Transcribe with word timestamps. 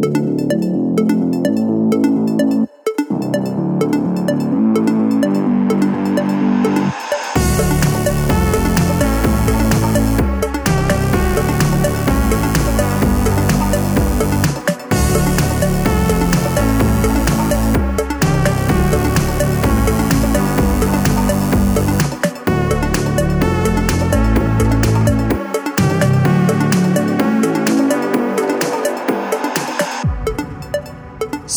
Música 0.00 0.87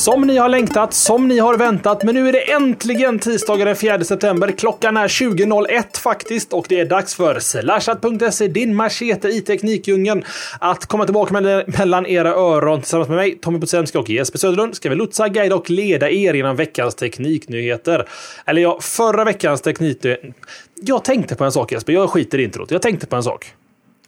Som 0.02 0.21
ni 0.21 0.38
har 0.38 0.49
längtat, 0.49 0.94
som 0.94 1.27
ni 1.27 1.39
har 1.39 1.57
väntat, 1.57 2.03
men 2.03 2.16
nu 2.16 2.27
är 2.27 2.34
det 2.34 2.52
äntligen 2.52 3.20
tisdagen 3.20 3.67
den 3.67 3.75
4 3.75 4.03
september. 4.03 4.52
Klockan 4.52 4.98
är 4.98 5.08
20.01 5.08 5.98
faktiskt 5.98 6.53
och 6.53 6.66
det 6.70 6.80
är 6.80 6.85
dags 6.85 7.16
för 7.16 7.39
slashat.se, 7.39 8.48
din 8.48 8.75
machete 8.75 9.27
i 9.27 9.41
teknikdjungeln, 9.41 10.23
att 10.59 10.85
komma 10.85 11.05
tillbaka 11.05 11.63
mellan 11.67 12.05
era 12.05 12.30
öron 12.30 12.81
tillsammans 12.81 13.09
med 13.09 13.17
mig, 13.17 13.38
Tommy 13.41 13.59
Potsenski 13.59 13.98
och 13.98 14.09
Jesper 14.09 14.39
Söderlund 14.39 14.75
ska 14.75 14.89
vi 14.89 14.95
lotsa, 14.95 15.30
guida 15.30 15.55
och 15.55 15.70
leda 15.70 16.09
er 16.09 16.33
genom 16.33 16.55
veckans 16.55 16.95
tekniknyheter. 16.95 18.08
Eller 18.45 18.61
ja, 18.61 18.80
förra 18.81 19.23
veckans 19.23 19.61
tekniknyheter. 19.61 20.33
Jag 20.81 21.03
tänkte 21.03 21.36
på 21.36 21.44
en 21.44 21.52
sak 21.52 21.72
Jesper, 21.72 21.94
jag 21.94 22.09
skiter 22.09 22.38
i 22.38 22.44
introt. 22.44 22.72
Jag 22.72 22.81
tänkte 22.81 23.08
på 23.08 23.16
en 23.16 23.23
sak. 23.23 23.53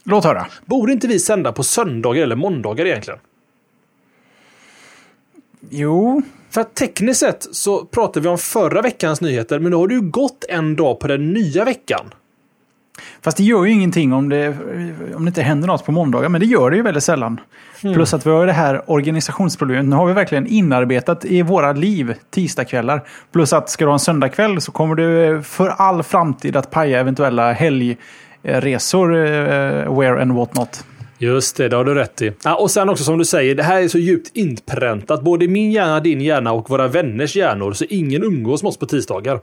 Låt 0.04 0.24
höra. 0.24 0.46
Borde 0.64 0.92
inte 0.92 1.06
vi 1.06 1.18
sända 1.18 1.52
på 1.52 1.62
söndagar 1.62 2.22
eller 2.22 2.36
måndagar 2.36 2.86
egentligen? 2.86 3.20
Jo. 5.70 6.22
För 6.50 6.60
att 6.60 6.74
tekniskt 6.74 7.20
sett 7.20 7.46
så 7.50 7.84
pratar 7.84 8.20
vi 8.20 8.28
om 8.28 8.38
förra 8.38 8.82
veckans 8.82 9.20
nyheter, 9.20 9.58
men 9.58 9.72
då 9.72 9.80
har 9.80 9.88
ju 9.88 10.00
gått 10.00 10.44
en 10.48 10.76
dag 10.76 11.00
på 11.00 11.08
den 11.08 11.32
nya 11.32 11.64
veckan. 11.64 12.10
Fast 13.22 13.36
det 13.36 13.44
gör 13.44 13.64
ju 13.64 13.72
ingenting 13.72 14.12
om 14.12 14.28
det, 14.28 14.48
om 15.14 15.24
det 15.24 15.28
inte 15.28 15.42
händer 15.42 15.68
något 15.68 15.84
på 15.84 15.92
måndagar, 15.92 16.28
men 16.28 16.40
det 16.40 16.46
gör 16.46 16.70
det 16.70 16.76
ju 16.76 16.82
väldigt 16.82 17.04
sällan. 17.04 17.40
Mm. 17.82 17.94
Plus 17.94 18.14
att 18.14 18.26
vi 18.26 18.30
har 18.30 18.46
det 18.46 18.52
här 18.52 18.90
organisationsproblemet. 18.90 19.84
Nu 19.84 19.96
har 19.96 20.06
vi 20.06 20.12
verkligen 20.12 20.46
inarbetat 20.46 21.24
i 21.24 21.42
våra 21.42 21.72
liv 21.72 22.14
tisdagskvällar. 22.30 23.02
Plus 23.32 23.52
att 23.52 23.70
ska 23.70 23.84
du 23.84 23.88
ha 23.88 23.92
en 23.92 23.98
söndagkväll 23.98 24.60
så 24.60 24.72
kommer 24.72 24.94
du 24.94 25.42
för 25.42 25.68
all 25.68 26.02
framtid 26.02 26.56
att 26.56 26.70
paja 26.70 27.00
eventuella 27.00 27.52
helgresor, 27.52 29.14
uh, 29.14 29.98
where 29.98 30.22
and 30.22 30.32
what 30.32 30.54
not. 30.54 30.84
Just 31.18 31.56
det, 31.56 31.68
det 31.68 31.76
har 31.76 31.84
du 31.84 31.94
rätt 31.94 32.22
i. 32.22 32.32
Ja, 32.44 32.54
och 32.54 32.70
sen 32.70 32.88
också 32.88 33.04
som 33.04 33.18
du 33.18 33.24
säger, 33.24 33.54
det 33.54 33.62
här 33.62 33.82
är 33.82 33.88
så 33.88 33.98
djupt 33.98 34.30
inpräntat. 34.36 35.22
Både 35.22 35.48
min 35.48 35.72
hjärna, 35.72 36.00
din 36.00 36.20
hjärna 36.20 36.52
och 36.52 36.70
våra 36.70 36.88
vänners 36.88 37.36
hjärnor. 37.36 37.72
Så 37.72 37.84
ingen 37.88 38.24
umgås 38.24 38.62
med 38.62 38.68
oss 38.68 38.78
på 38.78 38.86
tisdagar. 38.86 39.40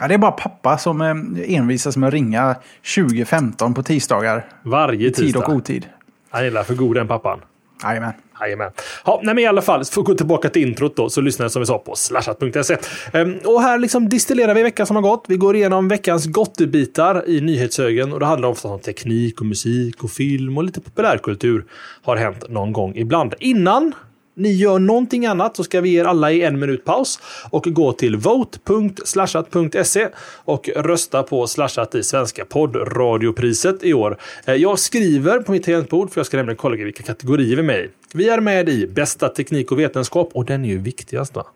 Ja, 0.00 0.08
det 0.08 0.14
är 0.14 0.18
bara 0.18 0.32
pappa 0.32 0.78
som 0.78 1.00
eh, 1.00 1.56
envisas 1.56 1.96
med 1.96 2.06
att 2.06 2.14
ringa 2.14 2.56
2015 2.96 3.74
på 3.74 3.82
tisdagar. 3.82 4.44
Varje 4.62 5.10
tisdag. 5.10 5.24
Tid 5.24 5.36
och 5.36 5.48
otid. 5.48 5.86
Han 6.30 6.44
gillar 6.44 6.62
för 6.62 6.74
god 6.74 6.96
den 6.96 7.08
pappan. 7.08 7.40
Jajamän. 7.82 8.12
Jajamän. 8.40 8.70
Ja, 9.04 9.20
nej, 9.22 9.34
men 9.34 9.44
i 9.44 9.46
alla 9.46 9.62
fall, 9.62 9.84
för 9.84 10.00
att 10.00 10.06
gå 10.06 10.14
tillbaka 10.14 10.48
till 10.48 10.62
introt 10.62 10.96
då, 10.96 11.10
så 11.10 11.20
lyssnar 11.20 11.48
som 11.48 11.62
vi 11.62 11.66
sa 11.66 11.78
på 11.78 11.96
slashat.se. 11.96 12.76
Ehm, 13.12 13.38
och 13.44 13.62
här 13.62 13.78
liksom 13.78 14.08
distillerar 14.08 14.54
vi 14.54 14.62
veckan 14.62 14.86
som 14.86 14.96
har 14.96 15.02
gått. 15.02 15.24
Vi 15.28 15.36
går 15.36 15.56
igenom 15.56 15.88
veckans 15.88 16.26
gottebitar 16.26 17.28
i 17.28 17.40
nyhetshögen 17.40 18.12
och 18.12 18.20
det 18.20 18.26
handlar 18.26 18.48
ofta 18.48 18.68
om 18.68 18.80
teknik 18.80 19.40
och 19.40 19.46
musik 19.46 20.04
och 20.04 20.10
film 20.10 20.58
och 20.58 20.64
lite 20.64 20.80
populärkultur 20.80 21.64
har 22.02 22.16
hänt 22.16 22.48
någon 22.48 22.72
gång 22.72 22.96
ibland. 22.96 23.34
Innan 23.38 23.92
ni 24.34 24.52
gör 24.52 24.78
någonting 24.78 25.26
annat 25.26 25.56
så 25.56 25.64
ska 25.64 25.80
vi 25.80 25.88
ge 25.88 26.00
er 26.00 26.04
alla 26.04 26.32
i 26.32 26.42
en 26.42 26.58
minut 26.58 26.84
paus 26.84 27.20
och 27.50 27.64
gå 27.64 27.92
till 27.92 28.16
vote.slashat.se 28.16 30.08
och 30.44 30.68
rösta 30.76 31.22
på 31.22 31.46
Slashat 31.46 31.94
i 31.94 32.02
Svenska 32.02 32.44
poddradiopriset 32.44 33.84
i 33.84 33.94
år. 33.94 34.16
Eh, 34.44 34.54
jag 34.54 34.78
skriver 34.78 35.38
på 35.38 35.52
mitt 35.52 35.64
tangentbord 35.64 36.10
för 36.10 36.18
jag 36.20 36.26
ska 36.26 36.36
nämligen 36.36 36.56
kolla 36.56 36.76
vilka 36.76 37.02
kategorier 37.02 37.56
vi 37.56 37.62
är 37.62 37.66
med 37.66 37.80
i. 37.80 37.90
Vi 38.14 38.28
är 38.28 38.40
med 38.40 38.68
i 38.68 38.86
bästa 38.86 39.28
teknik 39.28 39.72
och 39.72 39.78
vetenskap 39.78 40.30
och 40.32 40.44
den 40.44 40.64
är 40.64 40.68
ju 40.68 40.78
viktigast 40.78 41.34
va? 41.34 41.46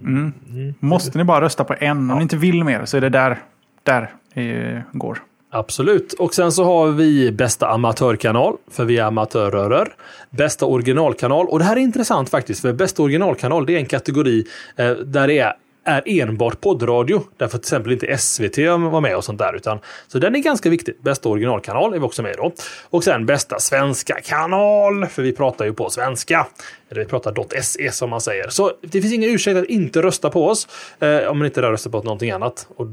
Mm. 0.00 0.32
Mm. 0.50 0.74
Måste 0.80 1.18
ni 1.18 1.24
bara 1.24 1.44
rösta 1.44 1.64
på 1.64 1.74
en? 1.80 1.98
Om 1.98 2.10
ja. 2.10 2.16
ni 2.16 2.22
inte 2.22 2.36
vill 2.36 2.64
mer 2.64 2.84
så 2.84 2.96
är 2.96 3.00
det 3.00 3.08
där, 3.08 3.42
där 3.82 4.10
det 4.34 4.82
går. 4.92 5.22
Absolut. 5.50 6.12
Och 6.12 6.34
sen 6.34 6.52
så 6.52 6.64
har 6.64 6.88
vi 6.88 7.32
bästa 7.32 7.68
amatörkanal, 7.68 8.56
för 8.70 8.84
vi 8.84 8.98
är 8.98 9.04
amatörer. 9.04 9.94
Bästa 10.30 10.66
originalkanal. 10.66 11.46
Och 11.46 11.58
det 11.58 11.64
här 11.64 11.76
är 11.76 11.80
intressant 11.80 12.28
faktiskt, 12.28 12.60
för 12.60 12.72
bästa 12.72 13.02
originalkanal 13.02 13.66
det 13.66 13.74
är 13.74 13.78
en 13.78 13.86
kategori 13.86 14.44
eh, 14.76 14.90
där 14.90 15.26
det 15.26 15.38
är 15.38 15.54
är 15.88 16.02
enbart 16.06 16.60
poddradio. 16.60 17.22
Därför 17.36 17.58
till 17.58 17.64
exempel 17.64 17.92
inte 17.92 18.18
SVT 18.18 18.58
var 18.58 19.00
med 19.00 19.16
och 19.16 19.24
sånt 19.24 19.38
där. 19.38 19.56
Utan, 19.56 19.78
så 20.08 20.18
den 20.18 20.34
är 20.34 20.38
ganska 20.38 20.70
viktig. 20.70 20.94
Bästa 21.00 21.28
originalkanal 21.28 21.94
är 21.94 21.98
vi 21.98 22.04
också 22.04 22.22
med 22.22 22.34
då. 22.36 22.52
Och 22.90 23.04
sen 23.04 23.26
bästa 23.26 23.58
svenska 23.60 24.20
kanal. 24.24 25.06
För 25.06 25.22
vi 25.22 25.32
pratar 25.32 25.64
ju 25.64 25.72
på 25.72 25.90
svenska. 25.90 26.46
Eller 26.90 27.00
vi 27.00 27.08
pratar 27.08 27.60
.se 27.62 27.92
som 27.92 28.10
man 28.10 28.20
säger. 28.20 28.48
Så 28.48 28.72
det 28.80 29.00
finns 29.00 29.14
ingen 29.14 29.30
ursäkt 29.30 29.56
att 29.56 29.64
inte 29.64 30.02
rösta 30.02 30.30
på 30.30 30.48
oss. 30.48 30.68
Eh, 31.00 31.30
om 31.30 31.38
man 31.38 31.46
inte 31.46 31.62
röstar 31.62 31.90
på 31.90 32.02
någonting 32.02 32.30
annat. 32.30 32.66
Och 32.76 32.86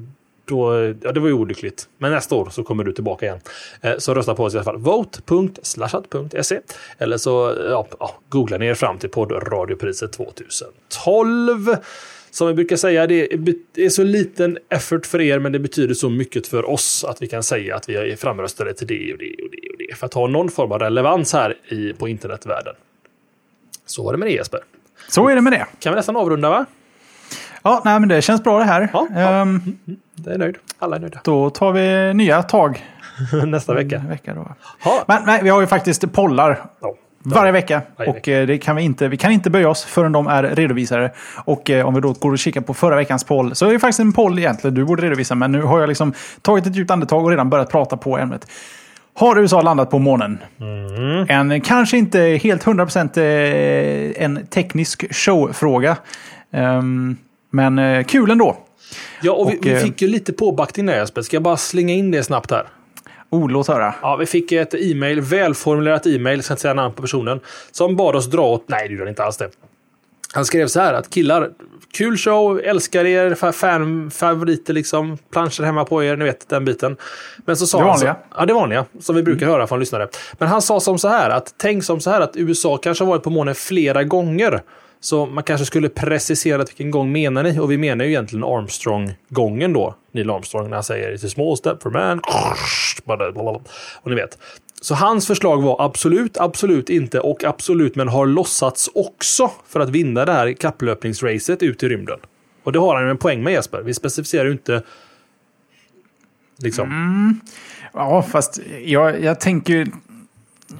då, 0.45 0.93
ja, 1.01 1.11
det 1.11 1.19
var 1.19 1.27
ju 1.27 1.33
olyckligt. 1.33 1.89
Men 1.97 2.11
nästa 2.11 2.35
år 2.35 2.49
så 2.51 2.63
kommer 2.63 2.83
du 2.83 2.93
tillbaka 2.93 3.25
igen. 3.25 3.39
Eh, 3.81 3.97
så 3.97 4.13
rösta 4.13 4.35
på 4.35 4.43
oss 4.43 4.53
i 4.53 4.57
alla 4.57 4.63
fall. 4.63 4.77
Vote.slashat.se 4.77 6.59
Eller 6.97 7.17
så 7.17 7.55
ja, 7.69 7.87
ja, 7.99 8.15
googlar 8.29 8.59
ni 8.59 8.67
er 8.67 8.73
fram 8.73 8.97
till 8.97 9.09
poddradiopriset 9.09 10.13
2012. 10.13 11.75
Som 12.31 12.47
vi 12.47 12.53
brukar 12.53 12.75
säga, 12.75 13.07
det 13.07 13.33
är 13.75 13.89
så 13.89 14.03
liten 14.03 14.57
effort 14.69 15.05
för 15.05 15.21
er, 15.21 15.39
men 15.39 15.51
det 15.51 15.59
betyder 15.59 15.93
så 15.93 16.09
mycket 16.09 16.47
för 16.47 16.69
oss 16.69 17.03
att 17.03 17.21
vi 17.21 17.27
kan 17.27 17.43
säga 17.43 17.75
att 17.75 17.89
vi 17.89 17.95
är 17.95 18.15
framröstade 18.15 18.73
till 18.73 18.87
det 18.87 19.13
och 19.13 19.19
det 19.19 19.35
och 19.43 19.49
det 19.51 19.69
och 19.69 19.77
det. 19.77 19.95
För 19.95 20.05
att 20.05 20.13
ha 20.13 20.27
någon 20.27 20.49
form 20.49 20.71
av 20.71 20.79
relevans 20.79 21.33
här 21.33 21.57
i, 21.69 21.93
på 21.93 22.07
internetvärlden. 22.07 22.75
Så 23.85 24.03
var 24.03 24.11
det 24.11 24.17
med 24.17 24.27
det 24.27 24.31
Jesper. 24.31 24.59
Så 25.09 25.29
är 25.29 25.35
det 25.35 25.41
med 25.41 25.53
det. 25.53 25.67
Kan 25.79 25.93
vi 25.93 25.95
nästan 25.95 26.15
avrunda 26.15 26.49
va? 26.49 26.65
Ja, 27.63 27.81
nej, 27.85 27.99
men 27.99 28.09
det 28.09 28.21
känns 28.21 28.43
bra 28.43 28.59
det 28.59 28.65
här. 28.65 28.89
Ja, 28.93 29.07
ja. 29.15 29.41
Um, 29.41 29.77
det 30.15 30.33
är 30.33 30.37
nöjd. 30.37 30.55
Alla 30.79 30.95
är 30.95 30.99
nöjda. 30.99 31.19
Då 31.23 31.49
tar 31.49 31.71
vi 31.71 32.13
nya 32.13 32.43
tag. 32.43 32.83
Nästa 33.47 33.73
vecka. 33.73 34.03
vecka 34.09 34.33
då. 34.33 34.55
Men 35.07 35.23
nej, 35.25 35.39
vi 35.43 35.49
har 35.49 35.61
ju 35.61 35.67
faktiskt 35.67 36.13
pollar. 36.13 36.61
Ja. 36.81 36.95
Varje 37.25 37.51
vecka. 37.51 37.81
Varje 37.97 38.09
och 38.09 38.15
vecka. 38.15 38.31
Eh, 38.31 38.47
det 38.47 38.57
kan 38.57 38.75
vi, 38.75 38.83
inte, 38.83 39.07
vi 39.07 39.17
kan 39.17 39.31
inte 39.31 39.49
böja 39.49 39.69
oss 39.69 39.83
förrän 39.83 40.11
de 40.11 40.27
är 40.27 40.43
redovisade. 40.43 41.11
Och 41.45 41.69
eh, 41.69 41.87
om 41.87 41.93
vi 41.95 42.01
då 42.01 42.13
går 42.13 42.31
och 42.31 42.39
kikar 42.39 42.61
på 42.61 42.73
förra 42.73 42.95
veckans 42.95 43.23
poll 43.23 43.55
så 43.55 43.65
är 43.65 43.73
det 43.73 43.79
faktiskt 43.79 43.99
en 43.99 44.13
poll 44.13 44.39
egentligen 44.39 44.73
du 44.73 44.85
borde 44.85 45.03
redovisa. 45.03 45.35
Men 45.35 45.51
nu 45.51 45.61
har 45.61 45.79
jag 45.79 45.89
liksom 45.89 46.13
tagit 46.41 46.67
ett 46.67 46.75
djupt 46.75 46.91
andetag 46.91 47.23
och 47.23 47.29
redan 47.29 47.49
börjat 47.49 47.71
prata 47.71 47.97
på 47.97 48.17
ämnet. 48.17 48.47
Har 49.13 49.39
USA 49.39 49.61
landat 49.61 49.89
på 49.89 49.99
månen? 49.99 50.39
Mm. 50.59 51.51
En 51.51 51.61
kanske 51.61 51.97
inte 51.97 52.19
helt 52.19 52.65
100% 52.65 53.17
eh, 53.17 54.23
en 54.23 54.45
teknisk 54.47 55.15
showfråga. 55.15 55.97
Um, 56.51 57.17
men 57.49 58.03
kul 58.03 58.31
ändå. 58.31 58.57
Ja, 59.21 59.31
och, 59.31 59.41
och 59.41 59.51
vi, 59.51 59.59
vi, 59.61 59.73
eh, 59.73 59.79
fick 59.79 60.01
ju 60.01 60.07
lite 60.07 60.33
påbackning 60.33 60.85
där 60.85 60.97
Jesper. 60.97 61.21
Ska 61.21 61.35
jag 61.35 61.43
bara 61.43 61.57
slänga 61.57 61.93
in 61.93 62.11
det 62.11 62.23
snabbt 62.23 62.51
här? 62.51 62.67
Oh, 63.29 63.49
låt 63.49 63.67
höra. 63.67 63.95
Ja, 64.01 64.15
vi 64.15 64.25
fick 64.25 64.51
ett 64.51 64.73
e-mail, 64.73 65.21
välformulerat 65.21 66.07
e-mail, 66.07 66.43
ska 66.43 66.53
inte 66.53 66.61
säga 66.61 66.73
namn 66.73 66.93
på 66.93 67.01
personen, 67.01 67.39
som 67.71 67.95
bad 67.95 68.15
oss 68.15 68.25
dra 68.25 68.41
åt... 68.41 68.63
Nej, 68.67 68.89
det 68.89 68.99
han 68.99 69.07
inte 69.07 69.23
alls 69.23 69.37
det. 69.37 69.49
Han 70.33 70.45
skrev 70.45 70.67
så 70.67 70.79
här 70.79 70.93
att 70.93 71.09
killar, 71.09 71.49
kul 71.93 72.17
show, 72.17 72.59
älskar 72.59 73.05
er, 73.05 73.51
fan, 73.51 74.11
favoriter 74.11 74.73
liksom, 74.73 75.17
planscher 75.31 75.63
hemma 75.63 75.85
på 75.85 76.03
er, 76.03 76.15
ni 76.15 76.25
vet 76.25 76.49
den 76.49 76.65
biten. 76.65 76.97
Men 77.45 77.57
så 77.57 77.67
sa 77.67 77.77
det 77.77 77.83
vanliga. 77.85 78.09
Han 78.09 78.21
så, 78.21 78.41
ja, 78.41 78.45
det 78.45 78.53
vanliga, 78.53 78.85
som 78.99 79.15
vi 79.15 79.23
brukar 79.23 79.45
mm. 79.45 79.53
höra 79.53 79.67
från 79.67 79.79
lyssnare. 79.79 80.07
Men 80.33 80.47
han 80.47 80.61
sa 80.61 80.79
som 80.79 80.99
så 80.99 81.07
här 81.07 81.29
att 81.29 81.53
tänk 81.57 81.83
som 81.83 81.99
så 81.99 82.09
här 82.09 82.21
att 82.21 82.37
USA 82.37 82.77
kanske 82.77 83.03
har 83.03 83.09
varit 83.09 83.23
på 83.23 83.29
månen 83.29 83.55
flera 83.55 84.03
gånger. 84.03 84.61
Så 85.05 85.25
man 85.25 85.43
kanske 85.43 85.65
skulle 85.65 85.89
precisera 85.89 86.57
vilken 86.57 86.91
gång 86.91 87.11
menar 87.11 87.43
ni? 87.43 87.59
Och 87.59 87.71
vi 87.71 87.77
menar 87.77 88.05
ju 88.05 88.11
egentligen 88.11 88.43
Armstrong-gången 88.43 89.73
då. 89.73 89.95
Neil 90.11 90.29
Armstrong 90.29 90.69
när 90.69 90.75
han 90.75 90.83
säger 90.83 91.11
It's 91.11 91.25
a 91.25 91.29
small 91.29 91.57
step 91.57 91.81
for 91.83 91.89
man. 91.89 92.21
Och 94.01 94.09
ni 94.09 94.15
vet. 94.15 94.37
Så 94.81 94.95
hans 94.95 95.27
förslag 95.27 95.61
var 95.61 95.85
absolut, 95.85 96.37
absolut 96.37 96.89
inte 96.89 97.19
och 97.19 97.43
absolut 97.43 97.95
men 97.95 98.07
har 98.07 98.25
låtsats 98.25 98.89
också 98.95 99.51
för 99.67 99.79
att 99.79 99.89
vinna 99.89 100.25
det 100.25 100.31
här 100.31 100.53
kapplöpningsracet 100.53 101.63
ut 101.63 101.83
i 101.83 101.89
rymden. 101.89 102.19
Och 102.63 102.71
det 102.71 102.79
har 102.79 102.95
han 102.95 103.09
en 103.09 103.17
poäng 103.17 103.43
med 103.43 103.53
Jesper. 103.53 103.81
Vi 103.81 103.93
specificerar 103.93 104.45
ju 104.45 104.51
inte 104.51 104.83
liksom. 106.57 106.85
Mm. 106.87 107.39
Ja, 107.93 108.21
fast 108.21 108.59
jag, 108.83 109.23
jag 109.23 109.39
tänker 109.39 109.87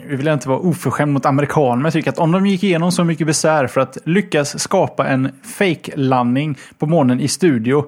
vi 0.08 0.16
vill 0.16 0.28
inte 0.28 0.50
vara 0.50 0.60
oförskämd 0.60 1.14
mot 1.14 1.26
amerikaner, 1.26 1.76
men 1.76 1.84
jag 1.84 1.94
tycker 1.94 2.10
att 2.10 2.20
om 2.20 2.32
de 2.32 2.46
gick 2.46 2.64
igenom 2.64 2.92
så 2.92 3.04
mycket 3.04 3.28
besvär 3.28 3.68
för 3.68 3.82
att 3.82 3.98
lyckas 4.04 4.60
skapa 4.60 5.08
en 5.08 5.32
fake-landning 5.58 6.58
på 6.80 6.86
månen 6.86 7.20
i 7.20 7.28
studio. 7.28 7.86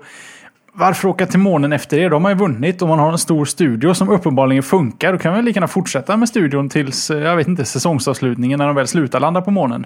varför 0.74 1.08
åka 1.08 1.26
till 1.26 1.40
månen 1.40 1.74
efter 1.74 2.00
det? 2.00 2.10
De 2.10 2.24
har 2.26 2.32
ju 2.32 2.38
vunnit 2.38 2.82
och 2.82 2.88
man 2.88 3.00
har 3.00 3.12
en 3.12 3.18
stor 3.18 3.46
studio 3.46 3.94
som 3.94 4.10
uppenbarligen 4.10 4.64
funkar. 4.64 5.12
Då 5.14 5.20
kan 5.20 5.36
vi 5.36 5.42
lika 5.42 5.58
gärna 5.58 5.68
fortsätta 5.68 6.18
med 6.18 6.30
studion 6.30 6.70
tills, 6.70 7.12
eh, 7.12 7.20
jag 7.20 7.36
vet 7.36 7.48
inte, 7.48 7.66
säsongsavslutningen 7.66 8.60
när 8.60 8.68
de 8.68 8.76
väl 8.76 8.88
slutar 8.88 9.20
landa 9.20 9.42
på 9.42 9.52
månen. 9.52 9.86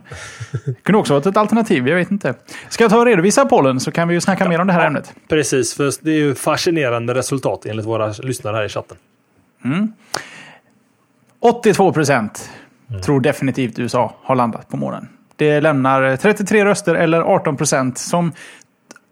Det 0.65 0.83
kunde 0.83 0.99
också 0.99 1.13
varit 1.13 1.25
ett 1.25 1.37
alternativ, 1.37 1.87
jag 1.87 1.95
vet 1.95 2.11
inte. 2.11 2.33
Ska 2.69 2.83
jag 2.83 2.91
ta 2.91 2.99
och 2.99 3.05
redovisa 3.05 3.45
pollen 3.45 3.79
så 3.79 3.91
kan 3.91 4.07
vi 4.07 4.13
ju 4.13 4.21
snacka 4.21 4.43
ja, 4.43 4.49
mer 4.49 4.61
om 4.61 4.67
det 4.67 4.73
här 4.73 4.81
ja, 4.81 4.87
ämnet. 4.87 5.13
Precis, 5.29 5.73
för 5.73 5.91
det 6.01 6.11
är 6.11 6.19
ju 6.19 6.35
fascinerande 6.35 7.13
resultat 7.13 7.65
enligt 7.65 7.85
våra 7.85 8.07
lyssnare 8.07 8.55
här 8.55 8.65
i 8.65 8.69
chatten. 8.69 8.97
Mm. 9.65 9.93
82 11.41 11.93
procent 11.93 12.49
mm. 12.89 13.01
tror 13.01 13.19
definitivt 13.19 13.79
USA 13.79 14.15
har 14.23 14.35
landat 14.35 14.69
på 14.69 14.77
månen. 14.77 15.07
Det 15.35 15.61
lämnar 15.61 16.15
33 16.15 16.65
röster 16.65 16.95
eller 16.95 17.21
18 17.21 17.57
procent 17.57 17.97
som 17.97 18.31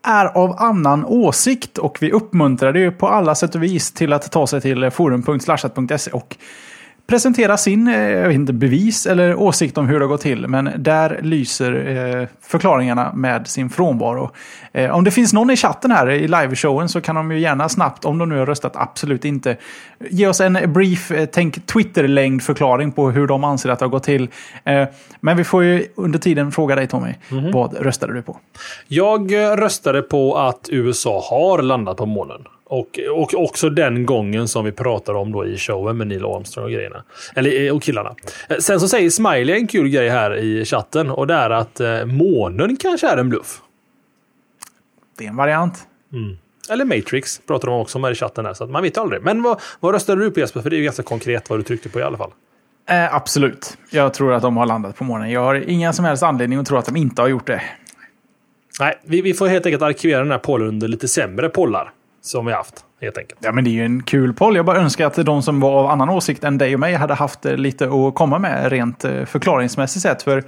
är 0.04 0.26
av 0.26 0.56
annan 0.60 1.06
åsikt 1.06 1.78
och 1.78 1.98
vi 2.02 2.12
uppmuntrar 2.12 2.74
det 2.74 2.92
på 2.92 3.08
alla 3.08 3.36
sätt 3.36 3.56
och 3.56 3.64
vis 3.64 3.92
till 3.92 4.14
att 4.14 4.32
ta 4.32 4.48
sig 4.48 4.62
till 4.62 4.92
forum.slashat.se 4.92 6.12
och 6.12 6.38
presentera 7.10 7.58
sin 7.58 7.88
eh, 7.88 8.00
jag 8.00 8.34
inte, 8.34 8.54
bevis 8.54 9.06
eller 9.06 9.36
åsikt 9.36 9.78
om 9.78 9.88
hur 9.88 10.00
det 10.00 10.06
har 10.06 10.10
gått 10.10 10.22
till. 10.22 10.48
Men 10.48 10.70
där 10.78 11.20
lyser 11.22 11.88
eh, 11.88 12.28
förklaringarna 12.42 13.14
med 13.14 13.48
sin 13.48 13.70
frånvaro. 13.70 14.32
Eh, 14.72 14.92
om 14.92 15.04
det 15.04 15.12
finns 15.12 15.34
någon 15.34 15.50
i 15.50 15.56
chatten 15.56 15.92
här 15.92 16.10
i 16.10 16.28
liveshowen 16.28 16.90
så 16.90 17.02
kan 17.02 17.16
de 17.16 17.32
ju 17.32 17.40
gärna 17.40 17.70
snabbt, 17.70 18.06
om 18.06 18.18
de 18.18 18.30
nu 18.30 18.40
har 18.40 18.46
röstat 18.46 18.76
absolut 18.76 19.26
inte, 19.26 19.58
ge 20.10 20.28
oss 20.28 20.42
en 20.42 20.74
brief, 20.74 21.12
tänk 21.32 21.66
Twitter-längd 21.66 22.44
förklaring 22.44 22.92
på 22.92 23.12
hur 23.12 23.28
de 23.28 23.44
anser 23.44 23.70
att 23.70 23.80
det 23.80 23.86
har 23.86 23.90
gått 23.90 24.04
till. 24.04 24.28
men 25.20 25.38
vi 25.38 25.44
får 25.44 25.64
ju 25.64 25.86
under 25.96 26.20
tiden 26.20 26.52
fråga 26.52 26.76
dig 26.76 26.88
Tommy, 26.88 27.14
mm 27.32 27.46
-hmm. 27.46 27.54
vad 27.54 27.78
röstade 27.78 28.14
du 28.14 28.22
på? 28.22 28.38
Jag 28.88 29.34
röstade 29.34 30.02
på 30.02 30.38
att 30.38 30.70
USA 30.72 31.24
har 31.30 31.62
landat 31.62 31.98
på 31.98 32.06
månen. 32.06 32.42
Och, 32.72 33.00
och 33.12 33.34
också 33.34 33.70
den 33.70 34.06
gången 34.06 34.48
som 34.48 34.66
vi 34.66 34.72
pratar 34.72 35.14
om 35.14 35.32
då 35.32 35.46
i 35.46 35.58
showen 35.58 35.98
med 35.98 36.08
Neil 36.08 36.26
Armstrong 36.26 36.66
och 36.66 36.72
grejerna. 36.72 37.04
Eller 37.36 37.66
eh, 37.66 37.76
och 37.76 37.84
killarna. 37.84 38.16
Eh, 38.50 38.58
sen 38.58 38.80
så 38.80 38.88
säger 38.88 39.10
Smiley 39.10 39.56
en 39.56 39.68
kul 39.68 39.90
grej 39.90 40.10
här 40.10 40.38
i 40.38 40.66
chatten 40.66 41.10
och 41.10 41.28
det 41.28 41.34
är 41.34 41.50
att 41.50 41.80
eh, 41.80 42.06
månen 42.06 42.78
kanske 42.78 43.08
är 43.08 43.18
en 43.18 43.30
bluff. 43.30 43.62
Det 45.18 45.26
är 45.26 45.30
en 45.30 45.36
variant. 45.36 45.88
Mm. 46.14 46.38
Eller 46.70 46.86
Matrix 46.86 47.42
pratar 47.48 47.68
de 47.68 47.80
också 47.80 47.98
om 47.98 48.04
här 48.04 48.12
i 48.12 48.16
chatten. 48.16 48.46
Här, 48.46 48.54
så 48.54 48.66
man 48.66 48.84
vet 48.84 48.98
aldrig. 48.98 49.22
Men 49.22 49.44
vad, 49.44 49.62
vad 49.80 49.94
röstade 49.94 50.22
du 50.24 50.32
på 50.32 50.40
Jesper? 50.40 50.62
För 50.62 50.70
det 50.70 50.76
är 50.76 50.78
ju 50.78 50.84
ganska 50.84 51.04
konkret 51.04 51.50
vad 51.50 51.60
du 51.60 51.64
tryckte 51.64 51.90
på 51.90 52.00
i 52.00 52.04
alla 52.04 52.18
fall. 52.18 52.32
Eh, 52.90 53.16
absolut. 53.16 53.78
Jag 53.92 54.14
tror 54.14 54.34
att 54.34 54.42
de 54.42 54.58
har 54.58 54.66
landat 54.66 54.96
på 54.96 55.04
månen. 55.04 55.32
Jag 55.32 55.42
har 55.42 55.56
inga 55.56 55.94
som 55.94 56.06
helst 56.06 56.24
anledning 56.24 56.60
att 56.60 56.68
tro 56.68 56.78
att 56.78 56.86
de 56.86 56.96
inte 56.96 57.22
har 57.22 57.30
gjort 57.30 57.48
det. 57.48 57.62
Nej, 58.80 59.00
vi, 59.04 59.22
vi 59.22 59.34
får 59.34 59.48
helt 59.48 59.66
enkelt 59.66 59.84
arkivera 59.84 60.20
den 60.20 60.32
här 60.32 60.38
pollen 60.38 60.68
under 60.68 60.88
lite 60.88 61.08
sämre 61.08 61.50
pollar 61.50 61.92
som 62.22 62.46
vi 62.46 62.54
haft. 62.54 62.86
Helt 63.02 63.18
enkelt. 63.18 63.40
Ja, 63.44 63.52
men 63.52 63.64
det 63.64 63.70
är 63.70 63.72
ju 63.72 63.86
en 63.86 64.04
kul 64.04 64.34
poll. 64.34 64.56
Jag 64.56 64.66
bara 64.66 64.78
önskar 64.78 65.08
att 65.08 65.16
de 65.16 65.44
som 65.44 65.60
var 65.60 65.72
av 65.72 65.86
annan 65.86 66.10
åsikt 66.10 66.44
än 66.44 66.58
dig 66.58 66.74
och 66.74 66.80
mig 66.80 66.94
hade 66.94 67.14
haft 67.14 67.46
eh, 67.46 67.56
lite 67.56 67.86
att 67.86 68.16
komma 68.16 68.40
med 68.40 68.72
rent 68.72 69.06
eh, 69.06 69.26
förklaringsmässigt 69.26 70.04
sett. 70.04 70.24
För 70.24 70.44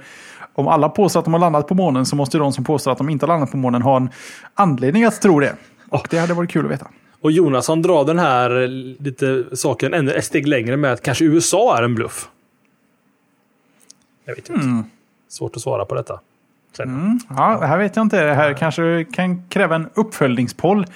om 0.54 0.68
alla 0.68 0.88
påstår 0.88 1.20
att 1.20 1.24
de 1.24 1.34
har 1.34 1.40
landat 1.40 1.68
på 1.68 1.74
månen 1.74 2.06
så 2.06 2.16
måste 2.16 2.38
de 2.38 2.52
som 2.52 2.64
påstår 2.64 2.92
att 2.92 2.98
de 2.98 3.08
inte 3.08 3.26
har 3.26 3.28
landat 3.28 3.50
på 3.50 3.56
månen 3.56 3.82
ha 3.82 3.96
en 3.96 4.10
anledning 4.54 5.04
att 5.04 5.22
tro 5.22 5.40
det. 5.40 5.56
Och 5.88 6.08
det 6.10 6.18
hade 6.18 6.34
varit 6.34 6.50
kul 6.50 6.64
att 6.64 6.72
veta. 6.72 6.86
Och 7.20 7.32
Jonasson 7.32 7.82
drar 7.82 8.04
den 8.04 8.18
här 8.18 8.66
lite 9.02 9.56
saken 9.56 9.94
ännu 9.94 10.12
ett 10.12 10.24
steg 10.24 10.48
längre 10.48 10.76
med 10.76 10.92
att 10.92 11.02
kanske 11.02 11.24
USA 11.24 11.78
är 11.78 11.82
en 11.82 11.94
bluff. 11.94 12.28
Jag 14.24 14.34
vet 14.34 14.48
inte. 14.48 14.62
Mm. 14.62 14.84
Svårt 15.28 15.56
att 15.56 15.62
svara 15.62 15.84
på 15.84 15.94
detta. 15.94 16.20
Mm, 16.80 17.18
ja, 17.28 17.58
det 17.60 17.66
här 17.66 17.78
vet 17.78 17.96
jag 17.96 18.04
inte. 18.04 18.24
Det 18.24 18.34
här 18.34 18.52
kanske 18.52 19.04
kan 19.04 19.48
kräva 19.48 19.74
en 19.74 19.88
uppföljningspoll 19.94 20.86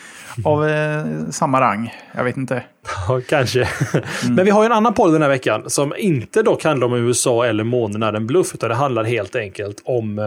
av 0.44 0.68
eh, 0.68 1.04
samma 1.30 1.60
rang. 1.60 1.94
Jag 2.12 2.24
vet 2.24 2.36
inte. 2.36 2.62
Ja, 3.08 3.20
kanske. 3.28 3.60
Mm. 3.62 4.34
Men 4.34 4.44
vi 4.44 4.50
har 4.50 4.62
ju 4.62 4.66
en 4.66 4.72
annan 4.72 4.94
podd 4.94 5.12
den 5.12 5.22
här 5.22 5.28
veckan 5.28 5.70
som 5.70 5.94
inte 5.98 6.42
dock 6.42 6.64
handlar 6.64 6.86
om 6.86 6.94
USA 6.94 7.46
eller 7.46 7.64
månen 7.64 8.02
är 8.02 8.12
en 8.12 8.26
bluff, 8.26 8.54
utan 8.54 8.68
det 8.68 8.74
handlar 8.74 9.04
helt 9.04 9.36
enkelt 9.36 9.82
om 9.84 10.18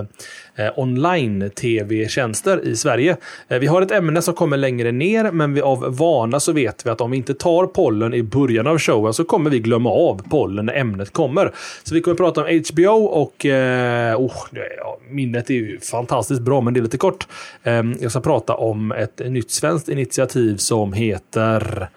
eh, 0.55 0.79
online-tv-tjänster 0.79 2.67
i 2.67 2.75
Sverige. 2.75 3.17
Eh, 3.47 3.59
vi 3.59 3.67
har 3.67 3.81
ett 3.81 3.91
ämne 3.91 4.21
som 4.21 4.33
kommer 4.33 4.57
längre 4.57 4.91
ner, 4.91 5.31
men 5.31 5.53
vi, 5.53 5.61
av 5.61 5.97
vana 5.97 6.39
så 6.39 6.51
vet 6.51 6.85
vi 6.85 6.89
att 6.89 7.01
om 7.01 7.11
vi 7.11 7.17
inte 7.17 7.33
tar 7.33 7.65
pollen 7.65 8.13
i 8.13 8.23
början 8.23 8.67
av 8.67 8.79
showen 8.79 9.13
så 9.13 9.23
kommer 9.23 9.49
vi 9.49 9.59
glömma 9.59 9.89
av 9.89 10.21
pollen 10.29 10.65
när 10.65 10.73
ämnet 10.73 11.13
kommer. 11.13 11.51
Så 11.83 11.95
vi 11.95 12.01
kommer 12.01 12.17
prata 12.17 12.41
om 12.41 12.61
HBO 12.73 13.05
och 13.05 13.45
eh, 13.45 14.19
oh, 14.19 14.35
ja, 14.77 14.99
minnet 15.09 15.49
är 15.49 15.53
ju 15.53 15.79
fantastiskt 15.79 16.41
bra, 16.41 16.61
men 16.61 16.73
det 16.73 16.79
är 16.79 16.81
lite 16.81 16.97
kort. 16.97 17.27
Eh, 17.63 17.83
jag 17.99 18.11
ska 18.11 18.19
prata 18.19 18.53
om 18.53 18.91
ett 18.91 19.19
nytt 19.19 19.51
svenskt 19.51 19.89
initiativ 19.89 20.57
som 20.57 20.93
heter 20.93 21.89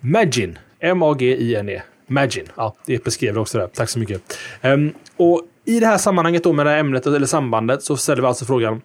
Magin. 0.00 0.58
M-A-G-I-N-E. 0.80 1.82
Magin. 2.06 2.44
Ja, 2.56 2.76
det 2.86 3.04
beskrev 3.04 3.34
det 3.34 3.40
också 3.40 3.58
där. 3.58 3.66
Tack 3.66 3.88
så 3.88 3.98
mycket. 3.98 4.38
Um, 4.62 4.94
och 5.16 5.42
I 5.64 5.80
det 5.80 5.86
här 5.86 5.98
sammanhanget 5.98 6.44
då 6.44 6.52
med 6.52 6.66
det 6.66 6.70
här 6.70 6.78
ämnet 6.78 7.06
eller 7.06 7.26
sambandet 7.26 7.82
så 7.82 7.96
ställer 7.96 8.22
vi 8.22 8.28
alltså 8.28 8.44
frågan 8.44 8.80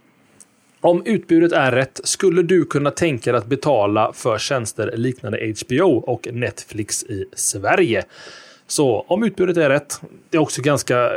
om 0.82 1.06
utbudet 1.06 1.52
är 1.52 1.72
rätt, 1.72 2.02
skulle 2.04 2.44
du 2.44 2.66
kunna 2.66 2.92
tänka 2.92 3.32
dig 3.32 3.40
att 3.40 3.46
betala 3.46 4.14
för 4.14 4.38
tjänster 4.38 4.92
liknande 4.96 5.54
HBO 5.62 5.98
och 5.98 6.28
Netflix 6.32 7.04
i 7.04 7.26
Sverige? 7.34 8.04
Så 8.68 9.06
om 9.08 9.24
utbudet 9.24 9.58
är 9.58 9.70
rätt, 9.70 10.02
det 10.30 10.38
är 10.38 10.42
också 10.42 10.62
ganska 10.62 11.10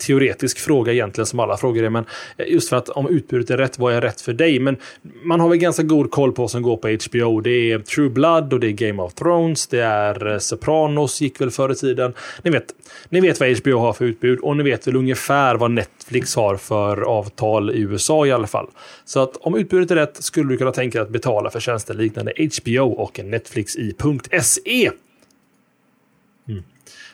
teoretisk 0.00 0.58
fråga 0.58 0.92
egentligen 0.92 1.26
som 1.26 1.40
alla 1.40 1.56
frågor 1.56 1.84
är. 1.84 1.90
Men 1.90 2.04
eh, 2.36 2.46
just 2.48 2.68
för 2.68 2.76
att 2.76 2.88
om 2.88 3.08
utbudet 3.08 3.50
är 3.50 3.58
rätt, 3.58 3.78
vad 3.78 3.94
är 3.94 4.00
rätt 4.00 4.20
för 4.20 4.32
dig? 4.32 4.60
Men 4.60 4.76
man 5.22 5.40
har 5.40 5.48
väl 5.48 5.58
ganska 5.58 5.82
god 5.82 6.10
koll 6.10 6.32
på 6.32 6.42
vad 6.42 6.50
som 6.50 6.62
går 6.62 6.76
på 6.76 6.88
HBO. 6.88 7.40
Det 7.40 7.72
är 7.72 7.78
True 7.78 8.10
Blood 8.10 8.52
och 8.52 8.60
det 8.60 8.66
är 8.66 8.72
Game 8.72 9.02
of 9.02 9.14
Thrones. 9.14 9.66
Det 9.66 9.80
är 9.80 10.32
eh, 10.32 10.38
Sopranos 10.38 11.20
gick 11.20 11.40
väl 11.40 11.50
förr 11.50 11.72
i 11.72 11.74
tiden. 11.74 12.14
Ni 12.42 12.50
vet, 12.50 12.64
ni 13.08 13.20
vet 13.20 13.40
vad 13.40 13.58
HBO 13.58 13.78
har 13.78 13.92
för 13.92 14.04
utbud 14.04 14.38
och 14.38 14.56
ni 14.56 14.62
vet 14.62 14.86
väl 14.86 14.96
ungefär 14.96 15.54
vad 15.54 15.70
Netflix 15.70 16.36
har 16.36 16.56
för 16.56 17.00
avtal 17.00 17.70
i 17.70 17.80
USA 17.80 18.26
i 18.26 18.32
alla 18.32 18.46
fall. 18.46 18.66
Så 19.04 19.20
att 19.20 19.36
om 19.36 19.54
utbudet 19.54 19.90
är 19.90 19.96
rätt 19.96 20.16
skulle 20.24 20.48
du 20.48 20.56
kunna 20.56 20.72
tänka 20.72 20.98
dig 20.98 21.04
att 21.04 21.12
betala 21.12 21.50
för 21.50 21.60
tjänster 21.60 21.94
liknande 21.94 22.32
HBO 22.62 22.92
och 22.92 23.20
Netflix 23.24 23.76
i 23.76 23.94
.se. 24.42 24.90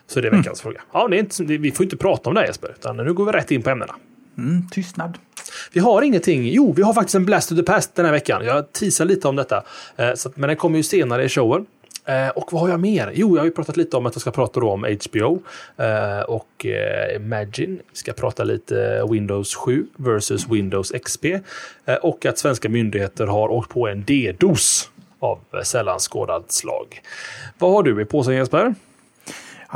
Så 0.06 0.20
det 0.20 0.26
är 0.28 0.30
veckans 0.30 0.46
mm. 0.46 0.56
fråga. 0.56 0.80
Ja, 0.92 1.08
det 1.08 1.16
är 1.16 1.18
inte, 1.18 1.44
vi 1.44 1.72
får 1.72 1.84
inte 1.84 1.96
prata 1.96 2.30
om 2.30 2.34
det 2.34 2.40
här 2.40 2.46
Jesper, 2.46 2.74
utan 2.78 2.96
nu 2.96 3.12
går 3.12 3.24
vi 3.24 3.32
rätt 3.32 3.50
in 3.50 3.62
på 3.62 3.70
ämnena. 3.70 3.94
Mm, 4.38 4.68
tystnad. 4.70 5.18
Vi 5.72 5.80
har 5.80 6.02
ingenting. 6.02 6.48
Jo, 6.48 6.72
vi 6.72 6.82
har 6.82 6.94
faktiskt 6.94 7.14
en 7.14 7.24
Blast 7.24 7.52
of 7.52 7.58
the 7.58 7.64
Past 7.64 7.94
den 7.94 8.04
här 8.04 8.12
veckan. 8.12 8.44
Jag 8.44 8.72
teasar 8.72 9.04
lite 9.04 9.28
om 9.28 9.36
detta. 9.36 9.62
Eh, 9.96 10.14
så, 10.14 10.32
men 10.34 10.48
den 10.48 10.56
kommer 10.56 10.76
ju 10.76 10.82
senare 10.82 11.24
i 11.24 11.28
showen. 11.28 11.66
Eh, 12.04 12.28
och 12.28 12.52
vad 12.52 12.62
har 12.62 12.68
jag 12.68 12.80
mer? 12.80 13.12
Jo, 13.14 13.36
jag 13.36 13.40
har 13.40 13.44
ju 13.44 13.50
pratat 13.50 13.76
lite 13.76 13.96
om 13.96 14.06
att 14.06 14.14
jag 14.14 14.20
ska 14.20 14.30
prata 14.30 14.60
om 14.60 14.96
HBO 15.04 15.42
eh, 15.76 16.20
och 16.20 16.66
Imagine. 17.16 17.78
Vi 17.92 17.96
ska 17.98 18.12
prata 18.12 18.44
lite 18.44 19.06
Windows 19.10 19.54
7 19.54 19.86
versus 19.96 20.48
Windows 20.48 20.92
XP. 21.04 21.24
Och 22.02 22.26
att 22.26 22.38
svenska 22.38 22.68
myndigheter 22.68 23.26
har 23.26 23.48
åkt 23.48 23.70
på 23.70 23.88
en 23.88 24.04
DDoS 24.04 24.90
av 25.18 25.38
sällan 25.64 25.98
skådat 25.98 26.52
slag. 26.52 27.00
Vad 27.58 27.72
har 27.72 27.82
du 27.82 28.02
i 28.02 28.04
påsen 28.04 28.34
Jesper? 28.34 28.74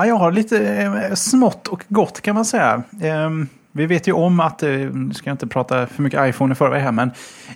Ja, 0.01 0.07
jag 0.07 0.17
har 0.17 0.33
lite 0.33 0.67
eh, 0.67 1.15
smått 1.15 1.69
och 1.69 1.85
gott 1.89 2.21
kan 2.21 2.35
man 2.35 2.45
säga. 2.45 2.83
Ehm, 3.03 3.49
vi 3.73 3.87
vet 3.87 4.09
ju 4.09 4.13
om 4.13 4.41
att, 4.41 4.63
eh, 4.63 4.71
nu 4.71 5.15
ska 5.15 5.31
jag 5.31 5.35
inte 5.35 5.47
prata 5.47 5.87
för 5.87 6.03
mycket 6.03 6.29
iPhone 6.29 6.53
i 6.53 6.55
förväg 6.55 6.83
här, 6.83 6.93
men 6.93 7.11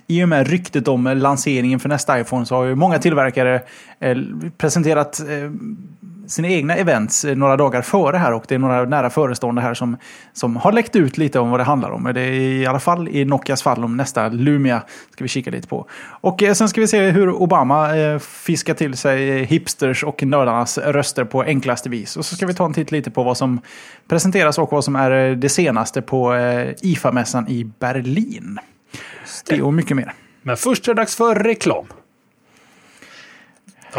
i 0.07 0.23
och 0.23 0.29
med 0.29 0.47
ryktet 0.47 0.87
om 0.87 1.07
eh, 1.07 1.15
lanseringen 1.15 1.79
för 1.79 1.89
nästa 1.89 2.19
iPhone 2.19 2.45
så 2.45 2.55
har 2.55 2.63
ju 2.63 2.75
många 2.75 2.99
tillverkare 2.99 3.61
eh, 3.99 4.17
presenterat 4.57 5.19
eh, 5.19 5.51
sina 6.27 6.47
egna 6.47 6.75
events 6.75 7.25
några 7.35 7.57
dagar 7.57 7.81
före 7.81 8.17
här 8.17 8.33
och 8.33 8.43
det 8.47 8.55
är 8.55 8.59
några 8.59 8.85
nära 8.85 9.09
förestående 9.09 9.61
här 9.61 9.73
som, 9.73 9.97
som 10.33 10.55
har 10.55 10.71
läckt 10.71 10.95
ut 10.95 11.17
lite 11.17 11.39
om 11.39 11.49
vad 11.49 11.59
det 11.59 11.63
handlar 11.63 11.89
om. 11.89 12.03
Det 12.13 12.21
är 12.21 12.31
i 12.31 12.65
alla 12.65 12.79
fall 12.79 13.07
i 13.07 13.25
Nokias 13.25 13.63
fall 13.63 13.83
om 13.83 13.97
nästa 13.97 14.29
Lumia 14.29 14.81
ska 15.11 15.23
vi 15.23 15.27
kika 15.27 15.51
lite 15.51 15.67
på. 15.67 15.87
Och 16.21 16.43
eh, 16.43 16.53
sen 16.53 16.69
ska 16.69 16.81
vi 16.81 16.87
se 16.87 17.09
hur 17.09 17.29
Obama 17.29 17.97
eh, 17.97 18.19
fiskar 18.19 18.73
till 18.73 18.97
sig 18.97 19.43
hipsters 19.43 20.03
och 20.03 20.23
nördarnas 20.23 20.77
röster 20.77 21.25
på 21.25 21.41
enklaste 21.41 21.89
vis. 21.89 22.17
Och 22.17 22.25
så 22.25 22.35
ska 22.35 22.45
vi 22.45 22.53
ta 22.53 22.65
en 22.65 22.73
titt 22.73 22.91
lite 22.91 23.11
på 23.11 23.23
vad 23.23 23.37
som 23.37 23.61
presenteras 24.07 24.57
och 24.57 24.71
vad 24.71 24.83
som 24.83 24.95
är 24.95 25.11
eh, 25.11 25.35
det 25.35 25.49
senaste 25.49 26.01
på 26.01 26.33
IFA-mässan 26.81 27.47
i 27.47 27.71
Berlin. 27.79 28.59
Det 29.49 29.61
och 29.61 29.73
mycket 29.73 29.97
mer. 29.97 30.13
Men 30.41 30.57
först 30.57 30.87
är 30.87 30.93
det 30.93 31.01
dags 31.01 31.15
för 31.15 31.35
reklam. 31.35 31.85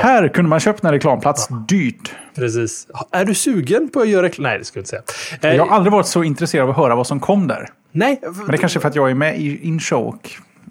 Här 0.02 0.28
kunde 0.28 0.48
man 0.48 0.60
köpt 0.60 0.84
en 0.84 0.90
reklamplats 0.90 1.46
ja. 1.50 1.64
dyrt. 1.68 2.14
Precis. 2.34 2.86
Är 3.10 3.24
du 3.24 3.34
sugen 3.34 3.88
på 3.88 4.00
att 4.00 4.08
göra 4.08 4.22
reklam? 4.22 4.42
Nej, 4.42 4.58
det 4.58 4.64
skulle 4.64 4.84
jag 4.92 5.00
inte 5.00 5.12
säga. 5.40 5.54
Jag 5.54 5.66
har 5.66 5.76
aldrig 5.76 5.92
varit 5.92 6.06
så 6.06 6.22
intresserad 6.22 6.64
av 6.64 6.70
att 6.70 6.76
höra 6.76 6.94
vad 6.96 7.06
som 7.06 7.20
kom 7.20 7.46
där. 7.48 7.68
Nej. 7.92 8.20
Men 8.22 8.46
det 8.46 8.52
är 8.52 8.56
kanske 8.56 8.78
är 8.78 8.80
för 8.80 8.88
att 8.88 8.94
jag 8.94 9.10
är 9.10 9.14
med 9.14 9.40
i 9.40 9.66
in 9.66 9.80
show. 9.80 10.18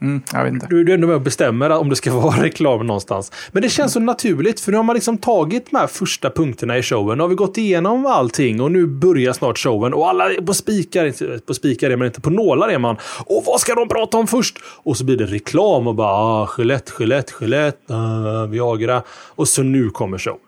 Mm, 0.01 0.21
jag 0.33 0.43
vet 0.43 0.53
inte. 0.53 0.67
Du, 0.69 0.83
du 0.83 0.91
är 0.91 0.95
ändå 0.95 1.07
med 1.07 1.15
och 1.15 1.21
bestämmer 1.21 1.69
om 1.69 1.89
det 1.89 1.95
ska 1.95 2.13
vara 2.19 2.43
reklam 2.43 2.87
någonstans. 2.87 3.31
Men 3.51 3.61
det 3.61 3.69
känns 3.69 3.93
så 3.93 3.99
naturligt 3.99 4.59
för 4.59 4.71
nu 4.71 4.77
har 4.77 4.83
man 4.83 4.93
liksom 4.93 5.17
tagit 5.17 5.71
de 5.71 5.77
här 5.77 5.87
första 5.87 6.29
punkterna 6.29 6.77
i 6.77 6.83
showen. 6.83 7.17
Nu 7.17 7.23
har 7.23 7.29
vi 7.29 7.35
gått 7.35 7.57
igenom 7.57 8.05
allting 8.05 8.61
och 8.61 8.71
nu 8.71 8.87
börjar 8.87 9.33
snart 9.33 9.57
showen 9.57 9.93
och 9.93 10.09
alla 10.09 10.33
är 10.33 10.41
på 10.41 10.53
spikar. 10.53 11.39
På 11.39 11.53
spikar 11.53 11.89
är 11.89 11.95
man 11.95 12.07
inte, 12.07 12.21
på 12.21 12.29
nålar 12.29 12.69
är 12.69 12.79
man. 12.79 12.97
Och 13.25 13.43
vad 13.45 13.59
ska 13.59 13.75
de 13.75 13.87
prata 13.87 14.17
om 14.17 14.27
först? 14.27 14.57
Och 14.63 14.97
så 14.97 15.03
blir 15.03 15.17
det 15.17 15.25
reklam 15.25 15.87
och 15.87 15.95
bara 15.95 16.13
ah, 16.13 16.49
Gillette, 16.57 16.91
Gillette, 16.99 17.33
Gillette, 17.41 17.93
uh, 17.93 18.45
Viagra. 18.45 19.03
Och 19.09 19.47
så 19.47 19.63
nu 19.63 19.89
kommer 19.89 20.17
showen. 20.17 20.39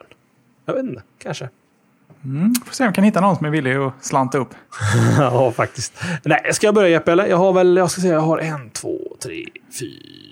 Jag 0.65 0.73
vet 0.73 0.83
inte, 0.83 1.01
kanske. 1.23 1.49
Mm, 2.27 2.53
får 2.65 2.73
se 2.73 2.83
om 2.83 2.89
vi 2.89 2.95
kan 2.95 3.03
hitta 3.03 3.21
någon 3.21 3.35
som 3.35 3.45
är 3.45 3.49
villig 3.49 3.75
att 3.75 3.93
slanta 4.05 4.37
upp. 4.37 4.55
ja, 5.17 5.51
faktiskt. 5.51 5.93
Nej, 6.23 6.53
ska 6.53 6.67
jag 6.67 6.75
börja 6.75 6.89
Jeppe 6.89 7.11
eller? 7.11 7.27
Jag 7.27 7.37
har 7.37 7.53
väl, 7.53 7.77
jag 7.77 7.91
ska 7.91 8.01
säga, 8.01 8.13
jag 8.13 8.21
har 8.21 8.37
en, 8.37 8.69
två, 8.69 8.97
tre, 9.23 9.45
fyra, 9.79 10.26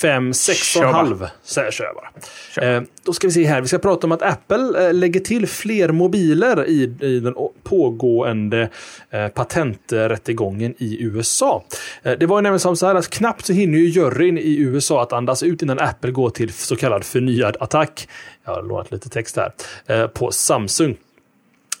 fem, 0.00 0.34
sex 0.34 0.76
och 0.76 0.82
en 0.82 0.94
halv. 0.94 1.26
Så 1.44 1.60
här 1.60 1.70
kör 1.70 1.84
jag 1.84 1.94
bara. 1.94 2.66
Eh, 2.66 2.82
då 3.04 3.12
ska 3.12 3.26
vi 3.26 3.32
se 3.32 3.44
här. 3.44 3.60
Vi 3.60 3.68
ska 3.68 3.78
prata 3.78 4.06
om 4.06 4.12
att 4.12 4.22
Apple 4.22 4.86
eh, 4.86 4.94
lägger 4.94 5.20
till 5.20 5.48
fler 5.48 5.88
mobiler 5.88 6.66
i, 6.66 6.96
i 7.00 7.20
den 7.20 7.34
pågående 7.62 8.68
eh, 9.10 9.28
patenträttegången 9.28 10.74
i 10.78 11.02
USA. 11.02 11.64
Eh, 12.02 12.12
det 12.12 12.26
var 12.26 12.38
ju 12.38 12.42
nämligen 12.42 12.60
som 12.60 12.76
så 12.76 12.86
här 12.86 12.94
att 12.94 13.10
knappt 13.10 13.46
så 13.46 13.52
hinner 13.52 13.78
ju 13.78 13.88
juryn 13.88 14.38
i 14.38 14.56
USA 14.58 15.02
att 15.02 15.12
andas 15.12 15.42
ut 15.42 15.62
innan 15.62 15.78
Apple 15.78 16.10
går 16.10 16.30
till 16.30 16.52
så 16.52 16.76
kallad 16.76 17.04
förnyad 17.04 17.56
attack. 17.60 18.08
Jag 18.44 18.52
har 18.52 18.62
lånat 18.62 18.92
lite 18.92 19.08
text 19.08 19.36
här. 19.36 19.52
Eh, 19.86 20.06
på 20.06 20.30
Samsung. 20.30 20.96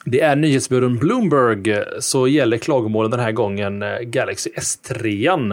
Det 0.04 0.20
är 0.20 0.36
nyhetsbyrån 0.36 0.98
Bloomberg 0.98 1.72
eh, 1.72 1.84
så 2.00 2.28
gäller 2.28 2.58
klagomålen 2.58 3.10
den 3.10 3.20
här 3.20 3.32
gången 3.32 3.82
eh, 3.82 3.98
Galaxy 3.98 4.50
S3. 4.50 5.52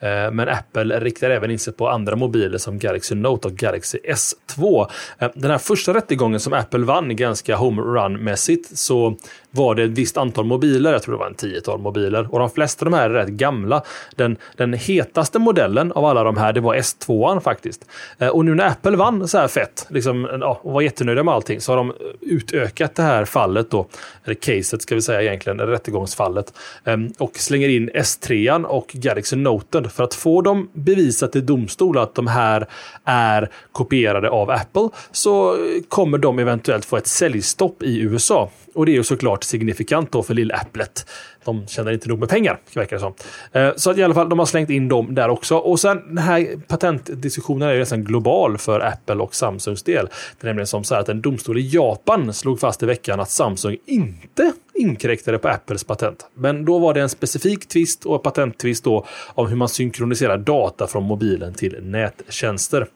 Eh, 0.00 0.32
men 0.32 0.48
Apple 0.48 1.00
riktar 1.00 1.30
även 1.30 1.50
in 1.50 1.58
sig 1.58 1.72
på 1.72 1.88
andra 1.88 2.16
mobiler 2.16 2.58
som 2.58 2.78
Galaxy 2.78 3.14
Note 3.14 3.48
och 3.48 3.54
Galaxy 3.54 3.98
S2. 3.98 4.86
Den 5.34 5.50
här 5.50 5.58
första 5.58 5.94
rättegången 5.94 6.40
som 6.40 6.52
Apple 6.52 6.84
vann 6.84 7.16
ganska 7.16 7.56
home 7.56 7.82
run-mässigt 7.82 8.76
så 8.76 9.16
var 9.50 9.74
det 9.74 9.82
ett 9.82 9.90
visst 9.90 10.16
antal 10.16 10.44
mobiler, 10.44 10.92
jag 10.92 11.02
tror 11.02 11.14
det 11.14 11.18
var 11.18 11.26
en 11.26 11.34
tiotal 11.34 11.78
mobiler. 11.78 12.34
Och 12.34 12.38
de 12.38 12.50
flesta 12.50 12.86
av 12.86 12.90
de 12.90 12.96
här 12.96 13.10
är 13.10 13.14
rätt 13.14 13.28
gamla. 13.28 13.82
Den, 14.16 14.36
den 14.56 14.72
hetaste 14.72 15.38
modellen 15.38 15.92
av 15.92 16.04
alla 16.04 16.24
de 16.24 16.36
här, 16.36 16.52
det 16.52 16.60
var 16.60 16.74
S2 16.74 17.40
faktiskt. 17.40 17.84
Eh, 18.18 18.28
och 18.28 18.44
nu 18.44 18.54
när 18.54 18.66
Apple 18.66 18.96
vann 18.96 19.28
så 19.28 19.38
här 19.38 19.48
fett, 19.48 19.86
liksom, 19.88 20.28
ja, 20.40 20.60
och 20.62 20.72
var 20.72 20.80
jättenöjda 20.80 21.22
med 21.22 21.34
allting, 21.34 21.60
så 21.60 21.72
har 21.72 21.76
de 21.76 21.92
utökat 22.20 22.94
det 22.94 23.02
här 23.02 23.24
fallet 23.24 23.70
då 23.70 23.86
eller 24.24 24.34
caset 24.34 24.82
ska 24.82 24.94
vi 24.94 25.02
säga 25.02 25.22
egentligen, 25.22 25.60
rättegångsfallet, 25.60 26.52
ehm, 26.84 27.12
och 27.18 27.36
slänger 27.36 27.68
in 27.68 27.90
S3 27.90 28.64
och 28.64 28.86
Galaxy 28.92 29.36
Note 29.36 29.88
för 29.88 30.04
att 30.04 30.14
få 30.14 30.42
dem 30.42 30.70
bevisat 30.72 31.36
i 31.36 31.40
domstol 31.40 31.98
att 31.98 32.14
de 32.14 32.26
här 32.26 32.66
är 33.04 33.50
kopierade 33.72 34.30
av 34.30 34.50
Apple 34.50 34.88
så 35.12 35.56
kommer 35.88 36.18
de 36.18 36.38
eventuellt 36.38 36.84
få 36.84 36.96
ett 36.96 37.06
säljstopp 37.06 37.82
i 37.82 38.00
USA. 38.00 38.50
Och 38.74 38.86
det 38.86 38.92
är 38.92 38.94
ju 38.94 39.04
såklart 39.04 39.44
signifikant 39.44 40.12
då 40.12 40.22
för 40.22 40.34
lill-Applet. 40.34 41.06
De 41.44 41.66
tjänar 41.66 41.92
inte 41.92 42.08
nog 42.08 42.18
med 42.18 42.28
pengar, 42.28 42.60
verkar 42.74 42.96
det 42.96 43.00
som. 43.00 43.14
Eh, 43.52 43.70
så 43.76 43.90
att 43.90 43.98
i 43.98 44.02
alla 44.02 44.14
fall, 44.14 44.28
de 44.28 44.38
har 44.38 44.46
slängt 44.46 44.70
in 44.70 44.88
dem 44.88 45.14
där 45.14 45.28
också. 45.28 45.56
Och 45.56 45.80
sen 45.80 46.02
den 46.08 46.18
här 46.18 46.56
patentdiskussionen 46.68 47.68
är 47.68 47.72
ju 47.72 47.78
nästan 47.78 48.04
global 48.04 48.58
för 48.58 48.80
Apple 48.80 49.14
och 49.14 49.34
Samsungs 49.34 49.82
del. 49.82 50.06
Det 50.06 50.46
är 50.46 50.46
nämligen 50.46 50.66
som 50.66 50.84
så 50.84 50.94
här 50.94 51.02
att 51.02 51.08
en 51.08 51.20
domstol 51.20 51.58
i 51.58 51.68
Japan 51.68 52.32
slog 52.34 52.60
fast 52.60 52.82
i 52.82 52.86
veckan 52.86 53.20
att 53.20 53.30
Samsung 53.30 53.76
inte 53.86 54.52
inkräktade 54.74 55.38
på 55.38 55.48
Apples 55.48 55.84
patent. 55.84 56.26
Men 56.34 56.64
då 56.64 56.78
var 56.78 56.94
det 56.94 57.00
en 57.00 57.08
specifik 57.08 57.68
tvist 57.68 58.06
och 58.06 58.22
patenttvist 58.22 58.84
då 58.84 59.06
om 59.26 59.48
hur 59.48 59.56
man 59.56 59.68
synkroniserar 59.68 60.38
data 60.38 60.86
från 60.86 61.02
mobilen 61.02 61.54
till 61.54 61.76
nättjänster. 61.82 62.86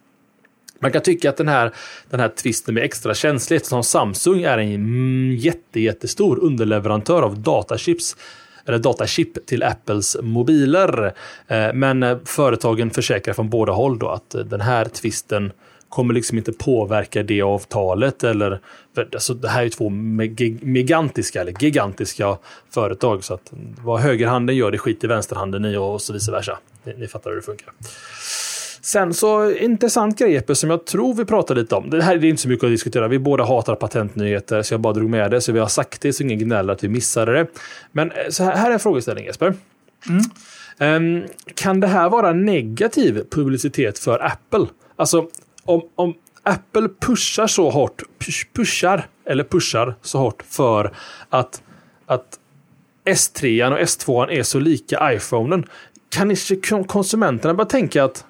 Man 0.79 0.93
kan 0.93 1.03
tycka 1.03 1.31
att 1.31 1.37
den 1.37 1.49
här, 1.49 1.73
den 2.11 2.21
här 2.21 2.29
tvisten 2.29 2.75
med 2.75 2.85
extra 2.85 3.15
känslighet 3.15 3.67
som 3.67 3.85
Samsung 3.85 4.43
är 4.43 4.59
en 4.59 5.37
jätte, 5.37 5.81
jättestor 5.81 6.39
underleverantör 6.39 7.23
av 7.23 7.39
datachips 7.39 8.17
eller 8.67 8.79
datachip 8.79 9.47
till 9.47 9.63
Apples 9.63 10.17
mobiler. 10.23 11.13
Eh, 11.49 11.73
men 11.75 12.27
företagen 12.27 12.91
försäkrar 12.91 13.35
från 13.35 13.51
båda 13.51 13.73
håll 13.73 13.99
då 13.99 14.09
att 14.09 14.35
den 14.45 14.61
här 14.61 14.85
tvisten 14.85 15.53
kommer 15.95 16.15
liksom 16.15 16.39
inte 16.39 16.53
påverka 16.53 17.23
det 17.23 17.43
avtalet. 17.43 18.25
Eller, 18.25 18.61
alltså 18.97 19.35
det 19.35 19.49
här 19.49 19.65
är 19.65 19.69
två 19.69 19.91
gigantiska 20.63 21.41
eller 21.41 21.55
gigantiska 21.61 22.39
företag. 22.71 23.25
Så 23.25 23.35
att 23.35 23.53
vad 23.85 24.01
högerhanden 24.01 24.57
gör, 24.57 24.71
det 24.71 24.79
skiter 24.79 25.09
vänsterhanden 25.09 25.65
i 25.65 25.77
och 25.77 26.03
så 26.03 26.13
vice 26.13 26.33
versa. 26.33 26.59
Ni, 26.85 26.95
ni 26.99 27.07
fattar 27.07 27.31
hur 27.31 27.37
det 27.37 27.43
funkar. 27.43 27.73
Sen 28.85 29.15
så 29.15 29.51
intressant 29.51 30.19
grej 30.19 30.33
Jeppe, 30.33 30.55
som 30.55 30.71
jag 30.71 30.85
tror 30.85 31.15
vi 31.15 31.25
pratade 31.25 31.61
lite 31.61 31.75
om. 31.75 31.91
Det 31.91 32.03
här 32.03 32.17
är 32.17 32.25
inte 32.25 32.43
så 32.43 32.49
mycket 32.49 32.65
att 32.65 32.71
diskutera. 32.71 33.09
Vi 33.09 33.19
båda 33.19 33.45
hatar 33.45 33.75
patentnyheter 33.75 34.63
så 34.63 34.75
jag 34.75 34.81
bara 34.81 34.93
drog 34.93 35.11
med 35.11 35.31
det. 35.31 35.41
Så 35.41 35.53
vi 35.53 35.59
har 35.59 35.69
sagt 35.69 36.01
det 36.01 36.13
så 36.13 36.23
ingen 36.23 36.39
gnäller 36.39 36.73
att 36.73 36.85
vi 36.85 36.89
missade 36.89 37.33
det. 37.33 37.47
Men 37.93 38.11
eh, 38.11 38.17
så 38.31 38.45
här, 38.45 38.57
här 38.57 38.69
är 38.71 38.73
en 38.73 38.81
frågeställning 38.81 39.25
Jesper. 39.25 39.55
Mm. 40.79 41.23
Um, 41.23 41.29
kan 41.55 41.81
det 41.81 41.87
här 41.87 42.09
vara 42.09 42.33
negativ 42.33 43.25
publicitet 43.31 43.99
för 43.99 44.25
Apple? 44.25 44.67
Alltså 44.97 45.29
om, 45.65 45.83
om 45.95 46.15
Apple 46.43 46.89
pushar 47.01 47.47
så 47.47 47.71
hårt, 47.71 48.03
pushar 48.53 49.07
eller 49.27 49.45
pushar 49.45 49.95
så 50.03 50.19
hårt 50.19 50.43
för 50.49 50.93
att, 51.31 51.63
att 52.07 52.39
S3 53.05 53.73
och 53.73 53.79
S2 53.79 54.31
är 54.31 54.43
så 54.43 54.59
lika 54.59 55.13
iPhonen. 55.15 55.65
Kan 56.09 56.31
inte 56.31 56.57
konsumenterna 56.87 57.55
bara 57.55 57.67
tänka 57.67 58.05
att 58.05 58.25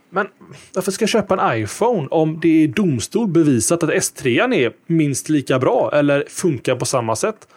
varför 0.74 0.92
ska 0.92 1.02
jag 1.02 1.08
köpa 1.08 1.40
en 1.40 1.62
iPhone 1.62 2.08
om 2.10 2.40
det 2.40 2.64
är 2.64 2.68
domstol 2.68 3.28
bevisat 3.28 3.82
att 3.82 3.90
S3 3.90 4.54
är 4.54 4.72
minst 4.86 5.28
lika 5.28 5.58
bra 5.58 5.90
eller 5.94 6.24
funkar 6.28 6.76
på 6.76 6.84
samma 6.84 7.16
sätt? 7.16 7.48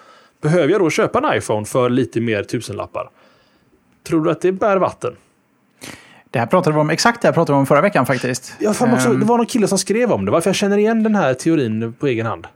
Behöver 0.41 0.69
jag 0.69 0.81
då 0.81 0.89
köpa 0.89 1.19
en 1.19 1.37
iPhone 1.37 1.65
för 1.65 1.89
lite 1.89 2.21
mer 2.21 2.43
tusenlappar? 2.43 3.09
Tror 4.07 4.23
du 4.23 4.31
att 4.31 4.41
det 4.41 4.51
bär 4.51 4.77
vatten? 4.77 5.15
Det 6.31 6.39
här 6.39 6.45
pratade 6.45 6.73
vi 6.73 6.79
om, 6.81 6.89
exakt 6.89 7.21
det 7.21 7.27
här 7.27 7.33
pratade 7.33 7.55
vi 7.55 7.59
om 7.59 7.65
förra 7.65 7.81
veckan 7.81 8.05
faktiskt. 8.05 8.55
Ja, 8.59 8.73
fan 8.73 8.93
också, 8.93 9.09
um, 9.09 9.19
det 9.19 9.25
var 9.25 9.37
någon 9.37 9.45
kille 9.45 9.67
som 9.67 9.77
skrev 9.77 10.11
om 10.11 10.25
det, 10.25 10.31
varför 10.31 10.49
jag 10.49 10.55
känner 10.55 10.77
igen 10.77 11.03
den 11.03 11.15
här 11.15 11.33
teorin 11.33 11.93
på 11.93 12.07
egen 12.07 12.25
hand. 12.25 12.47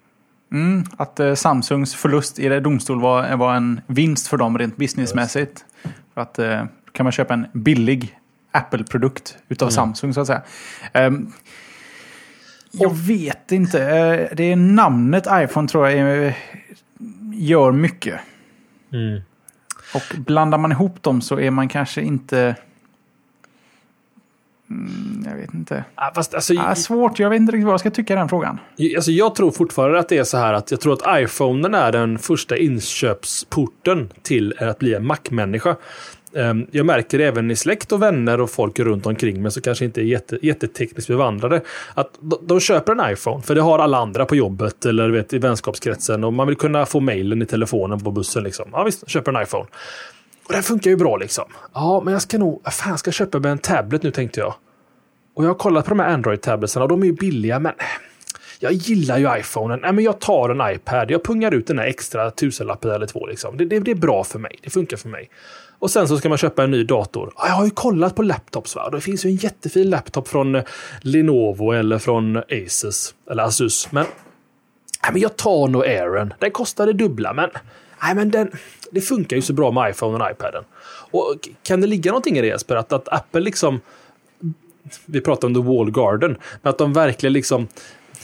Mm, 0.52 0.84
att 0.98 1.20
uh, 1.20 1.34
Samsungs 1.34 1.96
förlust 1.96 2.40
i 2.40 2.60
domstol 2.60 3.02
var, 3.02 3.36
var 3.36 3.56
en 3.56 3.82
vinst 3.88 4.28
för 4.28 4.38
dem 4.38 4.58
rent 4.58 4.78
businessmässigt. 4.78 5.66
För 6.14 6.22
att 6.22 6.40
uh, 6.40 6.64
kan 6.92 7.04
man 7.04 7.12
köpa 7.12 7.34
en 7.34 7.46
billig 7.54 8.18
Apple-produkt 8.52 9.38
utav 9.50 9.66
mm. 9.66 9.72
Samsung 9.72 10.14
så 10.14 10.22
att 10.22 10.28
säga. 10.28 10.42
Um, 10.94 11.34
jag 12.72 12.96
vet 12.96 13.52
inte. 13.52 13.84
Eh, 13.84 14.36
det 14.36 14.44
är 14.44 14.56
namnet 14.56 15.28
iPhone 15.32 15.68
tror 15.68 15.90
jag 15.90 16.34
gör 17.34 17.72
mycket. 17.72 18.20
Mm. 18.94 19.22
Och 19.96 20.18
blandar 20.18 20.58
man 20.58 20.72
ihop 20.72 21.04
dem 21.04 21.22
så 21.22 21.40
är 21.40 21.52
man 21.52 21.70
kanske 21.70 22.02
inte... 22.02 22.56
Mm, 24.70 25.26
jag 25.30 25.36
vet 25.36 25.54
inte. 25.54 25.84
Ah, 25.96 26.14
fast, 26.14 26.34
alltså, 26.34 26.54
ah, 26.60 26.76
svårt, 26.76 27.20
jag 27.20 27.30
vet 27.30 27.40
inte 27.40 27.52
riktigt 27.52 27.66
vad 27.66 27.74
jag 27.74 27.80
ska 27.80 27.92
tycka 27.92 28.14
i 28.14 28.16
den 28.16 28.30
frågan. 28.30 28.60
Alltså, 28.96 29.12
jag 29.12 29.36
tror 29.36 29.52
fortfarande 29.52 30.00
att 30.00 30.10
det 30.10 30.18
är 30.18 30.24
så 30.24 30.38
här 30.38 30.54
att 30.54 30.72
jag 30.72 30.82
tror 30.82 30.94
att 30.94 31.22
iPhonen 31.22 31.74
är 31.74 31.92
den 31.92 32.20
första 32.20 32.58
inköpsporten 32.58 34.10
till 34.22 34.54
att 34.60 34.80
bli 34.80 34.94
en 34.94 35.06
Mac-människa. 35.06 35.76
Ehm, 36.36 36.68
jag 36.72 36.86
märker 36.86 37.18
det 37.18 37.26
även 37.26 37.52
i 37.52 37.56
släkt 37.56 37.92
och 37.92 38.02
vänner 38.02 38.42
och 38.42 38.50
folk 38.50 38.80
runt 38.80 39.06
omkring 39.06 39.42
mig 39.42 39.52
som 39.52 39.62
kanske 39.62 39.86
inte 39.86 40.02
är 40.02 40.06
jätte, 40.06 40.38
jättetekniskt 40.42 41.08
bevandrade. 41.08 41.62
Att 41.94 42.20
de 42.42 42.60
köper 42.60 42.92
en 42.92 43.14
iPhone, 43.14 43.42
för 43.42 43.56
det 43.56 43.62
har 43.62 43.80
alla 43.80 43.98
andra 43.98 44.26
på 44.26 44.36
jobbet 44.36 44.86
eller 44.86 45.10
vet, 45.10 45.34
i 45.34 45.38
vänskapskretsen 45.38 46.24
och 46.24 46.34
man 46.34 46.48
vill 46.48 46.58
kunna 46.58 46.86
få 46.86 47.00
mailen 47.00 47.42
i 47.42 47.46
telefonen 47.46 48.00
på 48.00 48.12
bussen. 48.12 48.44
Liksom. 48.44 48.70
Ja 48.72 48.84
visst, 48.84 49.10
köper 49.10 49.34
en 49.34 49.44
iPhone. 49.44 49.66
Och 50.48 50.54
den 50.54 50.64
funkar 50.64 50.92
ju 50.92 50.98
bra 50.98 51.18
liksom. 51.18 51.46
Ja, 51.74 52.02
men 52.06 52.14
jag 52.14 52.22
ska 52.22 52.38
nog, 52.38 52.62
fan 52.72 52.98
ska 52.98 53.08
jag 53.08 53.16
köpa 53.16 53.40
med 53.40 53.52
en 53.52 53.58
tablet 53.58 54.04
nu 54.04 54.12
tänkte 54.12 54.40
jag. 54.40 54.54
Och 55.34 55.44
jag 55.44 55.50
har 55.50 55.56
kollat 55.56 55.86
på 55.86 55.90
de 55.90 56.00
här 56.00 56.14
Android-tabletsarna 56.14 56.84
och 56.84 56.90
de 56.90 57.02
är 57.02 57.06
ju 57.06 57.14
billiga 57.14 57.60
men 57.60 57.72
eh, 57.72 57.86
jag 58.60 58.74
gillar 58.74 59.18
ju 59.18 59.40
iPhonen. 59.40 59.80
Nej, 59.82 59.94
men 59.94 60.04
jag 60.04 60.20
tar 60.20 60.50
en 60.50 60.76
iPad. 60.76 61.12
Jag 61.12 61.24
pungar 61.24 61.54
ut 61.54 61.68
den 61.68 61.80
här 61.80 61.86
extra 61.86 62.32
tusenlappen 62.32 62.92
eller 62.92 63.08
två. 63.08 63.28
Liksom. 63.28 63.58
Det, 63.58 63.66
det, 63.66 63.80
det, 63.80 63.92
är 63.92 63.96
bra 63.96 64.24
för 64.24 64.40
mig. 64.40 64.56
Det 64.64 64.70
funkar 64.70 64.98
för 64.98 65.10
mig. 65.10 65.30
Och 65.82 65.92
sen 65.92 66.08
så 66.08 66.18
ska 66.18 66.30
man 66.30 66.38
köpa 66.38 66.64
en 66.64 66.72
ny 66.72 66.84
dator. 66.84 67.34
Jag 67.38 67.54
har 67.54 67.66
ju 67.66 67.72
kollat 67.72 68.16
på 68.16 68.24
laptops. 68.24 68.76
Va? 68.76 68.90
Det 68.90 69.02
finns 69.02 69.26
ju 69.26 69.30
en 69.30 69.36
jättefin 69.36 69.90
laptop 69.90 70.28
från 70.28 70.56
eh, 70.56 70.64
Lenovo 71.02 71.72
eller 71.72 71.98
från 71.98 72.38
Asus. 72.38 73.16
Eller 73.32 73.44
Asus. 73.44 73.92
Men, 73.92 74.06
nej, 75.04 75.12
men 75.12 75.22
jag 75.22 75.38
tar 75.38 75.68
nog 75.68 75.86
Airen. 75.86 76.34
Den 76.40 76.52
kostar 76.52 76.86
det 76.86 76.94
dubbla, 76.94 77.34
men, 77.34 77.50
nej, 78.04 78.16
men 78.16 78.32
den, 78.32 78.52
det 78.92 79.02
funkar 79.02 79.36
ju 79.36 79.42
så 79.42 79.54
bra 79.54 79.72
med 79.72 79.92
iPhone 79.92 80.24
och 80.24 80.32
iPaden. 80.32 80.64
Och 81.12 81.50
kan 81.64 81.82
det 81.82 81.88
ligga 81.88 82.12
någonting 82.12 82.38
i 82.38 82.42
det 82.42 82.48
Jesper? 82.48 82.76
Att, 82.76 82.94
att 82.94 83.08
Apple 83.08 83.42
liksom... 83.42 83.82
Vi 85.06 85.22
pratar 85.22 85.48
om 85.48 85.54
The 85.54 85.62
Wall 85.62 85.92
Garden. 85.92 86.38
Men 86.62 86.70
att 86.70 86.78
de 86.78 86.94
verkligen 86.94 87.34
liksom 87.34 87.68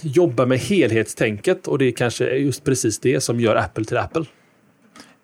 jobbar 0.02 0.46
med 0.46 0.60
helhetstänket 0.60 1.68
och 1.68 1.78
det 1.78 1.86
är 1.86 1.92
kanske 1.92 2.26
just 2.26 2.64
precis 2.64 3.00
det 3.00 3.22
som 3.22 3.40
gör 3.40 3.56
Apple 3.56 3.86
till 3.86 3.98
Apple. 3.98 4.26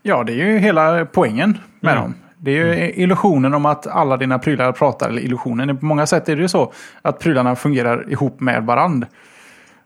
Ja, 0.01 0.23
det 0.23 0.33
är 0.33 0.35
ju 0.35 0.57
hela 0.57 1.05
poängen 1.05 1.57
med 1.79 1.91
mm. 1.91 2.03
dem. 2.03 2.22
Det 2.43 2.51
är 2.51 2.55
ju 2.55 2.73
mm. 2.73 2.91
illusionen 2.95 3.53
om 3.53 3.65
att 3.65 3.87
alla 3.87 4.17
dina 4.17 4.39
prylar 4.39 4.71
pratar, 4.71 5.09
eller 5.09 5.21
illusionen. 5.21 5.77
På 5.77 5.85
många 5.85 6.05
sätt 6.05 6.29
är 6.29 6.35
det 6.35 6.41
ju 6.41 6.47
så 6.47 6.73
att 7.01 7.19
prylarna 7.19 7.55
fungerar 7.55 8.11
ihop 8.11 8.39
med 8.39 8.63
varandra. 8.63 9.07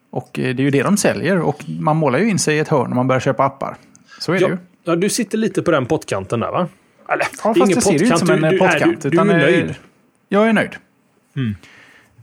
Och 0.09 0.39
eh, 0.39 0.55
det 0.55 0.61
är 0.61 0.63
ju 0.63 0.69
det 0.69 0.83
de 0.83 0.97
säljer 0.97 1.39
och 1.39 1.63
man 1.79 1.97
målar 1.97 2.19
ju 2.19 2.29
in 2.29 2.39
sig 2.39 2.55
i 2.55 2.59
ett 2.59 2.67
hörn 2.67 2.89
när 2.89 2.95
man 2.95 3.07
börjar 3.07 3.19
köpa 3.19 3.45
appar. 3.45 3.75
Så 4.19 4.33
är 4.33 4.41
ja, 4.41 4.47
det 4.47 4.53
ju. 4.53 4.59
Ja, 4.83 4.95
du 4.95 5.09
sitter 5.09 5.37
lite 5.37 5.61
på 5.61 5.71
den 5.71 5.85
pottkanten 5.85 6.39
där 6.39 6.51
va? 6.51 6.67
Eller, 7.09 7.27
ja, 7.43 7.53
det 7.53 7.59
fast 7.59 7.75
det 7.75 7.81
ser 7.81 7.91
ju 7.91 8.05
inte 8.05 8.17
som 8.17 8.29
en 8.29 8.41
du, 8.51 8.57
pottkant. 8.57 9.01
Du, 9.01 9.09
du, 9.09 9.17
du 9.17 9.31
är 9.31 9.37
nöjd? 9.37 9.75
Jag 10.29 10.49
är 10.49 10.53
nöjd. 10.53 10.75
Mm. 11.35 11.55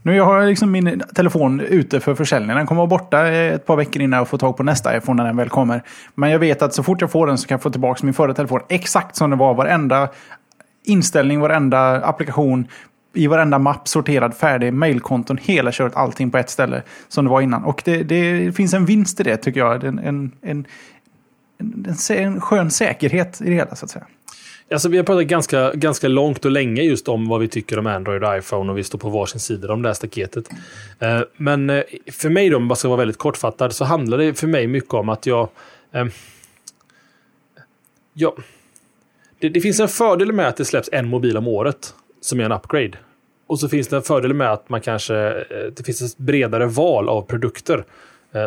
Nu 0.06 0.20
har 0.20 0.40
jag 0.40 0.48
liksom 0.48 0.70
min 0.70 1.02
telefon 1.14 1.60
ute 1.60 2.00
för 2.00 2.14
försäljning. 2.14 2.56
Den 2.56 2.66
kommer 2.66 2.78
vara 2.78 2.86
borta 2.86 3.28
ett 3.28 3.66
par 3.66 3.76
veckor 3.76 4.02
innan 4.02 4.18
jag 4.18 4.28
får 4.28 4.38
tag 4.38 4.56
på 4.56 4.62
nästa 4.62 4.96
iPhone 4.96 5.22
när 5.22 5.28
den 5.28 5.36
väl 5.36 5.48
kommer. 5.48 5.82
Men 6.14 6.30
jag 6.30 6.38
vet 6.38 6.62
att 6.62 6.74
så 6.74 6.82
fort 6.82 7.00
jag 7.00 7.10
får 7.10 7.26
den 7.26 7.38
så 7.38 7.48
kan 7.48 7.54
jag 7.54 7.62
få 7.62 7.70
tillbaka 7.70 8.00
min 8.06 8.14
förra 8.14 8.34
telefon 8.34 8.60
exakt 8.68 9.16
som 9.16 9.30
den 9.30 9.38
var. 9.38 9.54
Varenda 9.54 10.08
inställning, 10.84 11.40
varenda 11.40 12.04
applikation, 12.04 12.66
i 13.14 13.26
varenda 13.26 13.58
mapp 13.58 13.88
sorterad, 13.88 14.34
färdig, 14.34 14.72
mailkonton, 14.72 15.38
hela 15.42 15.72
köret, 15.72 15.96
allting 15.96 16.30
på 16.30 16.38
ett 16.38 16.50
ställe 16.50 16.82
som 17.08 17.24
det 17.24 17.30
var 17.30 17.40
innan. 17.40 17.64
Och 17.64 17.82
det, 17.84 18.02
det 18.02 18.52
finns 18.56 18.74
en 18.74 18.86
vinst 18.86 19.20
i 19.20 19.22
det 19.22 19.36
tycker 19.36 19.60
jag. 19.60 19.84
En, 19.84 19.98
en, 19.98 20.32
en, 20.42 20.66
en, 21.58 21.96
en 22.10 22.40
skön 22.40 22.70
säkerhet 22.70 23.40
i 23.40 23.44
det 23.44 23.54
hela 23.54 23.74
så 23.74 23.84
att 23.84 23.90
säga. 23.90 24.06
Alltså, 24.74 24.88
vi 24.88 24.96
har 24.96 25.04
pratat 25.04 25.26
ganska, 25.26 25.72
ganska 25.72 26.08
långt 26.08 26.44
och 26.44 26.50
länge 26.50 26.82
just 26.82 27.08
om 27.08 27.28
vad 27.28 27.40
vi 27.40 27.48
tycker 27.48 27.78
om 27.78 27.86
Android 27.86 28.24
och 28.24 28.38
iPhone 28.38 28.72
och 28.72 28.78
vi 28.78 28.84
står 28.84 28.98
på 28.98 29.08
varsin 29.08 29.40
sida 29.40 29.72
om 29.72 29.82
det 29.82 29.88
här 29.88 29.94
staketet. 29.94 30.48
Eh, 30.98 31.20
men 31.36 31.70
eh, 31.70 31.82
för 32.12 32.28
mig 32.28 32.48
då, 32.50 32.56
om 32.56 32.68
jag 32.68 32.78
ska 32.78 32.88
vara 32.88 32.98
väldigt 32.98 33.18
kortfattad, 33.18 33.72
så 33.72 33.84
handlar 33.84 34.18
det 34.18 34.34
för 34.34 34.46
mig 34.46 34.66
mycket 34.66 34.94
om 34.94 35.08
att 35.08 35.26
jag... 35.26 35.48
Eh, 35.92 36.06
ja, 38.12 38.36
det, 39.38 39.48
det, 39.48 39.60
finns 39.60 39.80
en 39.80 39.88
fördel 39.88 40.32
med 40.32 40.48
att 40.48 40.56
det 40.56 40.64
släpps 40.64 40.88
en 40.92 41.08
mobil 41.08 41.36
om 41.36 41.48
året 41.48 41.94
som 42.20 42.40
är 42.40 42.44
en 42.44 42.52
upgrade. 42.52 42.98
Och 43.46 43.60
så 43.60 43.68
finns 43.68 43.88
det 43.88 43.96
en 43.96 44.02
fördel 44.02 44.34
med 44.34 44.52
att 44.52 44.68
man 44.68 44.80
kanske, 44.80 45.16
eh, 45.16 45.72
det 45.76 45.82
finns 45.84 46.02
ett 46.02 46.18
bredare 46.18 46.66
val 46.66 47.08
av 47.08 47.22
produkter 47.22 47.84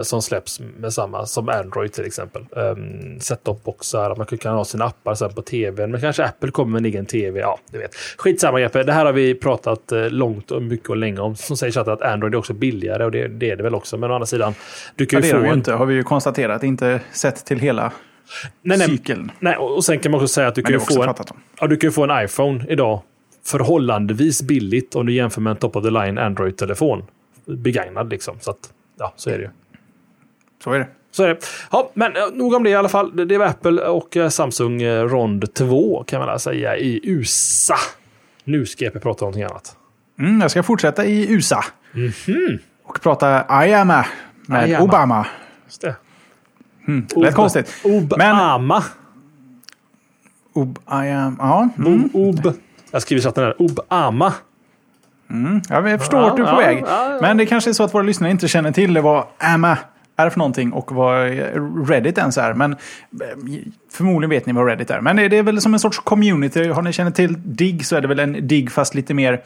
som 0.02 0.22
släpps 0.22 0.60
med 0.60 0.94
samma 0.94 1.26
som 1.26 1.50
Android 1.50 1.94
till 1.94 2.06
exempel. 2.06 2.46
Um, 2.52 3.20
Set-top-boxar, 3.20 4.16
man 4.16 4.26
kan 4.26 4.56
ha 4.56 4.66
sina 4.66 4.86
appar 4.86 5.16
sen 5.16 5.34
på 5.34 5.42
tv, 5.42 5.88
men 5.88 6.02
kanske 6.02 6.24
Apple 6.24 6.52
kommer 6.52 6.72
med 6.72 6.80
en 6.80 6.86
egen 6.86 7.06
tv. 7.06 7.40
Ja, 7.40 7.60
du 7.72 7.78
vet. 7.78 7.96
Skitsamma 8.18 8.60
Jeppe, 8.60 8.84
det 8.84 8.94
här 8.94 9.06
har 9.06 9.14
vi 9.14 9.36
pratat 9.36 9.92
eh, 9.92 10.10
långt 10.10 10.52
och 10.52 10.64
mycket 10.64 10.90
och 10.90 10.98
länge 10.98 11.20
om. 11.20 11.36
Som 11.36 11.58
säger 11.58 11.72
så 11.72 11.80
att 11.80 12.02
Android 12.02 12.34
är 12.34 12.38
också 12.38 12.54
billigare 12.54 13.06
och 13.06 13.12
det, 13.12 13.28
det, 13.28 13.50
är 13.50 13.56
det 13.56 13.64
väl 13.64 13.76
också. 13.76 13.98
Men 13.98 14.12
å 14.12 14.14
andra 14.14 14.26
sidan, 14.26 14.54
du 14.96 15.06
kan 15.06 15.22
ju 15.22 15.28
ja, 15.28 15.34
det 15.34 15.42
få... 15.42 15.48
Det 15.48 15.54
inte, 15.54 15.74
har 15.74 15.86
vi 15.86 15.96
ju 15.96 16.04
konstaterat, 16.04 16.64
inte 16.64 17.02
sett 17.12 17.46
till 17.46 17.60
hela 17.60 17.92
nej, 18.62 18.78
nej, 18.78 18.88
cykeln. 18.88 19.32
Nej, 19.40 19.56
och 19.56 19.86
sen 19.86 20.00
kan 20.00 20.12
man 20.12 20.22
också 20.22 20.28
säga 20.28 20.48
att 20.48 20.56
du 20.56 20.62
kan, 20.62 20.80
få 20.80 21.04
en, 21.04 21.14
ja, 21.60 21.68
du 21.68 21.78
kan 21.78 21.92
få 21.92 22.04
en 22.04 22.24
iPhone 22.24 22.66
idag 22.70 23.02
förhållandevis 23.46 24.42
billigt 24.42 24.96
om 24.96 25.06
du 25.06 25.14
jämför 25.14 25.42
med 25.42 25.52
en 25.52 25.58
top 25.58 25.76
of 25.76 25.84
the 25.84 25.90
line 25.90 26.18
Android-telefon. 26.18 27.04
Begagnad 27.46 28.10
liksom. 28.10 28.38
Så 28.40 28.52
att, 28.52 28.74
ja, 29.00 29.14
så 29.16 29.30
är 29.30 29.38
det 29.38 29.44
ju. 29.44 29.50
Så 30.64 30.72
är 30.72 30.80
det. 30.80 30.88
Så 31.12 31.24
är 31.24 31.28
det. 31.28 31.38
Ja, 31.72 31.92
men 31.94 32.16
eh, 32.16 32.22
nog 32.34 32.54
om 32.54 32.64
det 32.64 32.70
i 32.70 32.76
alla 32.76 32.90
fall. 32.90 33.28
Det 33.28 33.38
var 33.38 33.46
Apple 33.46 33.82
och 33.82 34.18
eh, 34.18 34.30
Samsung 34.30 34.82
eh, 34.82 35.04
Rond 35.04 35.54
2 35.54 36.04
kan 36.04 36.26
man 36.26 36.40
säga 36.40 36.78
i 36.78 37.00
USA. 37.04 37.76
Nu 38.44 38.66
ska 38.66 38.86
jag 38.86 38.94
prata 38.94 39.26
om 39.26 39.32
någonting 39.32 39.44
annat. 39.44 39.76
Mm, 40.20 40.42
jag 40.42 40.52
ska 40.52 40.64
fortsätta 40.64 41.06
i 41.06 41.32
USA. 41.32 41.64
Mm 41.94 42.10
-hmm. 42.10 42.60
Och 42.84 43.02
prata 43.02 43.66
IAMA 43.66 44.06
med 44.48 44.64
Ayama. 44.64 44.84
Obama. 44.84 45.28
Just 45.66 45.82
det. 45.82 45.96
Mm, 46.88 47.08
Lät 47.16 47.36
konstigt. 47.36 47.74
Obama. 47.84 48.84
Ob, 50.54 50.80
I 50.88 51.12
am, 51.12 51.36
ja. 51.40 51.70
Mm. 51.78 52.10
Ob, 52.14 52.54
jag 52.92 53.02
skriver 53.02 53.22
chatten 53.22 53.44
där. 53.44 53.62
Obama. 53.62 54.34
Mm, 55.30 55.62
jag 55.70 56.00
förstår 56.00 56.20
ja, 56.20 56.26
vart 56.26 56.38
du 56.38 56.44
är 56.44 56.56
på 56.56 56.62
ja, 56.62 56.66
väg. 56.68 56.84
Ja, 56.88 57.18
Men 57.22 57.38
det 57.38 57.46
kanske 57.46 57.70
är 57.70 57.74
så 57.74 57.84
att 57.84 57.94
våra 57.94 58.04
lyssnare 58.04 58.32
inte 58.32 58.48
känner 58.48 58.72
till 58.72 58.98
vad 58.98 59.26
AMA 59.38 59.78
är 60.18 60.30
för 60.30 60.40
någonting 60.40 60.72
och 60.72 60.92
vad 60.92 61.32
Reddit 61.90 62.18
ens 62.18 62.38
är. 62.38 62.54
Men 62.54 62.72
eh, 62.72 62.78
förmodligen 63.92 64.30
vet 64.30 64.46
ni 64.46 64.54
vad 64.54 64.68
Reddit 64.68 64.92
är. 64.92 65.02
Men 65.02 65.16
det 65.16 65.38
är 65.38 65.44
väl 65.44 65.62
som 65.62 65.74
en 65.74 65.80
sorts 65.80 66.00
community. 66.00 66.68
Har 66.68 66.82
ni 66.82 66.94
känner 66.94 67.12
till 67.12 67.36
DIGG 67.46 67.86
så 67.86 67.96
är 67.96 68.02
det 68.02 68.08
väl 68.08 68.20
en 68.20 68.48
DIGG 68.48 68.72
fast 68.72 68.96
lite 68.96 69.14
mer 69.14 69.42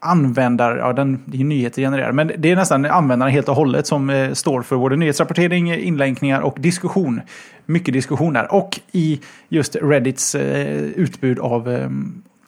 användar, 0.00 0.76
ja 0.76 0.92
den 0.92 1.22
det 1.26 1.40
är 1.40 1.44
nyheter 1.44 1.82
genererar, 1.82 2.12
men 2.12 2.32
det 2.38 2.50
är 2.50 2.56
nästan 2.56 2.84
användarna 2.84 3.30
helt 3.30 3.48
och 3.48 3.56
hållet 3.56 3.86
som 3.86 4.10
eh, 4.10 4.32
står 4.32 4.62
för 4.62 4.76
både 4.76 4.96
nyhetsrapportering, 4.96 5.74
inlänkningar 5.74 6.40
och 6.40 6.56
diskussion. 6.60 7.20
Mycket 7.66 7.94
diskussion 7.94 8.32
där. 8.32 8.54
Och 8.54 8.80
i 8.92 9.20
just 9.48 9.76
Reddits 9.76 10.34
eh, 10.34 10.76
utbud 10.76 11.38
av 11.38 11.68
eh, 11.68 11.88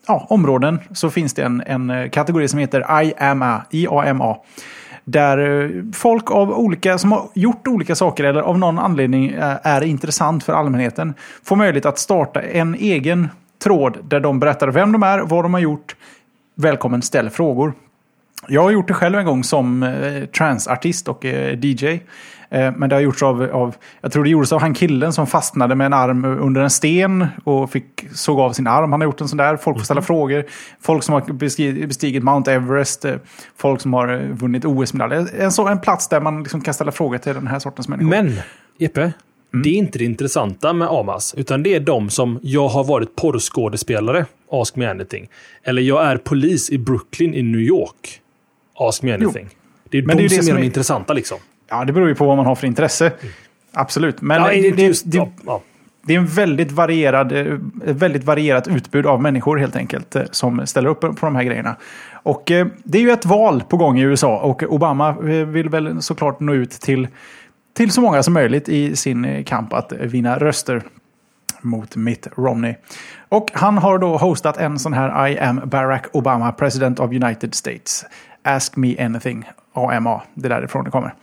ja, 0.07 0.27
områden 0.31 0.79
så 0.93 1.11
finns 1.11 1.35
det 1.35 1.43
en, 1.43 1.63
en 1.67 1.91
eh, 1.91 2.11
kategori 2.11 2.49
som 2.49 2.59
heter 2.59 3.03
IAMA, 3.03 3.63
IAMA. 3.71 4.37
Där 5.05 5.65
eh, 5.65 5.71
folk 5.93 6.31
av 6.31 6.51
olika, 6.53 6.99
som 6.99 7.13
har 7.13 7.29
gjort 7.35 7.69
olika 7.69 7.95
saker 7.95 8.25
eller 8.25 8.41
av 8.41 8.59
någon 8.59 8.79
anledning 8.79 9.29
eh, 9.31 9.57
är 9.63 9.83
intressant 9.83 10.45
för 10.45 10.53
allmänheten 10.53 11.15
får 11.43 11.57
möjlighet 11.57 11.87
att 11.87 11.99
starta 11.99 12.43
en 12.43 12.75
egen 12.75 13.29
tråd 13.63 13.99
där 14.03 14.21
de 14.21 14.41
berättar 14.41 14.69
vem 14.69 14.93
de 14.93 15.03
är, 15.03 15.19
vad 15.19 15.45
de 15.45 15.55
har 15.55 15.61
gjort. 15.61 15.97
Välkommen 16.55 17.03
ställ 17.03 17.31
frågor. 17.31 17.73
Jag 18.49 18.63
har 18.63 18.71
gjort 18.71 18.89
det 18.89 18.95
själv 18.95 19.19
en 19.19 19.27
gång 19.27 19.45
som 19.45 19.83
eh, 19.83 20.25
transartist 20.25 21.09
och 21.09 21.25
eh, 21.25 21.59
DJ. 21.63 22.01
Eh, 22.51 22.73
men 22.77 22.89
det 22.89 22.97
har 22.97 23.01
gjorts 23.01 23.23
av, 23.23 23.43
av, 23.43 23.75
jag 24.01 24.13
tror 24.13 24.25
det 24.25 24.31
gjordes 24.31 24.53
av 24.53 24.61
han 24.61 24.75
killen 24.75 25.13
som 25.13 25.27
fastnade 25.27 25.75
med 25.75 25.85
en 25.87 25.93
arm 25.93 26.25
under 26.25 26.61
en 26.61 26.71
sten 26.71 27.27
och 27.45 27.71
fick 27.71 28.07
såg 28.13 28.41
av 28.41 28.53
sin 28.53 28.67
arm. 28.67 28.93
Han 28.93 29.01
har 29.01 29.09
gjort 29.09 29.21
en 29.21 29.29
sån 29.29 29.37
där. 29.37 29.57
Folk 29.57 29.79
får 29.79 29.85
ställa 29.85 29.99
mm. 29.99 30.07
frågor. 30.07 30.45
Folk 30.81 31.03
som 31.03 31.15
har 31.15 31.33
bestigit 31.87 32.23
Mount 32.23 32.53
Everest. 32.53 33.05
Eh, 33.05 33.15
folk 33.57 33.81
som 33.81 33.95
har 33.95 34.09
eh, 34.09 34.21
vunnit 34.21 34.65
OS-medaljer. 34.65 35.29
En, 35.39 35.53
så, 35.53 35.69
en 35.69 35.81
plats 35.81 36.09
där 36.09 36.21
man 36.21 36.43
liksom 36.43 36.61
kan 36.61 36.75
ställa 36.75 36.93
frågor 36.93 37.19
till 37.19 37.35
den 37.35 37.47
här 37.47 37.59
sortens 37.59 37.89
människor. 37.89 38.11
Men, 38.11 38.37
Jeppe. 38.79 39.13
Mm. 39.53 39.63
Det 39.63 39.69
är 39.69 39.75
inte 39.75 39.99
det 39.99 40.05
intressanta 40.05 40.73
med 40.73 40.89
Amas, 40.89 41.35
utan 41.37 41.63
det 41.63 41.75
är 41.75 41.81
de 41.81 42.11
som 42.11 42.39
jag 42.43 42.69
har 42.69 42.85
varit 42.85 43.17
porrskådespelare, 43.17 44.27
Ask 44.53 44.77
me 44.77 44.87
anything. 44.87 45.29
Eller 45.63 45.83
jag 45.83 46.05
är 46.05 46.17
polis 46.17 46.71
i 46.71 46.79
Brooklyn 46.79 47.35
i 47.35 47.43
New 47.43 47.61
York, 47.61 48.21
Ask 48.79 49.03
me 49.03 49.13
anything. 49.13 49.49
Jo. 49.51 49.57
Det 49.91 49.99
är 49.99 50.03
Men 50.03 50.17
de 50.17 50.23
det 50.23 50.27
är 50.27 50.29
som, 50.29 50.43
som 50.43 50.57
är 50.57 50.61
de 50.61 50.67
intressanta 50.67 51.13
liksom. 51.13 51.39
Ja, 51.71 51.85
det 51.85 51.93
beror 51.93 52.09
ju 52.09 52.15
på 52.15 52.27
vad 52.27 52.37
man 52.37 52.47
har 52.47 52.55
för 52.55 52.67
intresse. 52.67 53.07
Mm. 53.07 53.33
Absolut. 53.73 54.21
Men 54.21 54.43
ja, 54.43 54.49
det, 54.49 54.71
det, 54.71 54.83
just, 54.83 55.11
det, 55.11 55.29
ja. 55.47 55.63
det, 56.03 56.15
är 56.15 56.19
en 56.19 56.27
väldigt, 56.27 56.73
varierad, 56.73 57.33
eh, 57.33 57.59
väldigt 57.85 58.25
varierat 58.25 58.69
utbud 58.69 59.07
av 59.07 59.23
människor 59.23 59.57
helt 59.57 59.77
enkelt 59.77 60.17
eh, 60.17 60.23
som 60.31 60.67
ställer 60.67 60.91
upp 60.91 61.01
på 61.01 61.17
de 61.21 61.37
här 61.37 61.43
grejerna. 61.43 61.77
Och 62.13 62.51
eh, 62.51 62.67
det 62.85 62.99
är 62.99 63.03
ju 63.03 63.11
ett 63.11 63.27
val 63.27 63.63
på 63.69 63.77
gång 63.77 63.99
i 63.99 64.03
USA 64.03 64.39
och 64.39 64.63
Obama 64.63 65.13
vill 65.47 65.69
väl 65.69 66.03
såklart 66.03 66.41
nå 66.41 66.55
ut 66.55 66.71
till, 66.71 67.09
till 67.77 67.91
så 67.91 68.01
många 68.01 68.23
som 68.23 68.35
möjligt 68.35 68.69
i 68.69 68.97
sin 68.97 69.45
kamp 69.45 69.73
att 69.73 69.93
vinna 69.93 70.39
röster 70.39 70.83
mot 71.61 71.97
Mitt 71.97 72.29
Romney. 72.37 72.75
Och 73.29 73.51
han 73.55 73.79
har 73.79 73.99
då 73.99 74.17
hostat 74.17 74.57
en 74.57 74.79
sån 74.79 74.93
här 74.93 75.29
I 75.29 75.39
am 75.39 75.61
Barack 75.65 76.07
Obama, 76.13 76.53
President 76.53 77.01
of 77.01 77.11
United 77.11 77.55
States. 77.55 78.05
Ask 78.43 78.77
me 78.77 79.05
anything, 79.05 79.45
AMA. 79.73 80.23
Det 80.35 80.47
är 80.47 80.51
därifrån 80.51 80.85
det 80.85 80.91
kommer. 80.91 81.15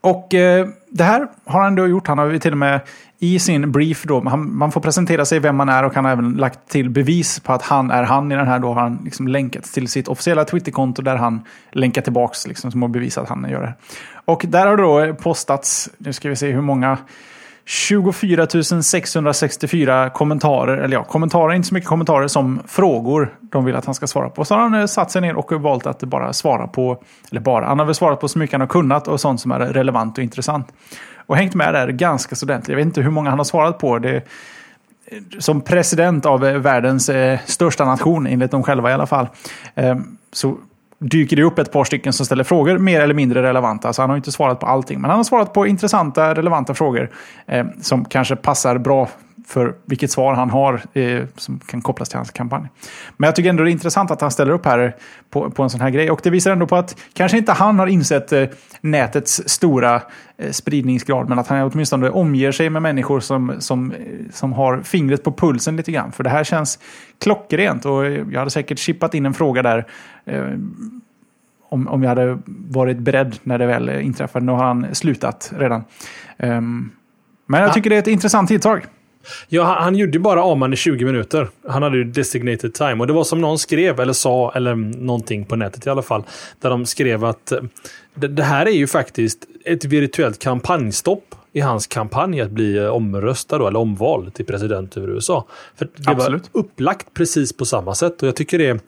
Och 0.00 0.34
eh, 0.34 0.68
det 0.90 1.04
här 1.04 1.28
har 1.44 1.62
han 1.62 1.74
då 1.74 1.86
gjort. 1.86 2.06
Han 2.06 2.18
har 2.18 2.26
ju 2.26 2.38
till 2.38 2.52
och 2.52 2.58
med 2.58 2.80
i 3.18 3.38
sin 3.38 3.72
brief 3.72 4.02
då, 4.02 4.20
man, 4.20 4.56
man 4.56 4.72
får 4.72 4.80
presentera 4.80 5.24
sig 5.24 5.38
vem 5.38 5.56
man 5.56 5.68
är 5.68 5.84
och 5.84 5.94
han 5.94 6.04
har 6.04 6.12
även 6.12 6.32
lagt 6.32 6.68
till 6.68 6.90
bevis 6.90 7.40
på 7.40 7.52
att 7.52 7.62
han 7.62 7.90
är 7.90 8.02
han 8.02 8.32
i 8.32 8.34
den 8.34 8.46
här. 8.46 8.58
Då 8.58 8.72
har 8.72 8.82
han 8.82 9.00
liksom 9.04 9.28
länkat 9.28 9.64
till 9.64 9.88
sitt 9.88 10.08
officiella 10.08 10.44
Twitterkonto 10.44 11.02
där 11.02 11.16
han 11.16 11.40
länkar 11.72 12.02
tillbaks 12.02 12.46
liksom, 12.46 12.70
som 12.70 12.82
har 12.82 12.88
bevisat 12.88 13.22
att 13.22 13.28
han 13.28 13.50
gör 13.50 13.62
det. 13.62 13.74
Och 14.24 14.44
där 14.48 14.66
har 14.66 14.76
det 14.76 14.82
då 14.82 15.14
postats, 15.14 15.90
nu 15.98 16.12
ska 16.12 16.28
vi 16.28 16.36
se 16.36 16.52
hur 16.52 16.60
många 16.60 16.98
24 17.70 18.46
664 18.82 20.10
kommentarer, 20.10 20.76
eller 20.76 20.96
ja, 20.96 21.04
kommentarer, 21.04 21.54
inte 21.54 21.68
så 21.68 21.74
mycket 21.74 21.88
kommentarer 21.88 22.28
som 22.28 22.60
frågor 22.66 23.34
de 23.40 23.64
vill 23.64 23.76
att 23.76 23.84
han 23.84 23.94
ska 23.94 24.06
svara 24.06 24.30
på. 24.30 24.44
Så 24.44 24.54
har 24.54 24.60
han 24.60 24.74
eh, 24.74 24.86
satt 24.86 25.10
sig 25.10 25.22
ner 25.22 25.36
och 25.36 25.52
valt 25.52 25.86
att 25.86 26.00
bara 26.00 26.32
svara 26.32 26.66
på, 26.66 27.02
eller 27.30 27.40
bara, 27.40 27.66
han 27.66 27.78
har 27.78 27.86
väl 27.86 27.94
svarat 27.94 28.20
på 28.20 28.28
så 28.28 28.38
mycket 28.38 28.52
han 28.52 28.60
har 28.60 28.68
kunnat 28.68 29.08
och 29.08 29.20
sånt 29.20 29.40
som 29.40 29.50
är 29.50 29.58
relevant 29.58 30.18
och 30.18 30.24
intressant. 30.24 30.72
Och 31.16 31.36
hängt 31.36 31.54
med 31.54 31.74
där 31.74 31.88
ganska 31.88 32.36
studentligt. 32.36 32.68
Jag 32.68 32.76
vet 32.76 32.86
inte 32.86 33.00
hur 33.00 33.10
många 33.10 33.30
han 33.30 33.38
har 33.38 33.44
svarat 33.44 33.78
på. 33.78 33.98
Det, 33.98 34.16
eh, 34.16 34.22
som 35.38 35.60
president 35.60 36.26
av 36.26 36.46
eh, 36.46 36.58
världens 36.58 37.08
eh, 37.08 37.38
största 37.46 37.84
nation, 37.84 38.26
enligt 38.26 38.50
dem 38.50 38.62
själva 38.62 38.90
i 38.90 38.92
alla 38.92 39.06
fall, 39.06 39.28
eh, 39.74 39.96
så 40.32 40.56
dyker 40.98 41.36
det 41.36 41.42
upp 41.42 41.58
ett 41.58 41.72
par 41.72 41.84
stycken 41.84 42.12
som 42.12 42.26
ställer 42.26 42.44
frågor 42.44 42.78
mer 42.78 43.00
eller 43.00 43.14
mindre 43.14 43.42
relevanta. 43.42 43.92
Så 43.92 44.02
han 44.02 44.10
har 44.10 44.16
inte 44.16 44.32
svarat 44.32 44.60
på 44.60 44.66
allting, 44.66 45.00
men 45.00 45.10
han 45.10 45.18
har 45.18 45.24
svarat 45.24 45.52
på 45.52 45.66
intressanta, 45.66 46.34
relevanta 46.34 46.74
frågor 46.74 47.10
eh, 47.46 47.66
som 47.80 48.04
kanske 48.04 48.36
passar 48.36 48.78
bra 48.78 49.08
för 49.48 49.74
vilket 49.84 50.10
svar 50.10 50.34
han 50.34 50.50
har 50.50 50.80
eh, 50.92 51.24
som 51.36 51.58
kan 51.58 51.82
kopplas 51.82 52.08
till 52.08 52.16
hans 52.16 52.30
kampanj. 52.30 52.68
Men 53.16 53.26
jag 53.26 53.36
tycker 53.36 53.50
ändå 53.50 53.64
det 53.64 53.70
är 53.70 53.72
intressant 53.72 54.10
att 54.10 54.20
han 54.20 54.30
ställer 54.30 54.52
upp 54.52 54.64
här 54.64 54.96
på, 55.30 55.50
på 55.50 55.62
en 55.62 55.70
sån 55.70 55.80
här 55.80 55.90
grej. 55.90 56.10
Och 56.10 56.20
det 56.22 56.30
visar 56.30 56.52
ändå 56.52 56.66
på 56.66 56.76
att 56.76 56.96
kanske 57.12 57.38
inte 57.38 57.52
han 57.52 57.78
har 57.78 57.86
insett 57.86 58.32
eh, 58.32 58.44
nätets 58.80 59.42
stora 59.46 60.02
eh, 60.38 60.50
spridningsgrad, 60.50 61.28
men 61.28 61.38
att 61.38 61.48
han 61.48 61.70
åtminstone 61.72 62.10
omger 62.10 62.52
sig 62.52 62.70
med 62.70 62.82
människor 62.82 63.20
som, 63.20 63.54
som, 63.58 63.94
som 64.32 64.52
har 64.52 64.80
fingret 64.82 65.24
på 65.24 65.32
pulsen 65.32 65.76
lite 65.76 65.92
grann. 65.92 66.12
För 66.12 66.24
det 66.24 66.30
här 66.30 66.44
känns 66.44 66.78
klockrent 67.18 67.84
och 67.84 68.06
jag 68.10 68.38
hade 68.38 68.50
säkert 68.50 68.78
chippat 68.78 69.14
in 69.14 69.26
en 69.26 69.34
fråga 69.34 69.62
där 69.62 69.86
eh, 70.24 70.44
om, 71.68 71.88
om 71.88 72.02
jag 72.02 72.08
hade 72.08 72.38
varit 72.46 72.98
beredd 72.98 73.38
när 73.42 73.58
det 73.58 73.66
väl 73.66 73.88
inträffade. 73.88 74.46
Nu 74.46 74.52
har 74.52 74.64
han 74.64 74.94
slutat 74.94 75.52
redan. 75.56 75.84
Um, 76.36 76.90
men 77.46 77.60
jag 77.60 77.74
tycker 77.74 77.90
det 77.90 77.96
är 77.96 78.00
ett 78.00 78.06
intressant 78.06 78.48
tilltag. 78.48 78.86
Ja, 79.48 79.62
han, 79.62 79.82
han 79.82 79.96
gjorde 79.96 80.18
bara 80.18 80.52
Aman 80.52 80.72
i 80.72 80.76
20 80.76 81.04
minuter. 81.04 81.48
Han 81.68 81.82
hade 81.82 81.96
ju 81.96 82.04
designated 82.04 82.74
time. 82.74 82.94
Och 82.94 83.06
det 83.06 83.12
var 83.12 83.24
som 83.24 83.40
någon 83.40 83.58
skrev, 83.58 84.00
eller 84.00 84.12
sa, 84.12 84.52
eller 84.54 84.74
någonting 84.74 85.44
på 85.44 85.56
nätet 85.56 85.86
i 85.86 85.90
alla 85.90 86.02
fall. 86.02 86.22
Där 86.60 86.70
de 86.70 86.86
skrev 86.86 87.24
att 87.24 87.52
eh, 87.52 87.60
det, 88.14 88.28
det 88.28 88.42
här 88.42 88.66
är 88.66 88.70
ju 88.70 88.86
faktiskt 88.86 89.38
ett 89.64 89.84
virtuellt 89.84 90.38
kampanjstopp 90.38 91.34
i 91.52 91.60
hans 91.60 91.86
kampanj 91.86 92.40
att 92.40 92.50
bli 92.50 92.78
eh, 92.78 92.86
omröstad 92.86 93.58
då, 93.58 93.66
eller 93.66 93.78
omvald 93.78 94.34
till 94.34 94.46
president 94.46 94.96
över 94.96 95.08
USA. 95.08 95.46
För 95.76 95.88
det 95.96 96.10
Absolut. 96.10 96.50
var 96.52 96.60
upplagt 96.60 97.14
precis 97.14 97.52
på 97.52 97.64
samma 97.64 97.94
sätt. 97.94 98.22
Och 98.22 98.28
jag 98.28 98.36
tycker 98.36 98.58
det 98.58 98.80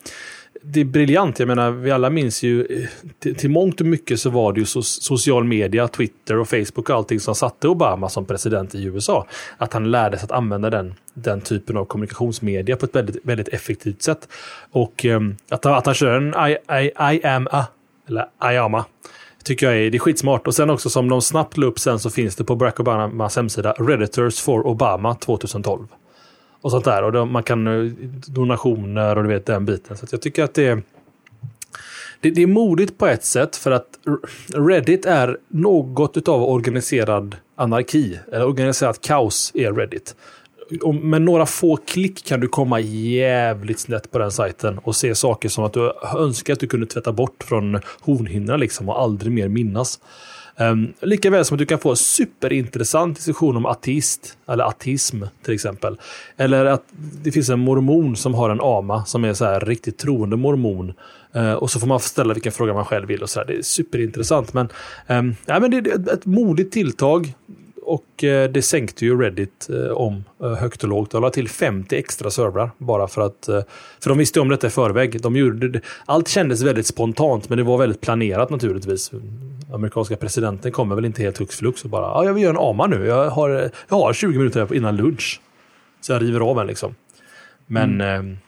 det 0.63 0.81
är 0.81 0.85
briljant. 0.85 1.39
Jag 1.39 1.49
menar, 1.49 1.71
vi 1.71 1.91
alla 1.91 2.11
minns 2.11 2.43
ju 2.43 2.65
eh, 2.65 2.89
till, 3.19 3.35
till 3.35 3.51
mångt 3.51 3.81
och 3.81 3.87
mycket 3.87 4.21
så 4.21 4.31
var 4.31 4.53
det 4.53 4.61
ju 4.61 4.67
so 4.67 4.83
social 4.83 5.45
media, 5.45 5.89
Twitter 5.89 6.37
och 6.37 6.49
Facebook 6.49 6.91
och 6.91 6.97
allting 6.97 7.21
som 7.21 7.35
satte 7.35 7.69
Obama 7.69 8.09
som 8.09 8.25
president 8.25 8.75
i 8.75 8.85
USA. 8.85 9.27
Att 9.59 9.73
han 9.73 9.91
lärde 9.91 10.19
sig 10.19 10.25
att 10.25 10.33
använda 10.33 10.71
den, 10.71 10.95
den 11.15 11.41
typen 11.41 11.77
av 11.77 11.85
kommunikationsmedia 11.85 12.77
på 12.77 12.87
ett 12.87 12.97
väldigt, 12.97 13.17
väldigt 13.23 13.49
effektivt 13.49 14.03
sätt. 14.03 14.29
Och 14.71 15.05
um, 15.05 15.37
att, 15.49 15.67
att 15.67 15.87
han 15.87 15.95
kör 15.95 16.17
en 16.17 16.51
I, 16.51 16.57
I, 16.85 16.91
I 17.15 17.27
am 17.27 17.49
a, 17.51 17.65
eller 18.09 18.53
I 18.53 18.57
am 18.57 18.75
a, 18.75 18.85
tycker 19.45 19.67
jag 19.67 19.79
är, 19.79 19.91
det 19.91 19.97
är 19.97 19.99
skitsmart. 19.99 20.47
Och 20.47 20.55
sen 20.55 20.71
också 20.71 20.91
som 20.91 21.09
de 21.09 21.23
snabbt 21.23 21.57
la 21.57 21.67
upp 21.67 21.79
sen 21.79 21.99
så 21.99 22.11
finns 22.11 22.37
det 22.37 22.45
på 22.45 22.57
Barack 22.57 22.81
Obamas 22.81 23.37
hemsida 23.37 23.73
Redditors 23.73 24.41
for 24.41 24.67
Obama 24.67 25.15
2012 25.15 25.87
och 26.61 26.71
sånt 26.71 26.85
där. 26.85 27.03
Och 27.03 27.13
då, 27.13 27.25
man 27.25 27.43
kan 27.43 27.67
eh, 27.67 27.93
donationer 28.27 29.17
och 29.17 29.23
du 29.23 29.29
vet 29.29 29.47
den 29.47 29.65
biten. 29.65 29.97
Så 29.97 30.07
jag 30.11 30.23
tycker 30.23 30.45
att 30.45 30.55
det 30.55 30.67
är, 30.67 30.83
det, 32.21 32.31
det, 32.31 32.43
är 32.43 32.47
modigt 32.47 32.99
på 32.99 33.07
ett 33.07 33.25
sätt 33.25 33.57
för 33.57 33.71
att 33.71 33.89
Reddit 34.55 35.07
är 35.07 35.39
något 35.49 36.29
av 36.29 36.43
organiserad 36.43 37.37
anarki. 37.57 38.19
Eller 38.33 38.47
organiserat 38.47 39.01
kaos 39.01 39.53
är 39.55 39.73
Reddit. 39.73 40.15
Och 40.83 40.95
med 40.95 41.23
några 41.23 41.47
få 41.47 41.77
klick 41.77 42.25
kan 42.25 42.41
du 42.41 42.49
komma 42.49 42.81
jävligt 42.81 43.79
snett 43.79 44.11
på 44.11 44.19
den 44.19 44.31
sajten 44.31 44.79
och 44.79 44.97
se 44.97 45.15
saker 45.15 45.49
som 45.49 45.65
att 45.65 45.73
du 45.73 45.93
önskar 46.17 46.53
att 46.53 46.61
du 46.61 46.67
kunde 46.67 46.87
tvätta 46.87 47.13
bort 47.13 47.45
från 47.45 47.81
hornhinnorna 48.01 48.57
liksom 48.57 48.89
och 48.89 49.01
aldrig 49.01 49.33
mer 49.33 49.49
minnas. 49.49 50.01
Ehm, 50.57 50.85
um, 50.85 50.93
Likaväl 51.01 51.45
som 51.45 51.55
att 51.55 51.59
du 51.59 51.67
kan 51.67 51.79
få 51.79 51.91
en 51.91 51.97
superintressant 51.97 53.17
diskussion 53.17 53.57
om 53.57 53.67
ateist, 53.67 54.39
eller 54.49 54.65
ateism 54.65 55.23
till 55.45 55.55
exempel. 55.55 55.99
Eller 56.37 56.65
att 56.65 56.85
det 57.23 57.33
finns 57.33 57.49
en 57.49 57.59
mormon 57.59 58.17
som 58.17 58.35
har 58.35 58.51
en 58.51 58.61
ama 58.61 59.05
som 59.05 59.25
är 59.25 59.35
så 59.35 59.45
här 59.45 59.61
riktigt 59.61 59.99
troende 59.99 60.37
mormon. 60.37 60.93
Uh, 61.37 61.53
och 61.53 61.71
så 61.71 61.81
får 61.81 61.87
man 61.87 62.01
ställa 62.01 62.35
vilken 62.35 62.53
fråga 62.53 62.75
man 62.75 62.85
själv 62.85 63.09
vill 63.09 63.23
och 63.23 63.31
så 63.31 63.41
här. 63.41 63.47
Det 63.47 63.59
är 63.59 63.63
superintressant. 63.63 64.53
Men, 64.53 64.69
um, 65.07 65.37
ja, 65.47 65.61
men 65.61 65.71
det 65.71 65.77
är 65.77 66.15
ett 66.15 66.27
modigt 66.27 66.73
tilltag. 66.73 67.35
Och 67.91 68.25
eh, 68.25 68.51
det 68.51 68.63
sänkte 68.63 69.05
ju 69.05 69.21
Reddit 69.21 69.69
eh, 69.71 69.91
om 69.93 70.25
eh, 70.43 70.55
högt 70.55 70.83
och 70.83 70.89
lågt. 70.89 71.11
De 71.11 71.23
la 71.23 71.31
till 71.31 71.49
50 71.49 71.97
extra 71.97 72.31
servrar 72.31 72.71
bara 72.79 73.09
för 73.09 73.23
att... 73.23 73.49
För 74.01 74.09
de 74.09 74.19
visste 74.19 74.41
om 74.41 74.49
detta 74.49 74.67
i 74.67 74.71
förväg. 74.71 75.21
De 75.23 75.37
gjorde, 75.37 75.81
allt 76.07 76.29
kändes 76.29 76.63
väldigt 76.63 76.87
spontant 76.87 77.49
men 77.49 77.59
det 77.59 77.65
var 77.65 77.79
väldigt 77.79 78.01
planerat 78.01 78.51
naturligtvis. 78.51 79.11
Amerikanska 79.73 80.17
presidenten 80.17 80.73
kommer 80.73 80.95
väl 80.95 81.05
inte 81.05 81.23
helt 81.23 81.39
hux 81.39 81.57
flux 81.57 81.85
och 81.85 81.91
bara 81.91 82.03
ja, 82.03 82.25
jag 82.25 82.35
vill 82.35 82.43
göra 82.43 82.57
en 82.57 82.71
AMA 82.71 82.87
nu. 82.87 83.07
Jag 83.07 83.31
har, 83.31 83.51
jag 83.89 83.97
har 83.97 84.13
20 84.13 84.39
minuter 84.39 84.75
innan 84.75 84.97
lunch. 84.97 85.41
Så 86.01 86.13
jag 86.13 86.23
river 86.23 86.41
av 86.41 86.59
en 86.61 86.67
liksom. 86.67 86.95
Men 87.67 88.01
mm. 88.01 88.39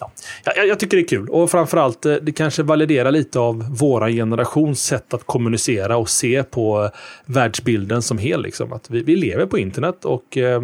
Ja. 0.00 0.10
Jag, 0.44 0.66
jag, 0.66 0.78
tycker 0.78 0.96
det 0.96 1.02
är 1.02 1.08
kul 1.08 1.28
och 1.28 1.50
framförallt 1.50 2.06
eh, 2.06 2.14
det 2.14 2.32
kanske 2.32 2.62
validerar 2.62 3.10
lite 3.10 3.38
av 3.38 3.76
våra 3.78 4.10
generations 4.10 4.82
sätt 4.82 5.14
att 5.14 5.26
kommunicera 5.26 5.96
och 5.96 6.08
se 6.08 6.42
på 6.42 6.84
eh, 6.84 6.90
världsbilden 7.26 8.02
som 8.02 8.18
hel. 8.18 8.42
Liksom. 8.42 8.72
Att 8.72 8.90
vi, 8.90 9.02
vi 9.02 9.16
lever 9.16 9.46
på 9.46 9.58
internet 9.58 10.04
och 10.04 10.36
eh, 10.36 10.62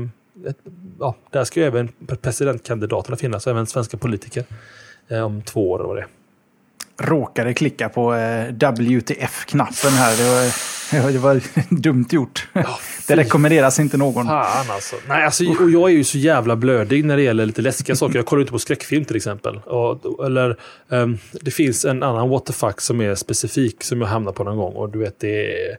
ja, 0.99 1.17
där 1.31 1.45
ska 1.45 1.61
ju 1.61 1.67
även 1.67 1.89
presidentkandidaterna 2.23 3.17
finnas, 3.17 3.47
och 3.47 3.51
även 3.51 3.67
svenska 3.67 3.97
politiker 3.97 4.45
eh, 5.09 5.21
om 5.21 5.43
två 5.43 5.71
år. 5.71 5.85
Eller 5.85 6.01
det 6.01 6.07
råkade 7.07 7.55
klicka 7.55 7.89
på 7.89 8.15
eh, 8.15 8.47
WTF-knappen 8.53 9.93
här. 9.93 10.17
Det 10.17 10.35
var, 10.35 10.53
det 11.13 11.19
var 11.19 11.41
dumt 11.81 12.07
gjort. 12.11 12.49
Oh, 12.55 12.79
det 13.09 13.17
rekommenderas 13.17 13.81
inte 13.81 13.97
någon. 13.97 14.27
Fan 14.27 14.71
alltså. 14.71 14.97
Nej, 15.09 15.25
alltså, 15.25 15.45
och 15.45 15.71
jag 15.71 15.91
är 15.91 15.95
ju 15.95 16.05
så 16.05 16.19
jävla 16.19 16.57
blödig 16.57 17.05
när 17.05 17.17
det 17.17 17.23
gäller 17.23 17.47
lite 17.47 17.63
läskiga 17.63 17.97
saker. 17.97 18.17
Jag 18.17 18.27
kollar 18.27 18.41
inte 18.41 18.53
på 18.53 18.59
skräckfilm 18.59 19.05
till 19.05 19.17
exempel. 19.17 19.57
Och, 19.59 20.27
eller 20.27 20.57
um, 20.89 21.19
det 21.33 21.51
finns 21.51 21.85
en 21.85 22.03
annan 22.03 22.29
what 22.29 22.47
the 22.47 22.53
fuck 22.53 22.81
som 22.81 23.01
är 23.01 23.15
specifik 23.15 23.85
som 23.85 24.01
jag 24.01 24.09
hamnar 24.09 24.33
på 24.33 24.45
någon 24.45 24.57
gång. 24.57 24.73
Och 24.73 24.91
du 24.91 24.99
vet, 24.99 25.21
det 25.21 25.71
är... 25.71 25.77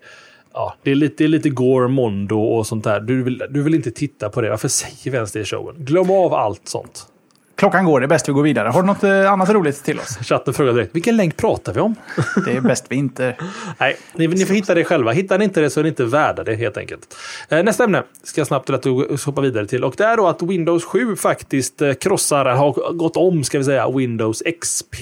Ja, 0.54 0.76
det 0.84 0.92
är 0.92 0.96
lite, 0.96 1.16
det 1.18 1.24
är 1.24 1.28
lite 1.28 1.50
gore, 1.50 1.88
mondo 1.88 2.40
och 2.40 2.68
sånt 2.68 2.84
där. 2.84 3.00
Du 3.00 3.24
vill, 3.24 3.44
du 3.50 3.62
vill 3.62 3.76
inte 3.76 3.92
titta 3.92 4.30
på 4.30 4.42
det. 4.42 4.50
Varför 4.50 4.68
säger 4.68 5.12
vi 5.12 5.16
ens 5.16 5.32
det 5.32 5.40
i 5.40 5.46
showen? 5.46 5.76
Glöm 5.80 6.12
av 6.12 6.34
allt 6.34 6.68
sånt. 6.68 7.11
Klockan 7.62 7.86
går, 7.86 8.00
det 8.00 8.06
är 8.06 8.08
bäst 8.08 8.30
vi 8.30 8.34
går 8.34 8.44
vidare. 8.44 8.70
Har 8.70 8.82
du 8.82 8.88
något 8.88 9.04
eh, 9.04 9.32
annat 9.32 9.50
roligt 9.50 9.84
till 9.84 10.00
oss? 10.00 10.18
Chatten 10.18 10.54
frågar 10.54 10.74
direkt, 10.74 10.96
vilken 10.96 11.18
länk 11.18 11.38
pratar 11.38 11.74
vi 11.74 11.80
om? 11.80 11.96
det 12.46 12.52
är 12.52 12.62
bäst 12.62 12.86
vi 12.90 12.96
inte... 12.96 13.36
Nej, 13.80 13.98
ni, 14.14 14.28
ni 14.28 14.46
får 14.46 14.54
hitta 14.54 14.74
det 14.74 14.84
själva. 14.84 15.12
Hittar 15.12 15.38
ni 15.38 15.46
inte 15.46 15.62
det 15.62 15.70
så 15.70 15.80
är 15.80 15.84
ni 15.84 15.90
inte 15.90 16.06
värda 16.06 16.44
det 16.44 16.56
helt 16.56 16.78
enkelt. 16.78 17.18
Eh, 17.50 17.64
nästa 17.64 17.84
ämne 17.84 18.04
ska 18.24 18.42
jag 18.42 18.48
snabbt 18.48 18.70
lätt 18.70 18.86
hoppa 19.26 19.42
vidare 19.42 19.66
till. 19.66 19.84
Och 19.84 19.94
det 19.98 20.04
är 20.04 20.18
då 20.18 20.28
att 20.28 20.42
Windows 20.42 20.86
7 20.86 21.16
faktiskt 21.16 21.82
eh, 21.82 21.94
krossar, 21.94 22.46
har 22.46 22.94
gått 22.94 23.18
om 23.18 23.44
ska 23.44 23.58
vi 23.58 23.64
säga, 23.64 23.90
Windows 23.90 24.44
XP 24.62 24.96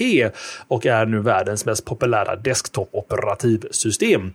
och 0.68 0.86
är 0.86 1.06
nu 1.06 1.18
världens 1.18 1.66
mest 1.66 1.84
populära 1.84 2.36
desktop-operativsystem. 2.36 4.32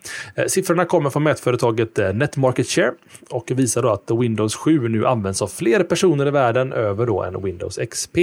Siffrorna 0.48 0.86
kommer 0.86 1.10
från 1.10 1.24
mätföretaget 1.24 1.98
Netmarket 2.14 2.68
Share 2.68 2.92
och 3.30 3.52
visar 3.56 3.82
då 3.82 3.90
att 3.90 4.12
Windows 4.12 4.56
7 4.56 4.88
nu 4.88 5.08
används 5.08 5.42
av 5.42 5.48
fler 5.48 5.84
personer 5.84 6.28
i 6.28 6.32
världen 6.32 6.74
över 6.74 7.06
då 7.06 7.24
än 7.24 7.44
Windows 7.44 7.80
XP. 7.90 8.15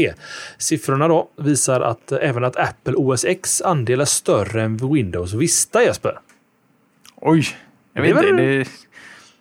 Siffrorna 0.59 1.09
då 1.09 1.29
visar 1.37 1.81
att 1.81 2.13
även 2.13 2.45
att 2.45 2.57
Apple 2.57 2.95
OS 2.95 3.25
X 3.25 3.63
andel 3.63 4.01
är 4.01 4.05
större 4.05 4.63
än 4.63 4.77
Windows 4.77 5.35
Vista 5.35 5.83
Jesper. 5.83 6.19
Oj, 7.17 7.47
jag 7.93 8.03
vet 8.03 8.11
inte. 8.11 8.33
Det, 8.33 8.59
det, 8.59 8.69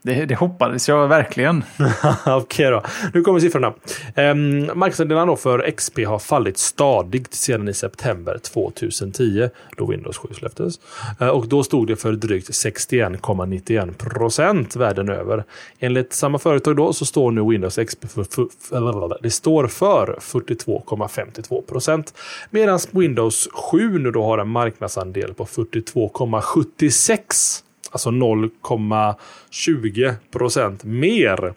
det 0.04 0.36
hoppades 0.36 0.90
jag 0.90 1.08
verkligen. 1.08 1.64
Okej 2.26 2.36
okay 2.36 2.70
då. 2.70 2.84
Nu 3.14 3.22
kommer 3.22 3.40
siffrorna. 3.40 3.74
Ehm, 4.16 4.60
marknadsandelarna 4.60 5.36
för 5.36 5.72
XP 5.72 6.06
har 6.06 6.20
fallit 6.20 6.58
stadigt 6.58 7.34
sedan 7.34 7.68
i 7.68 7.74
september 7.74 8.38
2010 8.38 9.50
då 9.78 9.86
Windows 9.86 10.18
7 10.18 10.28
släpptes. 10.34 10.80
Ehm, 11.20 11.30
och 11.30 11.48
då 11.48 11.64
stod 11.64 11.88
det 11.88 11.96
för 11.96 12.12
drygt 12.12 12.50
61,91 12.50 13.94
procent 13.94 14.76
världen 14.76 15.10
över. 15.10 15.44
Enligt 15.80 16.14
samma 16.14 16.40
företag 16.40 16.76
då 16.76 16.94
så 16.94 17.06
står 17.06 17.32
nu 17.32 17.42
Windows 17.42 17.76
XP 17.76 18.10
för, 18.10 18.24
för, 18.24 18.48
för 18.70 19.24
det 19.24 19.30
står 19.30 19.68
för 19.68 20.18
42,52 20.22 21.62
procent. 21.62 22.14
Medan 22.50 22.80
Windows 22.92 23.50
7 23.72 24.00
nu 24.00 24.12
då 24.12 24.24
har 24.24 24.38
en 24.38 24.50
marknadsandel 24.50 25.34
på 25.34 25.46
42,76 25.46 27.64
Alltså 27.92 28.10
0,20 28.10 30.16
procent 30.32 30.84
mer. 30.84 31.54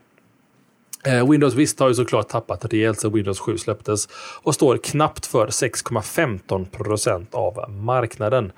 Eh, 1.06 1.30
Windows 1.30 1.54
Vista 1.54 1.84
har 1.84 1.88
ju 1.88 1.94
såklart 1.94 2.28
tappat 2.28 2.72
rejält 2.72 3.00
sedan 3.00 3.12
Windows 3.12 3.40
7 3.40 3.58
släpptes 3.58 4.08
och 4.42 4.54
står 4.54 4.76
knappt 4.76 5.26
för 5.26 5.46
6,15 5.46 6.64
procent 6.64 7.34
av 7.34 7.70
marknaden. 7.70 8.52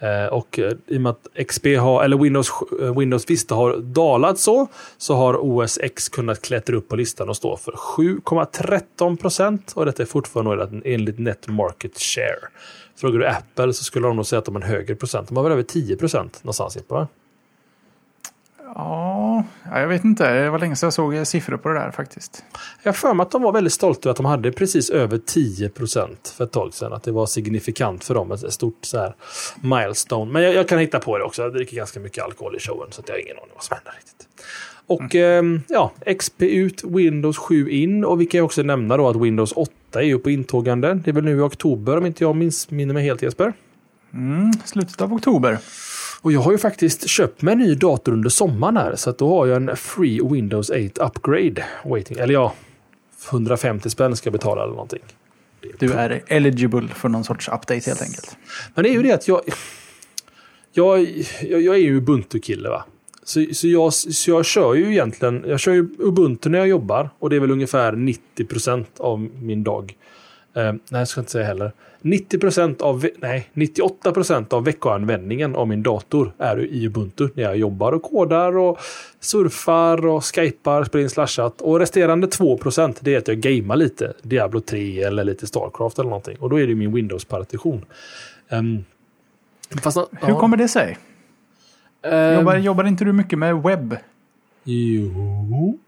Eh, 0.00 0.26
och 0.26 0.58
eh, 0.58 0.72
i 0.86 0.96
och 0.96 1.00
med 1.00 1.10
att 1.10 1.46
XP 1.46 1.66
har, 1.66 2.04
eller 2.04 2.16
Windows, 2.16 2.50
Windows 2.96 3.30
Vista 3.30 3.54
har 3.54 3.76
dalat 3.76 4.38
så, 4.38 4.66
så 4.98 5.14
har 5.14 5.38
OS 5.40 5.78
X 5.82 6.08
kunnat 6.08 6.42
klättra 6.42 6.76
upp 6.76 6.88
på 6.88 6.96
listan 6.96 7.28
och 7.28 7.36
stå 7.36 7.56
för 7.56 7.72
7,13 7.72 9.16
procent. 9.16 9.72
Och 9.76 9.86
detta 9.86 10.02
är 10.02 10.06
fortfarande 10.06 10.80
enligt 10.84 11.18
Net 11.18 11.48
Market 11.48 11.98
Share. 11.98 12.48
Frågar 12.96 13.18
du 13.18 13.26
Apple 13.26 13.72
så 13.72 13.84
skulle 13.84 14.06
de 14.06 14.16
nog 14.16 14.26
säga 14.26 14.38
att 14.38 14.44
de 14.44 14.54
har 14.54 14.62
en 14.62 14.68
högre 14.68 14.94
procent. 14.94 15.28
De 15.28 15.36
har 15.36 15.44
väl 15.44 15.52
över 15.52 15.62
10 15.62 15.96
procent 15.96 16.40
någonstans. 16.44 16.78
Va? 16.88 17.08
Ja, 18.74 19.44
jag 19.74 19.88
vet 19.88 20.04
inte. 20.04 20.32
Det 20.32 20.50
var 20.50 20.58
länge 20.58 20.76
sedan 20.76 20.86
jag 20.86 20.92
såg 20.92 21.26
siffror 21.26 21.56
på 21.56 21.68
det 21.68 21.74
där 21.74 21.90
faktiskt. 21.90 22.44
Jag 22.82 22.92
har 22.92 22.96
för 22.96 23.14
mig 23.14 23.24
att 23.24 23.30
de 23.30 23.42
var 23.42 23.52
väldigt 23.52 23.72
stolta 23.72 24.08
över 24.08 24.10
att 24.10 24.16
de 24.16 24.26
hade 24.26 24.52
precis 24.52 24.90
över 24.90 25.18
10 25.18 25.68
procent 25.68 26.34
för 26.36 26.44
ett 26.44 26.52
tag 26.52 26.74
sedan. 26.74 26.92
Att 26.92 27.02
det 27.02 27.12
var 27.12 27.26
signifikant 27.26 28.04
för 28.04 28.14
dem. 28.14 28.32
Ett 28.32 28.52
stort 28.52 28.78
så 28.80 28.98
här 28.98 29.14
milestone. 29.60 30.32
Men 30.32 30.42
jag, 30.42 30.54
jag 30.54 30.68
kan 30.68 30.78
hitta 30.78 31.00
på 31.00 31.18
det 31.18 31.24
också. 31.24 31.42
Jag 31.42 31.52
dricker 31.52 31.76
ganska 31.76 32.00
mycket 32.00 32.24
alkohol 32.24 32.56
i 32.56 32.58
showen 32.58 32.88
så 32.90 33.02
jag 33.06 33.14
har 33.14 33.20
ingen 33.20 33.36
aning 33.36 33.50
vad 33.54 33.62
som 33.62 33.76
händer 33.76 33.92
riktigt. 33.92 34.28
Och 34.86 35.14
mm. 35.14 35.62
ja, 35.68 35.92
XP 36.18 36.42
ut, 36.42 36.84
Windows 36.84 37.38
7 37.38 37.70
in 37.70 38.04
och 38.04 38.20
vi 38.20 38.26
kan 38.26 38.40
också 38.40 38.62
nämna 38.62 38.96
då 38.96 39.08
att 39.08 39.16
Windows 39.16 39.52
8 39.52 39.72
är 40.02 40.06
ju 40.06 40.18
på 40.18 40.30
intågande. 40.30 40.94
Det 40.94 41.10
är 41.10 41.12
väl 41.12 41.24
nu 41.24 41.36
i 41.36 41.40
oktober 41.40 41.96
om 41.96 42.06
inte 42.06 42.24
jag 42.24 42.36
minns, 42.36 42.70
minner 42.70 42.94
mig 42.94 43.04
helt 43.04 43.22
Jesper? 43.22 43.52
Mm, 44.12 44.52
slutet 44.64 45.00
av 45.00 45.12
oktober. 45.12 45.58
Och 46.22 46.32
jag 46.32 46.40
har 46.40 46.52
ju 46.52 46.58
faktiskt 46.58 47.08
köpt 47.08 47.42
mig 47.42 47.52
en 47.52 47.58
ny 47.58 47.74
dator 47.74 48.12
under 48.12 48.30
sommaren 48.30 48.76
här 48.76 48.96
så 48.96 49.10
att 49.10 49.18
då 49.18 49.28
har 49.28 49.46
jag 49.46 49.56
en 49.56 49.76
Free 49.76 50.20
Windows 50.30 50.70
8 50.70 51.06
Upgrade 51.06 51.64
waiting. 51.84 52.18
Eller 52.18 52.34
ja, 52.34 52.54
150 53.30 53.90
spänn 53.90 54.16
ska 54.16 54.26
jag 54.26 54.32
betala 54.32 54.62
eller 54.62 54.72
någonting. 54.72 55.02
Du 55.78 55.92
är 55.92 56.22
eligible 56.26 56.88
för 56.88 57.08
någon 57.08 57.24
sorts 57.24 57.48
update 57.48 57.90
helt 57.90 58.02
enkelt. 58.02 58.36
Men 58.74 58.84
det 58.84 58.90
är 58.90 58.92
ju 58.92 59.02
det 59.02 59.12
att 59.12 59.28
jag... 59.28 59.40
Jag, 60.72 61.00
jag, 61.42 61.60
jag 61.60 61.74
är 61.74 61.80
ju 61.80 61.96
Ubuntu-kille 61.96 62.68
va. 62.68 62.84
Så, 63.26 63.46
så, 63.52 63.68
jag, 63.68 63.92
så 63.92 64.30
jag 64.30 64.44
kör 64.44 64.74
ju 64.74 64.90
egentligen, 64.90 65.44
jag 65.46 65.60
kör 65.60 65.72
ju 65.72 65.88
Ubuntu 65.98 66.48
när 66.48 66.58
jag 66.58 66.68
jobbar 66.68 67.10
och 67.18 67.30
det 67.30 67.36
är 67.36 67.40
väl 67.40 67.50
ungefär 67.50 67.92
90% 67.92 68.84
av 68.98 69.20
min 69.20 69.64
dag. 69.64 69.96
Eh, 70.54 70.72
nej, 70.72 70.80
jag 70.88 71.08
ska 71.08 71.20
inte 71.20 71.32
säga 71.32 71.46
heller. 71.46 71.72
90% 72.02 72.82
av, 72.82 73.06
nej, 73.18 73.50
98% 73.54 74.54
av 74.54 74.64
veckoanvändningen 74.64 75.56
av 75.56 75.68
min 75.68 75.82
dator 75.82 76.32
är 76.38 76.64
i 76.64 76.86
Ubuntu 76.86 77.28
när 77.34 77.42
jag 77.42 77.56
jobbar 77.56 77.92
och 77.92 78.02
kodar 78.02 78.56
och 78.56 78.78
surfar 79.20 80.06
och 80.06 80.24
skypar, 80.24 80.84
spelar 80.84 81.02
in 81.02 81.10
slashat. 81.10 81.60
Och 81.60 81.78
resterande 81.78 82.26
2% 82.26 82.96
det 83.00 83.14
är 83.14 83.18
att 83.18 83.28
jag 83.28 83.36
gamear 83.36 83.76
lite. 83.76 84.12
Diablo 84.22 84.60
3 84.60 85.02
eller 85.02 85.24
lite 85.24 85.46
Starcraft 85.46 85.98
eller 85.98 86.10
någonting. 86.10 86.36
Och 86.38 86.50
då 86.50 86.60
är 86.60 86.66
det 86.66 86.74
min 86.74 86.94
Windows-partition. 86.94 87.84
Um, 88.48 88.84
fast, 89.82 89.96
Hur 89.96 90.28
ja. 90.28 90.40
kommer 90.40 90.56
det 90.56 90.68
sig? 90.68 90.98
Um, 92.12 92.34
jobbar, 92.34 92.56
jobbar 92.56 92.84
inte 92.84 93.04
du 93.04 93.12
mycket 93.12 93.38
med 93.38 93.62
webb? 93.62 93.96
Jo. 94.64 95.78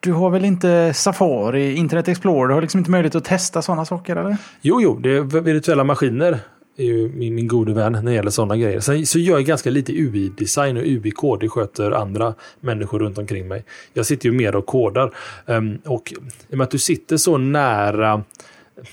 Du 0.00 0.12
har 0.12 0.30
väl 0.30 0.44
inte 0.44 0.92
Safari, 0.94 1.74
Internet 1.74 2.08
Explorer? 2.08 2.48
Du 2.48 2.54
har 2.54 2.60
liksom 2.60 2.78
inte 2.78 2.90
möjlighet 2.90 3.14
att 3.14 3.24
testa 3.24 3.62
sådana 3.62 3.84
saker 3.84 4.16
eller? 4.16 4.36
Jo, 4.60 4.80
jo, 4.80 4.98
det 4.98 5.10
är 5.10 5.40
virtuella 5.40 5.84
maskiner 5.84 6.38
är 6.76 6.84
ju 6.84 7.08
min, 7.08 7.34
min 7.34 7.48
gode 7.48 7.72
vän 7.72 7.92
när 7.92 8.02
det 8.02 8.12
gäller 8.12 8.30
sådana 8.30 8.56
grejer. 8.56 8.80
Sen 8.80 9.06
så 9.06 9.18
gör 9.18 9.34
jag 9.34 9.44
ganska 9.44 9.70
lite 9.70 9.92
UI-design 9.92 10.76
och 10.76 10.82
UI-kod. 10.82 11.40
Det 11.40 11.48
sköter 11.48 11.90
andra 11.90 12.34
människor 12.60 12.98
runt 12.98 13.18
omkring 13.18 13.48
mig. 13.48 13.64
Jag 13.92 14.06
sitter 14.06 14.28
ju 14.28 14.32
mer 14.32 14.56
och 14.56 14.66
kodar. 14.66 15.12
Um, 15.46 15.78
och 15.84 16.12
i 16.48 16.54
och 16.54 16.58
med 16.58 16.64
att 16.64 16.70
du 16.70 16.78
sitter 16.78 17.16
så 17.16 17.38
nära 17.38 18.24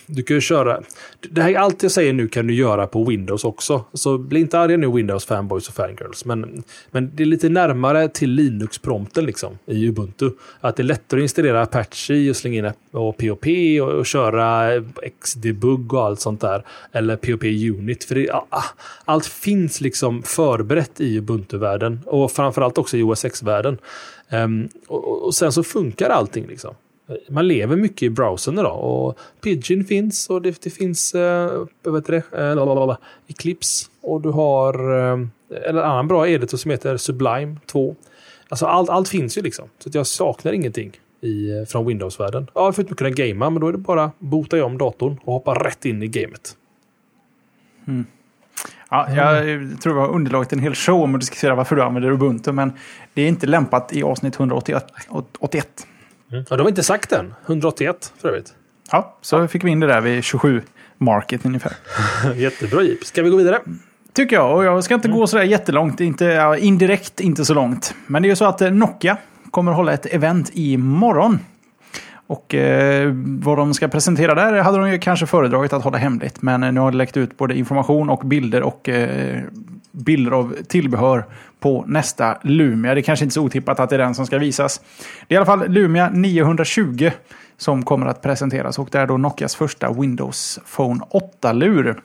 du 0.05 0.23
kan 0.23 0.37
ju 0.37 0.41
köra... 0.41 0.81
Det 1.29 1.41
här, 1.41 1.55
allt 1.55 1.83
jag 1.83 1.91
säger 1.91 2.13
nu 2.13 2.27
kan 2.27 2.47
du 2.47 2.53
göra 2.53 2.87
på 2.87 3.03
Windows 3.03 3.43
också. 3.43 3.85
Så 3.93 4.17
bli 4.17 4.39
inte 4.39 4.59
arga 4.59 4.77
nu 4.77 4.91
Windows 4.91 5.25
fanboys 5.25 5.67
och 5.67 5.73
fangirls. 5.73 6.25
Men, 6.25 6.63
men 6.91 7.11
det 7.15 7.23
är 7.23 7.27
lite 7.27 7.49
närmare 7.49 8.09
till 8.09 8.31
Linux-prompten 8.31 9.25
liksom 9.25 9.57
i 9.65 9.87
Ubuntu. 9.87 10.29
Att 10.61 10.75
det 10.75 10.81
är 10.81 10.85
lättare 10.85 11.19
att 11.19 11.23
installera 11.23 11.61
Apache 11.61 12.29
och 12.29 12.35
slänga 12.35 12.57
in 12.57 12.71
och 12.91 13.17
POP 13.17 13.45
och, 13.81 13.89
och 13.89 14.05
köra 14.05 14.69
Xdebug 15.21 15.93
och 15.93 16.05
allt 16.05 16.19
sånt 16.19 16.41
där. 16.41 16.63
Eller 16.91 17.15
POP 17.15 17.43
Unit. 17.43 18.03
För 18.03 18.15
det, 18.15 18.31
ah, 18.31 18.63
allt 19.05 19.25
finns 19.25 19.81
liksom 19.81 20.23
förberett 20.23 21.01
i 21.01 21.17
Ubuntu-världen. 21.17 21.99
Och 22.05 22.31
framförallt 22.31 22.77
också 22.77 22.97
i 22.97 23.03
OS 23.03 23.25
X-världen. 23.25 23.77
Um, 24.31 24.69
och, 24.87 25.25
och, 25.25 25.35
sen 25.35 25.51
så 25.51 25.63
funkar 25.63 26.09
allting 26.09 26.47
liksom 26.47 26.75
man 27.29 27.47
lever 27.47 27.75
mycket 27.75 28.03
i 28.03 28.09
browsern 28.09 28.59
idag 28.59 28.83
och 28.83 29.19
Pidgin 29.43 29.85
finns 29.85 30.29
och 30.29 30.41
det, 30.41 30.61
det 30.61 30.69
finns 30.69 31.15
eh, 31.15 31.51
uh, 31.85 31.93
vet 31.93 32.05
det, 32.05 32.23
det? 32.31 32.53
Uh, 32.53 32.95
Eclipse 33.27 33.89
och 34.01 34.21
du 34.21 34.29
har 34.29 34.91
uh, 34.91 35.27
en 35.67 35.77
annan 35.77 36.07
bra 36.07 36.27
editor 36.27 36.57
som 36.57 36.71
heter 36.71 36.97
Sublime 36.97 37.57
2. 37.65 37.95
Alltså 38.49 38.65
allt, 38.65 38.89
allt 38.89 39.09
finns 39.09 39.37
ju 39.37 39.41
liksom. 39.41 39.69
Så 39.79 39.89
jag 39.93 40.07
saknar 40.07 40.51
ingenting 40.53 40.91
i, 41.21 41.59
eh, 41.59 41.65
från 41.65 41.85
Windows-världen. 41.85 42.47
Ja, 42.53 42.71
förutom 42.71 42.93
att 42.93 42.97
kunna 42.97 43.09
gamea, 43.09 43.49
men 43.49 43.61
då 43.61 43.67
är 43.67 43.71
det 43.71 43.77
bara 43.77 44.11
bota 44.19 44.57
jag 44.57 44.65
om 44.65 44.77
datorn 44.77 45.19
och 45.23 45.33
hoppa 45.33 45.53
rätt 45.53 45.85
in 45.85 46.03
i 46.03 46.07
gamet. 46.07 46.55
Mm. 47.87 48.05
Ja, 48.89 49.09
jag 49.09 49.81
tror 49.81 49.93
vi 49.93 49.99
har 49.99 50.09
underlaget 50.09 50.53
en 50.53 50.59
hel 50.59 50.75
show 50.75 51.01
om 51.03 51.15
att 51.15 51.21
diskutera 51.21 51.55
varför 51.55 51.75
du 51.75 51.81
använder 51.81 52.11
Ubuntu, 52.11 52.51
men 52.51 52.71
det 53.13 53.21
är 53.21 53.27
inte 53.27 53.47
lämpat 53.47 53.93
i 53.93 54.03
avsnitt 54.03 54.35
181. 54.35 55.87
Mm. 56.31 56.45
Ja, 56.49 56.57
de 56.57 56.63
har 56.63 56.69
inte 56.69 56.83
sagt 56.83 57.11
än. 57.11 57.33
181 57.45 58.13
för 58.21 58.29
övrigt. 58.29 58.53
Ja, 58.91 59.17
så 59.21 59.35
ja. 59.35 59.47
fick 59.47 59.63
vi 59.63 59.69
in 59.69 59.79
det 59.79 59.87
där 59.87 60.01
vid 60.01 60.23
27 60.23 60.61
market 60.97 61.45
ungefär. 61.45 61.73
Jättebra 62.35 62.83
Jeep. 62.83 63.05
Ska 63.05 63.23
vi 63.23 63.29
gå 63.29 63.37
vidare? 63.37 63.59
Tycker 64.13 64.35
jag. 64.35 64.55
Och 64.55 64.63
jag 64.63 64.83
ska 64.83 64.93
inte 64.93 65.07
mm. 65.07 65.19
gå 65.19 65.27
sådär 65.27 65.43
jättelångt. 65.43 65.99
Inte, 66.01 66.25
ja, 66.25 66.57
indirekt 66.57 67.19
inte 67.19 67.45
så 67.45 67.53
långt. 67.53 67.95
Men 68.07 68.21
det 68.21 68.27
är 68.27 68.29
ju 68.29 68.35
så 68.35 68.45
att 68.45 68.61
eh, 68.61 68.71
Nokia 68.71 69.17
kommer 69.51 69.71
att 69.71 69.77
hålla 69.77 69.93
ett 69.93 70.05
event 70.05 70.49
imorgon. 70.53 71.39
Och 72.27 72.55
eh, 72.55 73.11
vad 73.15 73.57
de 73.57 73.73
ska 73.73 73.87
presentera 73.87 74.35
där 74.35 74.53
hade 74.53 74.77
de 74.77 74.91
ju 74.91 74.99
kanske 74.99 75.25
föredragit 75.25 75.73
att 75.73 75.83
hålla 75.83 75.97
hemligt. 75.97 76.41
Men 76.41 76.61
nu 76.61 76.79
har 76.79 76.91
det 76.91 76.97
läckt 76.97 77.17
ut 77.17 77.37
både 77.37 77.57
information 77.57 78.09
och 78.09 78.19
bilder 78.19 78.63
och 78.63 78.89
eh, 78.89 79.43
bilder 79.91 80.31
av 80.31 80.55
tillbehör 80.67 81.25
på 81.59 81.83
nästa 81.87 82.37
Lumia. 82.41 82.93
Det 82.93 82.99
är 82.99 83.03
kanske 83.03 83.25
inte 83.25 83.33
så 83.33 83.43
otippat 83.43 83.79
att 83.79 83.89
det 83.89 83.95
är 83.95 83.99
den 83.99 84.15
som 84.15 84.25
ska 84.25 84.37
visas. 84.37 84.81
Det 85.27 85.33
är 85.33 85.35
i 85.35 85.37
alla 85.37 85.45
fall 85.45 85.69
Lumia 85.69 86.09
920 86.09 87.11
som 87.57 87.85
kommer 87.85 88.05
att 88.05 88.21
presenteras 88.21 88.79
och 88.79 88.89
det 88.91 88.99
är 88.99 89.07
då 89.07 89.17
Nokias 89.17 89.55
första 89.55 89.91
Windows 89.91 90.59
Phone 90.75 91.03
8-lur. 91.41 92.01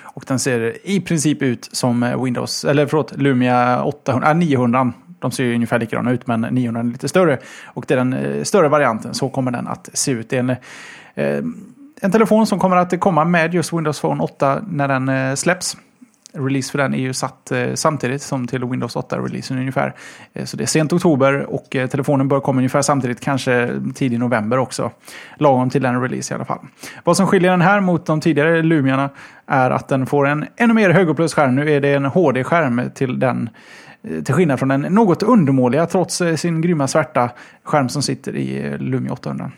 Och 0.00 0.24
den 0.26 0.38
ser 0.38 0.76
i 0.88 1.00
princip 1.00 1.42
ut 1.42 1.68
som 1.72 2.24
Windows, 2.24 2.64
eller 2.64 2.86
förlåt, 2.86 3.16
Lumia 3.16 3.84
800, 3.84 4.30
äh, 4.30 4.36
900. 4.36 4.92
De 5.18 5.30
ser 5.30 5.44
ju 5.44 5.54
ungefär 5.54 5.78
likadana 5.78 6.12
ut 6.12 6.26
men 6.26 6.40
900 6.40 6.80
är 6.80 6.84
lite 6.84 7.08
större. 7.08 7.38
Och 7.64 7.84
det 7.88 7.94
är 7.94 7.98
den 7.98 8.12
eh, 8.12 8.42
större 8.42 8.68
varianten, 8.68 9.14
så 9.14 9.28
kommer 9.28 9.50
den 9.50 9.66
att 9.66 9.90
se 9.92 10.12
ut. 10.12 10.30
Det 10.30 10.36
är 10.36 10.40
en, 10.40 10.50
eh, 10.50 11.44
en 12.00 12.12
telefon 12.12 12.46
som 12.46 12.58
kommer 12.58 12.76
att 12.76 13.00
komma 13.00 13.24
med 13.24 13.54
just 13.54 13.72
Windows 13.72 14.00
Phone 14.00 14.22
8 14.22 14.62
när 14.70 14.88
den 14.88 15.08
eh, 15.08 15.34
släpps. 15.34 15.76
Release 16.32 16.70
för 16.70 16.78
den 16.78 16.94
är 16.94 16.98
ju 16.98 17.12
satt 17.12 17.52
eh, 17.52 17.74
samtidigt 17.74 18.22
som 18.22 18.46
till 18.46 18.64
Windows 18.64 18.96
8-releasen 18.96 19.58
ungefär. 19.58 19.94
Eh, 20.32 20.44
så 20.44 20.56
det 20.56 20.64
är 20.64 20.66
sent 20.66 20.92
oktober 20.92 21.34
och 21.38 21.76
eh, 21.76 21.88
telefonen 21.88 22.28
bör 22.28 22.40
komma 22.40 22.58
ungefär 22.58 22.82
samtidigt, 22.82 23.20
kanske 23.20 23.80
tidig 23.94 24.18
november 24.18 24.58
också. 24.58 24.90
Lagom 25.36 25.70
till 25.70 25.82
den 25.82 26.02
release 26.02 26.34
i 26.34 26.36
alla 26.36 26.44
fall. 26.44 26.58
Vad 27.04 27.16
som 27.16 27.26
skiljer 27.26 27.50
den 27.50 27.60
här 27.60 27.80
mot 27.80 28.06
de 28.06 28.20
tidigare 28.20 28.62
Lumiarna 28.62 29.10
är 29.46 29.70
att 29.70 29.88
den 29.88 30.06
får 30.06 30.26
en 30.26 30.46
ännu 30.56 30.74
mer 30.74 30.90
högupplöst-skärm. 30.90 31.54
Nu 31.54 31.72
är 31.72 31.80
det 31.80 31.94
en 31.94 32.04
HD-skärm 32.04 32.82
till 32.94 33.18
den 33.18 33.50
eh, 34.02 34.22
till 34.22 34.34
skillnad 34.34 34.58
från 34.58 34.68
den 34.68 34.80
något 34.80 35.22
undermåliga, 35.22 35.86
trots 35.86 36.20
eh, 36.20 36.36
sin 36.36 36.60
grymma 36.60 36.88
svärta, 36.88 37.30
skärm 37.64 37.88
som 37.88 38.02
sitter 38.02 38.36
i 38.36 38.66
eh, 38.66 38.78
Lumia 38.78 39.12
800. 39.12 39.50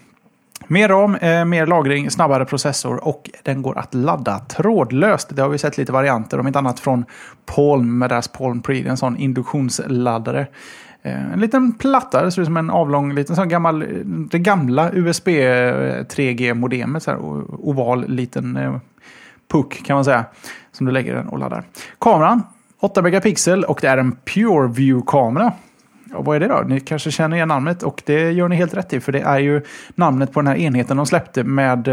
Mer 0.73 0.89
ram, 0.89 1.15
eh, 1.15 1.45
mer 1.45 1.67
lagring, 1.67 2.11
snabbare 2.11 2.45
processor 2.45 3.05
och 3.05 3.31
den 3.43 3.63
går 3.63 3.79
att 3.79 3.95
ladda 3.95 4.39
trådlöst. 4.39 5.37
Det 5.37 5.43
har 5.43 5.49
vi 5.49 5.59
sett 5.59 5.79
lite 5.79 5.93
varianter, 5.93 6.41
om 6.41 6.47
inte 6.47 6.59
annat 6.59 6.81
från 6.81 7.05
Palm 7.47 7.99
med 7.99 8.11
deras 8.11 8.29
Palm 8.29 8.63
Pre, 8.63 8.89
en 8.89 8.97
sån 8.97 9.17
induktionsladdare. 9.17 10.47
Eh, 11.03 11.33
en 11.33 11.41
liten 11.41 11.73
platta, 11.73 12.25
det 12.25 12.33
ser 12.33 12.43
ut 12.43 12.47
som 12.47 12.57
en 12.57 12.71
avlång, 12.71 13.15
liten 13.15 13.37
sån 13.37 13.49
gammal, 13.49 13.85
det 14.31 14.39
gamla 14.39 14.91
USB 14.93 15.29
3G-modemet, 16.09 17.09
eh, 17.09 17.17
oval 17.59 18.09
liten 18.09 18.57
eh, 18.57 18.77
puck 19.53 19.83
kan 19.85 19.95
man 19.95 20.05
säga, 20.05 20.25
som 20.73 20.87
du 20.87 20.93
lägger 20.93 21.15
den 21.15 21.29
och 21.29 21.39
laddar. 21.39 21.65
Kameran, 21.99 22.43
8 22.81 23.03
megapixel 23.03 23.65
och 23.65 23.79
det 23.83 23.89
är 23.89 23.99
en 23.99 24.17
Pure 24.25 24.69
View-kamera. 24.69 25.53
Och 26.15 26.25
vad 26.25 26.37
är 26.37 26.41
det 26.41 26.49
då? 26.49 26.63
Ni 26.67 26.81
kanske 26.81 27.11
känner 27.11 27.37
igen 27.37 27.49
namnet 27.49 27.83
och 27.83 28.03
det 28.07 28.33
gör 28.33 28.49
ni 28.49 28.57
helt 28.57 28.75
rätt 28.75 28.93
i 28.93 29.01
för 29.01 29.13
det 29.13 29.21
är 29.21 29.39
ju 29.39 29.63
namnet 29.95 30.33
på 30.33 30.41
den 30.41 30.47
här 30.47 30.57
enheten 30.57 30.97
de 30.97 31.07
släppte 31.07 31.45
med 31.45 31.89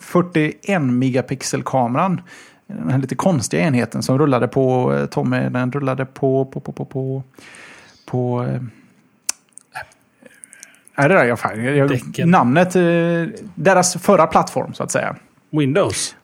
41 0.00 0.68
eh, 0.68 0.80
megapixel-kameran. 0.80 2.20
Den 2.66 2.90
här 2.90 2.98
lite 2.98 3.14
konstiga 3.14 3.62
enheten 3.62 4.02
som 4.02 4.18
rullade 4.18 4.48
på 4.48 4.94
eh, 4.94 5.06
Tommy, 5.06 5.48
den 5.48 5.72
rullade 5.72 6.06
på 6.06 6.44
på 6.44 6.60
på 6.60 6.72
på 6.72 6.84
på, 6.84 7.22
på 8.06 8.44
eh, 8.44 8.62
är 10.94 11.08
det 11.08 11.14
där 11.14 11.24
jag, 11.24 11.40
fan, 11.40 11.64
jag 11.64 12.28
Namnet, 12.28 12.72
deras 13.54 13.94
förra 13.94 14.26
plattform 14.26 14.74
så 14.74 14.82
att 14.82 14.90
säga. 14.90 15.16
Windows? 15.50 16.16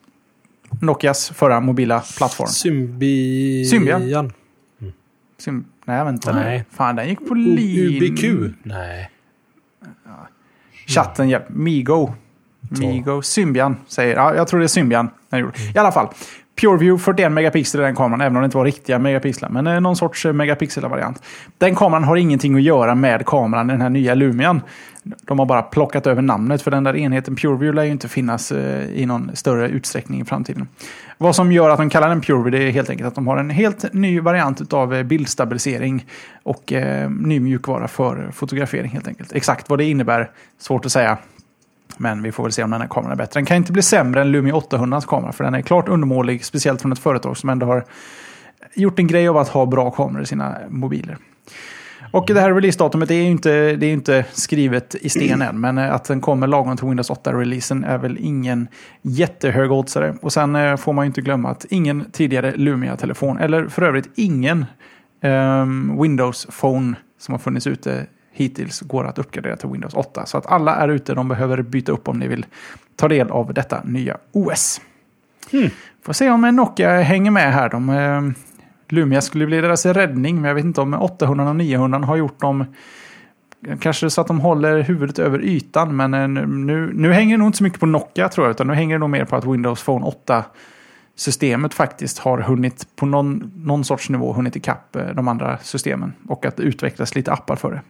Nokias 0.81 1.29
förra 1.29 1.59
mobila 1.59 2.03
plattform. 2.17 2.47
Symbian. 2.47 3.65
Symbian. 3.65 4.33
Sym 5.37 5.65
Nej, 5.85 6.05
vänta 6.05 6.31
Nej. 6.31 6.57
nu. 6.57 6.63
Fan, 6.77 6.95
den 6.95 7.07
gick 7.07 7.27
på 7.27 7.33
lin... 7.33 8.03
UBQ? 8.03 8.53
Nej. 8.63 9.09
Chatten 10.87 11.29
hjälp. 11.29 11.45
Migo. 11.49 12.13
Migo. 12.69 13.21
Symbian 13.21 13.77
säger... 13.87 14.15
Ja, 14.15 14.35
jag 14.35 14.47
tror 14.47 14.59
det 14.59 14.65
är 14.65 14.67
Symbian. 14.67 15.09
I 15.75 15.77
alla 15.77 15.91
fall. 15.91 16.07
PureView 16.61 17.03
41 17.03 17.31
megapixel 17.31 17.81
i 17.81 17.83
den 17.83 17.95
kameran, 17.95 18.21
även 18.21 18.35
om 18.35 18.41
det 18.41 18.45
inte 18.45 18.57
var 18.57 18.65
riktiga 18.65 18.99
megapixlar. 18.99 19.49
Men 19.49 19.67
eh, 19.67 19.81
någon 19.81 19.95
sorts 19.95 20.25
megapixel-variant. 20.25 21.23
Den 21.57 21.75
kameran 21.75 22.03
har 22.03 22.15
ingenting 22.15 22.55
att 22.55 22.61
göra 22.61 22.95
med 22.95 23.25
kameran, 23.25 23.67
den 23.67 23.81
här 23.81 23.89
nya 23.89 24.13
Lumian. 24.15 24.61
De 25.21 25.39
har 25.39 25.45
bara 25.45 25.61
plockat 25.61 26.07
över 26.07 26.21
namnet, 26.21 26.61
för 26.61 26.71
den 26.71 26.83
där 26.83 26.95
enheten 26.95 27.35
PureView 27.35 27.75
lär 27.75 27.83
ju 27.83 27.91
inte 27.91 28.07
finnas 28.07 28.51
eh, 28.51 28.89
i 28.89 29.05
någon 29.05 29.31
större 29.33 29.69
utsträckning 29.69 30.21
i 30.21 30.25
framtiden. 30.25 30.67
Vad 31.17 31.35
som 31.35 31.51
gör 31.51 31.69
att 31.69 31.77
de 31.77 31.89
kallar 31.89 32.09
den 32.09 32.21
PureView 32.21 32.57
det 32.57 32.69
är 32.69 32.71
helt 32.71 32.89
enkelt 32.89 33.07
att 33.07 33.15
de 33.15 33.27
har 33.27 33.37
en 33.37 33.49
helt 33.49 33.93
ny 33.93 34.19
variant 34.19 34.73
av 34.73 34.93
eh, 34.93 35.03
bildstabilisering 35.03 36.05
och 36.43 36.73
eh, 36.73 37.09
ny 37.09 37.39
mjukvara 37.39 37.87
för 37.87 38.31
fotografering 38.31 38.91
helt 38.91 39.07
enkelt. 39.07 39.33
Exakt 39.33 39.69
vad 39.69 39.79
det 39.79 39.85
innebär, 39.85 40.31
svårt 40.59 40.85
att 40.85 40.91
säga. 40.91 41.17
Men 41.97 42.23
vi 42.23 42.31
får 42.31 42.43
väl 42.43 42.51
se 42.51 42.63
om 42.63 42.71
den 42.71 42.81
här 42.81 42.87
kameran 42.87 43.11
är 43.11 43.15
bättre. 43.15 43.39
Den 43.39 43.45
kan 43.45 43.57
inte 43.57 43.71
bli 43.71 43.81
sämre 43.81 44.21
än 44.21 44.31
Lumia 44.31 44.55
800 44.55 45.01
kamera, 45.01 45.31
för 45.31 45.43
den 45.43 45.53
är 45.53 45.61
klart 45.61 45.87
undermålig, 45.87 46.45
speciellt 46.45 46.81
från 46.81 46.91
ett 46.91 46.99
företag 46.99 47.37
som 47.37 47.49
ändå 47.49 47.65
har 47.65 47.85
gjort 48.73 48.99
en 48.99 49.07
grej 49.07 49.27
av 49.27 49.37
att 49.37 49.47
ha 49.47 49.65
bra 49.65 49.91
kameror 49.91 50.23
i 50.23 50.25
sina 50.25 50.57
mobiler. 50.69 51.17
Och 52.15 52.25
det 52.27 52.39
här 52.39 52.53
releasedatumet 52.53 53.11
är 53.11 53.15
ju 53.15 53.29
inte, 53.29 53.75
det 53.75 53.85
är 53.85 53.93
inte 53.93 54.25
skrivet 54.31 54.95
i 54.95 55.09
sten 55.09 55.41
än, 55.41 55.59
men 55.59 55.77
att 55.77 56.03
den 56.03 56.21
kommer 56.21 56.47
lagom 56.47 56.77
till 56.77 56.87
Windows 56.87 57.09
8-releasen 57.09 57.85
är 57.85 57.97
väl 57.97 58.17
ingen 58.21 58.67
jättehög 59.01 59.71
oddsare. 59.71 60.15
Och 60.21 60.33
sen 60.33 60.55
eh, 60.55 60.77
får 60.77 60.93
man 60.93 61.05
ju 61.05 61.07
inte 61.07 61.21
glömma 61.21 61.49
att 61.49 61.65
ingen 61.69 62.05
tidigare 62.11 62.53
Lumia-telefon, 62.55 63.37
eller 63.37 63.67
för 63.67 63.81
övrigt 63.81 64.09
ingen 64.15 64.65
um, 65.21 66.01
Windows 66.01 66.47
Phone 66.59 66.95
som 67.19 67.33
har 67.33 67.39
funnits 67.39 67.67
ute 67.67 68.05
hittills 68.31 68.81
går 68.81 69.07
att 69.07 69.19
uppgradera 69.19 69.55
till 69.55 69.69
Windows 69.69 69.93
8. 69.93 70.25
Så 70.25 70.37
att 70.37 70.45
alla 70.45 70.75
är 70.75 70.89
ute, 70.89 71.13
de 71.13 71.27
behöver 71.27 71.61
byta 71.61 71.91
upp 71.91 72.07
om 72.07 72.19
ni 72.19 72.27
vill 72.27 72.45
ta 72.95 73.07
del 73.07 73.31
av 73.31 73.53
detta 73.53 73.81
nya 73.83 74.17
OS. 74.31 74.81
Hmm. 75.51 75.69
Får 76.05 76.13
se 76.13 76.29
om 76.29 76.41
Nokia 76.41 77.01
hänger 77.01 77.31
med 77.31 77.53
här. 77.53 77.69
De 77.69 77.89
eh, 77.89 78.21
Lumia 78.89 79.21
skulle 79.21 79.45
bli 79.45 79.61
deras 79.61 79.85
räddning, 79.85 80.35
men 80.35 80.45
jag 80.45 80.55
vet 80.55 80.65
inte 80.65 80.81
om 80.81 80.93
800 80.93 81.49
och 81.49 81.55
900 81.55 81.99
har 81.99 82.15
gjort 82.15 82.39
dem 82.39 82.65
Kanske 83.79 84.09
så 84.09 84.21
att 84.21 84.27
de 84.27 84.39
håller 84.39 84.79
huvudet 84.79 85.19
över 85.19 85.41
ytan, 85.41 85.95
men 85.95 86.13
eh, 86.13 86.27
nu, 86.47 86.91
nu 86.93 87.13
hänger 87.13 87.33
det 87.33 87.37
nog 87.37 87.47
inte 87.47 87.57
så 87.57 87.63
mycket 87.63 87.79
på 87.79 87.85
Nokia 87.85 88.29
tror 88.29 88.47
jag, 88.47 88.51
utan 88.51 88.67
nu 88.67 88.73
hänger 88.73 88.95
det 88.95 88.99
nog 88.99 89.09
mer 89.09 89.25
på 89.25 89.35
att 89.35 89.45
Windows 89.45 89.83
Phone 89.83 90.05
8-systemet 90.05 91.73
faktiskt 91.73 92.19
har 92.19 92.37
hunnit 92.37 92.87
på 92.95 93.05
någon, 93.05 93.51
någon 93.55 93.83
sorts 93.83 94.09
nivå 94.09 94.33
hunnit 94.33 94.55
ikapp 94.55 94.95
eh, 94.95 95.07
de 95.07 95.27
andra 95.27 95.57
systemen 95.57 96.13
och 96.27 96.45
att 96.45 96.57
det 96.57 96.63
utvecklas 96.63 97.15
lite 97.15 97.31
appar 97.31 97.55
för 97.55 97.71
det. 97.71 97.81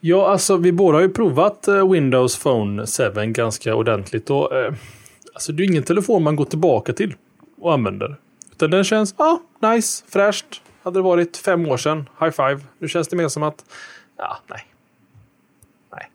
Ja, 0.00 0.28
alltså 0.28 0.56
vi 0.56 0.72
båda 0.72 0.98
har 0.98 1.02
ju 1.02 1.10
provat 1.10 1.68
eh, 1.68 1.90
Windows 1.90 2.42
Phone 2.42 2.86
7 2.86 3.32
ganska 3.32 3.74
ordentligt 3.74 4.30
och 4.30 4.56
eh, 4.56 4.74
alltså 5.34 5.52
det 5.52 5.62
är 5.62 5.64
ingen 5.64 5.82
telefon 5.82 6.22
man 6.22 6.36
går 6.36 6.44
tillbaka 6.44 6.92
till 6.92 7.14
och 7.60 7.74
använder. 7.74 8.16
Utan 8.56 8.70
den 8.70 8.84
känns, 8.84 9.14
ja, 9.18 9.40
ah, 9.60 9.74
nice, 9.74 10.04
fräscht. 10.08 10.62
Hade 10.82 10.98
det 10.98 11.02
varit 11.02 11.36
fem 11.36 11.66
år 11.66 11.76
sedan, 11.76 12.08
high 12.20 12.30
five. 12.30 12.60
Nu 12.78 12.88
känns 12.88 13.08
det 13.08 13.16
mer 13.16 13.28
som 13.28 13.42
att, 13.42 13.64
ja, 14.18 14.38
nej. 14.46 14.66
Nej. 15.92 16.10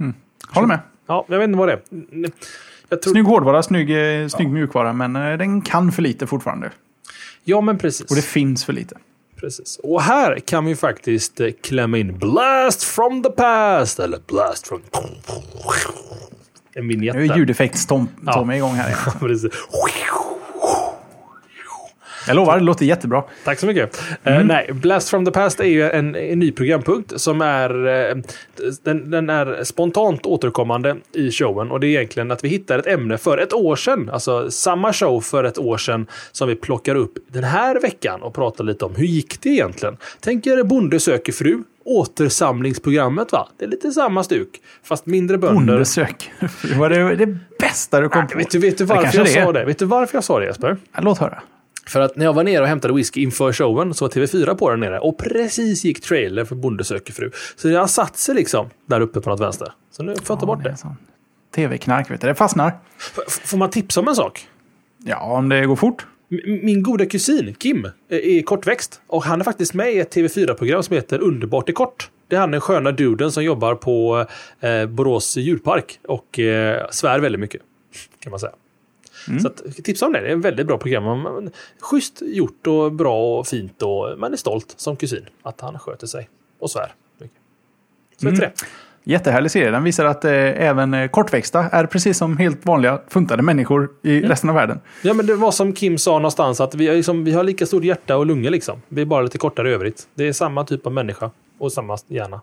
Mm. 0.00 0.14
Håller 0.48 0.68
med. 0.68 0.80
Ja, 1.06 1.24
jag 1.28 1.38
vet 1.38 1.48
inte 1.48 1.58
vad 1.58 1.68
det 1.68 1.72
är. 1.72 1.80
Jag 2.88 3.02
tror... 3.02 3.12
Snygg 3.12 3.24
hårdvara, 3.24 3.62
snygg, 3.62 3.90
eh, 3.90 4.28
snygg 4.28 4.48
ja. 4.48 4.52
mjukvara, 4.52 4.92
men 4.92 5.16
eh, 5.16 5.38
den 5.38 5.62
kan 5.62 5.92
för 5.92 6.02
lite 6.02 6.26
fortfarande. 6.26 6.70
Ja, 7.44 7.60
men 7.60 7.78
precis. 7.78 8.10
Och 8.10 8.16
det 8.16 8.22
finns 8.22 8.64
för 8.64 8.72
lite. 8.72 8.96
Precis. 9.36 9.80
Och 9.82 10.02
här 10.02 10.38
kan 10.38 10.64
vi 10.64 10.76
faktiskt 10.76 11.40
eh, 11.40 11.48
klämma 11.62 11.98
in 11.98 12.18
Blast 12.18 12.82
from 12.82 13.22
the 13.22 13.30
past, 13.30 13.98
eller 13.98 14.18
Blast 14.26 14.66
from... 14.66 14.80
En 16.74 16.88
vignett. 16.88 17.14
Nu 17.14 17.24
är 17.24 17.36
ljudeffekts-Tommy 17.36 18.08
ja. 18.26 18.54
igång 18.54 18.74
här 18.74 19.10
precis. 19.20 19.52
Jag 22.26 22.36
lovar, 22.36 22.58
det 22.58 22.64
låter 22.64 22.84
jättebra. 22.84 23.24
Tack 23.44 23.58
så 23.58 23.66
mycket. 23.66 24.02
Mm. 24.24 24.40
Uh, 24.40 24.46
nej, 24.46 24.70
Blast 24.72 25.08
from 25.08 25.24
the 25.24 25.30
Past 25.30 25.60
är 25.60 25.64
ju 25.64 25.90
en, 25.90 26.14
en 26.14 26.38
ny 26.38 26.52
programpunkt 26.52 27.20
som 27.20 27.40
är, 27.40 27.86
uh, 27.86 28.22
den, 28.82 29.10
den, 29.10 29.30
är 29.30 29.64
spontant 29.64 30.26
återkommande 30.26 30.96
i 31.12 31.30
showen. 31.30 31.70
Och 31.70 31.80
det 31.80 31.86
är 31.86 31.88
egentligen 31.88 32.30
att 32.30 32.44
vi 32.44 32.48
hittar 32.48 32.78
ett 32.78 32.86
ämne 32.86 33.18
för 33.18 33.38
ett 33.38 33.52
år 33.52 33.76
sedan. 33.76 34.10
Alltså 34.12 34.50
samma 34.50 34.92
show 34.92 35.20
för 35.20 35.44
ett 35.44 35.58
år 35.58 35.76
sedan 35.76 36.06
som 36.32 36.48
vi 36.48 36.54
plockar 36.54 36.94
upp 36.94 37.12
den 37.28 37.44
här 37.44 37.80
veckan 37.80 38.22
och 38.22 38.34
pratar 38.34 38.64
lite 38.64 38.84
om 38.84 38.94
hur 38.96 39.06
gick 39.06 39.42
det 39.42 39.48
egentligen? 39.48 39.96
Tänk 40.20 40.46
er 40.46 40.62
Bonde 40.62 41.00
söker 41.00 41.32
fru 41.32 41.62
återsamlingsprogrammet 41.84 43.32
va? 43.32 43.48
Det 43.58 43.64
är 43.64 43.68
lite 43.68 43.90
samma 43.90 44.24
stuk. 44.24 44.48
Fast 44.82 45.06
mindre 45.06 45.38
bönder. 45.38 45.72
Bondesök. 45.72 46.30
Det 46.62 46.74
var 46.74 46.90
det, 46.90 47.16
det 47.16 47.38
bästa 47.58 48.00
du 48.00 48.08
kom 48.08 48.20
Nej, 48.20 48.28
på. 48.28 48.38
Vet 48.38 48.50
du, 48.50 48.58
vet 48.58 48.78
du 48.78 48.84
varför 48.84 49.18
jag 49.18 49.28
sa 49.28 49.52
det? 49.52 49.64
Vet 49.64 49.78
du 49.78 49.84
varför 49.84 50.16
jag 50.16 50.24
sa 50.24 50.38
det 50.38 50.46
Jesper? 50.46 50.76
Låt 50.98 51.18
höra. 51.18 51.42
För 51.86 52.00
att 52.00 52.16
när 52.16 52.24
jag 52.24 52.32
var 52.32 52.44
nere 52.44 52.62
och 52.62 52.68
hämtade 52.68 52.94
whisky 52.94 53.22
inför 53.22 53.52
showen 53.52 53.94
så 53.94 54.04
var 54.04 54.10
TV4 54.10 54.54
på 54.54 54.70
där 54.70 54.76
nere 54.76 55.00
och 55.00 55.18
precis 55.18 55.84
gick 55.84 56.00
trailer 56.00 56.44
för 56.44 56.54
Bonde 56.54 56.84
söker 56.84 57.12
fru. 57.12 57.30
Så 57.56 57.68
det 57.68 57.74
har 57.74 57.86
satt 57.86 58.16
sig 58.16 58.34
liksom 58.34 58.70
där 58.86 59.00
uppe 59.00 59.20
på 59.20 59.30
något 59.30 59.40
vänster. 59.40 59.72
Så 59.90 60.02
nu 60.02 60.14
får 60.14 60.34
jag 60.34 60.40
ta 60.40 60.46
bort 60.46 60.64
det. 60.64 60.76
TV-knark, 61.54 62.10
vet 62.10 62.20
du. 62.20 62.26
Det 62.26 62.34
fastnar. 62.34 62.72
F 63.26 63.40
får 63.44 63.58
man 63.58 63.70
tipsa 63.70 64.00
om 64.00 64.08
en 64.08 64.14
sak? 64.14 64.46
Ja, 65.04 65.20
om 65.20 65.48
det 65.48 65.66
går 65.66 65.76
fort. 65.76 66.06
Min 66.62 66.82
goda 66.82 67.06
kusin 67.06 67.54
Kim 67.54 67.88
är 68.08 68.42
kortväxt 68.42 69.00
och 69.06 69.24
han 69.24 69.40
är 69.40 69.44
faktiskt 69.44 69.74
med 69.74 69.92
i 69.92 69.98
ett 69.98 70.16
TV4-program 70.16 70.82
som 70.82 70.96
heter 70.96 71.18
Underbart 71.22 71.68
i 71.68 71.72
kort. 71.72 72.10
Det 72.28 72.36
är 72.36 72.40
han 72.40 72.50
den 72.50 72.60
sköna 72.60 72.92
duden 72.92 73.32
som 73.32 73.44
jobbar 73.44 73.74
på 73.74 74.26
eh, 74.60 74.86
Borås 74.86 75.36
djurpark 75.36 75.98
och 76.08 76.38
eh, 76.38 76.86
svär 76.90 77.18
väldigt 77.18 77.40
mycket. 77.40 77.62
Kan 78.20 78.30
man 78.30 78.40
säga. 78.40 78.52
Mm. 79.28 79.40
Så 79.40 79.48
att, 79.48 79.62
tipsa 79.84 80.06
om 80.06 80.12
det. 80.12 80.20
Det 80.20 80.28
är 80.28 80.36
ett 80.36 80.44
väldigt 80.44 80.66
bra 80.66 80.78
program. 80.78 81.50
Schysst 81.80 82.22
gjort 82.22 82.66
och 82.66 82.92
bra 82.92 83.38
och 83.38 83.46
fint 83.46 83.82
och 83.82 84.18
man 84.18 84.32
är 84.32 84.36
stolt 84.36 84.74
som 84.76 84.96
kusin 84.96 85.26
att 85.42 85.60
han 85.60 85.78
sköter 85.78 86.06
sig 86.06 86.28
och 86.58 86.70
svär. 86.70 86.94
Så 88.22 88.28
mm. 88.28 88.40
det. 88.40 88.52
Jättehärlig 89.04 89.50
serie. 89.50 89.70
Den 89.70 89.84
visar 89.84 90.04
att 90.04 90.24
eh, 90.24 90.32
även 90.32 90.94
eh, 90.94 91.08
kortväxta 91.08 91.68
är 91.72 91.86
precis 91.86 92.18
som 92.18 92.36
helt 92.36 92.66
vanliga 92.66 93.00
funtade 93.08 93.42
människor 93.42 93.90
i 94.02 94.18
mm. 94.18 94.28
resten 94.28 94.50
av 94.50 94.56
världen. 94.56 94.80
Ja, 95.02 95.14
men 95.14 95.26
det 95.26 95.34
var 95.34 95.50
som 95.50 95.72
Kim 95.72 95.98
sa 95.98 96.12
någonstans 96.12 96.60
att 96.60 96.74
vi, 96.74 96.96
liksom, 96.96 97.24
vi 97.24 97.32
har 97.32 97.44
lika 97.44 97.66
stort 97.66 97.84
hjärta 97.84 98.16
och 98.16 98.26
lungor 98.26 98.50
liksom. 98.50 98.82
Vi 98.88 99.02
är 99.02 99.06
bara 99.06 99.22
lite 99.22 99.38
kortare 99.38 99.70
i 99.70 99.72
övrigt. 99.72 100.08
Det 100.14 100.28
är 100.28 100.32
samma 100.32 100.64
typ 100.64 100.86
av 100.86 100.92
människa 100.92 101.30
och 101.58 101.72
samma 101.72 101.98
hjärna. 102.08 102.40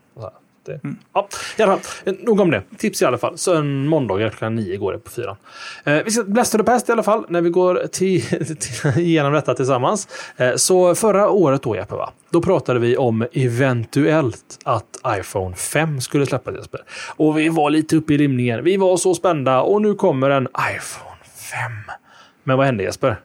Det, 0.65 0.79
mm. 0.83 0.97
Ja, 1.13 1.27
i 1.57 1.61
alla 1.61 1.77
fall. 1.77 2.15
Nog 2.19 2.39
om 2.39 2.51
det. 2.51 2.63
Tips 2.77 3.01
i 3.01 3.05
alla 3.05 3.17
fall. 3.17 3.37
Så 3.37 3.55
en 3.55 3.87
måndag 3.87 4.17
klockan 4.29 4.55
nio 4.55 4.77
går 4.77 4.93
det 4.93 4.99
på 4.99 5.11
fyran. 5.11 5.35
Eh, 5.83 6.03
vi 6.05 6.11
ska 6.11 6.23
Blast 6.23 6.51
the 6.51 6.63
Past 6.63 6.89
i 6.89 6.91
alla 6.91 7.03
fall 7.03 7.25
när 7.29 7.41
vi 7.41 7.49
går 7.49 7.87
till, 7.91 8.21
till, 8.59 9.01
igenom 9.01 9.33
detta 9.33 9.53
tillsammans. 9.53 10.07
Eh, 10.37 10.55
så 10.55 10.95
förra 10.95 11.29
året 11.29 11.63
då 11.63 11.75
Jeppe, 11.75 11.95
va? 11.95 12.13
då 12.29 12.41
pratade 12.41 12.79
vi 12.79 12.97
om 12.97 13.25
eventuellt 13.33 14.59
att 14.65 14.99
iPhone 15.19 15.55
5 15.55 16.01
skulle 16.01 16.25
släppas 16.25 16.55
Jesper. 16.55 16.81
Och 17.15 17.37
vi 17.37 17.49
var 17.49 17.69
lite 17.69 17.95
uppe 17.95 18.13
i 18.13 18.17
rimningen. 18.17 18.63
Vi 18.63 18.77
var 18.77 18.97
så 18.97 19.15
spända 19.15 19.61
och 19.61 19.81
nu 19.81 19.95
kommer 19.95 20.29
en 20.29 20.47
iPhone 20.75 21.17
5. 21.51 21.71
Men 22.43 22.57
vad 22.57 22.65
hände 22.65 22.83
Jesper? 22.83 23.17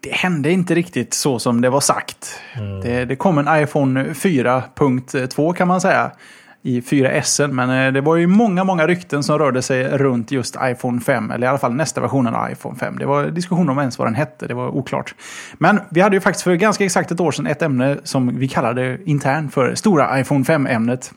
Det 0.00 0.12
hände 0.12 0.50
inte 0.50 0.74
riktigt 0.74 1.14
så 1.14 1.38
som 1.38 1.60
det 1.60 1.70
var 1.70 1.80
sagt. 1.80 2.40
Mm. 2.54 2.80
Det, 2.80 3.04
det, 3.04 3.16
kom 3.16 3.38
en 3.38 3.62
iPhone 3.62 4.04
4.2 4.04 5.52
kan 5.54 5.68
man 5.68 5.80
säga 5.80 6.10
i 6.62 6.80
4S. 6.80 7.48
Men 7.48 7.86
eh, 7.86 7.92
det 7.92 8.00
var 8.00 8.16
ju 8.16 8.26
många, 8.26 8.64
många 8.64 8.86
rykten 8.86 9.22
som 9.22 9.38
rörde 9.38 9.62
sig 9.62 9.88
runt 9.88 10.30
just 10.30 10.56
iPhone 10.62 11.00
5. 11.00 11.30
Eller 11.30 11.46
i 11.46 11.48
alla 11.48 11.58
fall 11.58 11.74
nästa 11.74 12.00
versionen 12.00 12.34
av 12.34 12.50
iPhone 12.50 12.76
5. 12.76 12.98
Det 12.98 13.06
var 13.06 13.26
diskussion 13.26 13.68
om 13.68 13.78
ens 13.78 13.98
vad 13.98 14.06
den 14.06 14.14
hette. 14.14 14.46
Det 14.46 14.54
var 14.54 14.68
oklart. 14.68 15.14
Men 15.58 15.80
vi 15.90 16.00
hade 16.00 16.16
ju 16.16 16.20
faktiskt 16.20 16.44
för 16.44 16.54
ganska 16.54 16.84
exakt 16.84 17.10
ett 17.10 17.20
år 17.20 17.30
sedan 17.30 17.46
ett 17.46 17.62
ämne 17.62 17.98
som 18.04 18.38
vi 18.38 18.48
kallade 18.48 18.98
internt 19.04 19.54
för 19.54 19.74
stora 19.74 20.20
iPhone 20.20 20.44
5-ämnet. 20.44 21.12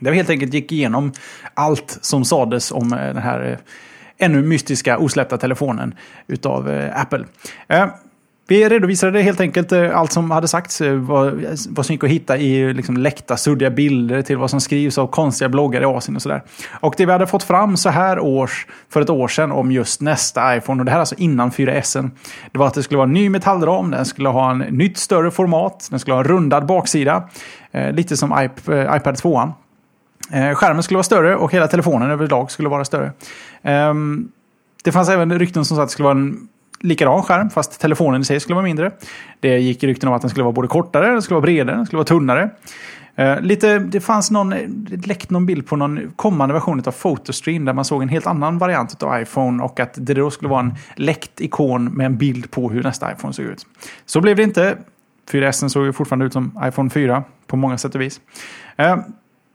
Där 0.00 0.10
vi 0.10 0.16
helt 0.16 0.30
enkelt 0.30 0.54
gick 0.54 0.72
igenom 0.72 1.12
allt 1.54 1.98
som 2.00 2.24
sades 2.24 2.72
om 2.72 2.92
eh, 2.92 2.98
den 2.98 3.22
här 3.22 3.50
eh, 3.50 3.58
ännu 4.22 4.42
mystiska 4.42 4.98
osläppta 4.98 5.38
telefonen 5.38 5.94
utav 6.26 6.70
eh, 6.70 7.00
Apple. 7.00 7.24
Eh, 7.68 7.86
vi 8.48 8.68
redovisade 8.68 9.22
helt 9.22 9.40
enkelt 9.40 9.72
eh, 9.72 9.98
allt 9.98 10.12
som 10.12 10.30
hade 10.30 10.48
sagts, 10.48 10.80
vad, 10.80 11.44
vad 11.68 11.86
som 11.86 11.92
gick 11.92 12.04
att 12.04 12.10
hitta 12.10 12.36
i 12.36 12.74
liksom 12.74 12.96
läckta, 12.96 13.36
suddiga 13.36 13.70
bilder 13.70 14.22
till 14.22 14.36
vad 14.36 14.50
som 14.50 14.60
skrivs 14.60 14.98
av 14.98 15.06
konstiga 15.06 15.48
bloggar 15.48 15.82
i 15.82 15.84
Asien 15.84 16.16
och 16.16 16.22
sådär. 16.22 16.42
Och 16.80 16.94
det 16.96 17.06
vi 17.06 17.12
hade 17.12 17.26
fått 17.26 17.42
fram 17.42 17.76
så 17.76 17.88
här 17.88 18.18
års, 18.18 18.66
för 18.88 19.00
ett 19.00 19.10
år 19.10 19.28
sedan 19.28 19.52
om 19.52 19.72
just 19.72 20.00
nästa 20.00 20.56
iPhone, 20.56 20.80
och 20.80 20.84
det 20.84 20.90
här 20.90 20.98
alltså 20.98 21.14
innan 21.18 21.50
4S, 21.50 22.10
det 22.52 22.58
var 22.58 22.66
att 22.66 22.74
det 22.74 22.82
skulle 22.82 22.98
vara 22.98 23.08
en 23.08 23.14
ny 23.14 23.28
metallram, 23.28 23.90
den 23.90 24.04
skulle 24.04 24.28
ha 24.28 24.50
en 24.50 24.58
nytt 24.58 24.98
större 24.98 25.30
format, 25.30 25.86
den 25.90 25.98
skulle 25.98 26.14
ha 26.14 26.20
en 26.20 26.28
rundad 26.28 26.66
baksida, 26.66 27.28
eh, 27.72 27.92
lite 27.92 28.16
som 28.16 28.42
iP 28.42 28.68
iPad 28.68 29.16
2. 29.16 29.52
Eh, 30.30 30.54
skärmen 30.54 30.82
skulle 30.82 30.96
vara 30.96 31.04
större 31.04 31.36
och 31.36 31.52
hela 31.52 31.68
telefonen 31.68 32.10
överlag 32.10 32.50
skulle 32.50 32.68
vara 32.68 32.84
större. 32.84 33.12
Ehm, 33.62 34.28
det 34.84 34.92
fanns 34.92 35.08
även 35.08 35.38
rykten 35.38 35.64
som 35.64 35.76
sa 35.76 35.82
att 35.82 35.88
det 35.88 35.92
skulle 35.92 36.04
vara 36.04 36.18
en 36.18 36.48
likadan 36.80 37.22
skärm, 37.22 37.50
fast 37.50 37.80
telefonen 37.80 38.20
i 38.20 38.24
sig 38.24 38.40
skulle 38.40 38.54
vara 38.54 38.64
mindre. 38.64 38.90
Det 39.40 39.58
gick 39.58 39.84
rykten 39.84 40.08
om 40.08 40.14
att 40.14 40.22
den 40.22 40.30
skulle 40.30 40.44
vara 40.44 40.52
både 40.52 40.68
kortare, 40.68 41.12
den 41.12 41.22
skulle 41.22 41.34
vara 41.34 41.42
bredare, 41.42 41.76
den 41.76 41.86
skulle 41.86 41.98
vara 41.98 42.06
tunnare. 42.06 42.50
Eh, 43.16 43.40
lite, 43.40 43.78
det 43.78 44.00
fanns 44.00 44.30
någon, 44.30 44.50
det 44.68 45.06
läckt 45.06 45.30
någon 45.30 45.46
bild 45.46 45.66
på 45.66 45.76
någon 45.76 46.12
kommande 46.16 46.52
version 46.52 46.82
av 46.86 46.92
Photostream 46.92 47.64
där 47.64 47.72
man 47.72 47.84
såg 47.84 48.02
en 48.02 48.08
helt 48.08 48.26
annan 48.26 48.58
variant 48.58 49.02
av 49.02 49.22
iPhone 49.22 49.62
och 49.62 49.80
att 49.80 49.94
det 49.96 50.14
då 50.14 50.30
skulle 50.30 50.48
vara 50.48 50.60
en 50.60 50.74
läckt 50.96 51.40
ikon 51.40 51.84
med 51.84 52.06
en 52.06 52.16
bild 52.16 52.50
på 52.50 52.70
hur 52.70 52.82
nästa 52.82 53.12
iPhone 53.12 53.32
såg 53.32 53.44
ut. 53.44 53.66
Så 54.06 54.20
blev 54.20 54.36
det 54.36 54.42
inte. 54.42 54.76
4S 55.30 55.68
såg 55.68 55.84
ju 55.84 55.92
fortfarande 55.92 56.26
ut 56.26 56.32
som 56.32 56.60
iPhone 56.64 56.90
4 56.90 57.24
på 57.46 57.56
många 57.56 57.78
sätt 57.78 57.94
och 57.94 58.00
vis. 58.00 58.20
Ehm, 58.76 59.02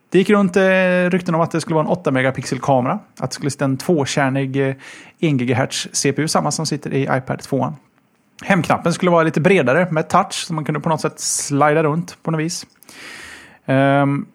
det 0.10 0.18
gick 0.18 0.30
runt 0.30 0.56
eh, 0.56 1.10
rykten 1.10 1.36
om 1.36 1.42
att 1.42 1.52
det 1.52 1.62
skulle 1.62 1.76
vara 1.76 1.86
en 1.86 1.92
8 1.92 2.12
megapixel 2.12 2.60
kamera. 2.60 3.00
Att 3.20 3.32
det 3.32 3.36
skulle 3.36 3.52
sitta 3.52 3.66
en 3.66 3.78
tvåkärnig 3.78 4.70
eh, 4.70 4.76
1 5.20 5.34
GHz 5.34 5.88
CPU, 5.94 6.28
samma 6.28 6.52
som 6.52 6.66
sitter 6.66 6.94
i 6.94 7.04
iPad 7.04 7.40
2. 7.40 7.74
Hemknappen 8.44 8.94
skulle 8.94 9.12
vara 9.12 9.24
lite 9.24 9.42
bredare 9.42 9.88
med 9.92 10.10
touch, 10.10 10.34
så 10.34 10.54
man 10.54 10.66
kunde 10.66 10.80
på 10.80 10.90
något 10.90 11.02
sätt 11.02 11.20
slida 11.20 11.84
runt 11.84 12.18
på 12.24 12.32
något 12.32 12.42
vis. 12.42 12.66
Um, 13.66 14.26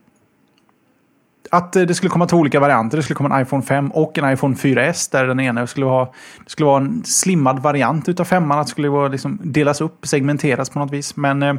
att 1.51 1.77
eh, 1.77 1.83
det 1.83 1.95
skulle 1.95 2.11
komma 2.11 2.27
två 2.27 2.37
olika 2.37 2.61
varianter. 2.61 2.97
Det 2.97 3.03
skulle 3.03 3.17
komma 3.17 3.37
en 3.37 3.43
iPhone 3.43 3.63
5 3.63 3.91
och 3.91 4.19
en 4.19 4.33
iPhone 4.33 4.55
4S. 4.55 5.13
Där 5.13 5.27
den 5.27 5.41
ena 5.41 5.67
skulle 5.67 5.87
vara, 5.87 6.05
det 6.45 6.51
skulle 6.51 6.67
vara 6.67 6.81
en 6.81 7.05
slimmad 7.05 7.59
variant 7.59 8.09
utav 8.09 8.25
femman. 8.25 8.59
Att 8.59 8.67
det 8.67 8.71
skulle 8.71 8.89
vara 8.89 9.09
liksom 9.09 9.39
delas 9.43 9.81
upp, 9.81 10.07
segmenteras 10.07 10.71
på 10.71 10.79
något 10.79 10.93
vis. 10.93 11.17
Men 11.17 11.43
eh, 11.43 11.55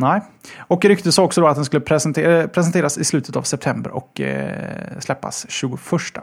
nej. 0.00 0.20
Och 0.58 0.84
ryktet 0.84 1.14
sa 1.14 1.22
också 1.22 1.40
då 1.40 1.46
att 1.46 1.56
den 1.56 1.64
skulle 1.64 1.80
presentera, 1.80 2.48
presenteras 2.48 2.98
i 2.98 3.04
slutet 3.04 3.36
av 3.36 3.42
september 3.42 3.90
och 3.90 4.20
eh, 4.20 4.98
släppas 4.98 5.46
21 5.48 5.80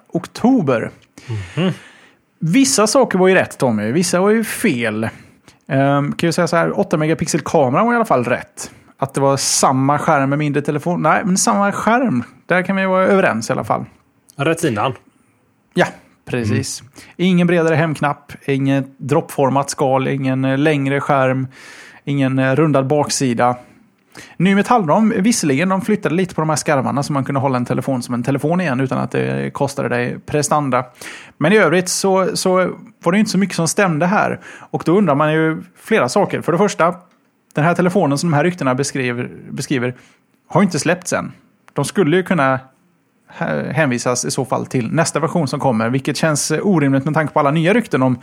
oktober. 0.08 0.92
Mm. 1.56 1.74
Vissa 2.40 2.88
saker 2.88 3.18
var 3.20 3.28
ju 3.28 3.36
rätt 3.36 3.58
Tommy, 3.58 3.92
vissa 3.92 4.22
var 4.22 4.30
ju 4.30 4.44
fel. 4.44 5.10
Um, 5.68 6.12
kan 6.12 6.28
ju 6.28 6.32
säga 6.32 6.48
så 6.48 6.56
här, 6.56 6.80
8 6.80 6.98
megapixel 6.98 7.42
kamera 7.42 7.84
var 7.84 7.94
i 7.94 7.96
alla 7.96 8.06
fall 8.06 8.24
rätt. 8.24 8.72
Att 8.98 9.14
det 9.14 9.22
var 9.22 9.38
samma 9.38 10.00
skärm 10.00 10.30
med 10.30 10.40
mindre 10.40 10.62
telefon. 10.62 11.02
Nej, 11.02 11.22
men 11.26 11.38
samma 11.38 11.72
skärm. 11.72 12.24
Där 12.46 12.64
kan 12.64 12.76
vi 12.76 12.86
vara 12.86 13.08
överens 13.08 13.50
i 13.50 13.54
alla 13.54 13.64
fall. 13.64 13.86
Rätt 14.36 14.64
innan. 14.64 14.94
Ja, 15.74 15.86
precis. 16.26 16.82
Mm. 16.82 16.92
Ingen 17.16 17.48
bredare 17.48 17.76
hemknapp, 17.76 18.32
inget 18.46 19.00
droppformat 19.00 19.70
skal, 19.70 20.08
ingen 20.08 20.46
eh, 20.46 20.58
längre 20.58 21.02
skärm, 21.02 21.48
ingen 22.08 22.40
eh, 22.40 22.56
rundad 22.56 22.88
baksida. 22.88 23.56
Ny 24.38 24.56
metallram, 24.56 25.14
visserligen, 25.18 25.70
de 25.70 25.82
flyttade 25.82 26.16
lite 26.16 26.36
på 26.36 26.42
de 26.42 26.50
här 26.50 26.56
skarvarna 26.56 27.04
så 27.04 27.14
man 27.14 27.26
kunde 27.26 27.42
hålla 27.42 27.58
en 27.58 27.66
telefon 27.66 28.04
som 28.04 28.14
en 28.14 28.24
telefon 28.24 28.62
igen 28.62 28.80
utan 28.80 28.98
att 28.98 29.12
det 29.12 29.54
kostade 29.54 29.90
dig 29.90 30.20
prestanda. 30.20 30.86
Men 31.38 31.54
i 31.54 31.58
övrigt 31.58 31.90
så, 31.90 32.38
så 32.38 32.56
var 33.04 33.12
det 33.12 33.20
inte 33.20 33.32
så 33.32 33.38
mycket 33.38 33.56
som 33.56 33.68
stämde 33.68 34.06
här. 34.06 34.40
Och 34.70 34.84
då 34.86 34.98
undrar 34.98 35.16
man 35.16 35.34
ju 35.34 35.64
flera 35.76 36.10
saker. 36.10 36.42
För 36.42 36.52
det 36.52 36.58
första, 36.58 36.96
den 37.56 37.64
här 37.64 37.76
telefonen 37.76 38.18
som 38.18 38.32
de 38.32 38.36
här 38.36 38.44
ryktena 38.44 38.76
beskriver, 38.76 39.30
beskriver 39.50 39.96
har 40.48 40.62
inte 40.62 40.80
släppts 40.80 41.14
än. 41.14 41.32
De 41.74 41.86
skulle 41.86 42.18
ju 42.18 42.24
kunna 42.24 42.60
hänvisas 43.72 44.26
i 44.26 44.32
så 44.32 44.46
fall 44.46 44.66
till 44.66 44.92
nästa 44.92 45.20
version 45.20 45.48
som 45.48 45.60
kommer, 45.60 45.90
vilket 45.90 46.18
känns 46.18 46.52
orimligt 46.52 47.06
med 47.06 47.14
tanke 47.14 47.34
på 47.34 47.40
alla 47.40 47.52
nya 47.52 47.74
rykten 47.74 48.04
om 48.04 48.20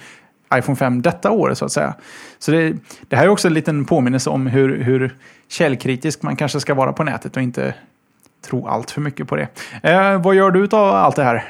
iPhone 0.55 0.77
5 0.77 1.03
detta 1.03 1.31
år 1.31 1.55
så 1.55 1.65
att 1.65 1.73
säga. 1.73 1.95
Så 2.39 2.51
det, 2.51 2.77
det 3.09 3.17
här 3.17 3.25
är 3.25 3.29
också 3.29 3.49
en 3.49 3.55
liten 3.55 3.85
påminnelse 3.85 4.31
om 4.31 4.47
hur, 4.47 4.83
hur 4.83 5.15
källkritisk 5.49 6.23
man 6.23 6.37
kanske 6.37 6.61
ska 6.61 6.75
vara 6.75 6.93
på 6.93 7.05
nätet 7.05 7.37
och 7.37 7.43
inte 7.43 7.75
tro 8.45 8.67
allt 8.67 8.91
för 8.91 9.01
mycket 9.01 9.29
på 9.29 9.37
det. 9.37 9.49
Eh, 9.83 10.23
vad 10.23 10.35
gör 10.35 10.51
du 10.51 10.65
av 10.65 10.95
allt 10.95 11.17
det 11.17 11.25
här? 11.25 11.45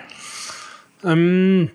Um, 1.03 1.69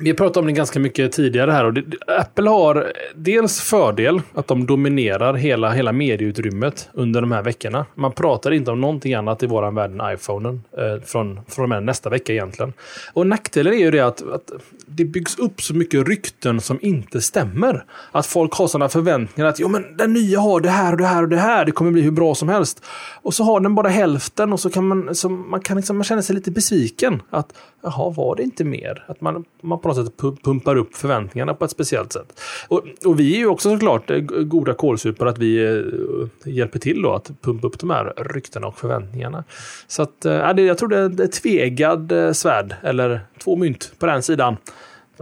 vi 0.00 0.10
har 0.10 0.16
pratat 0.16 0.36
om 0.36 0.46
det 0.46 0.52
ganska 0.52 0.80
mycket 0.80 1.12
tidigare 1.12 1.50
här. 1.50 1.64
Och 1.64 1.74
det, 1.74 1.84
Apple 2.06 2.50
har 2.50 2.92
dels 3.14 3.60
fördel 3.60 4.20
att 4.34 4.46
de 4.46 4.66
dominerar 4.66 5.34
hela, 5.34 5.70
hela 5.70 5.92
medieutrymmet 5.92 6.88
under 6.92 7.20
de 7.20 7.32
här 7.32 7.42
veckorna. 7.42 7.86
Man 7.94 8.12
pratar 8.12 8.50
inte 8.50 8.70
om 8.70 8.80
någonting 8.80 9.14
annat 9.14 9.42
i 9.42 9.46
våran 9.46 9.74
värld 9.74 9.90
än 9.90 10.14
iPhonen 10.14 10.62
eh, 10.78 11.04
från, 11.04 11.40
från 11.48 11.68
med 11.68 11.82
nästa 11.82 12.10
vecka 12.10 12.32
egentligen. 12.32 12.72
Och 13.12 13.26
nackdelen 13.26 13.72
är 13.72 13.78
ju 13.78 13.90
det 13.90 14.00
att, 14.00 14.22
att 14.22 14.50
det 14.94 15.04
byggs 15.04 15.38
upp 15.38 15.62
så 15.62 15.74
mycket 15.74 16.08
rykten 16.08 16.60
som 16.60 16.78
inte 16.82 17.20
stämmer. 17.20 17.84
Att 18.12 18.26
folk 18.26 18.54
har 18.54 18.66
sådana 18.66 18.88
förväntningar 18.88 19.48
att 19.48 19.58
jo, 19.58 19.68
men 19.68 19.96
den 19.96 20.12
nya 20.12 20.40
har 20.40 20.60
det 20.60 20.70
här 20.70 20.92
och 20.92 20.98
det 20.98 21.06
här 21.06 21.22
och 21.22 21.28
det 21.28 21.36
här. 21.36 21.64
Det 21.64 21.72
kommer 21.72 21.90
bli 21.90 22.02
hur 22.02 22.10
bra 22.10 22.34
som 22.34 22.48
helst. 22.48 22.84
Och 23.22 23.34
så 23.34 23.44
har 23.44 23.60
den 23.60 23.74
bara 23.74 23.88
hälften 23.88 24.52
och 24.52 24.60
så 24.60 24.70
kan 24.70 24.88
man, 24.88 25.14
så 25.14 25.28
man, 25.28 25.60
kan 25.60 25.76
liksom, 25.76 25.96
man 25.96 26.04
känner 26.04 26.22
sig 26.22 26.34
lite 26.36 26.50
besviken. 26.50 27.22
Att 27.30 27.54
jaha, 27.82 28.10
var 28.10 28.36
det 28.36 28.42
inte 28.42 28.64
mer? 28.64 29.04
Att 29.08 29.20
man, 29.20 29.44
man 29.60 29.80
på 29.80 29.88
något 29.88 30.06
sätt 30.06 30.16
pumpar 30.44 30.76
upp 30.76 30.96
förväntningarna 30.96 31.54
på 31.54 31.64
ett 31.64 31.70
speciellt 31.70 32.12
sätt. 32.12 32.40
Och, 32.68 32.82
och 33.04 33.20
vi 33.20 33.34
är 33.34 33.38
ju 33.38 33.46
också 33.46 33.70
såklart 33.70 34.10
eh, 34.10 34.18
goda 34.18 34.74
kålsupare 34.74 35.30
att 35.30 35.38
vi 35.38 35.64
eh, 35.64 36.52
hjälper 36.52 36.78
till 36.78 37.02
då 37.02 37.12
att 37.12 37.30
pumpa 37.42 37.66
upp 37.66 37.78
de 37.78 37.90
här 37.90 38.12
ryktena 38.16 38.66
och 38.66 38.78
förväntningarna. 38.78 39.44
Så 39.86 40.02
att, 40.02 40.24
äh, 40.24 40.60
jag 40.60 40.78
tror 40.78 40.88
det 40.88 40.98
är 40.98 41.24
ett 41.24 41.32
tvegad 41.32 42.12
eh, 42.12 42.32
svärd, 42.32 42.74
eller 42.82 43.20
två 43.38 43.56
mynt 43.56 43.92
på 43.98 44.06
den 44.06 44.22
sidan. 44.22 44.56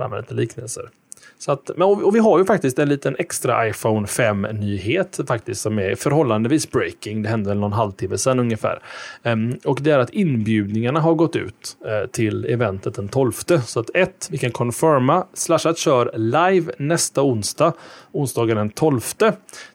För 0.00 0.04
att 0.04 0.12
använda 0.12 0.22
lite 0.22 0.34
liknelser. 0.34 0.90
Så 1.38 1.52
att, 1.52 1.70
och 1.70 2.14
vi 2.14 2.18
har 2.18 2.38
ju 2.38 2.44
faktiskt 2.44 2.78
en 2.78 2.88
liten 2.88 3.16
extra 3.18 3.68
iPhone 3.68 4.06
5-nyhet 4.06 5.20
faktiskt 5.28 5.60
som 5.60 5.78
är 5.78 5.94
förhållandevis 5.94 6.70
breaking. 6.70 7.22
Det 7.22 7.28
hände 7.28 7.54
någon 7.54 7.72
halvtimme 7.72 8.18
sedan 8.18 8.38
ungefär. 8.38 8.82
Um, 9.22 9.58
och 9.64 9.78
det 9.82 9.90
är 9.90 9.98
att 9.98 10.10
inbjudningarna 10.10 11.00
har 11.00 11.14
gått 11.14 11.36
ut 11.36 11.76
uh, 11.86 12.10
till 12.10 12.44
eventet 12.44 12.94
den 12.94 13.08
12. 13.08 13.32
Så 13.66 13.80
att 13.80 13.90
ett, 13.94 14.28
vi 14.30 14.38
kan 14.38 14.50
confirma, 14.50 15.26
Slashat 15.34 15.78
kör 15.78 16.12
live 16.16 16.72
nästa 16.78 17.22
onsdag, 17.22 17.72
onsdagen 18.12 18.56
den 18.56 18.70
12. 18.70 19.00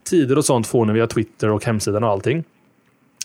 Tider 0.09 0.37
och 0.37 0.45
sånt 0.45 0.67
får 0.67 0.85
ni 0.85 0.93
via 0.93 1.07
Twitter 1.07 1.49
och 1.49 1.65
hemsidan 1.65 2.03
och 2.03 2.09
allting. 2.09 2.43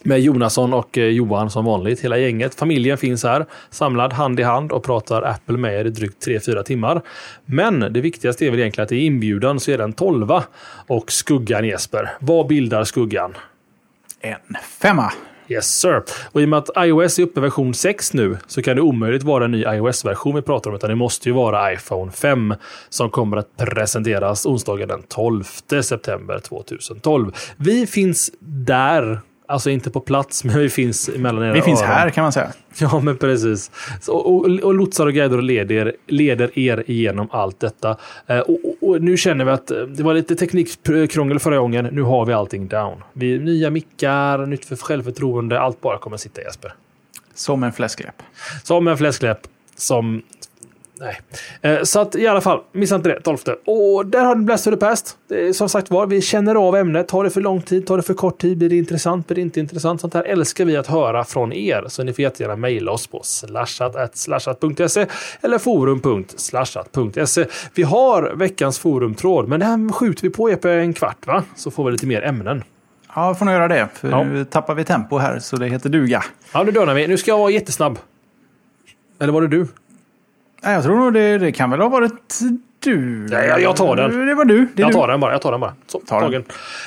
Med 0.02 0.20
Jonasson 0.20 0.72
och 0.72 0.98
eh, 0.98 1.04
Johan 1.04 1.50
som 1.50 1.64
vanligt. 1.64 2.00
Hela 2.00 2.18
gänget. 2.18 2.54
Familjen 2.54 2.98
finns 2.98 3.24
här 3.24 3.46
samlad 3.70 4.12
hand 4.12 4.40
i 4.40 4.42
hand 4.42 4.72
och 4.72 4.84
pratar 4.84 5.22
Apple 5.22 5.58
med 5.58 5.80
er 5.80 5.84
i 5.84 5.90
drygt 5.90 6.26
3-4 6.26 6.62
timmar. 6.62 7.02
Men 7.44 7.80
det 7.80 8.00
viktigaste 8.00 8.46
är 8.46 8.50
väl 8.50 8.60
egentligen 8.60 8.84
att 8.84 8.92
i 8.92 9.04
inbjudan 9.04 9.60
så 9.60 9.70
är 9.70 9.78
den 9.78 9.92
12 9.92 10.30
och 10.86 11.12
skuggan 11.12 11.64
Jesper. 11.64 12.10
Vad 12.20 12.46
bildar 12.46 12.84
skuggan? 12.84 13.34
En 14.20 14.56
femma. 14.80 15.12
Yes 15.48 15.80
sir. 15.80 16.02
Och 16.32 16.40
i 16.40 16.44
och 16.44 16.48
med 16.48 16.58
att 16.58 16.70
iOS 16.78 17.18
är 17.18 17.22
uppe 17.22 17.40
i 17.40 17.42
version 17.42 17.74
6 17.74 18.12
nu 18.12 18.36
så 18.46 18.62
kan 18.62 18.76
det 18.76 18.82
omöjligt 18.82 19.22
vara 19.22 19.44
en 19.44 19.50
ny 19.50 19.64
iOS-version 19.64 20.34
vi 20.34 20.42
pratar 20.42 20.70
om 20.70 20.76
utan 20.76 20.90
det 20.90 20.96
måste 20.96 21.28
ju 21.28 21.34
vara 21.34 21.72
iPhone 21.72 22.12
5 22.12 22.54
som 22.88 23.10
kommer 23.10 23.36
att 23.36 23.56
presenteras 23.56 24.46
onsdagen 24.46 24.88
den 24.88 25.02
12 25.02 25.44
september 25.82 26.38
2012. 26.38 27.32
Vi 27.56 27.86
finns 27.86 28.30
där 28.40 29.20
Alltså 29.50 29.70
inte 29.70 29.90
på 29.90 30.00
plats, 30.00 30.44
men 30.44 30.58
vi 30.58 30.70
finns 30.70 31.10
mellan 31.16 31.44
era 31.44 31.52
Vi 31.52 31.62
finns 31.62 31.80
öron. 31.82 31.90
här 31.92 32.10
kan 32.10 32.22
man 32.22 32.32
säga. 32.32 32.52
Ja, 32.78 33.00
men 33.00 33.16
precis. 33.16 33.70
Så, 34.00 34.12
och, 34.14 34.44
och 34.44 34.74
lotsar 34.74 35.06
och 35.06 35.12
guider 35.14 35.36
och 35.36 35.42
leder, 35.42 35.94
leder 36.06 36.58
er 36.58 36.84
igenom 36.86 37.28
allt 37.30 37.60
detta. 37.60 37.96
Eh, 38.26 38.38
och, 38.38 38.58
och, 38.64 38.88
och, 38.88 39.02
nu 39.02 39.16
känner 39.16 39.44
vi 39.44 39.50
att 39.50 39.70
eh, 39.70 39.78
det 39.78 40.02
var 40.02 40.14
lite 40.14 40.36
teknikkrångel 40.36 41.38
förra 41.38 41.58
gången. 41.58 41.88
Nu 41.92 42.02
har 42.02 42.26
vi 42.26 42.32
allting 42.32 42.68
down. 42.68 43.02
Vi 43.12 43.38
nya 43.38 43.70
mickar, 43.70 44.46
nytt 44.46 44.64
för 44.64 44.76
självförtroende. 44.76 45.60
Allt 45.60 45.80
bara 45.80 45.98
kommer 45.98 46.16
sitta 46.16 46.42
Jesper. 46.42 46.74
Som 47.34 47.62
en 47.62 47.72
fläskläpp. 47.72 48.22
Som 48.62 48.88
en 48.88 48.96
fläskläpp. 48.98 49.40
Som 49.76 50.22
Nej. 51.00 51.20
Eh, 51.62 51.82
så 51.82 52.00
att 52.00 52.14
i 52.14 52.26
alla 52.26 52.40
fall, 52.40 52.60
missa 52.72 52.96
inte 52.96 53.08
det, 53.08 53.20
12. 53.20 53.38
Och 53.64 54.06
där 54.06 54.24
har 54.24 54.34
den 54.34 54.46
Blast 54.46 54.64
to 54.64 54.70
the 54.70 54.76
Past. 54.76 55.16
Som 55.54 55.68
sagt 55.68 55.90
var, 55.90 56.06
vi 56.06 56.20
känner 56.20 56.54
av 56.54 56.76
ämnet. 56.76 57.08
Tar 57.08 57.24
det 57.24 57.30
för 57.30 57.40
lång 57.40 57.62
tid? 57.62 57.86
Tar 57.86 57.96
det 57.96 58.02
för 58.02 58.14
kort 58.14 58.40
tid? 58.40 58.58
Blir 58.58 58.68
det 58.68 58.76
intressant? 58.76 59.26
Blir 59.26 59.34
det 59.34 59.40
inte 59.40 59.60
intressant? 59.60 60.00
Sånt 60.00 60.14
här 60.14 60.24
älskar 60.24 60.64
vi 60.64 60.76
att 60.76 60.86
höra 60.86 61.24
från 61.24 61.52
er. 61.52 61.84
Så 61.88 62.02
ni 62.02 62.12
får 62.12 62.22
jättegärna 62.22 62.56
mejla 62.56 62.92
oss 62.92 63.06
på 63.06 63.20
slashat.slashat.se 63.24 65.06
eller 65.40 65.58
forum.slashat.se. 65.58 67.46
Vi 67.74 67.82
har 67.82 68.32
veckans 68.34 68.78
forumtråd, 68.78 69.48
men 69.48 69.60
den 69.60 69.92
skjuter 69.92 70.22
vi 70.22 70.30
på 70.30 70.50
EP 70.50 70.64
en 70.64 70.92
kvart, 70.92 71.26
va? 71.26 71.44
Så 71.56 71.70
får 71.70 71.84
vi 71.84 71.92
lite 71.92 72.06
mer 72.06 72.22
ämnen. 72.22 72.64
Ja, 73.14 73.34
får 73.34 73.44
nog 73.44 73.54
göra 73.54 73.68
det. 73.68 73.88
För 73.94 74.10
ja. 74.10 74.24
nu 74.24 74.44
tappar 74.44 74.74
vi 74.74 74.84
tempo 74.84 75.18
här, 75.18 75.38
så 75.38 75.56
det 75.56 75.66
heter 75.66 75.88
duga. 75.88 76.24
Ja, 76.52 76.62
nu 76.62 76.72
dönar 76.72 76.94
vi. 76.94 77.06
Nu 77.06 77.16
ska 77.16 77.30
jag 77.30 77.38
vara 77.38 77.50
jättesnabb. 77.50 77.98
Eller 79.20 79.32
var 79.32 79.42
det 79.42 79.48
du? 79.48 79.66
Jag 80.62 80.82
tror 80.82 80.96
nog 80.96 81.12
det, 81.12 81.38
det 81.38 81.52
kan 81.52 81.70
väl 81.70 81.80
ha 81.80 81.88
varit 81.88 82.40
du. 82.80 83.28
Ja, 83.30 83.44
jag, 83.44 83.62
jag 83.62 83.76
tar 83.76 83.96
den. 83.96 84.26
Det 84.26 84.34
var 84.34 84.44
du. 84.44 84.68
Det 84.74 84.82
jag 84.82 84.90
du. 84.90 84.94
tar 84.94 85.08
den 85.08 85.20
bara. 85.20 85.32
Jag 85.32 85.42
tar 85.42 85.50
den 85.50 85.60
bara. 85.60 85.74
Så, 85.86 86.00
tar 86.00 86.20
tagen. 86.20 86.44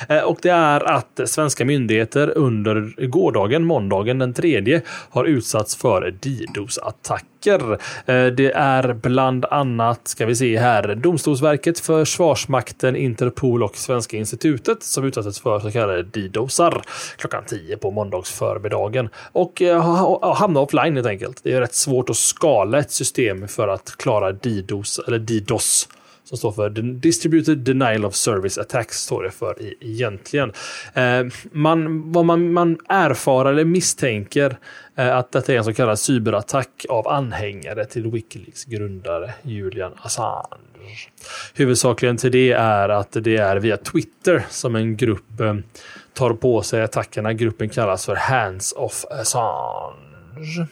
Den. 0.08 0.18
Eh, 0.18 0.24
och 0.24 0.38
det 0.42 0.48
är 0.50 0.90
att 0.92 1.20
svenska 1.24 1.64
myndigheter 1.64 2.38
under 2.38 3.06
gårdagen, 3.06 3.64
måndagen 3.64 4.18
den 4.18 4.34
tredje, 4.34 4.82
har 5.10 5.24
utsatts 5.24 5.76
för 5.76 6.14
DDoS-attacker. 6.20 7.33
Eh, 7.46 8.26
det 8.26 8.52
är 8.54 8.92
bland 8.92 9.44
annat, 9.44 10.08
ska 10.08 10.26
vi 10.26 10.36
se 10.36 10.58
här, 10.58 10.94
Domstolsverket, 10.94 11.78
Försvarsmakten, 11.78 12.96
Interpol 12.96 13.62
och 13.62 13.76
Svenska 13.76 14.16
institutet 14.16 14.82
som 14.82 15.04
utsattes 15.04 15.40
för 15.40 15.60
så 15.60 15.70
kallade 15.70 16.02
DDoSar 16.02 16.82
klockan 17.16 17.44
10 17.46 17.76
på 17.76 17.90
måndagsförmiddagen. 17.90 19.08
Och 19.32 19.62
eh, 19.62 20.34
hamna 20.34 20.60
offline 20.60 20.94
helt 20.94 21.06
enkelt. 21.06 21.40
Det 21.42 21.52
är 21.52 21.60
rätt 21.60 21.74
svårt 21.74 22.10
att 22.10 22.16
skala 22.16 22.78
ett 22.78 22.90
system 22.90 23.48
för 23.48 23.68
att 23.68 23.94
klara 23.96 24.32
DDoS 24.32 25.00
eller 25.06 25.18
DDoS 25.18 25.88
som 26.24 26.38
står 26.38 26.52
för 26.52 26.70
Distributed 26.82 27.58
Denial 27.58 28.04
of 28.04 28.14
Service 28.14 28.58
Attacks, 28.58 29.02
står 29.02 29.22
det 29.22 29.30
för 29.30 29.56
egentligen. 29.80 30.52
Eh, 30.94 31.24
man, 31.52 32.12
vad 32.12 32.24
man, 32.24 32.52
man 32.52 32.78
erfar 32.88 33.46
eller 33.46 33.64
misstänker 33.64 34.56
Eh, 34.96 35.16
att 35.16 35.32
detta 35.32 35.52
är 35.52 35.58
en 35.58 35.64
så 35.64 35.72
kallad 35.72 35.98
cyberattack 35.98 36.86
av 36.88 37.08
anhängare 37.08 37.84
till 37.84 38.10
Wikileaks 38.10 38.64
grundare 38.64 39.34
Julian 39.42 39.92
Assange. 40.02 41.08
Huvudsakligen 41.54 42.16
till 42.16 42.32
det 42.32 42.52
är 42.52 42.88
att 42.88 43.12
det 43.12 43.36
är 43.36 43.56
via 43.56 43.76
Twitter 43.76 44.46
som 44.50 44.76
en 44.76 44.96
grupp 44.96 45.40
eh, 45.40 45.54
tar 46.12 46.32
på 46.34 46.62
sig 46.62 46.82
attackerna. 46.82 47.32
Gruppen 47.32 47.68
kallas 47.68 48.06
för 48.06 48.16
Hands 48.16 48.72
of 48.72 49.04
Assange. 49.10 50.66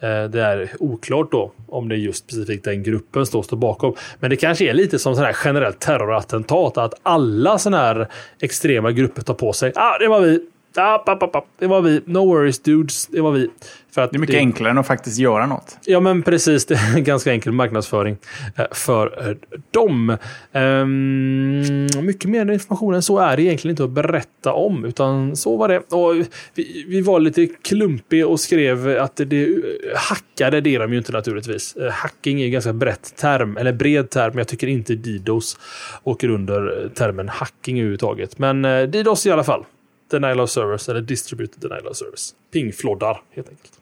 Eh, 0.00 0.24
det 0.24 0.42
är 0.42 0.70
oklart 0.78 1.32
då 1.32 1.52
om 1.68 1.88
det 1.88 1.94
är 1.94 1.98
just 1.98 2.24
specifikt 2.24 2.64
den 2.64 2.82
gruppen 2.82 3.26
som 3.26 3.42
står 3.42 3.56
bakom. 3.56 3.94
Men 4.20 4.30
det 4.30 4.36
kanske 4.36 4.70
är 4.70 4.74
lite 4.74 4.98
som 4.98 5.14
sån 5.14 5.24
här 5.24 5.36
generellt 5.44 5.80
terrorattentat 5.80 6.78
att 6.78 6.94
alla 7.02 7.58
såna 7.58 7.76
här 7.76 8.08
extrema 8.40 8.92
grupper 8.92 9.22
tar 9.22 9.34
på 9.34 9.52
sig. 9.52 9.72
Ah, 9.74 9.98
det 9.98 10.08
var 10.08 10.20
vi. 10.20 10.46
App, 10.78 11.08
app, 11.08 11.36
app. 11.36 11.44
Det 11.58 11.66
var 11.66 11.80
vi. 11.80 12.02
No 12.04 12.18
worries 12.18 12.58
dudes. 12.62 13.06
Det 13.06 13.20
var 13.20 13.32
vi. 13.32 13.50
För 13.90 14.02
att 14.02 14.10
det 14.10 14.16
är 14.16 14.18
mycket 14.18 14.34
det... 14.34 14.38
enklare 14.38 14.70
än 14.70 14.78
att 14.78 14.86
faktiskt 14.86 15.18
göra 15.18 15.46
något. 15.46 15.78
Ja, 15.84 16.00
men 16.00 16.22
precis. 16.22 16.66
Det 16.66 16.74
är 16.74 17.00
ganska 17.00 17.32
enkel 17.32 17.52
marknadsföring 17.52 18.16
eh, 18.56 18.64
för 18.72 19.28
eh, 19.28 19.36
dem. 19.70 20.16
Um, 20.52 22.04
mycket 22.06 22.30
mer 22.30 22.50
information 22.50 22.94
än 22.94 23.02
så 23.02 23.18
är 23.18 23.36
det 23.36 23.42
egentligen 23.42 23.72
inte 23.72 23.84
att 23.84 23.90
berätta 23.90 24.52
om, 24.52 24.84
utan 24.84 25.36
så 25.36 25.56
var 25.56 25.68
det. 25.68 25.78
Och 25.78 26.26
vi, 26.54 26.84
vi 26.88 27.00
var 27.00 27.20
lite 27.20 27.46
klumpiga 27.46 28.26
och 28.26 28.40
skrev 28.40 28.98
att 29.00 29.16
det 29.26 29.48
hackade, 29.96 30.60
det 30.60 30.74
är 30.74 30.80
de 30.80 30.92
ju 30.92 30.98
inte 30.98 31.12
naturligtvis. 31.12 31.76
Eh, 31.76 31.90
hacking 31.90 32.40
är 32.40 32.44
en 32.44 32.52
ganska 32.52 32.72
brett 32.72 33.16
term, 33.16 33.56
eller 33.56 33.72
bred 33.72 34.10
term, 34.10 34.38
jag 34.38 34.48
tycker 34.48 34.66
inte 34.66 34.94
DDoS 34.94 35.58
åker 36.04 36.28
under 36.28 36.90
termen 36.94 37.28
hacking 37.28 37.78
överhuvudtaget. 37.78 38.38
Men 38.38 38.62
DDoS 38.90 39.26
i 39.26 39.30
alla 39.30 39.44
fall. 39.44 39.64
Denial 40.10 40.40
of 40.40 40.50
Service 40.50 40.88
eller 40.88 41.00
Distributed 41.00 41.60
Denial 41.60 41.86
of 41.86 41.96
Service. 41.96 42.34
Pingfloddar 42.52 43.22
helt 43.30 43.48
enkelt. 43.48 43.72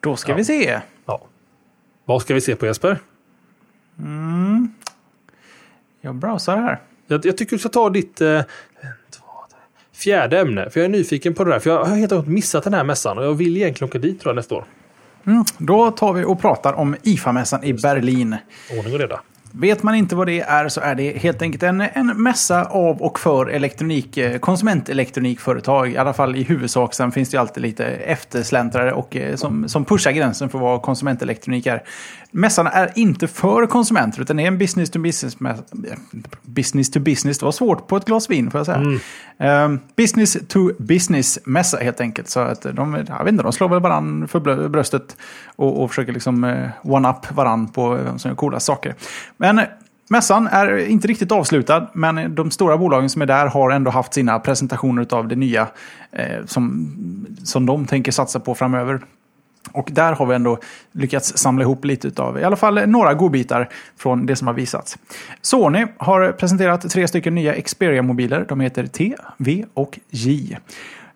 Då 0.00 0.16
ska 0.16 0.32
ja. 0.32 0.36
vi 0.36 0.44
se. 0.44 0.80
Ja. 1.06 1.26
Vad 2.04 2.22
ska 2.22 2.34
vi 2.34 2.40
se 2.40 2.56
på 2.56 2.66
Jesper? 2.66 2.98
Mm. 3.98 4.74
Jag 6.00 6.14
browsar 6.14 6.56
här. 6.56 6.80
Jag, 7.06 7.26
jag 7.26 7.36
tycker 7.36 7.56
du 7.56 7.58
ska 7.58 7.68
ta 7.68 7.90
ditt 7.90 8.20
eh, 8.20 8.42
fjärde 9.92 10.40
ämne. 10.40 10.70
För 10.70 10.80
jag 10.80 10.84
är 10.84 10.88
nyfiken 10.88 11.34
på 11.34 11.44
det 11.44 11.50
där. 11.50 11.58
För 11.58 11.70
jag 11.70 11.84
har 11.84 11.96
helt 11.96 12.12
enkelt 12.12 12.28
missat 12.28 12.64
den 12.64 12.74
här 12.74 12.84
mässan 12.84 13.18
och 13.18 13.24
jag 13.24 13.34
vill 13.34 13.56
egentligen 13.56 13.88
åka 13.88 13.98
dit 13.98 14.20
tror 14.20 14.30
jag 14.30 14.36
nästa 14.36 14.54
år. 14.54 14.64
Mm. 15.26 15.44
Då 15.58 15.90
tar 15.90 16.12
vi 16.12 16.24
och 16.24 16.40
pratar 16.40 16.72
om 16.72 16.96
IFA-mässan 17.02 17.64
i 17.64 17.72
Berlin. 17.72 18.36
Ordning 18.78 18.94
och 18.94 19.00
reda. 19.00 19.20
Vet 19.56 19.82
man 19.82 19.94
inte 19.94 20.16
vad 20.16 20.26
det 20.26 20.40
är 20.40 20.68
så 20.68 20.80
är 20.80 20.94
det 20.94 21.18
helt 21.18 21.42
enkelt 21.42 21.62
en, 21.62 21.80
en 21.80 22.06
mässa 22.06 22.64
av 22.64 23.02
och 23.02 23.20
för 23.20 23.46
elektronik, 23.46 24.16
eh, 24.16 24.38
konsumentelektronikföretag. 24.38 25.92
I 25.92 25.96
alla 25.96 26.12
fall 26.12 26.36
i 26.36 26.42
huvudsak. 26.42 26.94
Sen 26.94 27.12
finns 27.12 27.30
det 27.30 27.34
ju 27.34 27.40
alltid 27.40 27.62
lite 27.62 27.84
eftersläntrare 27.84 28.92
och, 28.92 29.16
eh, 29.16 29.36
som, 29.36 29.68
som 29.68 29.84
pushar 29.84 30.10
gränsen 30.12 30.48
för 30.48 30.58
vad 30.58 30.82
konsumentelektronik 30.82 31.66
är. 31.66 31.82
Mässan 32.30 32.66
är 32.66 32.90
inte 32.94 33.28
för 33.28 33.66
konsumenter 33.66 34.22
utan 34.22 34.36
det 34.36 34.42
är 34.42 34.46
en 34.46 34.58
business 34.58 34.90
to 34.90 34.98
business. 34.98 35.36
Business 36.42 36.90
to 36.90 37.00
business, 37.00 37.38
det 37.38 37.44
var 37.44 37.52
svårt 37.52 37.86
på 37.86 37.96
ett 37.96 38.04
glas 38.04 38.30
vin 38.30 38.50
får 38.50 38.58
jag 38.58 38.66
säga. 38.66 38.78
Mm. 39.38 39.72
Um, 39.72 39.80
business 39.96 40.36
to 40.48 40.70
business 40.78 41.38
mässa 41.44 41.78
helt 41.78 42.00
enkelt. 42.00 42.28
Så 42.28 42.40
att 42.40 42.62
de, 42.62 43.04
jag 43.08 43.24
vet 43.24 43.32
inte, 43.32 43.42
de 43.42 43.52
slår 43.52 43.68
väl 43.68 43.80
varandra 43.80 44.28
för 44.28 44.68
bröstet 44.68 45.16
och, 45.56 45.82
och 45.82 45.90
försöker 45.90 46.12
liksom 46.12 46.68
one-up 46.82 47.32
varandra 47.32 47.72
på 47.72 47.94
vem 47.94 48.18
som 48.18 48.28
gör 48.28 48.36
coola 48.36 48.60
saker. 48.60 48.94
Men 49.44 49.60
Mässan 50.08 50.46
är 50.46 50.76
inte 50.86 51.08
riktigt 51.08 51.32
avslutad, 51.32 51.90
men 51.92 52.34
de 52.34 52.50
stora 52.50 52.76
bolagen 52.78 53.10
som 53.10 53.22
är 53.22 53.26
där 53.26 53.46
har 53.46 53.70
ändå 53.70 53.90
haft 53.90 54.14
sina 54.14 54.38
presentationer 54.38 55.14
av 55.14 55.28
det 55.28 55.36
nya 55.36 55.68
eh, 56.12 56.44
som, 56.46 56.96
som 57.44 57.66
de 57.66 57.86
tänker 57.86 58.12
satsa 58.12 58.40
på 58.40 58.54
framöver. 58.54 59.00
Och 59.72 59.88
där 59.92 60.12
har 60.12 60.26
vi 60.26 60.34
ändå 60.34 60.58
lyckats 60.92 61.38
samla 61.38 61.62
ihop 61.62 61.84
lite 61.84 62.22
av, 62.22 62.38
i 62.38 62.44
alla 62.44 62.56
fall 62.56 62.86
några 62.86 63.14
godbitar 63.14 63.68
från 63.96 64.26
det 64.26 64.36
som 64.36 64.46
har 64.46 64.54
visats. 64.54 64.98
Sony 65.42 65.86
har 65.96 66.32
presenterat 66.32 66.90
tre 66.90 67.08
stycken 67.08 67.34
nya 67.34 67.54
Xperia-mobiler. 67.60 68.46
De 68.48 68.60
heter 68.60 68.86
T, 68.86 69.14
V 69.38 69.64
och 69.74 69.98
J. 70.10 70.58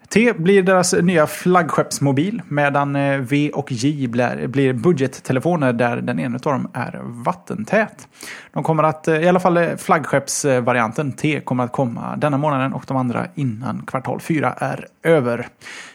T 0.08 0.32
blir 0.32 0.62
deras 0.62 0.92
nya 0.92 1.26
flaggskeppsmobil 1.26 2.42
medan 2.48 2.96
eh, 2.96 3.18
V 3.18 3.50
och 3.54 3.72
J 3.72 4.08
blir 4.48 4.72
budgettelefoner 4.72 5.72
där 5.72 5.96
den 5.96 6.20
ena 6.20 6.34
av 6.34 6.52
dem 6.52 6.70
är 6.74 7.00
vattentät. 7.02 8.08
De 8.52 8.62
kommer 8.62 8.82
att, 8.82 9.08
eh, 9.08 9.16
i 9.16 9.28
alla 9.28 9.40
fall 9.40 9.56
eh, 9.56 9.76
flaggskeppsvarianten 9.76 11.12
T 11.12 11.40
kommer 11.40 11.64
att 11.64 11.72
komma 11.72 12.16
denna 12.16 12.38
månaden 12.38 12.72
och 12.72 12.84
de 12.86 12.96
andra 12.96 13.26
innan 13.34 13.82
kvartal 13.86 14.20
4 14.20 14.54
är 14.58 14.86
över. 15.02 15.48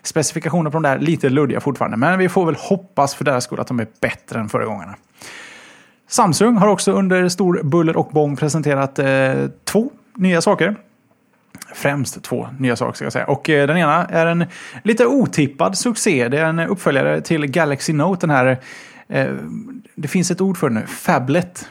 Specifikationer 0.03 0.70
på 0.70 0.76
de 0.76 0.84
där 0.84 0.99
lite 0.99 1.30
luddiga 1.30 1.59
fortfarande 1.59 1.97
men 1.97 2.20
vi 2.20 2.30
får 2.30 2.45
väl 2.45 2.55
hoppas 2.55 3.16
för 3.16 3.26
deras 3.26 3.43
skull 3.43 3.59
att 3.59 3.68
de 3.68 3.80
är 3.80 3.88
bättre 4.01 4.39
än 4.39 4.49
förra 4.49 4.66
gångerna. 4.66 4.95
Samsung 6.07 6.57
har 6.57 6.68
också 6.68 6.91
under 6.91 7.30
stor 7.30 7.64
buller 7.64 7.97
och 7.97 8.09
bång 8.11 8.36
presenterat 8.36 8.99
eh, 8.99 9.34
två 9.64 9.91
nya 10.16 10.41
saker 10.41 10.76
främst 11.74 12.24
två 12.24 12.47
nya 12.59 12.76
saker 12.76 12.93
ska 12.93 13.05
jag 13.05 13.13
säga. 13.13 13.26
Och 13.26 13.49
eh, 13.49 13.67
den 13.67 13.78
ena 13.78 14.05
är 14.05 14.26
en 14.26 14.45
lite 14.84 15.05
otippad 15.05 15.78
succé. 15.78 16.28
Det 16.28 16.39
är 16.39 16.45
en 16.45 16.59
uppföljare 16.59 17.21
till 17.21 17.45
Galaxy 17.45 17.93
Note. 17.93 18.28
Den 18.28 18.36
här, 18.36 18.57
eh, 19.07 19.28
det 19.95 20.07
finns 20.07 20.32
ett 20.32 20.41
ord 20.41 20.57
för 20.57 20.69
den 20.69 20.80
nu, 20.80 20.88
Fablet. 20.88 21.69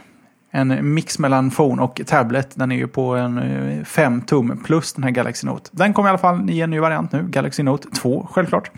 En 0.54 0.94
mix 0.94 1.18
mellan 1.18 1.50
phone 1.50 1.82
och 1.82 2.00
tablet. 2.06 2.50
Den 2.54 2.72
är 2.72 2.76
ju 2.76 2.88
på 2.88 3.14
en 3.14 3.38
eh, 3.38 3.84
5 3.84 4.20
tum 4.20 4.62
plus 4.64 4.92
den 4.92 5.04
här 5.04 5.10
Galaxy 5.10 5.46
Note. 5.46 5.70
Den 5.72 5.94
kommer 5.94 6.08
i 6.08 6.10
alla 6.10 6.18
fall 6.18 6.50
i 6.50 6.60
en 6.60 6.70
ny 6.70 6.78
variant 6.78 7.12
nu, 7.12 7.26
Galaxy 7.28 7.62
Note 7.62 7.88
2 7.90 8.28
självklart. 8.30 8.70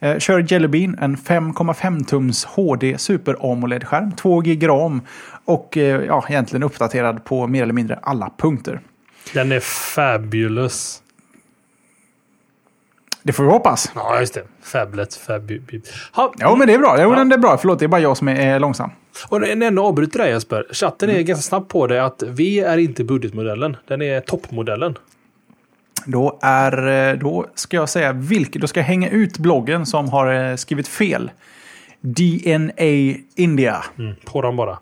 Eh, 0.00 0.18
kör 0.18 0.52
Jelly 0.52 0.68
Bean, 0.68 0.98
en 1.00 1.16
5,5 1.16 2.04
tums 2.04 2.44
HD 2.44 2.98
Super 2.98 3.36
AMOLED-skärm, 3.52 4.12
2 4.12 4.40
GB 4.40 4.66
RAM 4.66 5.00
och 5.44 5.76
eh, 5.76 6.04
ja, 6.04 6.24
egentligen 6.28 6.62
uppdaterad 6.62 7.24
på 7.24 7.46
mer 7.46 7.62
eller 7.62 7.72
mindre 7.72 7.98
alla 8.02 8.30
punkter. 8.38 8.80
Den 9.34 9.52
är 9.52 9.60
fabulous. 9.60 11.02
Det 13.22 13.32
får 13.32 13.44
vi 13.44 13.50
hoppas. 13.50 13.92
Ja, 13.94 14.20
just 14.20 14.34
det. 14.34 14.42
Fablet. 14.62 15.14
Fab... 15.14 15.52
Ja, 16.38 16.54
men 16.58 16.66
det 16.66 16.74
är 16.74 16.78
bra. 16.78 16.96
Jo, 17.02 17.10
ja. 17.10 17.16
den 17.16 17.32
är 17.32 17.38
bra. 17.38 17.58
Förlåt, 17.58 17.78
det 17.78 17.84
är 17.84 17.88
bara 17.88 18.00
jag 18.00 18.16
som 18.16 18.28
är 18.28 18.60
långsam. 18.60 18.90
Och 19.28 19.48
en 19.48 19.62
enda 19.62 19.82
avbryter 19.82 20.18
dig 20.18 20.30
Jesper. 20.30 20.66
Chatten 20.72 21.08
mm. 21.08 21.20
är 21.20 21.24
ganska 21.24 21.42
snabb 21.42 21.68
på 21.68 21.86
det 21.86 22.04
att 22.04 22.22
V 22.26 22.60
är 22.60 22.78
inte 22.78 23.04
budgetmodellen. 23.04 23.76
Den 23.86 24.02
är 24.02 24.20
toppmodellen. 24.20 24.98
Då, 26.06 26.38
är, 26.42 27.16
då 27.16 27.46
ska 27.54 27.76
jag 27.76 27.88
säga 27.88 28.12
vilket. 28.12 28.62
Då 28.62 28.68
ska 28.68 28.80
jag 28.80 28.84
hänga 28.84 29.08
ut 29.08 29.38
bloggen 29.38 29.86
som 29.86 30.08
har 30.08 30.50
eh, 30.50 30.56
skrivit 30.56 30.88
fel. 30.88 31.30
DNA 32.00 33.14
India. 33.34 33.84
Mm, 33.98 34.14
på 34.24 34.42
dem 34.42 34.56
bara. 34.56 34.78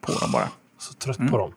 På 0.00 0.12
dem 0.12 0.32
bara. 0.32 0.48
Så 0.78 0.94
trött 0.94 1.18
mm. 1.18 1.30
på 1.30 1.38
dem. 1.38 1.52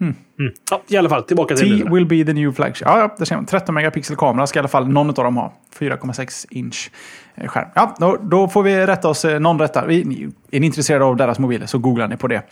Mm. 0.00 0.14
Mm. 0.38 0.52
Ja, 0.70 0.82
I 0.88 0.96
alla 0.96 1.08
fall, 1.08 1.22
tillbaka 1.22 1.56
till 1.56 1.82
T 1.82 1.88
will 1.90 2.06
be 2.06 2.24
the 2.24 2.32
new 2.32 2.52
flagship. 2.52 2.88
Ja, 2.88 2.98
ja, 2.98 3.14
det 3.18 3.26
ser 3.26 3.36
man. 3.36 3.46
13 3.46 3.74
megapixel 3.74 4.16
kamera 4.16 4.46
ska 4.46 4.58
i 4.58 4.60
alla 4.60 4.68
fall 4.68 4.88
någon 4.88 5.08
av 5.08 5.14
dem 5.14 5.36
ha. 5.36 5.52
4,6 5.78 6.46
inch 6.50 6.90
eh, 7.34 7.48
skärm. 7.48 7.68
Ja, 7.74 7.94
då, 7.98 8.18
då, 8.22 8.48
får 8.48 8.62
vi 8.62 8.86
rätta 8.86 9.08
oss. 9.08 9.24
Eh, 9.24 9.40
någon 9.40 9.58
rättar. 9.58 9.90
Är 9.90 10.04
ni 10.60 10.66
intresserade 10.66 11.04
av 11.04 11.16
deras 11.16 11.38
mobiler 11.38 11.66
så 11.66 11.78
googlar 11.78 12.08
ni 12.08 12.16
på 12.16 12.28
det. 12.28 12.42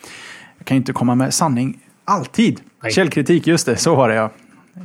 Jag 0.58 0.66
kan 0.66 0.76
inte 0.76 0.92
komma 0.92 1.14
med 1.14 1.34
sanning 1.34 1.78
alltid. 2.04 2.60
Nej. 2.82 2.92
Källkritik, 2.92 3.46
just 3.46 3.66
det. 3.66 3.76
Så 3.76 3.94
var 3.94 4.08
det 4.08 4.14
ja. 4.14 4.30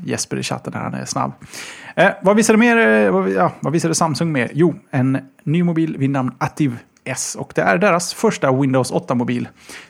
Jesper 0.05 0.37
i 0.37 0.43
chatten 0.43 0.73
här, 0.73 0.81
han 0.81 0.93
är 0.93 1.05
snabb. 1.05 1.31
Eh, 1.95 2.09
vad 2.21 2.35
visade 2.35 2.57
mer? 2.59 2.77
Eh, 2.77 3.11
vad, 3.11 3.29
ja, 3.29 3.51
vad 3.59 3.73
visade 3.73 3.95
Samsung 3.95 4.31
mer? 4.31 4.51
Jo, 4.53 4.75
en 4.91 5.17
ny 5.43 5.63
mobil 5.63 5.97
vid 5.97 6.09
namn 6.09 6.31
Active 6.37 6.75
S 7.03 7.35
och 7.39 7.51
det 7.55 7.61
är 7.61 7.77
deras 7.77 8.13
första 8.13 8.51
Windows 8.51 8.91
8-mobil. 8.91 9.47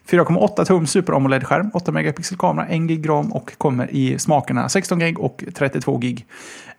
4,8 0.09 0.65
tum 0.65 0.87
Super 0.87 1.13
AMOLED-skärm, 1.13 1.71
8 1.73 1.91
megapixel 1.91 2.37
kamera, 2.37 2.67
1 2.67 2.81
gig 2.81 3.09
ram 3.09 3.31
och 3.31 3.57
kommer 3.57 3.91
i 3.91 4.19
smakerna 4.19 4.69
16 4.69 4.99
gig 4.99 5.19
och 5.19 5.43
32 5.55 5.97
gig. 5.97 6.25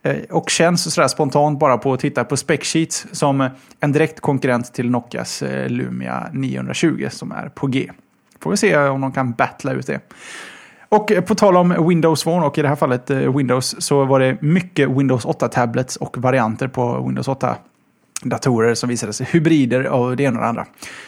Eh, 0.02 0.16
och 0.30 0.50
känns 0.50 0.94
sådär 0.94 1.08
spontant 1.08 1.58
bara 1.58 1.78
på 1.78 1.92
att 1.92 2.00
titta 2.00 2.24
på 2.24 2.36
spec 2.36 2.60
sheets 2.62 3.06
som 3.12 3.48
en 3.80 3.92
direkt 3.92 4.20
konkurrent 4.20 4.74
till 4.74 4.90
Nokias 4.90 5.42
eh, 5.42 5.68
Lumia 5.68 6.28
920 6.32 7.08
som 7.10 7.32
är 7.32 7.48
på 7.48 7.66
G. 7.66 7.90
Får 8.40 8.50
vi 8.50 8.56
se 8.56 8.76
om 8.76 9.00
de 9.00 9.12
kan 9.12 9.32
battla 9.32 9.72
ut 9.72 9.86
det. 9.86 10.00
Och 10.88 11.12
på 11.26 11.34
tal 11.34 11.56
om 11.56 11.88
Windows 11.88 12.24
Phone 12.24 12.46
och 12.46 12.58
i 12.58 12.62
det 12.62 12.68
här 12.68 12.76
fallet 12.76 13.10
eh, 13.10 13.36
Windows 13.36 13.76
så 13.78 14.04
var 14.04 14.20
det 14.20 14.42
mycket 14.42 14.90
Windows 14.90 15.24
8 15.24 15.48
tablets 15.48 15.96
och 15.96 16.18
varianter 16.18 16.68
på 16.68 17.06
Windows 17.06 17.28
8 17.28 17.56
datorer 18.22 18.74
som 18.74 18.88
visade 18.88 19.12
sig 19.12 19.26
hybrider 19.30 19.84
av 19.84 20.16
det 20.16 20.22
ena 20.22 20.38
och 20.38 20.42
det 20.42 20.48
andra. 20.48 20.66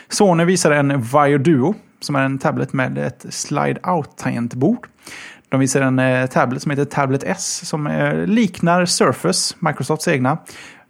Sony 0.09 0.45
visade 0.45 0.77
en 0.77 1.01
Vio 1.01 1.39
Duo 1.39 1.75
som 2.01 2.17
är 2.17 2.21
en 2.21 2.39
tablet 2.39 2.73
med 2.73 2.99
ett 2.99 3.27
slide-out-tangentbord. 3.29 4.89
De 5.49 5.61
visar 5.61 5.83
en 5.83 5.99
eh, 5.99 6.27
tablet 6.27 6.63
som 6.63 6.71
heter 6.71 6.85
Tablet 6.85 7.25
S 7.25 7.69
som 7.69 7.87
eh, 7.87 8.27
liknar 8.27 8.87
Surface, 8.87 9.57
Microsofts 9.59 10.09
egna, 10.09 10.39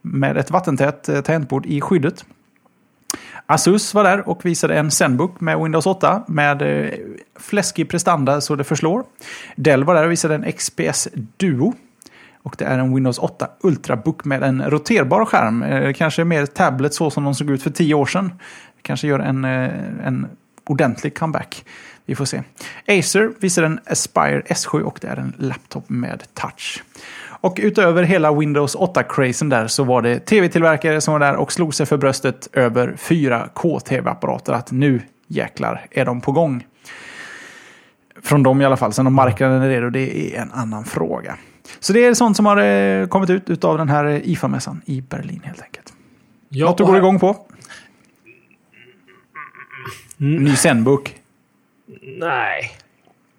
med 0.03 0.37
ett 0.37 0.51
vattentätt 0.51 1.09
eh, 1.09 1.20
tangentbord 1.20 1.66
i 1.66 1.81
skyddet. 1.81 2.25
Asus 3.47 3.95
var 3.95 4.05
där 4.05 4.29
och 4.29 4.45
visade 4.45 4.79
en 4.79 4.91
Zenbook 4.91 5.41
med 5.41 5.59
Windows 5.59 5.87
8 5.87 6.22
med 6.29 6.62
eh, 6.62 6.93
fläskig 7.41 7.89
prestanda 7.89 8.41
så 8.41 8.57
det 8.57 8.64
förslår. 8.64 9.05
Dell 9.57 9.85
var 9.85 9.95
där 9.95 10.05
och 10.05 10.11
visade 10.11 10.35
en 10.35 10.53
XPS 10.53 11.09
Duo. 11.37 11.75
Och 12.45 12.55
det 12.59 12.64
är 12.64 12.78
en 12.78 12.95
Windows 12.95 13.18
8 13.18 13.49
Ultrabook 13.61 14.24
med 14.24 14.42
en 14.42 14.70
roterbar 14.70 15.24
skärm. 15.24 15.62
Eh, 15.62 15.92
kanske 15.92 16.24
mer 16.24 16.47
tablet 16.47 16.95
så 16.95 17.11
som 17.11 17.24
de 17.24 17.34
såg 17.34 17.51
ut 17.51 17.62
för 17.62 17.70
tio 17.70 17.95
år 17.95 18.07
sedan. 18.07 18.32
Kanske 18.82 19.07
gör 19.07 19.18
en, 19.18 19.45
eh, 19.45 19.70
en 20.05 20.26
ordentlig 20.66 21.18
comeback. 21.18 21.64
Vi 22.07 22.14
får 22.14 22.24
se. 22.24 22.42
Acer 22.88 23.32
visar 23.40 23.62
en 23.62 23.80
Aspire 23.86 24.40
S7 24.40 24.82
och 24.82 24.99
det 25.01 25.09
är 25.09 25.16
en 25.16 25.32
laptop 25.38 25.88
med 25.88 26.22
touch. 26.34 26.82
Och 27.26 27.59
utöver 27.62 28.03
hela 28.03 28.32
Windows 28.32 28.76
8-crazen 28.76 29.49
där 29.49 29.66
så 29.66 29.84
var 29.84 30.03
det 30.03 30.18
tv-tillverkare 30.18 31.01
som 31.01 31.12
var 31.12 31.20
där 31.20 31.36
och 31.36 31.53
slog 31.53 31.74
sig 31.74 31.86
för 31.86 31.97
bröstet 31.97 32.49
över 32.53 32.95
4K-tv-apparater. 32.99 34.53
Att 34.53 34.70
nu 34.70 35.03
jäklar 35.26 35.86
är 35.90 36.05
de 36.05 36.20
på 36.20 36.32
gång. 36.32 36.66
Från 38.22 38.42
dem 38.42 38.61
i 38.61 38.64
alla 38.64 38.76
fall. 38.76 38.92
Sen 38.92 39.07
om 39.07 39.14
marknaden 39.14 39.62
är 39.62 39.68
redo, 39.68 39.90
det 39.90 40.34
är 40.36 40.40
en 40.40 40.53
annan 40.53 40.84
fråga. 40.84 41.36
Så 41.81 41.93
det 41.93 42.05
är 42.05 42.15
sånt 42.15 42.37
som 42.37 42.47
har 42.47 42.57
eh, 42.57 43.07
kommit 43.07 43.31
ut 43.31 43.65
av 43.65 43.79
den 43.79 43.89
här 43.89 44.21
IFA-mässan 44.25 44.81
i 44.87 45.01
Berlin 45.01 45.41
helt 45.45 45.62
enkelt. 45.62 45.93
Ja, 46.49 46.67
Något 46.67 46.79
du 46.79 46.85
går 46.85 46.97
igång 46.97 47.21
på? 47.21 47.37
Mm. 50.21 50.45
Ny 50.45 50.57
Zenbook? 50.57 51.15
Nej. 52.03 52.71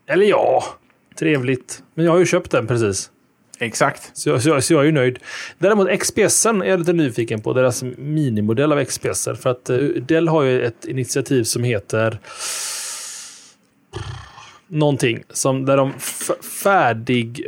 Eller 0.07 0.25
ja, 0.25 0.63
trevligt. 1.19 1.83
Men 1.93 2.05
jag 2.05 2.11
har 2.11 2.19
ju 2.19 2.25
köpt 2.25 2.51
den 2.51 2.67
precis. 2.67 3.11
Exakt. 3.59 4.17
Så 4.17 4.29
jag, 4.29 4.41
så, 4.41 4.49
jag, 4.49 4.63
så 4.63 4.73
jag 4.73 4.81
är 4.81 4.85
ju 4.85 4.91
nöjd. 4.91 5.19
Däremot 5.57 5.99
XPSen 5.99 6.61
är 6.61 6.65
jag 6.65 6.79
lite 6.79 6.93
nyfiken 6.93 7.41
på. 7.41 7.53
Deras 7.53 7.83
minimodell 7.97 8.71
av 8.71 8.85
XPSen. 8.85 9.35
För 9.35 9.49
att 9.49 9.69
uh, 9.69 10.01
Dell 10.01 10.27
har 10.27 10.43
ju 10.43 10.65
ett 10.65 10.85
initiativ 10.85 11.43
som 11.43 11.63
heter 11.63 12.19
någonting 14.67 15.23
som 15.29 15.65
där 15.65 15.77
de 15.77 15.93
färdig 16.63 17.45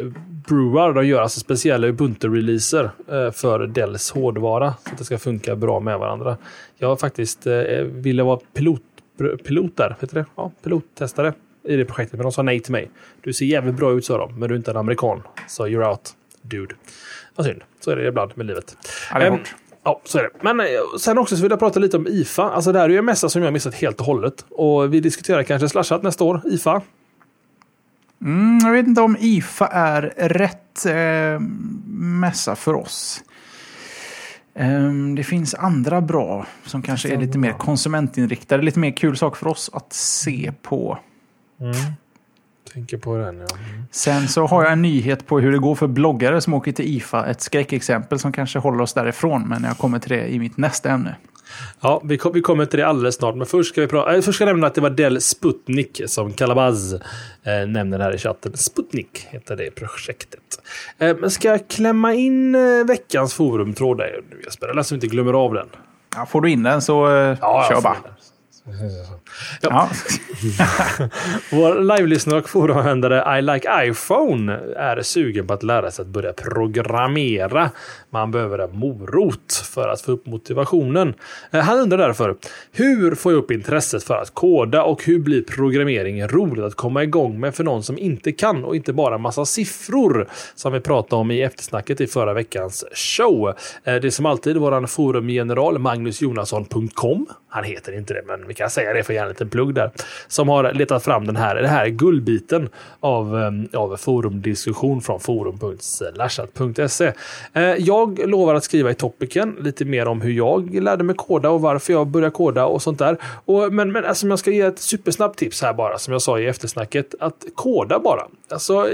brewer 0.48 0.94
de 0.94 1.08
gör 1.08 1.22
alltså 1.22 1.40
speciella 1.40 1.88
Ubuntu-releaser 1.88 2.90
eh, 3.12 3.32
för 3.32 3.68
Dells 3.68 4.12
hårdvara. 4.12 4.74
Så 4.84 4.92
att 4.92 4.98
det 4.98 5.04
ska 5.04 5.18
funka 5.18 5.56
bra 5.56 5.80
med 5.80 6.00
varandra. 6.00 6.38
Jag 6.78 6.88
har 6.88 6.96
faktiskt 6.96 7.48
eh, 7.48 7.54
ville 7.84 8.24
vara 8.24 8.40
pilot, 8.54 8.82
pilot 9.44 9.78
där, 9.78 9.96
heter 10.02 10.16
det? 10.16 10.26
Ja, 10.36 10.52
pilottestare 10.64 11.34
i 11.64 11.76
det 11.76 11.86
projektet. 11.86 12.18
Men 12.18 12.24
de 12.24 12.32
sa 12.32 12.42
nej 12.42 12.60
till 12.60 12.72
mig. 12.72 12.92
Du 13.22 13.34
ser 13.34 13.46
jävligt 13.46 13.76
bra 13.76 13.92
ut 13.92 14.06
sa 14.06 14.18
de, 14.18 14.40
men 14.40 14.50
du 14.50 14.56
är 14.56 14.58
inte 14.58 14.72
en 14.72 14.78
amerikan. 14.78 15.22
Så 15.48 15.68
you're 15.68 15.90
out, 15.90 16.12
dude. 16.42 16.76
Vad 17.36 17.46
synd. 17.46 17.62
Så 17.80 17.92
är 17.92 17.96
det 17.96 18.08
ibland 18.08 18.32
med 18.36 18.46
livet. 18.46 18.78
Ja, 19.14 19.28
um, 19.28 19.40
Ja, 19.88 20.02
så 20.04 20.18
är 20.20 20.24
det. 20.24 20.30
Men 20.42 20.60
eh, 20.60 20.66
sen 21.00 21.18
också 21.18 21.36
så 21.36 21.42
vill 21.42 21.52
jag 21.52 21.60
prata 21.60 21.80
lite 21.80 21.98
om 21.98 22.08
IFA. 22.08 22.44
Alltså 22.44 22.72
det 22.72 22.80
här 22.80 22.86
är 22.86 22.90
ju 22.90 22.98
en 22.98 23.06
mässa 23.06 23.30
som 23.30 23.44
jag 23.44 23.54
missat 23.54 23.76
helt 23.76 24.00
och 24.00 24.06
hållet. 24.06 24.46
Och 24.50 24.94
vi 24.94 25.00
diskuterar 25.00 25.44
kanske 25.44 25.70
slashat 25.70 26.04
nästa 26.04 26.24
år, 26.24 26.42
IFA. 26.46 26.82
Mm, 28.22 28.60
jag 28.64 28.72
vet 28.72 28.88
inte 28.88 29.02
om 29.02 29.18
IFA 29.20 29.68
är 29.68 30.02
rätt 30.18 30.86
eh, 30.86 31.40
mässa 31.90 32.56
för 32.56 32.74
oss. 32.74 33.24
Um, 34.60 35.16
det 35.16 35.24
finns 35.24 35.56
andra 35.56 36.02
bra 36.02 36.46
som 36.66 36.82
kanske 36.82 37.14
är 37.14 37.18
lite 37.18 37.38
mer 37.38 37.52
konsumentinriktade. 37.52 38.64
Lite 38.64 38.80
mer 38.80 38.92
kul 38.92 39.18
sak 39.18 39.38
för 39.38 39.48
oss 39.48 39.70
att 39.74 39.94
se 39.94 40.54
på. 40.62 41.00
Mm. 41.62 41.74
Tänker 42.74 42.98
på 42.98 43.18
den, 43.18 43.38
ja. 43.38 43.58
Mm. 43.58 43.84
Sen 43.92 44.28
så 44.28 44.48
har 44.48 44.64
jag 44.64 44.74
en 44.74 44.82
nyhet 44.82 45.28
på 45.28 45.40
hur 45.40 45.52
det 45.52 45.58
går 45.58 45.76
för 45.76 45.88
bloggare 45.88 46.42
som 46.42 46.54
åker 46.54 46.72
till 46.72 46.86
IFA. 46.86 47.26
Ett 47.26 47.42
skräckexempel 47.42 48.20
som 48.20 48.32
kanske 48.32 48.60
håller 48.60 48.82
oss 48.82 48.94
därifrån, 48.94 49.48
men 49.48 49.64
jag 49.64 49.78
kommer 49.78 50.00
till 50.00 50.10
det 50.10 50.28
i 50.28 50.40
mitt 50.40 50.58
nästa 50.58 50.90
ämne. 50.90 51.16
Ja, 51.82 52.02
vi, 52.06 52.18
kom, 52.18 52.34
vi 52.34 52.42
kommer 52.42 52.66
till 52.66 52.80
det 52.80 52.88
alldeles 52.88 53.16
snart. 53.16 53.36
Men 53.36 53.48
först 53.48 53.70
ska 53.70 53.82
vi 53.82 53.88
prata, 53.88 54.16
äh, 54.16 54.22
först 54.22 54.36
ska 54.36 54.46
jag 54.46 54.50
nämna 54.50 54.68
att 54.68 54.76
det 54.76 54.82
var 54.82 54.90
Dell 54.90 55.22
Sputnik 55.22 56.02
som 56.06 56.34
Kalabaz 56.34 56.94
eh, 56.94 57.68
nämner 57.68 58.00
här 58.00 58.16
i 58.16 58.18
chatten. 58.18 58.58
Sputnik 58.58 59.28
heter 59.30 59.56
det 59.56 59.72
projektet. 59.72 60.40
Eh, 60.98 61.18
men 61.18 61.32
ska 61.32 61.48
jag 61.48 61.68
klämma 61.68 62.14
in 62.14 62.56
eh, 62.56 62.86
veckans 62.88 63.34
forumtråd 63.34 63.98
där 63.98 64.22
nu 64.30 64.42
Jesper? 64.46 64.68
Eller 64.68 64.84
så 64.84 64.96
vi 64.96 64.98
inte 64.98 65.08
glömmer 65.08 65.34
av 65.34 65.54
den. 65.54 65.68
Ja, 66.16 66.26
får 66.26 66.42
du 66.42 66.52
in 66.52 66.64
den 66.64 66.82
så 66.82 67.08
eh, 67.08 67.38
ja, 67.42 67.68
kör 67.70 67.82
bara. 67.82 67.98
Ja. 69.62 69.90
Vår 71.52 71.82
live-lyssnare 71.82 72.40
och 72.40 72.50
forumanvändare 72.50 73.40
I 73.40 73.42
like 73.42 73.70
iPhone 73.84 74.54
är 74.78 75.02
sugen 75.02 75.48
på 75.48 75.54
att 75.54 75.64
lära 75.64 75.92
sig 75.92 76.04
att 76.04 76.10
börja 76.10 76.34
programmera. 76.34 77.70
Man 78.10 78.32
behöver 78.32 78.60
en 78.60 78.80
morot 78.80 79.54
för 79.54 79.88
att 79.88 80.02
få 80.02 80.12
upp 80.12 80.26
motivationen. 80.26 81.14
Eh, 81.52 81.60
han 81.60 81.80
undrar 81.80 81.98
därför, 81.98 82.36
hur 82.72 83.16
får 83.16 83.32
jag 83.32 83.40
upp 83.40 83.52
intresset 83.52 84.04
för 84.04 84.16
att 84.16 84.34
koda 84.34 84.84
och 84.84 85.04
hur 85.04 85.20
blir 85.20 85.42
programmering 85.42 86.28
roligt 86.28 86.66
att 86.66 86.76
komma 86.76 87.04
igång 87.04 87.40
med 87.40 87.56
för 87.56 87.64
någon 87.64 87.84
som 87.84 87.98
inte 87.98 88.32
kan 88.32 88.64
och 88.64 88.76
inte 88.76 88.94
bara 88.94 89.18
massa 89.18 89.46
siffror 89.46 90.30
som 90.56 90.74
vi 90.74 90.80
pratade 90.80 91.22
om 91.22 91.32
i 91.32 91.42
eftersnacket 91.42 92.02
i 92.02 92.08
förra 92.08 92.34
veckans 92.34 92.86
show. 92.94 93.50
Eh, 93.84 93.96
det 93.96 94.08
är 94.08 94.10
som 94.10 94.26
alltid 94.26 94.58
våran 94.58 94.88
forumgeneral 94.88 95.80
magnusjonasson.com. 95.80 97.28
Han 97.50 97.64
heter 97.64 97.98
inte 97.98 98.14
det, 98.14 98.24
men 98.28 98.48
kan 98.58 98.68
kan 98.68 98.72
säga 98.72 98.94
det 98.94 99.04
för 99.04 99.14
gärna 99.14 99.26
en 99.26 99.30
liten 99.30 99.50
plugg 99.50 99.74
där. 99.74 99.92
Som 100.28 100.50
har 100.50 100.74
letat 100.74 101.04
fram 101.04 101.26
den 101.26 101.36
här, 101.36 101.56
den 101.56 101.70
här 101.70 101.88
guldbiten 101.88 102.70
av, 103.00 103.38
eh, 103.38 103.80
av 103.80 103.98
forumdiskussion 103.98 105.02
från 105.02 105.20
forum.slashat.se. 105.20 107.14
Eh, 107.54 107.64
jag 107.64 108.28
lovar 108.28 108.56
att 108.56 108.64
skriva 108.64 108.92
i 108.92 108.94
topicen 108.94 109.56
lite 109.60 109.86
mer 109.86 110.08
om 110.08 110.22
hur 110.22 110.32
jag 110.32 110.74
lärde 110.74 111.04
mig 111.04 111.16
koda 111.16 111.50
och 111.50 111.62
varför 111.62 111.94
jag 111.94 112.08
började 112.08 112.32
koda 112.32 112.66
och 112.66 112.82
sånt 112.82 113.00
där. 113.00 113.18
Och, 113.46 113.74
men 113.74 113.92
men 113.92 114.06
alltså, 114.06 114.28
jag 114.28 114.40
ska 114.40 114.52
ge 114.52 114.62
ett 114.62 114.80
supersnabbt 114.80 115.40
tips 115.40 115.62
här 115.62 115.74
bara, 115.74 115.98
som 115.98 116.12
jag 116.12 116.22
sa 116.22 116.40
i 116.40 116.48
eftersnacket. 116.48 117.16
Att 117.20 117.46
koda 117.56 118.00
bara. 118.00 118.22
Alltså, 118.50 118.88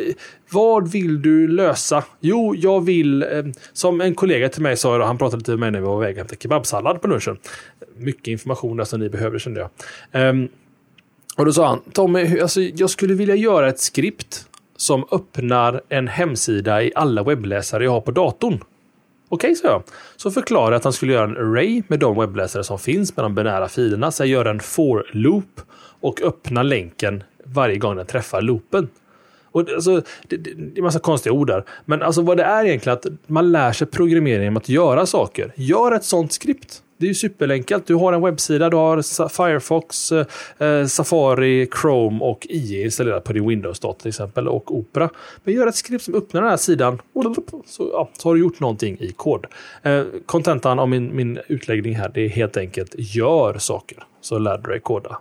vad 0.50 0.92
vill 0.92 1.22
du 1.22 1.48
lösa? 1.48 2.04
Jo, 2.20 2.56
jag 2.56 2.86
vill, 2.86 3.24
eh, 3.24 3.30
som 3.74 4.02
en 4.02 4.16
kollega 4.16 4.50
till 4.50 4.62
mig 4.62 4.78
sa, 4.78 5.06
han 5.06 5.18
pratade 5.18 5.38
lite 5.38 5.52
med 5.52 5.60
mig 5.60 5.72
när 5.72 5.80
vi 5.80 5.86
var 5.86 5.94
på 5.94 6.00
väg 6.00 6.18
hem 6.18 6.28
till 6.28 6.38
kebabsallad 6.38 7.02
på 7.02 7.08
lunchen. 7.08 7.38
Mycket 7.98 8.28
information 8.28 8.78
där 8.78 8.86
som 8.86 9.00
ni 9.00 9.10
behöver 9.10 9.40
kände 9.40 9.60
jag. 9.60 10.30
Um, 10.30 10.50
och 11.38 11.46
då 11.46 11.54
sa 11.54 11.68
han, 11.68 11.82
Tommy, 11.94 12.40
alltså, 12.40 12.62
jag 12.62 12.90
skulle 12.90 13.14
vilja 13.14 13.36
göra 13.36 13.70
ett 13.70 13.80
skript 13.80 14.48
som 14.78 15.06
öppnar 15.12 15.82
en 15.90 16.08
hemsida 16.08 16.84
i 16.84 16.92
alla 16.96 17.24
webbläsare 17.24 17.84
jag 17.84 17.92
har 17.92 18.02
på 18.02 18.12
datorn. 18.12 18.54
Okej, 18.54 19.48
okay, 19.52 19.56
sa 19.56 19.68
jag. 19.68 19.84
Så 20.16 20.32
förklarade 20.32 20.72
jag 20.72 20.78
att 20.78 20.84
han 20.84 20.94
skulle 20.94 21.14
göra 21.14 21.24
en 21.24 21.38
array 21.38 21.84
med 21.88 22.00
de 22.00 22.20
webbläsare 22.20 22.64
som 22.64 22.80
finns 22.80 23.16
med 23.16 23.26
de 23.26 23.36
binära 23.36 23.68
filerna. 23.68 24.12
Så 24.12 24.24
jag 24.24 24.28
gör 24.28 24.46
en 24.46 24.60
for-loop 24.60 25.62
och 26.02 26.22
öppnar 26.22 26.64
länken 26.64 27.24
varje 27.44 27.78
gång 27.78 27.96
den 27.96 28.06
träffar 28.06 28.42
loopen. 28.42 28.90
Och 29.52 29.70
alltså, 29.70 30.02
det, 30.28 30.38
det, 30.38 30.54
det 30.54 30.80
är 30.80 30.82
massa 30.82 31.00
konstiga 31.00 31.34
ord 31.34 31.48
där. 31.48 31.64
Men 31.86 32.02
alltså 32.02 32.22
vad 32.22 32.38
det 32.38 32.44
är 32.44 32.66
egentligen 32.66 32.98
att 32.98 33.06
man 33.28 33.52
lär 33.52 33.72
sig 33.72 33.88
programmering 33.88 34.44
genom 34.44 34.58
att 34.58 34.70
göra 34.70 35.06
saker. 35.06 35.54
Gör 35.56 35.92
ett 35.92 36.06
sånt 36.06 36.34
skript. 36.34 36.82
Det 37.04 37.08
är 37.08 37.10
ju 37.10 37.16
superenkelt. 37.16 37.88
Du 37.88 37.96
har 37.96 38.14
en 38.14 38.22
webbsida, 38.22 38.70
du 38.70 38.78
har 38.78 39.30
Firefox, 39.30 40.12
eh, 40.12 40.86
Safari, 40.86 41.70
Chrome 41.82 42.20
och 42.24 42.48
IE 42.50 42.84
installerat 42.84 43.24
på 43.24 43.34
din 43.34 43.48
Windows-dator 43.48 44.00
till 44.00 44.10
exempel 44.10 44.48
och 44.48 44.76
Opera. 44.76 45.10
Men 45.44 45.54
gör 45.54 45.68
ett 45.68 45.76
skript 45.76 46.04
som 46.04 46.16
öppnar 46.16 46.42
den 46.42 46.50
här 46.50 46.58
sidan 46.58 47.02
så, 47.66 47.90
ja, 47.94 48.10
så 48.14 48.30
har 48.30 48.36
du 48.36 48.42
gjort 48.42 48.60
någonting 48.60 48.98
i 49.00 49.12
kod. 49.12 49.46
Kontentan 50.26 50.78
eh, 50.78 50.82
av 50.82 50.90
min, 50.90 51.16
min 51.16 51.40
utläggning 51.48 51.96
här 51.96 52.12
det 52.14 52.22
är 52.22 52.30
helt 52.30 52.58
enkelt 52.58 52.96
gör 52.98 53.58
saker 53.58 54.04
så 54.22 54.38
lär 54.38 54.58
du 54.58 54.72
dig 54.72 54.80
koda. 54.80 55.18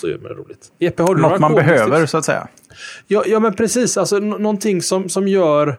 Så 0.00 0.08
gör 0.08 0.18
man 0.18 0.28
det 0.28 0.34
roligt. 0.34 0.72
Jeppe, 0.78 1.02
har 1.02 1.14
du 1.14 1.22
Något 1.22 1.40
man 1.40 1.54
behöver 1.54 2.06
så 2.06 2.18
att 2.18 2.24
säga. 2.24 2.48
Ja, 3.06 3.22
ja 3.26 3.40
men 3.40 3.54
precis. 3.54 3.96
Alltså 3.96 4.18
någonting 4.18 4.82
som, 4.82 5.08
som 5.08 5.28
gör 5.28 5.76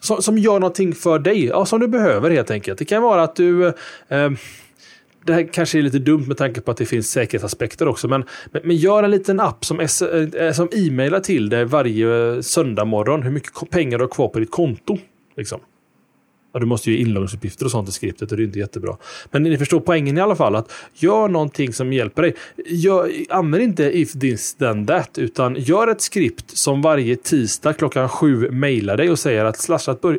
som, 0.00 0.22
som 0.22 0.38
gör 0.38 0.60
någonting 0.60 0.94
för 0.94 1.18
dig, 1.18 1.44
ja, 1.44 1.64
som 1.64 1.80
du 1.80 1.88
behöver 1.88 2.30
helt 2.30 2.50
enkelt. 2.50 2.78
Det 2.78 2.84
kan 2.84 3.02
vara 3.02 3.22
att 3.22 3.36
du 3.36 3.66
eh, 4.08 4.30
det 5.26 5.32
här 5.32 5.52
kanske 5.52 5.78
är 5.78 5.82
lite 5.82 5.98
dumt 5.98 6.24
med 6.26 6.36
tanke 6.36 6.60
på 6.60 6.70
att 6.70 6.76
det 6.76 6.86
finns 6.86 7.10
säkerhetsaspekter 7.10 7.88
också, 7.88 8.08
men, 8.08 8.24
men, 8.50 8.62
men 8.64 8.76
gör 8.76 9.02
en 9.02 9.10
liten 9.10 9.40
app 9.40 9.64
som, 9.64 9.80
eh, 9.80 9.86
som 10.52 10.68
e-mailar 10.72 11.20
till 11.20 11.48
dig 11.48 11.64
varje 11.64 12.42
söndag 12.42 12.84
morgon 12.84 13.22
hur 13.22 13.30
mycket 13.30 13.70
pengar 13.70 13.98
du 13.98 14.04
har 14.04 14.08
kvar 14.08 14.28
på 14.28 14.38
ditt 14.38 14.50
konto. 14.50 14.98
Liksom. 15.36 15.60
Ja, 16.54 16.60
du 16.60 16.66
måste 16.66 16.90
ju 16.90 16.98
inloggningsuppgifter 16.98 17.64
och 17.64 17.70
sånt 17.70 17.88
i 17.88 17.92
skriptet 17.92 18.30
och 18.30 18.36
det 18.36 18.42
är 18.42 18.44
inte 18.44 18.58
jättebra. 18.58 18.96
Men 19.30 19.42
ni 19.42 19.58
förstår 19.58 19.80
poängen 19.80 20.18
i 20.18 20.20
alla 20.20 20.36
fall. 20.36 20.56
att 20.56 20.72
Gör 20.94 21.28
någonting 21.28 21.72
som 21.72 21.92
hjälper 21.92 22.22
dig. 22.22 22.34
Gör, 22.66 23.10
använd 23.28 23.64
inte 23.64 23.98
if 23.98 24.12
this 24.12 24.54
then 24.54 24.86
that 24.86 25.18
utan 25.18 25.56
gör 25.58 25.88
ett 25.88 26.00
skript 26.00 26.56
som 26.56 26.82
varje 26.82 27.16
tisdag 27.16 27.72
klockan 27.72 28.08
sju 28.08 28.50
mejlar 28.50 28.96
dig 28.96 29.10
och 29.10 29.18
säger 29.18 29.44
att 29.44 29.58
slashat, 29.58 30.00
bör, 30.00 30.18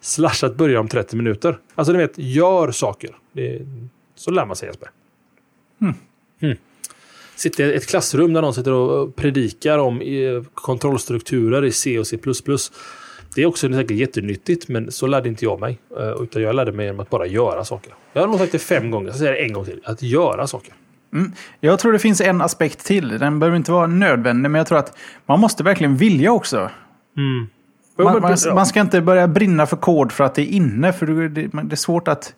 slashat 0.00 0.56
börjar 0.56 0.80
om 0.80 0.88
30 0.88 1.16
minuter. 1.16 1.58
Alltså 1.74 1.92
ni 1.92 1.98
vet, 1.98 2.12
gör 2.16 2.70
saker. 2.70 3.10
Det, 3.32 3.62
så 4.14 4.30
lär 4.30 4.46
man 4.46 4.56
sig 4.56 4.68
Jesper. 4.68 4.90
Mm. 5.80 5.94
Mm. 6.40 6.56
Sitter 7.36 7.72
i 7.72 7.74
ett 7.74 7.86
klassrum 7.86 8.32
där 8.32 8.42
någon 8.42 8.54
sitter 8.54 8.72
och 8.72 9.16
predikar 9.16 9.78
om 9.78 10.00
eh, 10.00 10.42
kontrollstrukturer 10.54 11.64
i 11.64 11.72
C 11.72 11.98
och 11.98 12.06
C++ 12.06 12.18
Det 13.34 13.42
är 13.42 13.46
också 13.46 13.72
säkert 13.72 13.96
jättenyttigt, 13.96 14.68
men 14.68 14.92
så 14.92 15.06
lärde 15.06 15.28
inte 15.28 15.44
jag 15.44 15.60
mig. 15.60 15.78
Uh, 16.00 16.22
utan 16.22 16.42
jag 16.42 16.54
lärde 16.54 16.72
mig 16.72 16.86
genom 16.86 17.00
att 17.00 17.10
bara 17.10 17.26
göra 17.26 17.64
saker. 17.64 17.94
Jag 18.12 18.22
har 18.22 18.28
nog 18.28 18.38
sagt 18.38 18.52
det 18.52 18.58
fem 18.58 18.90
gånger, 18.90 19.12
så 19.12 19.18
säger 19.18 19.32
det 19.32 19.38
en 19.38 19.52
gång 19.52 19.64
till. 19.64 19.80
Att 19.84 20.02
göra 20.02 20.46
saker. 20.46 20.74
Mm. 21.12 21.32
Jag 21.60 21.78
tror 21.78 21.92
det 21.92 21.98
finns 21.98 22.20
en 22.20 22.40
aspekt 22.40 22.84
till. 22.84 23.18
Den 23.18 23.38
behöver 23.38 23.56
inte 23.56 23.72
vara 23.72 23.86
nödvändig, 23.86 24.50
men 24.50 24.58
jag 24.58 24.66
tror 24.66 24.78
att 24.78 24.96
man 25.26 25.40
måste 25.40 25.62
verkligen 25.62 25.96
vilja 25.96 26.32
också. 26.32 26.70
Mm. 27.16 27.46
Man, 27.96 28.20
man, 28.22 28.36
man, 28.54 28.66
ska 28.66 28.80
inte 28.80 29.00
börja 29.00 29.28
brinna 29.28 29.66
för 29.66 29.76
kod 29.76 30.12
för 30.12 30.24
att 30.24 30.34
det 30.34 30.42
är 30.42 30.46
inne, 30.46 30.92
för 30.92 31.06
det, 31.06 31.28
det 31.28 31.72
är 31.72 31.76
svårt 31.76 32.08
att, 32.08 32.34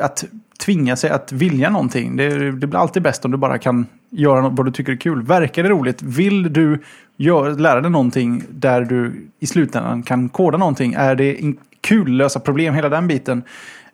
att 0.00 0.24
tvinga 0.58 0.96
sig 0.96 1.10
att 1.10 1.32
vilja 1.32 1.70
någonting. 1.70 2.16
Det, 2.16 2.50
det, 2.50 2.66
blir 2.66 2.80
alltid 2.80 3.02
bäst 3.02 3.24
om 3.24 3.30
du 3.30 3.36
bara 3.36 3.58
kan 3.58 3.86
göra 4.10 4.40
något 4.40 4.52
vad 4.56 4.66
du 4.66 4.72
tycker 4.72 4.92
är 4.92 4.96
kul. 4.96 5.22
Verkar 5.22 5.62
det 5.62 5.68
roligt? 5.68 6.02
Vill 6.02 6.52
du 6.52 6.82
gör, 7.16 7.50
lära 7.50 7.80
dig 7.80 7.90
någonting 7.90 8.42
där 8.50 8.80
du 8.80 9.28
i 9.40 9.46
slutändan 9.46 10.02
kan 10.02 10.28
koda 10.28 10.58
någonting? 10.58 10.94
Är 10.94 11.14
det 11.14 11.54
kul 11.80 12.12
lösa 12.12 12.40
problem, 12.40 12.74
hela 12.74 12.88
den 12.88 13.08
biten? 13.08 13.42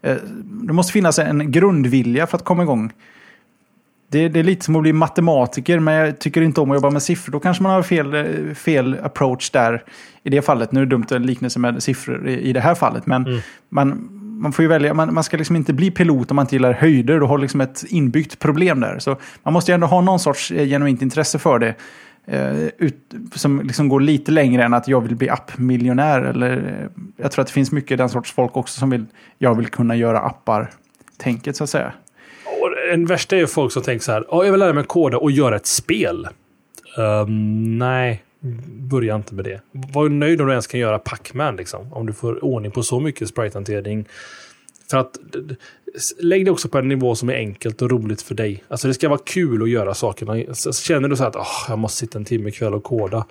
Eh, 0.03 0.17
det 0.45 0.73
måste 0.73 0.93
finnas 0.93 1.19
en 1.19 1.53
grundvilja 1.53 2.27
för 2.27 2.37
att 2.37 2.45
komma 2.45 2.63
igång. 2.63 2.93
Det, 4.09 4.29
det, 4.29 4.41
är 4.41 4.45
lite 4.45 4.65
som 4.65 4.77
att 4.77 4.83
bli 4.83 4.93
matematiker, 4.93 5.79
men 5.79 5.95
jag 5.95 6.19
tycker 6.19 6.43
inte 6.43 6.61
om 6.61 6.71
att 6.71 6.77
jobba 6.77 6.91
med 6.91 7.03
siffror. 7.03 7.33
Då 7.33 7.41
kanske 7.41 7.63
man 7.63 7.73
har 7.73 7.83
fel, 7.83 8.15
eh, 8.15 8.55
fel 8.55 8.99
approach 9.03 9.51
där 9.51 9.85
i 10.23 10.31
det 10.31 10.43
fallet. 10.43 10.73
Nu 10.73 10.81
är 10.81 10.85
det 10.85 10.91
dumt 10.91 11.07
att 11.11 11.21
liknelse 11.21 11.59
med 11.59 11.83
siffror 11.83 12.29
i, 12.29 12.41
i 12.41 12.53
det 12.53 12.61
här 12.61 12.75
fallet, 12.75 13.07
men 13.07 13.27
mm. 13.27 13.41
man, 13.69 14.19
man 14.43 14.53
får 14.53 14.63
ju 14.63 14.69
välja, 14.69 14.95
man, 14.95 15.15
man 15.15 15.25
ska 15.25 15.37
liksom 15.37 15.57
inte 15.57 15.73
bli 15.73 15.91
pilot 15.91 16.31
om 16.31 16.37
man 16.37 16.45
inte 16.45 16.55
gillar 16.55 16.73
höjder. 16.73 17.21
Du 17.21 17.27
har 17.27 17.39
liksom 17.39 17.61
ett 17.61 17.85
inbyggt 17.89 18.39
problem 18.39 18.81
där. 18.81 18.99
Så 18.99 19.17
man 19.43 19.53
måste 19.55 19.73
ju 19.73 19.75
ändå 19.75 19.87
ha 19.87 20.01
någon 20.01 20.21
sorts 20.21 20.51
eh, 20.51 20.67
genuint 20.67 21.03
intresse 21.03 21.39
för 21.39 21.59
det. 21.59 21.75
Eh, 22.27 22.67
ut, 22.79 23.15
som 23.35 23.61
liksom 23.61 23.89
går 23.89 24.01
lite 24.01 24.33
längre 24.33 24.65
än 24.65 24.75
att 24.75 24.89
jag 24.89 25.01
vill 25.01 25.17
bli 25.17 25.29
appmiljonär. 25.29 26.23
Eller, 26.23 26.57
eh, 26.57 27.03
jag 27.17 27.33
tror 27.33 27.43
att 27.43 27.47
det 27.47 27.53
finns 27.53 27.73
mycket 27.73 27.99
den 27.99 28.09
sorts 28.09 28.33
folk 28.33 28.57
också 28.57 28.79
som 28.79 28.91
vill, 28.91 29.07
jag 29.39 29.55
vill 29.55 29.67
kunna 29.67 29.97
göra 29.97 30.21
appar-tänket 30.21 31.57
så 31.57 31.65
att 31.65 31.71
säga. 31.71 31.93
Och 32.45 32.93
en 32.93 33.07
värsta 33.07 33.37
är 33.37 33.41
ju 33.41 33.47
folk 33.47 33.73
som 33.73 33.83
tänker 33.83 34.05
så 34.05 34.13
här, 34.13 34.25
jag 34.31 34.51
vill 34.51 34.61
lära 34.61 34.73
mig 34.73 34.85
koda 34.85 35.19
och 35.19 35.31
göra 35.31 35.57
ett 35.57 35.67
spel. 35.67 36.29
Um, 36.97 37.79
nej, 37.79 38.23
börja 38.67 39.17
inte 39.17 39.35
med 39.35 39.45
det. 39.45 39.61
Var 39.73 40.09
nöjd 40.09 40.41
om 40.41 40.47
du 40.47 40.53
ens 40.53 40.67
kan 40.67 40.81
göra 40.81 40.99
Pacman 40.99 41.57
liksom. 41.57 41.93
Om 41.93 42.07
du 42.07 42.13
får 42.13 42.45
ordning 42.45 42.73
på 42.73 42.83
så 42.83 43.01
mycket 43.01 43.29
sprite-hantering. 43.29 44.09
För 44.91 44.99
att 44.99 45.19
lägg 46.19 46.45
det 46.45 46.51
också 46.51 46.69
på 46.69 46.79
en 46.79 46.89
nivå 46.89 47.15
som 47.15 47.29
är 47.29 47.35
enkelt 47.35 47.83
och 47.83 47.91
roligt 47.91 48.23
för 48.23 48.35
dig. 48.35 48.65
Alltså 48.69 48.89
det 48.89 48.95
ska 48.95 49.09
vara 49.09 49.21
kul 49.25 49.63
att 49.63 49.69
göra 49.69 49.95
saker. 49.95 50.55
Känner 50.73 51.09
du 51.09 51.17
så 51.17 51.25
att 51.25 51.37
oh, 51.37 51.65
jag 51.69 51.79
måste 51.79 51.99
sitta 51.99 52.19
en 52.19 52.25
timme 52.25 52.49
ikväll 52.49 52.75
och 52.75 52.85
koda. 52.85 53.27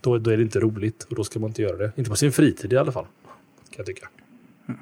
Då, 0.00 0.18
då 0.18 0.30
är 0.30 0.36
det 0.36 0.42
inte 0.42 0.60
roligt 0.60 1.06
och 1.10 1.16
då 1.16 1.24
ska 1.24 1.38
man 1.38 1.50
inte 1.50 1.62
göra 1.62 1.76
det. 1.76 1.92
Inte 1.96 2.10
på 2.10 2.16
sin 2.16 2.32
fritid 2.32 2.72
i 2.72 2.76
alla 2.76 2.92
fall. 2.92 3.04
Kan 3.04 3.76
jag 3.76 3.86
tycka. 3.86 4.08
Mm. 4.68 4.80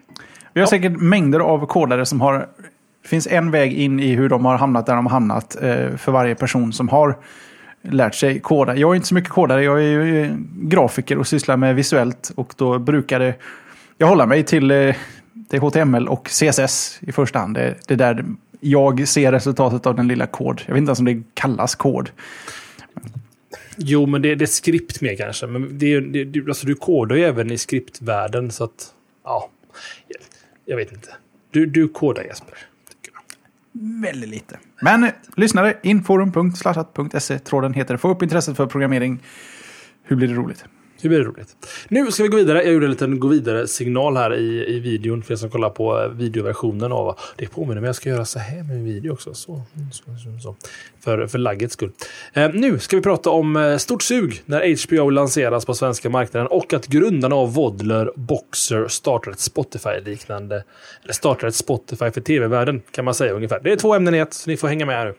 Vi 0.52 0.60
har 0.60 0.66
ja. 0.66 0.70
säkert 0.70 1.00
mängder 1.00 1.40
av 1.40 1.66
kodare 1.66 2.06
som 2.06 2.20
har... 2.20 2.48
Det 3.02 3.08
finns 3.08 3.26
en 3.26 3.50
väg 3.50 3.72
in 3.72 4.00
i 4.00 4.14
hur 4.14 4.28
de 4.28 4.44
har 4.44 4.58
hamnat 4.58 4.86
där 4.86 4.96
de 4.96 5.06
har 5.06 5.12
hamnat 5.12 5.62
eh, 5.62 5.96
för 5.96 6.12
varje 6.12 6.34
person 6.34 6.72
som 6.72 6.88
har 6.88 7.18
lärt 7.90 8.14
sig 8.14 8.40
koda. 8.40 8.76
Jag 8.76 8.90
är 8.90 8.94
inte 8.94 9.08
så 9.08 9.14
mycket 9.14 9.30
kodare, 9.30 9.64
jag 9.64 9.78
är 9.78 9.82
ju 9.82 10.24
eh, 10.24 10.36
grafiker 10.56 11.18
och 11.18 11.26
sysslar 11.26 11.56
med 11.56 11.74
visuellt. 11.74 12.32
Och 12.34 12.54
då 12.56 12.78
brukade 12.78 13.34
jag 13.98 14.06
hålla 14.06 14.26
mig 14.26 14.42
till, 14.44 14.70
eh, 14.70 14.94
till 15.50 15.60
HTML 15.60 16.08
och 16.08 16.28
CSS 16.28 16.98
i 17.00 17.12
första 17.12 17.38
hand. 17.38 17.54
Det, 17.54 17.74
det 17.86 17.96
där 17.96 18.24
jag 18.60 19.08
ser 19.08 19.32
resultatet 19.32 19.86
av 19.86 19.96
den 19.96 20.08
lilla 20.08 20.26
kod. 20.26 20.62
Jag 20.66 20.74
vet 20.74 20.78
inte 20.78 20.88
ens 20.88 20.98
om 20.98 21.04
det 21.04 21.22
kallas 21.34 21.74
kod. 21.74 22.10
Jo, 23.76 24.06
men 24.06 24.22
det, 24.22 24.34
det 24.34 24.44
är 24.44 24.46
skript 24.46 25.00
mer 25.00 25.16
kanske. 25.16 25.46
Men 25.46 25.78
det, 25.78 26.00
det, 26.00 26.40
alltså, 26.48 26.66
du 26.66 26.74
kodar 26.74 27.16
ju 27.16 27.24
även 27.24 27.50
i 27.50 27.58
skriptvärlden. 27.58 28.50
Så 28.50 28.64
att, 28.64 28.94
ja, 29.24 29.50
jag 30.64 30.76
vet 30.76 30.92
inte. 30.92 31.08
Du, 31.50 31.66
du 31.66 31.88
kodar 31.88 32.22
Jesper. 32.22 32.58
Väldigt 34.02 34.30
lite. 34.30 34.58
Men 34.80 35.04
eh, 35.04 35.10
lyssnare, 35.36 35.76
inforum.slashat.se. 35.82 37.38
Tråden 37.38 37.74
heter 37.74 37.96
Få 37.96 38.10
upp 38.10 38.22
intresset 38.22 38.56
för 38.56 38.66
programmering. 38.66 39.22
Hur 40.02 40.16
blir 40.16 40.28
det 40.28 40.34
roligt? 40.34 40.64
Det 41.04 41.08
blir 41.08 41.18
det 41.18 41.24
roligt? 41.24 41.56
Nu 41.88 42.10
ska 42.10 42.22
vi 42.22 42.28
gå 42.28 42.36
vidare. 42.36 42.62
Jag 42.62 42.72
gjorde 42.72 42.86
en 42.86 42.90
liten 42.90 43.20
gå 43.20 43.28
vidare-signal 43.28 44.16
här 44.16 44.34
i, 44.34 44.76
i 44.76 44.80
videon 44.80 45.22
för 45.22 45.32
er 45.32 45.36
som 45.36 45.50
kollar 45.50 45.70
på 45.70 46.02
eh, 46.02 46.08
videoversionen 46.08 46.92
av 46.92 47.18
det 47.36 47.46
påminner 47.46 47.80
mig. 47.80 47.88
Jag 47.88 47.96
ska 47.96 48.08
göra 48.08 48.24
så 48.24 48.38
här 48.38 48.56
med 48.56 48.76
min 48.76 48.84
video 48.84 49.12
också. 49.12 49.34
Så, 49.34 49.62
så, 49.92 50.02
så, 50.04 50.38
så. 50.42 50.56
För, 51.00 51.26
för 51.26 51.38
laggets 51.38 51.74
skull. 51.74 51.90
Eh, 52.32 52.50
nu 52.54 52.78
ska 52.78 52.96
vi 52.96 53.02
prata 53.02 53.30
om 53.30 53.56
eh, 53.56 53.76
stort 53.76 54.02
sug 54.02 54.42
när 54.44 54.86
HBO 54.86 55.10
lanseras 55.10 55.64
på 55.64 55.74
svenska 55.74 56.10
marknaden 56.10 56.46
och 56.46 56.72
att 56.72 56.86
grundarna 56.86 57.36
av 57.36 57.54
Vodler 57.54 58.12
Boxer 58.16 58.88
startar 58.88 59.30
ett 59.30 59.40
Spotify-liknande, 59.40 60.64
eller 61.02 61.12
startar 61.12 61.48
ett 61.48 61.54
Spotify 61.54 62.10
för 62.10 62.20
tv-världen 62.20 62.82
kan 62.90 63.04
man 63.04 63.14
säga 63.14 63.32
ungefär. 63.32 63.60
Det 63.64 63.72
är 63.72 63.76
två 63.76 63.94
ämnen 63.94 64.14
i 64.14 64.18
ett, 64.18 64.34
så 64.34 64.50
ni 64.50 64.56
får 64.56 64.68
hänga 64.68 64.86
med 64.86 64.96
här 64.96 65.04
nu. 65.04 65.14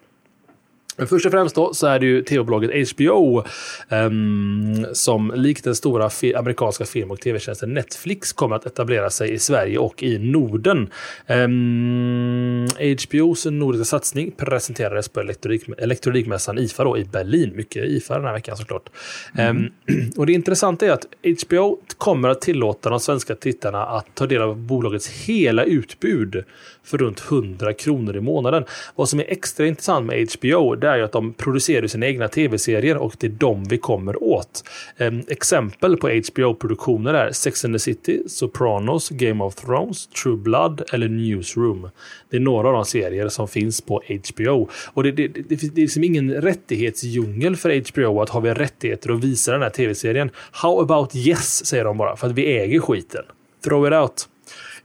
Men 0.98 1.08
först 1.08 1.26
och 1.26 1.32
främst 1.32 1.56
då 1.56 1.74
så 1.74 1.88
är 1.88 2.00
det 2.00 2.06
ju 2.06 2.22
tv-bolaget 2.22 2.90
HBO 2.92 3.40
um, 3.40 3.44
ehm, 3.90 4.86
som 4.94 5.32
likt 5.36 5.64
den 5.64 5.76
stora 5.76 6.10
fi 6.10 6.36
amerikanska 6.36 6.86
film 6.86 7.12
och 7.12 7.20
tv-tjänsten 7.20 7.74
Netflix 7.74 8.34
kommer 8.34 8.56
att 8.56 8.66
etablera 8.66 9.10
sig 9.10 9.34
i 9.34 9.40
Sverige 9.40 9.78
och 9.78 10.04
i 10.04 10.18
Norden. 10.18 10.90
Ehm, 11.28 11.52
um, 11.52 12.68
HBOs 12.68 13.46
nordiska 13.46 13.86
satsning 13.86 14.32
presenterades 14.32 15.10
på 15.10 15.20
elektronik 15.20 15.64
elektronikmässan 15.78 16.58
IFA 16.58 16.84
då, 16.84 16.98
i 16.98 17.06
Berlin. 17.06 17.52
Mycket 17.56 17.84
IFA 17.86 18.16
den 18.16 18.26
här 18.26 18.34
veckan 18.34 18.58
såklart. 18.58 18.90
Mm. 19.38 19.58
Um, 19.58 20.12
och 20.18 20.26
det 20.26 20.34
intressanta 20.34 20.86
är 20.86 20.92
att 20.92 21.06
HBO 21.44 21.78
kommer 21.98 22.30
att 22.30 22.42
tillåta 22.42 22.90
de 22.90 23.00
svenska 23.00 23.36
tittarna 23.36 23.86
att 23.86 24.16
ta 24.16 24.26
del 24.26 24.42
av 24.42 24.58
bolagets 24.58 25.10
hela 25.10 25.64
utbud 25.64 26.44
för 26.86 26.98
runt 26.98 27.24
100 27.30 27.74
kronor 27.74 28.18
i 28.18 28.22
månaden. 28.22 28.64
Vad 28.96 29.10
som 29.10 29.20
är 29.20 29.26
extra 29.28 29.68
intressant 29.68 30.06
med 30.06 30.28
HBO 30.40 30.76
det 30.76 30.88
är 30.88 30.98
ju 30.98 31.04
att 31.04 31.12
de 31.12 31.34
producerar 31.34 31.88
sina 31.88 32.06
egna 32.06 32.28
tv-serier 32.28 32.98
och 32.98 33.16
det 33.20 33.28
är 33.28 33.32
de 33.32 33.64
vi 33.64 33.78
kommer 33.78 34.24
åt. 34.24 34.64
Ehm, 34.98 35.24
exempel 35.28 35.98
på 35.98 36.08
HBO-produktioner 36.08 37.14
är 37.14 37.32
Sex 37.32 37.66
and 37.66 37.76
the 37.76 37.80
City, 37.80 38.24
Sopranos, 38.28 39.10
Game 39.10 39.44
of 39.44 39.56
Thrones, 39.56 40.08
True 40.08 40.38
Blood 40.38 40.82
eller 40.94 41.10
Newsroom. 41.10 41.90
Det 42.30 42.38
är 42.38 42.42
några 42.42 42.68
av 42.68 42.74
de 42.74 42.86
serier 42.86 43.30
som 43.30 43.48
finns 43.48 43.82
på 43.82 44.02
HBO. 44.08 44.70
Och 44.94 45.04
det, 45.04 45.12
det, 45.12 45.28
det, 45.28 45.44
det 45.50 45.66
är 45.66 45.82
liksom 45.82 46.04
ingen 46.04 46.34
rättighetsdjungel 46.34 47.56
för 47.56 47.92
HBO 47.92 48.22
att 48.22 48.30
har 48.30 48.42
vi 48.42 48.54
rättigheter 48.54 49.12
att 49.12 49.24
visa 49.24 49.52
den 49.52 49.62
här 49.62 49.70
tv-serien. 49.70 50.30
How 50.52 50.82
about 50.82 51.16
yes, 51.16 51.66
säger 51.66 51.84
de 51.84 51.98
bara, 51.98 52.16
för 52.16 52.28
att 52.28 52.34
vi 52.34 52.58
äger 52.58 52.80
skiten. 52.80 53.24
Throw 53.64 53.88
it 53.88 53.94
out. 53.94 54.28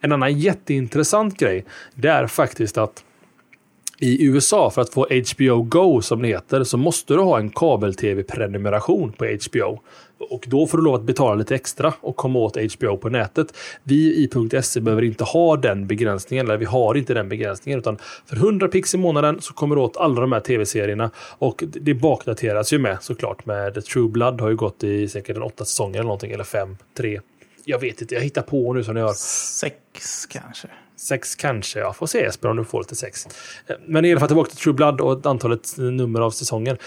En 0.01 0.13
annan 0.13 0.39
jätteintressant 0.39 1.39
grej, 1.39 1.65
det 1.95 2.09
är 2.09 2.27
faktiskt 2.27 2.79
att 2.79 3.05
i 4.01 4.25
USA 4.27 4.71
för 4.71 4.83
att 4.83 4.95
få 4.95 5.07
HBO 5.11 5.63
Go 5.63 6.03
som 6.03 6.23
det 6.23 6.29
heter 6.29 6.65
så 6.65 6.77
måste 6.77 7.15
du 7.15 7.21
ha 7.21 7.39
en 7.39 7.51
kabel-tv-prenumeration 7.51 9.13
på 9.13 9.25
HBO. 9.25 9.81
Och 10.31 10.45
då 10.49 10.67
får 10.67 10.79
du 10.79 10.85
lov 10.85 10.95
att 10.95 11.03
betala 11.03 11.35
lite 11.35 11.55
extra 11.55 11.93
och 12.01 12.17
komma 12.17 12.39
åt 12.39 12.57
HBO 12.57 12.97
på 12.97 13.09
nätet. 13.09 13.57
Vi 13.83 13.95
i 13.95 14.29
.se 14.63 14.81
behöver 14.81 15.03
inte 15.03 15.25
ha 15.25 15.57
den 15.57 15.87
begränsningen, 15.87 16.47
eller 16.47 16.57
vi 16.57 16.65
har 16.65 16.95
inte 16.95 17.15
den 17.15 17.29
begränsningen. 17.29 17.79
Utan 17.79 17.99
för 18.27 18.37
100 18.37 18.69
pix 18.69 18.95
i 18.95 18.99
månaden 18.99 19.41
så 19.41 19.55
kommer 19.55 19.77
du 19.77 19.83
åt 19.83 19.97
alla 19.97 20.21
de 20.21 20.33
här 20.33 20.41
tv-serierna. 20.41 21.11
Och 21.39 21.65
det 21.67 21.95
bakdateras 21.95 22.73
ju 22.73 22.79
med 22.79 22.99
såklart 23.01 23.47
med 23.47 23.85
True 23.85 24.09
Blood 24.09 24.41
har 24.41 24.49
ju 24.49 24.57
gått 24.57 24.85
i 24.85 25.09
säkert 25.09 25.37
en 25.37 25.43
åtta 25.43 25.65
säsonger 25.65 25.95
eller 25.95 26.05
någonting, 26.05 26.33
eller 26.33 26.45
fem, 26.45 26.77
tre. 26.97 27.21
Jag 27.71 27.79
vet 27.79 28.01
inte, 28.01 28.15
jag 28.15 28.23
hittar 28.23 28.43
på 28.43 28.73
nu 28.73 28.85
som 28.85 28.95
ni 28.95 29.01
hör. 29.01 29.13
Sex 29.13 30.27
kanske. 30.27 30.69
Sex 30.97 31.35
kanske, 31.35 31.79
jag 31.79 31.97
får 31.97 32.07
se 32.07 32.25
Esper 32.25 32.49
om 32.49 32.57
du 32.57 32.65
får 32.65 32.81
lite 32.81 32.97
sex. 32.97 33.29
Men 33.87 34.05
i 34.05 34.11
alla 34.11 34.21
fall 34.21 34.29
tillbaka 34.29 34.51
till 34.51 34.59
True 34.59 34.75
Blood 34.75 35.01
och 35.01 35.27
antalet 35.27 35.75
nummer 35.79 36.21
av 36.21 36.31
säsonger. 36.31 36.79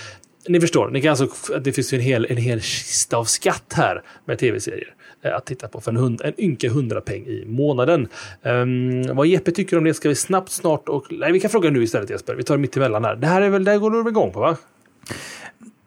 Ni 0.47 0.61
förstår, 0.61 0.89
ni 0.89 1.01
kan 1.01 1.09
alltså, 1.09 1.57
det 1.59 1.71
finns 1.71 1.93
en 1.93 1.99
hel, 1.99 2.27
en 2.29 2.37
hel 2.37 2.61
kista 2.61 3.17
av 3.17 3.25
skatt 3.25 3.73
här 3.75 4.03
med 4.25 4.39
tv-serier 4.39 4.93
eh, 5.21 5.35
att 5.35 5.45
titta 5.45 5.67
på 5.67 5.81
för 5.81 5.91
en, 5.91 5.97
hund, 5.97 6.21
en 6.23 6.41
ynka 6.41 6.67
100 6.67 7.01
peng 7.01 7.25
i 7.25 7.43
månaden. 7.47 8.07
Um, 8.41 9.15
vad 9.15 9.27
Jeppe 9.27 9.51
tycker 9.51 9.77
om 9.77 9.83
det 9.83 9.93
ska 9.93 10.09
vi 10.09 10.15
snabbt 10.15 10.51
snart 10.51 10.89
och... 10.89 11.05
Nej, 11.09 11.31
vi 11.31 11.39
kan 11.39 11.49
fråga 11.49 11.69
nu 11.69 11.83
istället 11.83 12.09
Jesper. 12.09 12.35
Vi 12.35 12.43
tar 12.43 12.55
det 12.55 12.61
mitt 12.61 12.77
emellan 12.77 13.03
här. 13.03 13.15
Det 13.15 13.27
här 13.27 13.41
är 13.41 13.49
väl, 13.49 13.63
det 13.63 13.71
här 13.71 13.77
går 13.77 13.91
du 13.91 14.09
igång 14.09 14.31
på 14.31 14.39
va? 14.39 14.57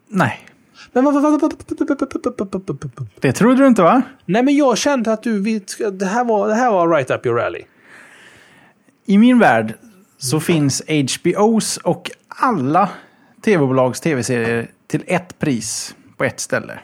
Nej. 0.07 0.47
Men 0.91 1.03
vad, 1.03 1.21
vad, 1.21 1.41
vad, 1.41 1.53
Det 3.19 3.31
trodde 3.31 3.61
du 3.61 3.67
inte 3.67 3.81
va? 3.81 4.01
Nej, 4.25 4.43
men 4.43 4.55
jag 4.55 4.77
kände 4.77 5.13
att 5.13 5.23
du... 5.23 5.59
Det 5.91 6.05
här 6.05 6.23
var, 6.23 6.47
det 6.47 6.55
här 6.55 6.71
var 6.71 6.89
right 6.89 7.11
up 7.11 7.25
your 7.25 7.39
alley 7.39 7.63
i 9.07 9.17
min 9.17 9.39
värld 9.39 9.73
så 10.17 10.39
finns 10.39 10.83
HBOs 10.87 11.77
och 11.77 12.11
alla 12.27 12.89
tv-bolags 13.45 14.01
tv-serier 14.01 14.67
till 14.87 15.03
ett 15.07 15.39
pris 15.39 15.95
på 16.17 16.23
ett 16.23 16.39
ställe. 16.39 16.79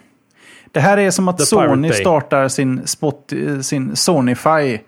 Det 0.71 0.79
här 0.79 0.97
är 0.97 1.11
som 1.11 1.27
att 1.27 1.37
The 1.37 1.45
Sony 1.45 1.91
startar 1.91 2.47
sin, 2.47 2.87
spot, 2.87 3.33
sin 3.61 3.95
Sonyfy 3.95 4.79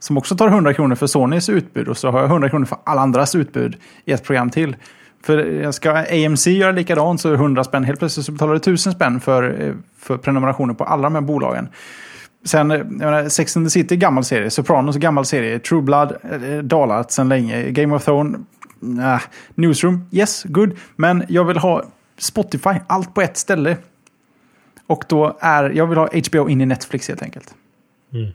som 0.00 0.18
också 0.18 0.36
tar 0.36 0.48
100 0.48 0.74
kronor 0.74 0.94
för 0.94 1.06
Sonys 1.06 1.48
utbud 1.48 1.88
och 1.88 1.98
så 1.98 2.10
har 2.10 2.20
jag 2.20 2.30
100 2.30 2.50
kronor 2.50 2.64
för 2.64 2.78
alla 2.84 3.00
andras 3.00 3.34
utbud 3.34 3.76
i 4.04 4.12
ett 4.12 4.24
program 4.24 4.50
till. 4.50 4.76
För 5.24 5.38
jag 5.38 5.74
ska 5.74 5.90
AMC 5.92 6.46
göra 6.50 6.72
likadant 6.72 7.20
så 7.20 7.28
är 7.28 7.32
det 7.32 7.38
100 7.38 7.64
spänn. 7.64 7.84
Helt 7.84 7.98
plötsligt 7.98 8.26
så 8.26 8.32
betalar 8.32 8.52
du 8.52 8.58
1000 8.58 8.92
spänn 8.92 9.20
för, 9.20 9.62
eh, 9.62 9.74
för 9.98 10.16
prenumerationer 10.16 10.74
på 10.74 10.84
alla 10.84 11.02
de 11.02 11.14
här 11.14 11.22
bolagen. 11.22 11.68
Sen, 12.44 12.70
eh, 12.70 12.76
jag 12.76 12.92
menar, 12.92 13.28
Sex 13.28 13.56
and 13.56 13.66
the 13.66 13.70
City 13.70 13.96
gammal 13.96 14.24
serie, 14.24 14.50
Sopranos 14.50 14.96
gammal 14.96 15.24
serie, 15.24 15.58
True 15.58 15.82
Blood 15.82 16.12
eh, 16.22 16.58
dalat 16.58 17.12
sedan 17.12 17.28
länge, 17.28 17.70
Game 17.70 17.94
of 17.94 18.04
Thrones, 18.04 18.36
nah. 18.80 19.20
Newsroom, 19.54 20.08
yes, 20.10 20.44
good. 20.44 20.70
Men 20.96 21.24
jag 21.28 21.44
vill 21.44 21.58
ha 21.58 21.84
Spotify, 22.18 22.74
allt 22.86 23.14
på 23.14 23.22
ett 23.22 23.36
ställe. 23.36 23.76
Och 24.86 25.04
då 25.08 25.36
är, 25.40 25.70
jag 25.70 25.86
vill 25.86 25.98
ha 25.98 26.08
HBO 26.30 26.48
in 26.48 26.60
i 26.60 26.66
Netflix 26.66 27.08
helt 27.08 27.22
enkelt. 27.22 27.54
Mm. 28.12 28.30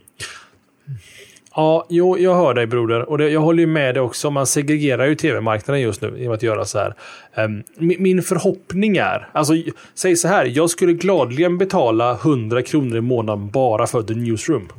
Ja, 1.56 1.86
jo, 1.90 2.18
jag 2.18 2.36
hör 2.36 2.54
dig 2.54 2.68
broder. 2.68 3.10
Och 3.10 3.18
det, 3.18 3.30
jag 3.30 3.42
håller 3.42 3.60
ju 3.60 3.68
med 3.68 3.96
dig 3.96 4.02
också. 4.02 4.30
Man 4.30 4.46
segregerar 4.46 5.06
ju 5.06 5.16
tv-marknaden 5.16 5.82
just 5.82 6.02
nu 6.02 6.14
genom 6.18 6.34
att 6.34 6.44
göra 6.44 6.66
så 6.66 6.80
här. 6.80 6.94
Um, 7.36 7.64
min 7.78 8.24
förhoppning 8.24 8.98
är, 8.98 9.30
alltså 9.32 9.54
säg 9.96 10.16
så 10.16 10.28
här, 10.28 10.46
jag 10.46 10.70
skulle 10.70 10.94
gladligen 10.94 11.58
betala 11.58 12.12
100 12.12 12.62
kronor 12.62 12.98
i 12.98 13.02
månaden 13.02 13.50
bara 13.50 13.88
för 13.88 14.04
The 14.04 14.14
Newsroom. 14.14 14.70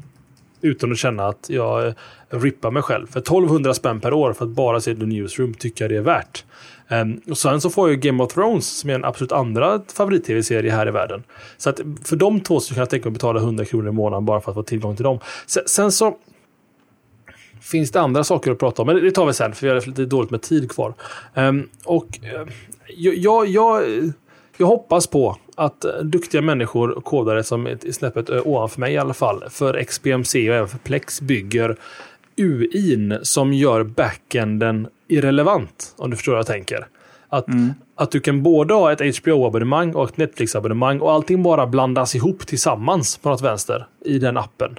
Utan 0.62 0.92
att 0.92 0.98
känna 0.98 1.26
att 1.26 1.46
jag 1.48 1.86
uh, 1.86 1.92
rippar 2.30 2.70
mig 2.70 2.82
själv. 2.82 3.06
För 3.06 3.20
1200 3.20 3.74
spänn 3.74 4.00
per 4.00 4.12
år 4.12 4.32
för 4.32 4.44
att 4.44 4.50
bara 4.50 4.80
se 4.80 4.94
The 4.94 5.06
Newsroom 5.06 5.54
tycker 5.54 5.84
jag 5.84 5.90
det 5.90 5.96
är 5.96 6.00
värt. 6.00 6.44
Um, 6.88 7.20
och 7.30 7.38
sen 7.38 7.60
så 7.60 7.70
får 7.70 7.90
jag 7.90 8.00
Game 8.00 8.22
of 8.22 8.32
Thrones 8.32 8.78
som 8.78 8.90
är 8.90 8.94
en 8.94 9.04
absolut 9.04 9.32
andra 9.32 9.80
favorit-tv-serie 9.94 10.72
här 10.72 10.88
i 10.88 10.90
världen. 10.90 11.22
Så 11.56 11.70
att 11.70 11.80
för 12.04 12.16
de 12.16 12.40
två 12.40 12.60
så 12.60 12.74
kan 12.74 12.80
jag 12.80 12.90
tänka 12.90 13.08
mig 13.08 13.10
att 13.10 13.20
betala 13.20 13.40
100 13.40 13.64
kronor 13.64 13.88
i 13.88 13.92
månaden 13.92 14.24
bara 14.24 14.40
för 14.40 14.50
att 14.50 14.54
få 14.54 14.62
tillgång 14.62 14.96
till 14.96 15.04
dem. 15.04 15.18
Sen, 15.46 15.62
sen 15.66 15.92
så 15.92 16.16
finns 17.60 17.90
det 17.90 18.00
andra 18.00 18.24
saker 18.24 18.50
att 18.50 18.58
prata 18.58 18.82
om, 18.82 18.86
men 18.86 18.96
det 18.96 19.10
tar 19.10 19.26
vi 19.26 19.32
sen 19.32 19.52
för 19.54 19.66
vi 19.66 19.72
har 19.72 19.86
lite 19.86 20.04
dåligt 20.04 20.30
med 20.30 20.42
tid 20.42 20.70
kvar. 20.70 20.94
Um, 21.34 21.68
och 21.84 22.18
uh, 22.22 22.52
jag, 22.96 23.46
jag, 23.46 23.84
jag 24.56 24.66
hoppas 24.66 25.06
på 25.06 25.36
att 25.54 25.84
duktiga 26.02 26.42
människor, 26.42 27.00
kodare 27.04 27.44
som 27.44 27.66
är 27.66 27.92
snäppet 27.92 28.30
ovanför 28.30 28.80
mig 28.80 28.92
i 28.92 28.98
alla 28.98 29.14
fall, 29.14 29.44
för 29.50 29.84
XBMC 29.84 30.50
och 30.50 30.56
även 30.56 30.68
för 30.68 30.78
Plex 30.78 31.20
bygger 31.20 31.76
UIn 32.36 33.18
som 33.22 33.52
gör 33.52 33.82
backenden 33.82 34.88
irrelevant. 35.08 35.94
Om 35.96 36.10
du 36.10 36.16
förstår 36.16 36.32
vad 36.32 36.38
jag 36.38 36.46
tänker. 36.46 36.86
Att, 37.28 37.48
mm. 37.48 37.74
att 37.94 38.10
du 38.10 38.20
kan 38.20 38.42
både 38.42 38.74
ha 38.74 38.92
ett 38.92 39.16
HBO-abonnemang 39.16 39.94
och 39.94 40.10
ett 40.10 40.16
Netflix-abonnemang 40.16 41.00
och 41.00 41.12
allting 41.12 41.42
bara 41.42 41.66
blandas 41.66 42.14
ihop 42.14 42.46
tillsammans 42.46 43.16
på 43.16 43.28
något 43.28 43.40
vänster 43.40 43.86
i 44.04 44.18
den 44.18 44.36
appen. 44.36 44.78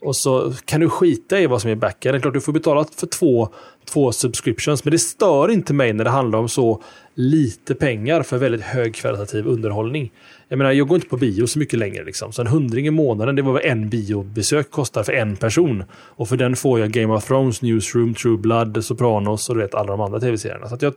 Och 0.00 0.16
så 0.16 0.52
kan 0.64 0.80
du 0.80 0.88
skita 0.88 1.40
i 1.40 1.46
vad 1.46 1.62
som 1.62 1.70
är 1.70 1.74
backend. 1.74 2.14
Det 2.14 2.18
är 2.18 2.20
klart 2.20 2.34
du 2.34 2.40
får 2.40 2.52
betala 2.52 2.86
för 2.96 3.06
två, 3.06 3.48
två 3.84 4.12
subscriptions. 4.12 4.84
Men 4.84 4.90
det 4.90 4.98
stör 4.98 5.50
inte 5.50 5.74
mig 5.74 5.92
när 5.92 6.04
det 6.04 6.10
handlar 6.10 6.38
om 6.38 6.48
så 6.48 6.82
lite 7.14 7.74
pengar 7.74 8.22
för 8.22 8.38
väldigt 8.38 8.60
högkvalitativ 8.60 9.46
underhållning. 9.46 10.12
Jag 10.48 10.58
menar, 10.58 10.72
jag 10.72 10.88
går 10.88 10.96
inte 10.96 11.08
på 11.08 11.16
bio 11.16 11.46
så 11.46 11.58
mycket 11.58 11.78
längre. 11.78 12.04
Liksom. 12.04 12.32
Så 12.32 12.42
en 12.42 12.46
hundring 12.46 12.86
i 12.86 12.90
månaden, 12.90 13.36
det 13.36 13.42
var 13.42 13.52
vad 13.52 13.64
en 13.64 13.88
biobesök 13.88 14.70
kostar 14.70 15.02
för 15.02 15.12
en 15.12 15.36
person. 15.36 15.84
Och 15.92 16.28
för 16.28 16.36
den 16.36 16.56
får 16.56 16.80
jag 16.80 16.90
Game 16.90 17.14
of 17.14 17.24
Thrones, 17.24 17.62
Newsroom, 17.62 18.14
True 18.14 18.38
Blood, 18.38 18.84
Sopranos 18.84 19.48
och 19.48 19.54
du 19.54 19.60
vet, 19.60 19.74
alla 19.74 19.90
de 19.90 20.00
andra 20.00 20.20
tv-serierna. 20.20 20.68
Så 20.68 20.76
jag 20.80 20.94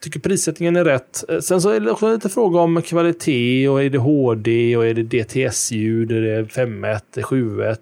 tycker 0.00 0.20
prissättningen 0.20 0.76
är 0.76 0.84
rätt. 0.84 1.24
Eh, 1.28 1.38
sen 1.38 1.60
så 1.60 1.70
är 1.70 1.80
det 1.80 1.90
också 1.90 2.12
lite 2.12 2.28
fråga 2.28 2.60
om 2.60 2.82
kvalitet 2.82 3.68
och 3.68 3.82
är 3.82 3.90
det 3.90 3.98
HD 3.98 4.76
och 4.76 4.86
är 4.86 4.94
det 4.94 5.02
DTS-ljud, 5.02 6.12
är 6.12 6.20
det 6.20 6.42
5.1, 6.42 7.00
7.1. 7.14 7.76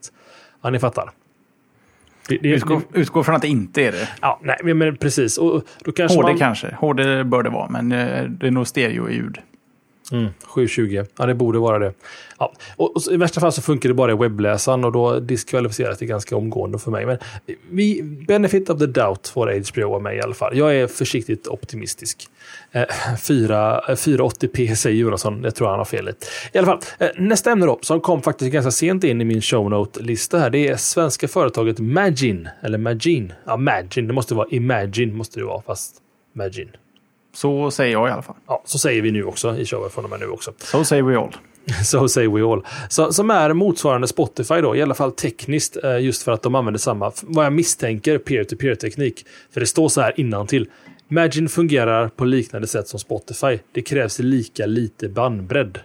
Ja, 0.62 0.70
ni 0.70 0.78
fattar. 0.78 1.10
Det, 2.28 2.38
det, 2.38 2.48
utgå, 2.48 2.82
utgå 2.92 3.24
från 3.24 3.34
att 3.34 3.42
det 3.42 3.48
inte 3.48 3.82
är 3.82 3.92
det. 3.92 4.08
Ja, 4.20 4.40
nej, 4.42 4.74
men 4.74 4.96
precis. 4.96 5.38
Och 5.38 5.62
då 5.84 5.92
kanske 5.92 6.16
HD 6.16 6.28
man... 6.28 6.38
kanske. 6.38 6.76
HD 6.80 7.24
bör 7.24 7.42
det 7.42 7.50
vara, 7.50 7.68
men 7.68 7.92
eh, 7.92 8.24
det 8.24 8.46
är 8.46 8.50
nog 8.50 8.66
stereo-ljud. 8.66 9.38
Mm, 10.12 10.28
720. 10.42 11.04
Ja, 11.18 11.26
det 11.26 11.34
borde 11.34 11.58
vara 11.58 11.78
det. 11.78 11.92
Ja. 12.38 12.52
Och, 12.76 12.96
och, 12.96 13.12
I 13.12 13.16
värsta 13.16 13.40
fall 13.40 13.52
så 13.52 13.62
funkar 13.62 13.88
det 13.88 13.94
bara 13.94 14.12
i 14.12 14.14
webbläsaren 14.14 14.84
och 14.84 14.92
då 14.92 15.18
diskvalificeras 15.18 15.98
det 15.98 16.06
ganska 16.06 16.36
omgående 16.36 16.78
för 16.78 16.90
mig. 16.90 17.06
Men 17.06 17.18
vi, 17.70 18.02
benefit 18.02 18.70
of 18.70 18.78
the 18.78 18.86
doubt 18.86 19.28
får 19.28 19.72
HBO 19.72 19.94
av 19.94 20.02
mig 20.02 20.16
i 20.16 20.20
alla 20.20 20.34
fall. 20.34 20.58
Jag 20.58 20.76
är 20.76 20.86
försiktigt 20.86 21.46
optimistisk. 21.46 22.28
Eh, 22.72 22.84
4, 23.22 23.80
480p 23.88 24.70
eh, 24.70 24.74
säger 24.74 24.96
Jonasson. 24.96 25.42
Det 25.42 25.50
tror 25.50 25.66
jag 25.66 25.70
han 25.70 25.80
har 25.80 25.84
fel 25.84 26.08
i. 26.08 26.12
I 26.52 26.58
alla 26.58 26.66
fall, 26.66 26.80
eh, 26.98 27.08
nästa 27.16 27.50
ämne 27.50 27.66
då, 27.66 27.78
som 27.82 28.00
kom 28.00 28.22
faktiskt 28.22 28.52
ganska 28.52 28.70
sent 28.70 29.04
in 29.04 29.20
i 29.20 29.24
min 29.24 29.42
shownote-lista 29.42 30.38
här. 30.38 30.50
Det 30.50 30.68
är 30.68 30.76
svenska 30.76 31.28
företaget 31.28 31.78
Magin. 31.78 32.48
Eller 32.62 32.78
Magin. 32.78 33.32
Ja, 33.44 33.56
Magin. 33.56 34.06
Det 34.06 34.12
måste 34.12 34.34
vara 34.34 34.46
Imagine, 34.50 35.16
måste 35.16 35.40
det 35.40 35.46
vara, 35.46 35.62
fast 35.62 35.96
Magin. 36.34 36.68
Så 37.34 37.70
säger 37.70 37.92
jag 37.92 38.08
i 38.08 38.12
alla 38.12 38.22
fall. 38.22 38.36
Ja, 38.46 38.62
så 38.64 38.78
säger 38.78 39.02
vi 39.02 39.10
nu 39.10 39.24
också 39.24 39.56
i 39.56 39.66
showen 39.66 39.90
från 39.90 40.04
och 40.04 40.10
med 40.10 40.20
nu 40.20 40.26
också. 40.26 40.52
Så 40.58 40.84
säger 40.84 41.02
we 41.02 41.18
all. 41.18 41.36
So 41.84 42.08
say 42.08 42.28
we 42.28 42.44
all. 42.44 42.66
Så, 42.88 43.12
som 43.12 43.30
är 43.30 43.52
motsvarande 43.52 44.08
Spotify 44.08 44.54
då, 44.54 44.76
i 44.76 44.82
alla 44.82 44.94
fall 44.94 45.12
tekniskt, 45.12 45.76
eh, 45.84 45.98
just 45.98 46.22
för 46.22 46.32
att 46.32 46.42
de 46.42 46.54
använder 46.54 46.78
samma, 46.78 47.12
vad 47.22 47.44
jag 47.44 47.52
misstänker, 47.52 48.18
peer-to-peer 48.18 48.74
teknik. 48.74 49.26
För 49.50 49.60
det 49.60 49.66
står 49.66 49.88
så 49.88 50.00
här 50.00 50.20
innan 50.20 50.46
till. 50.46 50.68
Imagine 51.10 51.48
fungerar 51.48 52.08
på 52.08 52.24
liknande 52.24 52.66
sätt 52.66 52.88
som 52.88 53.00
Spotify. 53.00 53.58
Det 53.72 53.82
krävs 53.82 54.18
lika 54.18 54.66
lite 54.66 55.08
bandbredd. 55.08 55.78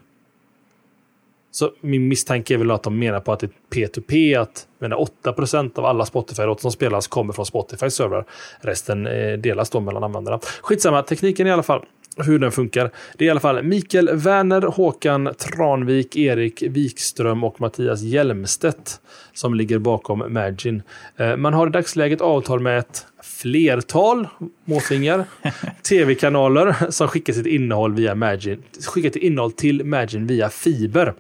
Så 1.57 1.71
min 1.81 2.07
misstanke 2.07 2.53
är 2.53 2.57
väl 2.57 2.71
att 2.71 2.83
de 2.83 2.99
menar 2.99 3.19
på 3.19 3.31
att 3.31 3.39
det 3.39 3.45
är 3.47 3.75
P2P, 3.75 4.41
att 4.41 4.67
menar, 4.79 5.07
8% 5.23 5.79
av 5.79 5.85
alla 5.85 6.05
Spotify-låtar 6.05 6.61
som 6.61 6.71
spelas 6.71 7.07
kommer 7.07 7.33
från 7.33 7.45
Spotify 7.45 7.89
servrar. 7.89 8.25
Resten 8.59 9.07
eh, 9.07 9.33
delas 9.33 9.69
då 9.69 9.79
mellan 9.79 10.03
användarna. 10.03 10.39
Skitsamma, 10.61 11.03
tekniken 11.03 11.47
i 11.47 11.51
alla 11.51 11.63
fall 11.63 11.85
hur 12.17 12.39
den 12.39 12.51
funkar. 12.51 12.91
Det 13.17 13.25
är 13.25 13.27
i 13.27 13.29
alla 13.29 13.39
fall 13.39 13.63
Mikael 13.63 14.09
Werner, 14.13 14.61
Håkan 14.61 15.29
Tranvik, 15.37 16.15
Erik 16.15 16.61
Wikström 16.61 17.43
och 17.43 17.61
Mattias 17.61 18.01
Hjelmstedt 18.01 18.99
som 19.33 19.55
ligger 19.55 19.79
bakom 19.79 20.33
Magin. 20.33 20.81
Eh, 21.15 21.35
man 21.35 21.53
har 21.53 21.67
i 21.67 21.69
dagsläget 21.69 22.21
avtal 22.21 22.59
med 22.59 22.79
ett 22.79 23.05
flertal 23.23 24.27
måsingar, 24.65 25.25
tv-kanaler 25.89 26.75
som 26.89 27.07
skickar 27.07 27.33
sitt 27.33 27.45
innehåll 27.45 27.93
via 27.93 28.15
Magin, 28.15 28.63
skickar 28.87 29.09
sitt 29.09 29.23
innehåll 29.23 29.51
till 29.51 29.85
Magin 29.85 30.27
via 30.27 30.49
fiber. 30.49 31.13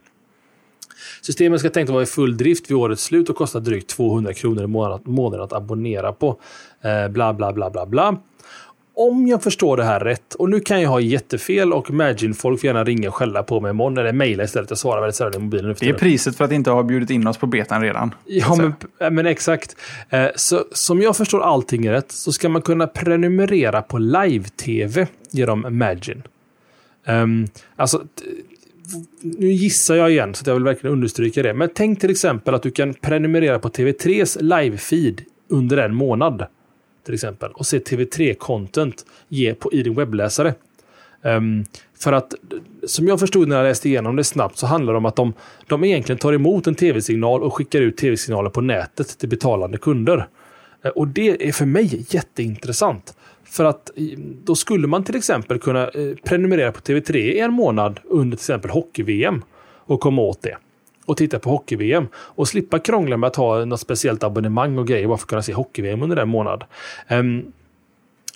Systemet 1.21 1.59
ska 1.59 1.69
tänkt 1.69 1.89
att 1.89 1.93
vara 1.93 2.03
i 2.03 2.05
full 2.05 2.37
drift 2.37 2.69
vid 2.69 2.77
årets 2.77 3.03
slut 3.03 3.29
och 3.29 3.35
kosta 3.35 3.59
drygt 3.59 3.89
200 3.89 4.33
kronor 4.33 4.63
i 4.63 4.67
månaden 5.09 5.41
att 5.41 5.53
abonnera 5.53 6.13
på. 6.13 6.39
Eh, 6.81 7.07
bla, 7.11 7.33
bla, 7.33 7.53
bla, 7.53 7.69
bla, 7.69 7.85
bla. 7.85 8.17
Om 8.99 9.27
jag 9.27 9.43
förstår 9.43 9.77
det 9.77 9.83
här 9.83 9.99
rätt, 9.99 10.33
och 10.33 10.49
nu 10.49 10.59
kan 10.59 10.81
jag 10.81 10.89
ha 10.89 10.99
jättefel 10.99 11.73
och 11.73 11.89
Imagine-folk 11.89 12.59
får 12.61 12.67
gärna 12.67 12.83
ringa 12.83 13.07
och 13.07 13.15
skälla 13.15 13.43
på 13.43 13.59
mig 13.59 13.69
imorgon 13.69 13.97
eller 13.97 14.13
mejla 14.13 14.43
istället. 14.43 14.69
Jag 14.69 14.79
svarar 14.79 15.01
väldigt 15.01 15.15
sällan 15.15 15.35
i 15.35 15.39
mobilen. 15.39 15.75
Det 15.79 15.89
är 15.89 15.93
priset 15.93 16.37
för 16.37 16.45
att 16.45 16.51
inte 16.51 16.71
ha 16.71 16.83
bjudit 16.83 17.09
in 17.09 17.27
oss 17.27 17.37
på 17.37 17.47
betan 17.47 17.81
redan. 17.81 18.15
Ja, 18.25 18.55
men, 18.99 19.15
men 19.15 19.25
exakt. 19.25 19.75
Eh, 20.09 20.27
så 20.35 20.65
som 20.71 21.01
jag 21.01 21.17
förstår 21.17 21.41
allting 21.41 21.89
rätt 21.89 22.11
så 22.11 22.31
ska 22.31 22.49
man 22.49 22.61
kunna 22.61 22.87
prenumerera 22.87 23.81
på 23.81 23.97
live-tv 23.97 25.07
genom 25.31 25.65
Imagine. 25.65 26.23
Um, 27.07 27.47
alltså, 27.75 28.03
nu 29.21 29.51
gissar 29.51 29.95
jag 29.95 30.11
igen 30.11 30.33
så 30.33 30.49
jag 30.49 30.53
vill 30.53 30.63
verkligen 30.63 30.93
understryka 30.93 31.43
det. 31.43 31.53
Men 31.53 31.69
tänk 31.73 31.99
till 31.99 32.09
exempel 32.09 32.55
att 32.55 32.63
du 32.63 32.71
kan 32.71 32.93
prenumerera 32.93 33.59
på 33.59 33.69
TV3s 33.69 34.41
live-feed 34.41 35.21
under 35.49 35.77
en 35.77 35.95
månad. 35.95 36.45
Till 37.05 37.13
exempel. 37.13 37.51
Och 37.51 37.65
se 37.65 37.77
TV3-content 37.77 39.05
ge 39.27 39.53
på, 39.53 39.73
i 39.73 39.83
din 39.83 39.95
webbläsare. 39.95 40.53
Um, 41.21 41.65
för 41.99 42.13
att 42.13 42.33
som 42.87 43.07
jag 43.07 43.19
förstod 43.19 43.47
när 43.47 43.55
jag 43.55 43.63
läste 43.63 43.89
igenom 43.89 44.15
det 44.15 44.23
snabbt 44.23 44.57
så 44.57 44.65
handlar 44.65 44.93
det 44.93 44.97
om 44.97 45.05
att 45.05 45.15
de, 45.15 45.33
de 45.67 45.83
egentligen 45.83 46.19
tar 46.19 46.33
emot 46.33 46.67
en 46.67 46.75
tv-signal 46.75 47.43
och 47.43 47.53
skickar 47.53 47.81
ut 47.81 47.97
tv-signalen 47.97 48.51
på 48.51 48.61
nätet 48.61 49.17
till 49.17 49.29
betalande 49.29 49.77
kunder. 49.77 50.27
Uh, 50.85 50.91
och 50.91 51.07
det 51.07 51.47
är 51.47 51.51
för 51.51 51.65
mig 51.65 52.05
jätteintressant. 52.09 53.15
För 53.49 53.65
att 53.65 53.91
då 54.43 54.55
skulle 54.55 54.87
man 54.87 55.03
till 55.03 55.15
exempel 55.15 55.59
kunna 55.59 55.87
eh, 55.87 56.15
prenumerera 56.23 56.71
på 56.71 56.79
TV3 56.79 57.15
i 57.15 57.39
en 57.39 57.53
månad 57.53 57.99
under 58.03 58.37
till 58.37 58.43
exempel 58.43 58.71
hockey-VM 58.71 59.43
och 59.63 59.99
komma 59.99 60.21
åt 60.21 60.41
det. 60.41 60.57
Och 61.05 61.17
titta 61.17 61.39
på 61.39 61.49
hockey-VM 61.49 62.07
och 62.13 62.47
slippa 62.47 62.79
krångla 62.79 63.17
med 63.17 63.27
att 63.27 63.35
ha 63.35 63.65
något 63.65 63.79
speciellt 63.79 64.23
abonnemang 64.23 64.77
och 64.77 64.87
grejer 64.87 65.07
bara 65.07 65.17
för 65.17 65.23
att 65.23 65.29
kunna 65.29 65.41
se 65.41 65.53
hockey-VM 65.53 66.03
under 66.03 66.17
en 66.17 66.29
månad. 66.29 66.63
Um, 67.09 67.51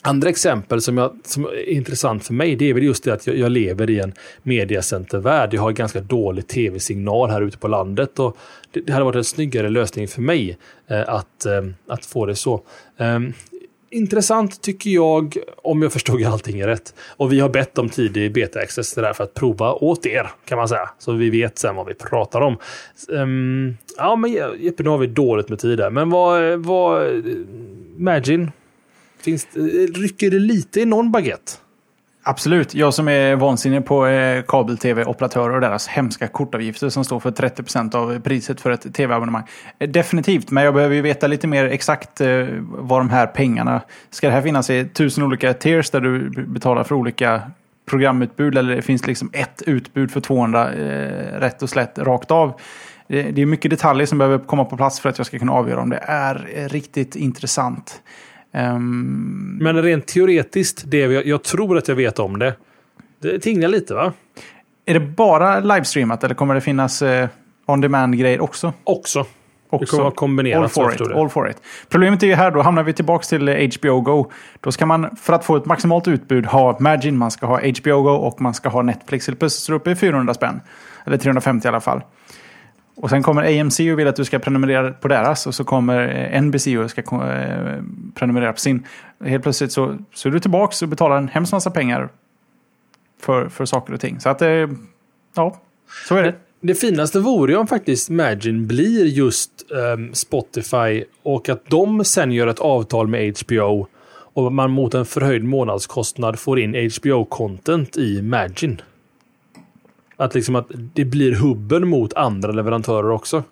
Andra 0.03 0.30
exempel 0.30 0.82
som, 0.82 0.97
jag, 0.97 1.18
som, 1.24 1.45
är 1.45 1.70
intressant 1.70 2.26
för 2.26 2.34
mig, 2.34 2.55
det 2.55 2.70
är 2.70 2.74
väl 2.74 2.84
just 2.84 3.03
det 3.03 3.14
att 3.14 3.28
jag, 3.28 3.38
jag 3.38 3.51
lever 3.51 3.89
i 3.89 3.99
en 3.99 4.14
mediacentervärld. 4.43 5.53
Jag 5.53 5.62
har 5.62 5.72
ganska 5.72 6.01
dålig 6.01 6.47
tv-signal 6.47 7.30
här 7.30 7.41
ute 7.41 7.57
på 7.57 7.68
landet 7.68 8.20
och 8.20 8.38
det, 8.72 8.82
det 8.82 8.93
hade 8.93 9.05
varit 9.05 9.16
en 9.16 9.24
snyggare 9.24 9.70
lösning 9.70 10.07
för 10.07 10.22
mig 10.22 10.57
eh, 10.88 11.09
att, 11.09 11.45
eh, 11.45 11.66
att 11.88 12.05
få 12.05 12.26
det 12.26 12.36
så. 12.36 12.62
Um, 12.97 13.34
intressant 13.91 14.61
tycker 14.61 14.89
jag, 14.89 15.37
om 15.57 15.81
jag 15.81 15.93
förstod 15.93 16.23
allting 16.25 16.67
rätt. 16.67 16.95
Och 17.17 17.31
vi 17.31 17.39
har 17.39 17.49
bett 17.49 17.77
om 17.77 17.89
tidig 17.89 18.33
beta-access 18.33 18.95
där 18.95 19.13
för 19.13 19.23
att 19.23 19.33
prova 19.33 19.73
åt 19.73 20.05
er, 20.05 20.29
kan 20.45 20.57
man 20.57 20.67
säga. 20.67 20.89
Så 20.99 21.11
vi 21.11 21.29
vet 21.29 21.57
sen 21.57 21.75
vad 21.75 21.87
vi 21.87 21.93
pratar 21.93 22.41
om. 22.41 22.57
Um, 23.07 23.77
ja, 23.97 24.15
men 24.15 24.31
Jeppe, 24.31 24.83
nu 24.83 24.89
har 24.89 24.97
vi 24.97 25.07
dåligt 25.07 25.49
med 25.49 25.59
tid 25.59 25.77
där. 25.77 25.89
Men 25.89 26.09
vad, 26.09 26.59
vad 26.59 27.05
eh, 27.07 27.23
Imagine, 27.97 28.51
finns, 29.21 29.47
eh, 29.55 29.61
rycker 29.93 30.31
det 30.31 30.39
lite 30.39 30.81
i 30.81 30.85
någon 30.85 31.11
baguette? 31.11 31.51
Absolut. 32.24 32.76
Jag 32.76 32.93
som 32.93 33.07
är 33.07 33.36
vansinnig 33.36 33.86
på 33.86 34.07
eh, 34.07 34.43
kabel-tv-operatörer 34.47 35.55
och 35.55 35.61
deras 35.61 35.88
hemska 35.88 36.28
kortavgifter 36.28 36.89
som 36.89 37.03
står 37.03 37.19
för 37.19 37.32
30% 37.32 37.95
av 37.95 38.19
priset 38.19 38.61
för 38.61 38.72
ett 38.72 38.93
tv-abonnemang. 38.93 39.43
Eh, 39.80 39.89
definitivt, 39.89 40.51
men 40.51 40.63
jag 40.63 40.74
behöver 40.74 40.95
ju 40.95 41.01
veta 41.01 41.28
lite 41.28 41.47
mer 41.47 41.65
exakt 41.65 42.22
eh, 42.22 42.45
vad 42.61 42.99
de 42.99 43.09
här 43.09 43.28
pengarna... 43.28 43.82
Ska 44.09 44.28
det 44.28 44.34
här 44.34 44.41
finnas 44.41 44.69
i 44.69 44.86
tusen 44.86 45.24
olika 45.24 45.53
tiers 45.53 45.89
där 45.89 46.01
du 46.01 46.30
betalar 46.30 46.84
för 46.84 46.95
olika 46.95 47.41
programutbud 47.89 48.57
eller 48.57 48.76
det 48.76 48.82
finns 48.82 49.07
liksom 49.07 49.30
ett 49.34 49.61
utbud 49.65 50.11
för 50.11 50.22
200 50.22 50.74
eh, 50.74 51.39
rätt 51.39 51.61
och 51.61 51.69
slätt 51.69 51.99
rakt 51.99 52.32
av? 52.32 52.59
Det, 53.07 53.24
det 53.24 53.41
är 53.41 53.45
mycket 53.45 53.72
detaljer 53.72 54.05
som 54.05 54.17
behöver 54.17 54.38
komma 54.38 54.65
på 54.65 54.78
plats 54.78 54.99
för 54.99 55.09
att 55.09 55.17
jag 55.17 55.28
ska 55.28 55.39
kunna 55.39 55.53
avgöra 55.53 55.82
om 55.82 55.89
det 55.89 56.03
är 56.03 56.49
eh, 56.55 56.69
riktigt 56.69 57.15
intressant. 57.15 58.01
Um... 58.53 59.57
Men 59.61 59.81
rent 59.83 60.07
teoretiskt, 60.07 60.83
det 60.85 60.97
jag, 60.97 61.25
jag, 61.25 61.43
tror 61.43 61.77
att 61.77 61.87
jag 61.87 61.95
vet 61.95 62.19
om 62.19 62.39
det. 62.39 62.53
Det 63.21 63.39
tinglar 63.39 63.69
lite 63.69 63.93
va? 63.93 64.13
Är 64.85 64.93
det 64.93 64.99
bara 64.99 65.59
livestreamat 65.59 66.23
eller 66.23 66.35
kommer 66.35 66.55
det 66.55 66.61
finnas 66.61 67.01
eh, 67.01 67.29
on-demand-grejer 67.65 68.41
också? 68.41 68.73
Också. 68.83 69.25
också. 69.69 69.85
Det 69.85 69.85
kommer 69.85 70.03
vara 70.03 70.13
kombinerat. 70.13 70.61
All 70.61 70.69
for, 70.69 70.93
it, 70.93 71.01
all 71.01 71.29
for 71.29 71.49
it. 71.49 71.57
Problemet 71.89 72.23
är 72.23 72.27
ju 72.27 72.33
här, 72.33 72.51
då 72.51 72.61
hamnar 72.61 72.83
vi 72.83 72.93
tillbaka 72.93 73.23
till 73.23 73.69
HBO 73.77 73.97
eh, 73.97 74.03
Go. 74.03 74.31
Då 74.59 74.71
ska 74.71 74.85
man, 74.85 75.15
för 75.15 75.33
att 75.33 75.45
få 75.45 75.55
ett 75.55 75.65
maximalt 75.65 76.07
utbud, 76.07 76.45
ha 76.45 76.77
Magin, 76.79 77.17
man 77.17 77.31
ska 77.31 77.45
ha 77.45 77.59
HBO 77.59 78.01
Go 78.01 78.09
och 78.09 78.41
man 78.41 78.53
ska 78.53 78.69
ha 78.69 78.81
Netflix. 78.81 79.25
Plötsligt 79.25 79.51
står 79.51 79.73
uppe 79.73 79.91
i 79.91 79.95
400 79.95 80.33
spänn. 80.33 80.61
Eller 81.05 81.17
350 81.17 81.67
i 81.67 81.69
alla 81.69 81.81
fall. 81.81 82.01
Och 83.01 83.09
sen 83.09 83.23
kommer 83.23 83.59
AMC 83.61 83.79
och 83.79 83.99
vill 83.99 84.07
att 84.07 84.15
du 84.15 84.25
ska 84.25 84.39
prenumerera 84.39 84.91
på 84.91 85.07
deras 85.07 85.47
och 85.47 85.55
så 85.55 85.63
kommer 85.63 86.29
eh, 86.33 86.41
NBC 86.41 86.67
och 86.67 86.89
ska 86.89 87.01
eh, 87.01 87.83
prenumerera 88.15 88.53
på 88.53 88.59
sin. 88.59 88.85
Helt 89.25 89.43
plötsligt 89.43 89.71
så, 89.71 89.97
så 90.13 90.27
är 90.27 90.31
du 90.31 90.39
tillbaka 90.39 90.85
och 90.85 90.89
betalar 90.89 91.17
en 91.17 91.27
hemskt 91.27 91.53
massa 91.53 91.71
pengar 91.71 92.09
för, 93.21 93.49
för 93.49 93.65
saker 93.65 93.93
och 93.93 93.99
ting. 93.99 94.19
Så 94.19 94.29
att 94.29 94.39
det, 94.39 94.69
ja, 95.35 95.61
så 96.07 96.15
är 96.15 96.23
det. 96.23 96.35
Det 96.61 96.75
finaste 96.75 97.19
vore 97.19 97.51
ju 97.51 97.57
om 97.57 97.67
faktiskt 97.67 98.09
Magin 98.09 98.67
blir 98.67 99.05
just 99.05 99.51
um, 99.69 100.13
Spotify 100.13 101.03
och 101.23 101.49
att 101.49 101.65
de 101.65 102.05
sen 102.05 102.31
gör 102.31 102.47
ett 102.47 102.59
avtal 102.59 103.07
med 103.07 103.37
HBO 103.45 103.87
och 104.33 104.53
man 104.53 104.71
mot 104.71 104.93
en 104.93 105.05
förhöjd 105.05 105.43
månadskostnad 105.43 106.39
får 106.39 106.59
in 106.59 106.75
HBO-content 106.75 107.97
i 107.97 108.21
Magin. 108.21 108.81
Att, 110.22 110.36
liksom 110.36 110.55
att 110.55 110.67
det 110.93 111.05
blir 111.05 111.36
hubben 111.36 111.88
mot 111.88 112.13
andra 112.13 112.51
leverantörer 112.51 113.11
också. 113.11 113.43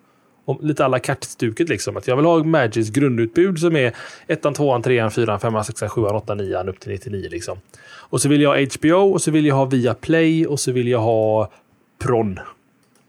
Om, 0.46 0.58
lite 0.62 0.86
alla 0.86 1.00
kartstuket 1.00 1.70
liksom. 1.70 1.98
Att 1.98 2.08
jag 2.08 2.16
vill 2.16 2.26
ha 2.26 2.44
Magis 2.44 2.90
grundutbud 2.90 3.60
som 3.60 3.76
är 3.76 3.96
1, 4.28 4.42
2, 4.56 4.82
3, 4.82 5.10
4, 5.10 5.40
5, 5.40 5.64
6, 5.64 5.84
7, 5.92 6.02
8, 6.02 6.36
9 6.36 6.64
upp 6.64 6.80
till 6.80 6.92
99 6.92 7.28
liksom. 7.30 7.58
Och 7.82 8.22
så 8.22 8.30
vill 8.30 8.42
jag 8.42 8.50
ha 8.50 8.66
HBO 8.78 9.12
och 9.14 9.22
så 9.22 9.32
vill 9.32 9.46
jag 9.46 9.56
ha 9.56 9.66
Viaplay 9.66 10.48
och 10.48 10.60
så 10.60 10.72
vill 10.72 10.88
jag 10.88 11.00
ha 11.00 11.52
Pron. 11.98 12.40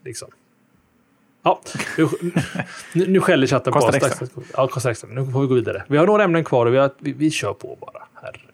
Liksom. 0.05 0.27
Ja, 1.43 1.61
nu, 1.97 2.07
nu, 2.93 3.07
nu 3.07 3.19
skäller 3.19 3.47
chatten 3.47 3.73
på 3.73 3.79
oss. 3.79 3.95
Extra. 3.95 4.27
Ja, 4.53 4.67
kostar 4.67 4.91
extra. 4.91 5.09
Nu 5.09 5.31
får 5.31 5.41
vi 5.41 5.47
gå 5.47 5.53
vidare. 5.53 5.83
Vi 5.87 5.97
har 5.97 6.05
några 6.05 6.23
ämnen 6.23 6.43
kvar 6.43 6.65
och 6.65 6.73
vi, 6.73 6.77
har, 6.77 6.91
vi, 6.99 7.11
vi 7.11 7.31
kör 7.31 7.53
på 7.53 7.77
bara. 7.81 8.03
Herregud. 8.13 8.51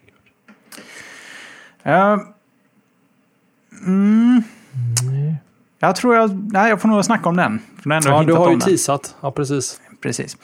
Uh, 1.86 2.28
mm. 3.86 4.42
Jag 5.78 5.96
tror 5.96 6.16
jag... 6.16 6.52
Nej, 6.52 6.70
jag 6.70 6.80
får 6.80 6.88
nog 6.88 7.04
snacka 7.04 7.28
om 7.28 7.36
den. 7.36 7.60
För 7.82 7.90
den 7.90 8.02
ja, 8.04 8.22
du 8.22 8.32
har 8.32 8.50
ju 8.50 8.60
teasat. 8.60 9.14
Ja, 9.20 9.30
precis. 9.30 9.80
Precis. 10.00 10.36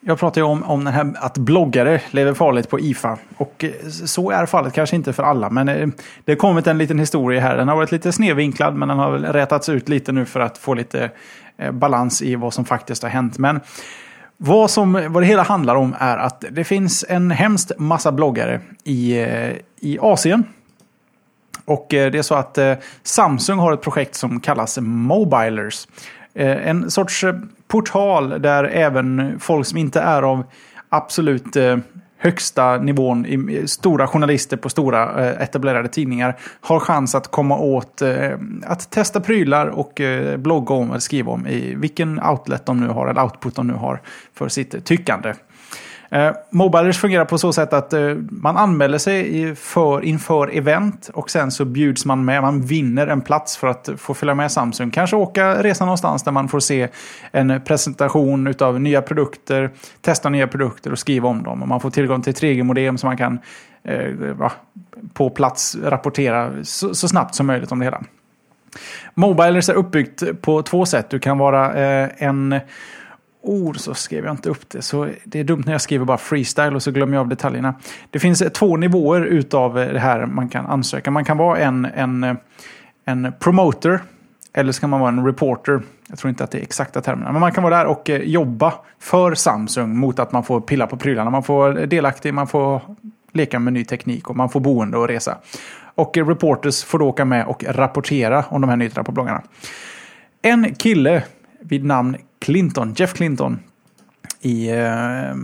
Jag 0.00 0.18
pratar 0.18 0.40
ju 0.40 0.46
om, 0.46 0.62
om 0.62 0.84
den 0.84 0.94
här, 0.94 1.12
att 1.16 1.38
bloggare 1.38 2.00
lever 2.10 2.34
farligt 2.34 2.70
på 2.70 2.80
IFA. 2.80 3.18
Och 3.36 3.64
eh, 3.64 3.88
så 3.88 4.30
är 4.30 4.46
fallet 4.46 4.72
kanske 4.72 4.96
inte 4.96 5.12
för 5.12 5.22
alla. 5.22 5.50
Men 5.50 5.68
eh, 5.68 5.88
det 6.24 6.32
har 6.32 6.36
kommit 6.36 6.66
en 6.66 6.78
liten 6.78 6.98
historia 6.98 7.40
här. 7.40 7.56
Den 7.56 7.68
har 7.68 7.76
varit 7.76 7.92
lite 7.92 8.12
snedvinklad 8.12 8.74
men 8.74 8.88
den 8.88 8.98
har 8.98 9.10
väl 9.10 9.24
rätats 9.24 9.68
ut 9.68 9.88
lite 9.88 10.12
nu 10.12 10.24
för 10.24 10.40
att 10.40 10.58
få 10.58 10.74
lite 10.74 11.10
eh, 11.56 11.72
balans 11.72 12.22
i 12.22 12.34
vad 12.34 12.54
som 12.54 12.64
faktiskt 12.64 13.02
har 13.02 13.10
hänt. 13.10 13.38
Men 13.38 13.60
vad, 14.36 14.70
som, 14.70 14.92
vad 14.92 15.22
det 15.22 15.26
hela 15.26 15.42
handlar 15.42 15.74
om 15.74 15.94
är 15.98 16.16
att 16.16 16.44
det 16.50 16.64
finns 16.64 17.04
en 17.08 17.30
hemskt 17.30 17.72
massa 17.78 18.12
bloggare 18.12 18.60
i, 18.84 19.14
i 19.80 19.98
Asien 20.00 20.44
och 21.64 21.94
eh, 21.94 22.10
det 22.10 22.18
är 22.18 22.22
så 22.22 22.34
att 22.34 22.58
eh, 22.58 22.74
Samsung 23.02 23.58
har 23.58 23.72
ett 23.72 23.82
projekt 23.82 24.14
som 24.14 24.40
kallas 24.40 24.78
Mobilers. 24.80 25.88
Eh, 26.34 26.68
en 26.68 26.90
sorts 26.90 27.24
portal 27.68 28.42
där 28.42 28.64
även 28.64 29.36
folk 29.40 29.66
som 29.66 29.78
inte 29.78 30.00
är 30.00 30.22
av 30.22 30.44
absolut 30.88 31.56
högsta 32.18 32.76
nivån, 32.76 33.26
stora 33.66 34.06
journalister 34.06 34.56
på 34.56 34.68
stora 34.68 35.30
etablerade 35.32 35.88
tidningar, 35.88 36.38
har 36.60 36.80
chans 36.80 37.14
att 37.14 37.30
komma 37.30 37.58
åt 37.58 38.02
att 38.62 38.90
testa 38.90 39.20
prylar 39.20 39.66
och 39.66 40.00
blogga 40.36 40.74
om 40.74 40.90
eller 40.90 41.00
skriva 41.00 41.32
om 41.32 41.46
i 41.46 41.74
vilken 41.74 42.22
outlet 42.22 42.66
de 42.66 42.80
nu 42.80 42.88
har, 42.88 43.08
eller 43.08 43.22
output 43.22 43.54
de 43.54 43.66
nu 43.66 43.74
har 43.74 44.00
för 44.34 44.48
sitt 44.48 44.84
tyckande. 44.84 45.34
Eh, 46.14 46.32
Mobilers 46.50 46.98
fungerar 46.98 47.24
på 47.24 47.38
så 47.38 47.52
sätt 47.52 47.72
att 47.72 47.92
eh, 47.92 48.14
man 48.30 48.56
anmäler 48.56 48.98
sig 48.98 49.54
för, 49.54 50.04
inför 50.04 50.56
event 50.56 51.10
och 51.14 51.30
sen 51.30 51.50
så 51.50 51.64
bjuds 51.64 52.04
man 52.04 52.24
med. 52.24 52.42
Man 52.42 52.60
vinner 52.60 53.06
en 53.06 53.20
plats 53.20 53.56
för 53.56 53.68
att 53.68 53.88
få 53.96 54.14
följa 54.14 54.34
med 54.34 54.52
Samsung. 54.52 54.90
Kanske 54.90 55.16
åka 55.16 55.62
resa 55.62 55.84
någonstans 55.84 56.22
där 56.22 56.32
man 56.32 56.48
får 56.48 56.60
se 56.60 56.88
en 57.30 57.60
presentation 57.64 58.54
av 58.58 58.80
nya 58.80 59.02
produkter, 59.02 59.70
testa 60.00 60.28
nya 60.28 60.46
produkter 60.46 60.92
och 60.92 60.98
skriva 60.98 61.28
om 61.28 61.42
dem. 61.42 61.62
Och 61.62 61.68
man 61.68 61.80
får 61.80 61.90
tillgång 61.90 62.22
till 62.22 62.34
3G-modem 62.34 62.98
så 62.98 63.06
man 63.06 63.16
kan 63.16 63.38
eh, 63.84 64.08
va, 64.14 64.52
på 65.14 65.30
plats 65.30 65.76
rapportera 65.82 66.52
så, 66.62 66.94
så, 66.94 67.08
snabbt 67.08 67.34
som 67.34 67.46
möjligt 67.46 67.72
om 67.72 67.78
det 67.78 67.84
hela. 67.84 68.02
Mobilers 69.14 69.68
är 69.68 69.74
uppbyggt 69.74 70.22
på 70.40 70.62
två 70.62 70.86
sätt. 70.86 71.10
Du 71.10 71.18
kan 71.18 71.38
vara 71.38 71.74
eh, 71.74 72.10
en 72.18 72.60
ord 73.44 73.78
så 73.78 73.94
skrev 73.94 74.24
jag 74.24 74.32
inte 74.32 74.50
upp 74.50 74.68
det. 74.68 74.82
Så 74.82 75.08
det 75.24 75.40
är 75.40 75.44
dumt 75.44 75.62
när 75.66 75.72
jag 75.72 75.80
skriver 75.80 76.04
bara 76.04 76.18
freestyle 76.18 76.74
och 76.74 76.82
så 76.82 76.90
glömmer 76.90 77.14
jag 77.14 77.20
av 77.20 77.28
detaljerna. 77.28 77.74
Det 78.10 78.18
finns 78.18 78.42
eh, 78.42 78.48
två 78.48 78.76
nivåer 78.76 79.20
utav 79.20 79.78
eh, 79.78 79.92
det 79.92 79.98
här 79.98 80.26
man 80.26 80.48
kan 80.48 80.66
ansöka. 80.66 81.10
Man 81.10 81.24
kan 81.24 81.36
vara 81.36 81.58
en, 81.58 81.84
en, 81.84 82.24
eh, 82.24 82.34
en 83.04 83.32
promoter 83.40 84.00
eller 84.52 84.72
så 84.72 84.80
kan 84.80 84.90
man 84.90 85.00
vara 85.00 85.08
en 85.08 85.26
reporter. 85.26 85.82
Jag 86.08 86.18
tror 86.18 86.28
inte 86.28 86.44
att 86.44 86.50
det 86.50 86.58
är 86.58 86.62
exakta 86.62 87.00
termerna. 87.00 87.32
Men 87.32 87.40
man 87.40 87.52
kan 87.52 87.64
vara 87.64 87.76
där 87.76 87.86
och 87.86 88.08
jobba 88.08 88.74
för 88.98 89.34
Samsung 89.34 89.96
mot 89.96 90.18
att 90.18 90.32
man 90.32 90.44
får 90.44 90.60
pilla 90.60 90.86
på 90.86 90.96
prylarna. 90.96 91.30
Man 91.30 91.42
får 91.42 91.72
delaktig, 91.72 92.34
man 92.34 92.46
får 92.46 92.80
leka 93.32 93.58
med 93.58 93.72
ny 93.72 93.84
teknik 93.84 94.30
och 94.30 94.36
man 94.36 94.48
får 94.48 94.60
boende 94.60 94.96
och 94.96 95.08
resa. 95.08 95.38
Och 95.94 96.16
reporters 96.16 96.84
får 96.84 96.98
då 96.98 97.08
åka 97.08 97.24
med 97.24 97.46
och 97.46 97.64
rapportera 97.68 98.44
om 98.48 98.60
de 98.60 98.70
här 98.70 98.76
nyheterna 98.76 99.04
på 99.04 99.12
bloggarna. 99.12 99.42
En 100.42 100.74
kille 100.74 101.22
vid 101.60 101.84
namn 101.84 102.16
Clinton, 102.44 102.94
Jeff 102.96 103.14
Clinton. 103.14 103.58
I... 104.40 104.70
Eh, 104.70 105.34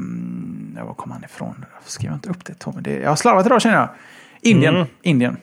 var 0.84 0.94
kom 0.94 1.11
han 1.11 1.24
ifrån? 1.24 1.64
Varför 1.74 1.90
skrev 1.90 2.11
jag 2.11 2.16
inte 2.16 2.30
upp 2.30 2.44
det 2.44 2.55
Tommy? 2.55 2.80
Det, 2.80 2.94
jag 2.94 3.09
har 3.09 3.16
slarvat 3.16 3.46
idag 3.46 3.62
känner 3.62 3.76
jag. 3.76 3.88
Indien. 4.43 4.74
Mm. 4.74 4.86
Indien. 5.03 5.36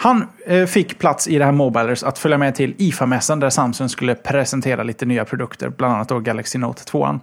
Han 0.00 0.26
eh, 0.46 0.66
fick 0.66 0.98
plats 0.98 1.28
i 1.28 1.38
det 1.38 1.44
här 1.44 1.52
Mobilers 1.52 2.02
att 2.02 2.18
följa 2.18 2.38
med 2.38 2.54
till 2.54 2.74
IFA-mässan 2.78 3.40
där 3.40 3.50
Samsung 3.50 3.88
skulle 3.88 4.14
presentera 4.14 4.82
lite 4.82 5.06
nya 5.06 5.24
produkter, 5.24 5.68
bland 5.68 5.94
annat 5.94 6.08
då 6.08 6.18
Galaxy 6.18 6.58
Note 6.58 6.84
2. 6.84 7.20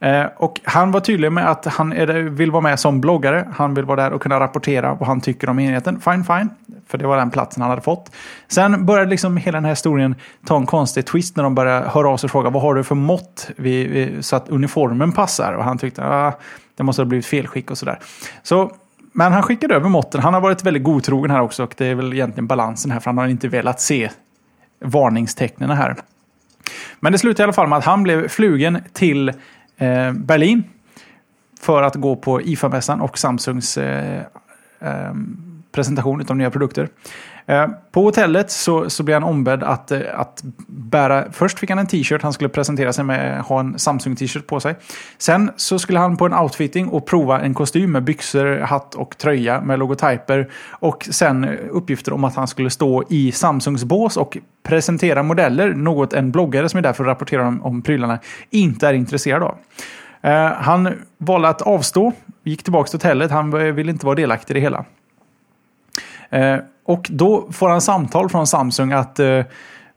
Eh, 0.00 0.24
och 0.36 0.60
han 0.64 0.92
var 0.92 1.00
tydlig 1.00 1.32
med 1.32 1.50
att 1.50 1.64
han 1.64 1.92
är, 1.92 2.06
vill 2.06 2.50
vara 2.50 2.60
med 2.60 2.80
som 2.80 3.00
bloggare. 3.00 3.48
Han 3.54 3.74
vill 3.74 3.84
vara 3.84 4.02
där 4.02 4.12
och 4.12 4.22
kunna 4.22 4.40
rapportera 4.40 4.94
vad 4.94 5.08
han 5.08 5.20
tycker 5.20 5.48
om 5.48 5.58
enheten. 5.58 6.00
Fine, 6.00 6.24
fine. 6.24 6.50
För 6.86 6.98
det 6.98 7.06
var 7.06 7.16
den 7.16 7.30
platsen 7.30 7.62
han 7.62 7.70
hade 7.70 7.82
fått. 7.82 8.10
Sen 8.48 8.86
började 8.86 9.10
liksom 9.10 9.36
hela 9.36 9.56
den 9.56 9.64
här 9.64 9.72
historien 9.72 10.14
ta 10.46 10.56
en 10.56 10.66
konstig 10.66 11.06
twist 11.06 11.36
när 11.36 11.44
de 11.44 11.54
började 11.54 11.88
höra 11.88 12.08
av 12.08 12.16
sig 12.16 12.26
och 12.26 12.30
fråga 12.30 12.50
vad 12.50 12.62
har 12.62 12.74
du 12.74 12.84
för 12.84 12.94
mått 12.94 13.50
vi, 13.56 13.86
vi, 13.86 14.22
så 14.22 14.36
att 14.36 14.48
uniformen 14.48 15.12
passar. 15.12 15.52
Och 15.52 15.64
han 15.64 15.78
tyckte 15.78 16.02
att 16.02 16.34
ah, 16.34 16.38
det 16.76 16.82
måste 16.82 17.02
ha 17.02 17.06
blivit 17.06 17.26
felskick 17.26 17.70
och 17.70 17.78
sådär. 17.78 17.98
Så 18.42 18.70
men 19.16 19.32
han 19.32 19.42
skickade 19.42 19.74
över 19.74 19.88
måtten. 19.88 20.20
Han 20.20 20.34
har 20.34 20.40
varit 20.40 20.64
väldigt 20.64 20.82
godtrogen 20.82 21.30
här 21.30 21.40
också. 21.40 21.62
Och 21.62 21.74
det 21.76 21.86
är 21.86 21.94
väl 21.94 22.12
egentligen 22.12 22.46
balansen 22.46 22.90
här. 22.90 23.00
För 23.00 23.10
han 23.10 23.18
har 23.18 23.26
inte 23.26 23.48
velat 23.48 23.80
se 23.80 24.10
varningstecknen 24.80 25.70
här. 25.70 25.96
Men 27.00 27.12
det 27.12 27.18
slutade 27.18 27.42
i 27.42 27.44
alla 27.44 27.52
fall 27.52 27.68
med 27.68 27.78
att 27.78 27.84
han 27.84 28.02
blev 28.02 28.28
flugen 28.28 28.78
till 28.92 29.28
eh, 29.76 30.12
Berlin. 30.12 30.64
För 31.60 31.82
att 31.82 31.94
gå 31.94 32.16
på 32.16 32.40
IFA-mässan 32.40 33.00
och 33.00 33.18
Samsungs 33.18 33.78
eh, 33.78 34.22
eh, 34.80 35.14
presentation 35.72 36.24
av 36.28 36.36
nya 36.36 36.50
produkter. 36.50 36.88
Eh, 37.46 37.66
på 37.92 38.02
hotellet 38.02 38.50
så, 38.50 38.90
så 38.90 39.02
blev 39.02 39.14
han 39.14 39.24
ombedd 39.24 39.62
att, 39.62 39.90
eh, 39.90 40.00
att 40.14 40.42
bära... 40.66 41.24
Först 41.32 41.58
fick 41.58 41.70
han 41.70 41.78
en 41.78 41.86
t-shirt, 41.86 42.22
han 42.22 42.32
skulle 42.32 42.48
presentera 42.48 42.92
sig 42.92 43.04
med 43.04 43.42
ha 43.42 43.60
en 43.60 43.78
Samsung-t-shirt 43.78 44.46
på 44.46 44.60
sig. 44.60 44.76
Sen 45.18 45.50
så 45.56 45.78
skulle 45.78 45.98
han 45.98 46.16
på 46.16 46.26
en 46.26 46.34
outfitting 46.34 46.88
och 46.88 47.06
prova 47.06 47.40
en 47.40 47.54
kostym 47.54 47.92
med 47.92 48.04
byxor, 48.04 48.60
hatt 48.60 48.94
och 48.94 49.18
tröja 49.18 49.60
med 49.60 49.78
logotyper. 49.78 50.50
Och 50.70 51.08
sen 51.10 51.48
uppgifter 51.70 52.12
om 52.12 52.24
att 52.24 52.34
han 52.34 52.48
skulle 52.48 52.70
stå 52.70 53.04
i 53.08 53.32
Samsungs 53.32 53.84
bås 53.84 54.16
och 54.16 54.38
presentera 54.62 55.22
modeller. 55.22 55.74
Något 55.74 56.12
en 56.12 56.30
bloggare 56.30 56.68
som 56.68 56.78
är 56.78 56.82
där 56.82 56.92
för 56.92 57.04
att 57.04 57.08
rapportera 57.08 57.48
om, 57.48 57.62
om 57.62 57.82
prylarna 57.82 58.18
inte 58.50 58.88
är 58.88 58.92
intresserad 58.92 59.42
av. 59.42 59.56
Eh, 60.22 60.52
han 60.52 60.92
valde 61.18 61.48
att 61.48 61.62
avstå, 61.62 62.12
gick 62.44 62.62
tillbaka 62.62 62.88
till 62.88 62.96
hotellet, 62.96 63.30
han 63.30 63.74
ville 63.74 63.92
inte 63.92 64.06
vara 64.06 64.16
delaktig 64.16 64.54
i 64.54 64.58
det 64.58 64.60
hela. 64.60 64.84
Eh, 66.34 66.58
och 66.84 67.06
då 67.10 67.52
får 67.52 67.68
han 67.68 67.80
samtal 67.80 68.28
från 68.28 68.46
Samsung 68.46 68.92
att 68.92 69.18
eh, 69.18 69.40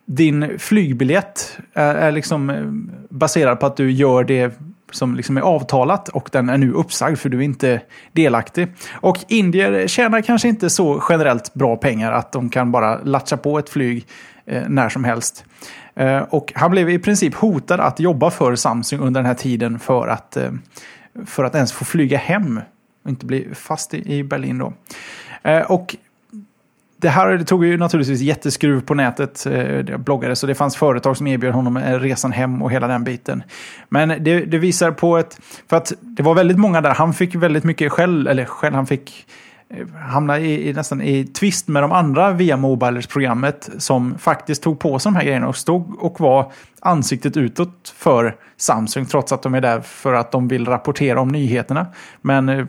din 0.05 0.59
flygbiljett 0.59 1.59
är, 1.73 1.95
är 1.95 2.11
liksom 2.11 2.49
eh, 2.49 2.65
baserad 3.09 3.59
på 3.59 3.65
att 3.65 3.77
du 3.77 3.91
gör 3.91 4.23
det 4.23 4.59
som 4.91 5.15
liksom 5.15 5.38
är 5.38 5.41
avtalat 5.41 6.09
och 6.09 6.29
den 6.31 6.49
är 6.49 6.57
nu 6.57 6.71
uppsagd 6.71 7.17
för 7.17 7.29
du 7.29 7.38
är 7.38 7.41
inte 7.41 7.81
delaktig. 8.11 8.67
Och 8.93 9.17
indier 9.27 9.88
tjänar 9.88 10.21
kanske 10.21 10.47
inte 10.47 10.69
så 10.69 11.03
generellt 11.09 11.53
bra 11.53 11.75
pengar 11.75 12.11
att 12.11 12.31
de 12.31 12.49
kan 12.49 12.71
bara 12.71 13.03
latcha 13.03 13.38
på 13.38 13.59
ett 13.59 13.69
flyg 13.69 14.07
eh, 14.45 14.63
när 14.67 14.89
som 14.89 15.03
helst. 15.03 15.45
Eh, 15.95 16.19
och 16.19 16.53
han 16.55 16.71
blev 16.71 16.89
i 16.89 16.99
princip 16.99 17.35
hotad 17.35 17.79
att 17.79 17.99
jobba 17.99 18.31
för 18.31 18.55
Samsung 18.55 18.99
under 18.99 19.21
den 19.21 19.25
här 19.25 19.33
tiden 19.33 19.79
för 19.79 20.07
att, 20.07 20.38
eh, 20.38 20.51
för 21.25 21.43
att 21.43 21.55
ens 21.55 21.73
få 21.73 21.85
flyga 21.85 22.17
hem 22.17 22.61
och 23.03 23.09
inte 23.09 23.25
bli 23.25 23.47
fast 23.53 23.93
i, 23.93 24.13
i 24.17 24.23
Berlin 24.23 24.57
då. 24.57 24.73
Eh, 25.43 25.71
och 25.71 25.95
det 27.00 27.10
här 27.10 27.38
det 27.38 27.45
tog 27.45 27.66
ju 27.66 27.78
naturligtvis 27.78 28.22
jätteskruv 28.22 28.82
på 28.82 28.93
nätet. 28.93 29.45
Eh, 29.45 29.98
bloggade, 29.98 30.36
så 30.36 30.48
det 30.48 30.56
fanns 30.56 30.76
företag 30.76 31.18
som 31.18 31.28
erbjöd 31.28 31.54
honom 31.54 31.78
eh, 31.78 32.00
resan 32.00 32.32
hem 32.32 32.62
och 32.62 32.72
hela 32.72 32.88
den 32.88 33.04
biten. 33.04 33.43
Men 33.89 34.24
det, 34.24 34.45
det, 34.45 34.58
visar 34.58 34.91
på 34.91 35.18
ett... 35.18 35.39
För 35.70 35.78
att 35.78 35.93
det 36.02 36.24
var 36.24 36.36
väldigt 36.36 36.58
många 36.58 36.82
där. 36.82 36.93
Han 36.93 37.14
fick 37.14 37.36
väldigt 37.36 37.64
mycket 37.64 37.91
skäll. 37.91 38.28
eller 38.28 38.45
skäll, 38.45 38.74
han 38.74 38.88
fick 38.88 39.26
eh, 39.70 39.88
hamna 39.95 40.39
i, 40.39 40.70
i, 40.70 40.74
nästan 40.74 41.02
i 41.02 41.24
tvist 41.24 41.68
med 41.68 41.84
de 41.84 41.91
andra 41.91 42.32
via 42.32 42.58
Mobilers-programmet 42.58 43.70
som 43.78 44.18
faktiskt 44.18 44.64
tog 44.64 44.80
på 44.80 45.00
sig 45.00 45.12
de 45.12 45.16
här 45.16 45.24
grejerna 45.24 45.48
och 45.48 45.58
stod 45.58 46.04
och 46.04 46.20
var 46.20 46.52
ansiktet 46.82 47.38
utåt 47.38 47.93
för 47.98 48.36
Samsung 48.58 49.06
trots 49.06 49.32
att 49.32 49.41
de 49.41 49.56
är 49.56 49.62
där 49.62 49.82
för 49.82 50.14
att 50.14 50.32
de 50.32 50.48
vill 50.48 50.66
rapportera 50.66 51.22
om 51.22 51.28
nyheterna. 51.28 51.88
Men 52.22 52.50
eh, 52.50 52.66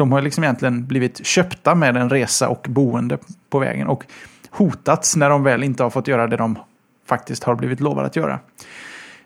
de 0.00 0.12
har 0.12 0.22
liksom 0.22 0.44
egentligen 0.44 0.86
blivit 0.86 1.26
köpta 1.26 1.74
med 1.74 1.96
en 1.96 2.10
resa 2.10 2.48
och 2.48 2.66
boende 2.68 3.18
på 3.50 3.58
vägen 3.58 3.86
och 3.86 4.04
hotats 4.50 5.16
när 5.16 5.30
de 5.30 5.42
väl 5.42 5.62
inte 5.62 5.82
har 5.82 5.90
fått 5.90 6.08
göra 6.08 6.26
det 6.26 6.36
de 6.36 6.58
faktiskt 7.08 7.44
har 7.44 7.54
blivit 7.54 7.80
lovade 7.80 8.06
att 8.06 8.16
göra. 8.16 8.38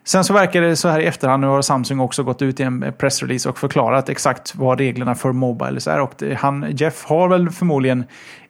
Sen 0.03 0.23
så 0.23 0.33
verkar 0.33 0.61
det 0.61 0.75
så 0.75 0.87
här 0.87 0.99
i 0.99 1.05
efterhand, 1.05 1.41
nu 1.41 1.47
har 1.47 1.61
Samsung 1.61 1.99
också 1.99 2.23
gått 2.23 2.41
ut 2.41 2.59
i 2.59 2.63
en 2.63 2.93
pressrelease 2.97 3.49
och 3.49 3.57
förklarat 3.57 4.09
exakt 4.09 4.55
vad 4.55 4.79
reglerna 4.79 5.15
för 5.15 5.31
Mobiles 5.31 5.87
är. 5.87 6.01
Och 6.01 6.13
det, 6.17 6.33
han, 6.33 6.65
Jeff 6.71 7.05
har 7.05 7.27
väl 7.27 7.49
förmodligen 7.49 8.03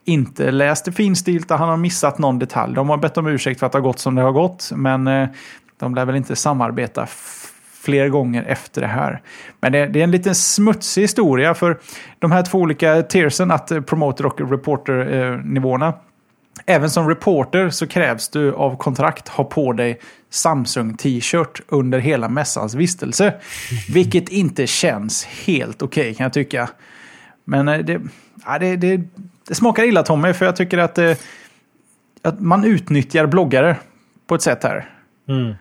inte 0.04 0.50
läst 0.50 0.84
det 0.84 0.92
finstilta, 0.92 1.56
han 1.56 1.68
har 1.68 1.76
missat 1.76 2.18
någon 2.18 2.38
detalj. 2.38 2.74
De 2.74 2.88
har 2.88 2.96
bett 2.96 3.16
om 3.16 3.26
ursäkt 3.26 3.60
för 3.60 3.66
att 3.66 3.72
det 3.72 3.78
har 3.78 3.82
gått 3.82 3.98
som 3.98 4.14
det 4.14 4.22
har 4.22 4.32
gått, 4.32 4.70
men 4.74 5.06
eh, 5.06 5.28
de 5.78 5.94
lär 5.94 6.04
väl 6.04 6.16
inte 6.16 6.36
samarbeta 6.36 7.06
fler 7.86 8.08
gånger 8.08 8.42
efter 8.42 8.80
det 8.80 8.86
här. 8.86 9.22
Men 9.60 9.72
det, 9.72 9.86
det 9.86 10.00
är 10.00 10.04
en 10.04 10.10
liten 10.10 10.34
smutsig 10.34 11.02
historia 11.02 11.54
för 11.54 11.78
de 12.18 12.32
här 12.32 12.42
två 12.42 12.58
olika 12.58 13.02
tiersen, 13.02 13.50
att 13.50 13.86
promoter 13.86 14.26
och 14.26 14.50
reporter-nivåerna. 14.50 15.94
Även 16.66 16.90
som 16.90 17.08
reporter 17.08 17.70
så 17.70 17.86
krävs 17.86 18.28
du 18.28 18.52
av 18.52 18.76
kontrakt 18.76 19.28
ha 19.28 19.44
på 19.44 19.72
dig 19.72 20.00
Samsung 20.30 20.96
t-shirt 20.96 21.60
under 21.68 21.98
hela 21.98 22.28
mässans 22.28 22.74
vistelse. 22.74 23.34
Vilket 23.88 24.28
inte 24.28 24.66
känns 24.66 25.24
helt 25.24 25.82
okej 25.82 26.02
okay, 26.02 26.14
kan 26.14 26.24
jag 26.24 26.32
tycka. 26.32 26.68
Men 27.44 27.68
eh, 27.68 27.78
det, 27.78 28.00
ja, 28.46 28.58
det, 28.58 28.76
det, 28.76 29.00
det, 29.48 29.54
smakar 29.54 29.84
illa 29.84 30.02
Tommy, 30.02 30.32
för 30.32 30.44
jag 30.44 30.56
tycker 30.56 30.78
att, 30.78 30.98
eh, 30.98 31.16
att 32.22 32.40
man 32.40 32.64
utnyttjar 32.64 33.26
bloggare 33.26 33.76
på 34.26 34.34
ett 34.34 34.42
sätt 34.42 34.62
här. 34.62 34.90
Mm. 35.28 35.54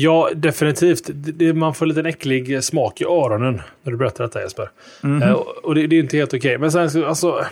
Ja, 0.00 0.30
definitivt. 0.34 1.10
Det, 1.12 1.52
man 1.52 1.74
får 1.74 1.86
lite 1.86 2.00
en 2.00 2.06
äcklig 2.06 2.64
smak 2.64 3.00
i 3.00 3.04
öronen 3.04 3.62
när 3.82 3.92
du 3.92 3.98
berättar 3.98 4.24
detta 4.24 4.42
Jesper. 4.42 4.70
Mm 5.02 5.22
uh, 5.22 5.32
och 5.32 5.74
det, 5.74 5.86
det, 5.86 5.96
är 5.96 6.00
inte 6.00 6.16
helt 6.16 6.34
okej. 6.34 6.38
Okay. 6.38 6.58
Men 6.58 6.90
sen 6.90 7.04
alltså... 7.04 7.44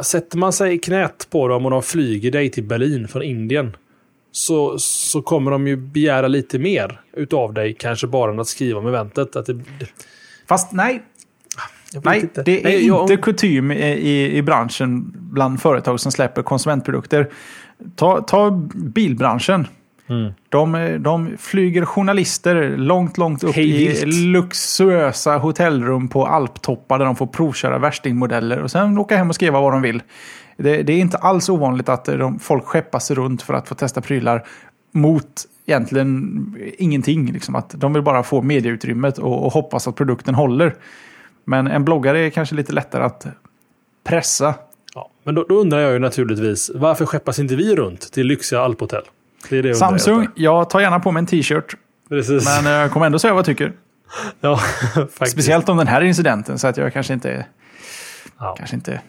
Sätter 0.00 0.38
man 0.38 0.52
sig 0.52 0.74
i 0.74 0.78
knät 0.78 1.26
på 1.30 1.48
dem 1.48 1.64
och 1.64 1.70
de 1.70 1.82
flyger 1.82 2.30
dig 2.30 2.50
till 2.50 2.64
Berlin 2.64 3.08
från 3.08 3.22
Indien 3.22 3.76
så, 4.32 4.78
så 4.78 5.22
kommer 5.22 5.50
de 5.50 5.66
ju 5.66 5.76
begära 5.76 6.28
lite 6.28 6.58
mer 6.58 7.00
utav 7.12 7.54
dig, 7.54 7.76
kanske 7.78 8.06
bara 8.06 8.30
än 8.30 8.40
att 8.40 8.48
skriva 8.48 8.78
om 8.78 8.86
eventet. 8.86 9.36
Att 9.36 9.46
det, 9.46 9.60
Fast 10.46 10.72
nej, 10.72 11.02
Nej, 12.04 12.20
inte. 12.20 12.42
det 12.42 12.60
är 12.60 12.64
Nej, 12.64 12.86
jag... 12.86 13.02
inte 13.02 13.16
kutym 13.16 13.72
i, 13.72 14.36
i 14.36 14.42
branschen 14.42 15.12
bland 15.14 15.62
företag 15.62 16.00
som 16.00 16.12
släpper 16.12 16.42
konsumentprodukter. 16.42 17.30
Ta, 17.96 18.20
ta 18.20 18.50
bilbranschen. 18.74 19.66
Mm. 20.08 20.32
De, 20.48 20.96
de 21.00 21.36
flyger 21.38 21.84
journalister 21.84 22.76
långt, 22.76 23.18
långt 23.18 23.44
upp 23.44 23.54
Hejvilt. 23.54 24.02
i 24.02 24.06
luxuösa 24.06 25.38
hotellrum 25.38 26.08
på 26.08 26.26
alptoppar 26.26 26.98
där 26.98 27.06
de 27.06 27.16
får 27.16 27.26
provköra 27.26 27.78
värstingmodeller 27.78 28.62
och 28.62 28.70
sen 28.70 28.98
åka 28.98 29.16
hem 29.16 29.28
och 29.28 29.34
skriva 29.34 29.60
vad 29.60 29.72
de 29.72 29.82
vill. 29.82 30.02
Det, 30.56 30.82
det 30.82 30.92
är 30.92 30.98
inte 30.98 31.16
alls 31.16 31.48
ovanligt 31.48 31.88
att 31.88 32.04
de, 32.04 32.38
folk 32.38 32.64
skeppas 32.64 33.10
runt 33.10 33.42
för 33.42 33.54
att 33.54 33.68
få 33.68 33.74
testa 33.74 34.00
prylar 34.00 34.46
mot 34.92 35.46
egentligen 35.66 36.56
ingenting. 36.78 37.32
Liksom. 37.32 37.54
Att 37.54 37.70
de 37.70 37.92
vill 37.92 38.02
bara 38.02 38.22
få 38.22 38.42
medieutrymmet 38.42 39.18
och, 39.18 39.44
och 39.44 39.52
hoppas 39.52 39.88
att 39.88 39.96
produkten 39.96 40.34
håller. 40.34 40.74
Men 41.44 41.66
en 41.66 41.84
bloggare 41.84 42.20
är 42.20 42.30
kanske 42.30 42.54
lite 42.54 42.72
lättare 42.72 43.04
att 43.04 43.26
pressa. 44.04 44.54
Men 45.24 45.34
då, 45.34 45.44
då 45.48 45.54
undrar 45.54 45.78
jag 45.78 45.92
ju 45.92 45.98
naturligtvis, 45.98 46.70
varför 46.74 47.06
skeppas 47.06 47.38
inte 47.38 47.56
vi 47.56 47.76
runt 47.76 48.12
till 48.12 48.26
lyxiga 48.26 48.60
alphotell? 48.60 49.02
Det 49.50 49.62
det 49.62 49.74
Samsung, 49.74 50.28
jag 50.34 50.70
tar 50.70 50.80
gärna 50.80 51.00
på 51.00 51.12
mig 51.12 51.20
en 51.20 51.26
t-shirt. 51.26 51.76
Precis. 52.08 52.44
Men 52.44 52.72
jag 52.72 52.90
kommer 52.90 53.06
ändå 53.06 53.18
säga 53.18 53.34
vad 53.34 53.38
jag 53.38 53.46
tycker. 53.46 53.72
Ja, 54.40 54.56
faktiskt. 54.96 55.32
Speciellt 55.32 55.68
om 55.68 55.76
den 55.76 55.86
här 55.86 56.00
incidenten, 56.00 56.58
så 56.58 56.66
att 56.66 56.76
jag 56.76 56.92
kanske 56.92 57.12
inte, 57.12 57.46
ja. 58.38 58.54
kanske 58.58 58.76
inte 58.76 59.00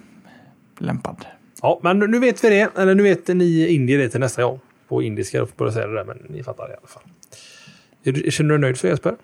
lämpad. 0.77 1.25
Ja, 1.61 1.79
men 1.83 1.99
nu 1.99 2.19
vet 2.19 2.43
vi 2.43 2.49
det. 2.49 2.77
Eller 2.77 2.95
nu 2.95 3.03
vet 3.03 3.27
ni 3.27 3.67
indier 3.67 3.97
det 3.97 4.09
till 4.09 4.19
nästa 4.19 4.43
gång. 4.43 4.59
På 4.87 5.01
indiska, 5.01 5.37
jag 5.37 5.49
får 5.49 5.55
bara 5.57 5.71
säga 5.71 5.87
det 5.87 5.93
där, 5.93 6.03
men 6.03 6.17
ni 6.29 6.43
fattar 6.43 6.63
i 6.63 6.71
alla 6.71 6.87
fall. 6.87 7.03
Känner 8.31 8.49
du 8.49 8.57
dig 8.57 8.61
nöjd 8.61 8.77
så 8.77 8.87
Jesper? 8.87 9.15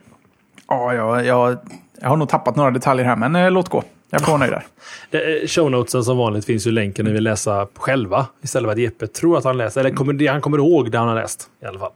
Ja, 0.68 0.94
jag, 0.94 1.26
jag, 1.26 1.58
jag 2.02 2.10
har 2.10 2.18
nog 2.18 2.30
tappat 2.30 2.56
några 2.56 2.72
detaljer 2.72 3.06
här, 3.06 3.16
men 3.16 3.36
eh, 3.36 3.52
låt 3.52 3.70
gå. 3.70 3.84
Jag 4.10 4.26
får 4.26 4.38
nöjd 4.38 4.52
där. 5.12 5.42
Eh, 5.42 5.48
Shownotesen 5.48 6.04
som 6.04 6.18
vanligt 6.18 6.46
finns 6.46 6.68
ju 6.68 6.72
länken 6.72 7.06
ni 7.06 7.12
vill 7.12 7.24
läsa 7.24 7.68
själva. 7.76 8.28
Istället 8.42 8.68
för 8.68 8.72
att 8.72 8.80
Jeppe 8.80 9.08
tror 9.08 9.38
att 9.38 9.44
han 9.44 9.58
läser. 9.58 9.82
Eller 9.82 9.92
kommer, 9.92 10.28
han 10.28 10.42
kommer 10.42 10.58
ihåg 10.58 10.92
det 10.92 10.98
han 10.98 11.08
har 11.08 11.16
läst 11.16 11.50
i 11.64 11.66
alla 11.66 11.80
fall. 11.80 11.92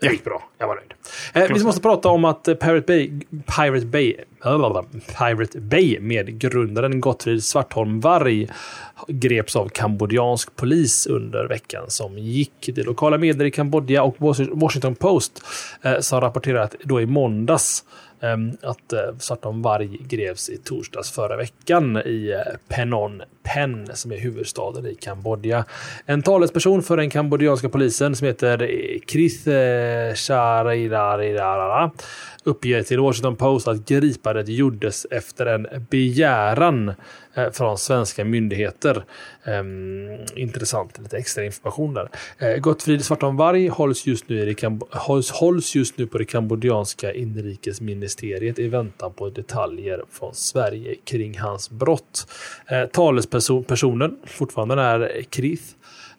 Det 0.00 0.06
gick 0.06 0.24
bra. 0.24 0.42
Jag 0.58 0.66
var 0.66 0.74
nöjd. 0.74 0.92
Eh, 1.32 1.56
vi 1.56 1.64
måste 1.64 1.80
prata 1.80 2.08
om 2.08 2.24
att 2.24 2.48
eh, 2.48 2.54
Pirate 2.54 2.86
Bay, 2.86 3.10
Pirate 3.56 3.86
Bay, 3.86 4.16
Pirate 5.18 5.60
Bay 5.60 6.00
med 6.00 6.38
grundaren 6.38 7.00
Gottfrid 7.00 7.44
Svartholm 7.44 8.00
Varg 8.00 8.48
greps 9.08 9.56
av 9.56 9.68
kambodjansk 9.68 10.56
polis 10.56 11.06
under 11.06 11.48
veckan 11.48 11.84
som 11.88 12.18
gick. 12.18 12.70
Det 12.74 12.82
lokala 12.82 13.18
medier 13.18 13.46
i 13.46 13.50
Kambodja 13.50 14.02
och 14.02 14.16
Washington 14.52 14.94
Post 14.94 15.42
eh, 15.82 16.00
som 16.00 16.20
rapporterat 16.20 16.74
då 16.84 17.00
i 17.00 17.06
måndags 17.06 17.84
Ehm, 18.22 18.52
att 18.62 18.92
eh, 18.92 19.52
varg 19.52 19.98
greps 20.00 20.48
i 20.48 20.56
torsdags 20.56 21.10
förra 21.10 21.36
veckan 21.36 21.96
i 21.96 22.30
eh, 22.30 22.74
Phnom 22.74 23.22
Penh 23.42 23.92
som 23.94 24.12
är 24.12 24.18
huvudstaden 24.18 24.86
i 24.86 24.94
Kambodja. 24.94 25.64
En 26.06 26.22
talesperson 26.22 26.82
för 26.82 26.96
den 26.96 27.10
kambodjanska 27.10 27.68
polisen 27.68 28.16
som 28.16 28.26
heter 28.26 28.68
Krith 29.06 29.48
eh, 29.48 30.14
Charidarara 30.14 31.90
uppger 32.44 32.82
till 32.82 33.00
Washington 33.00 33.36
Post 33.36 33.68
att 33.68 33.88
gripandet 33.88 34.48
gjordes 34.48 35.06
efter 35.10 35.46
en 35.46 35.86
begäran 35.90 36.92
eh, 37.34 37.50
från 37.52 37.78
svenska 37.78 38.24
myndigheter. 38.24 39.04
Ehm, 39.44 40.08
intressant, 40.36 40.98
lite 40.98 41.16
extra 41.18 41.44
information 41.44 41.94
där. 41.94 42.10
Eh, 42.38 42.56
Gottfrid 42.56 43.04
Svarton 43.04 43.36
Varg 43.36 43.68
hålls 43.68 44.06
just, 44.06 44.28
nu 44.28 44.40
i 44.40 44.54
det 44.54 44.80
hålls, 44.92 45.30
hålls 45.30 45.74
just 45.74 45.98
nu 45.98 46.06
på 46.06 46.18
det 46.18 46.24
kambodjanska 46.24 47.12
inrikesministeriet 47.12 48.58
i 48.58 48.68
väntan 48.68 49.12
på 49.12 49.30
detaljer 49.30 50.02
från 50.10 50.34
Sverige 50.34 50.94
kring 51.04 51.38
hans 51.38 51.70
brott. 51.70 52.26
Eh, 52.66 52.86
Talespersonen, 52.86 54.18
fortfarande 54.26 54.82
är 54.82 55.22
Krith, 55.22 55.64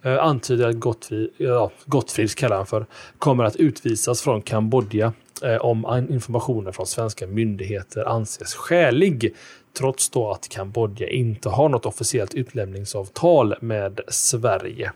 antyder 0.04 0.70
att 0.70 0.76
Gottfrid, 0.80 1.30
ja, 1.38 1.72
Gottfrids 1.86 2.36
kallar 2.36 2.58
han 2.58 2.66
för, 2.66 2.86
kommer 3.20 3.44
att 3.44 3.56
utvisas 3.56 4.22
från 4.22 4.42
Kambodja 4.42 5.14
Eh, 5.44 5.58
om 5.58 6.08
informationen 6.10 6.74
från 6.74 6.88
svenska 6.88 7.28
myndigheter 7.28 8.06
anses 8.06 8.54
skälig. 8.54 9.36
Trots 9.78 10.10
då 10.10 10.32
att 10.32 10.50
Kambodja 10.50 11.10
inte 11.10 11.50
har 11.50 11.70
något 11.70 11.86
officiellt 11.86 12.34
utlämningsavtal 12.34 13.56
med 13.62 14.00
Sverige. 14.08 14.92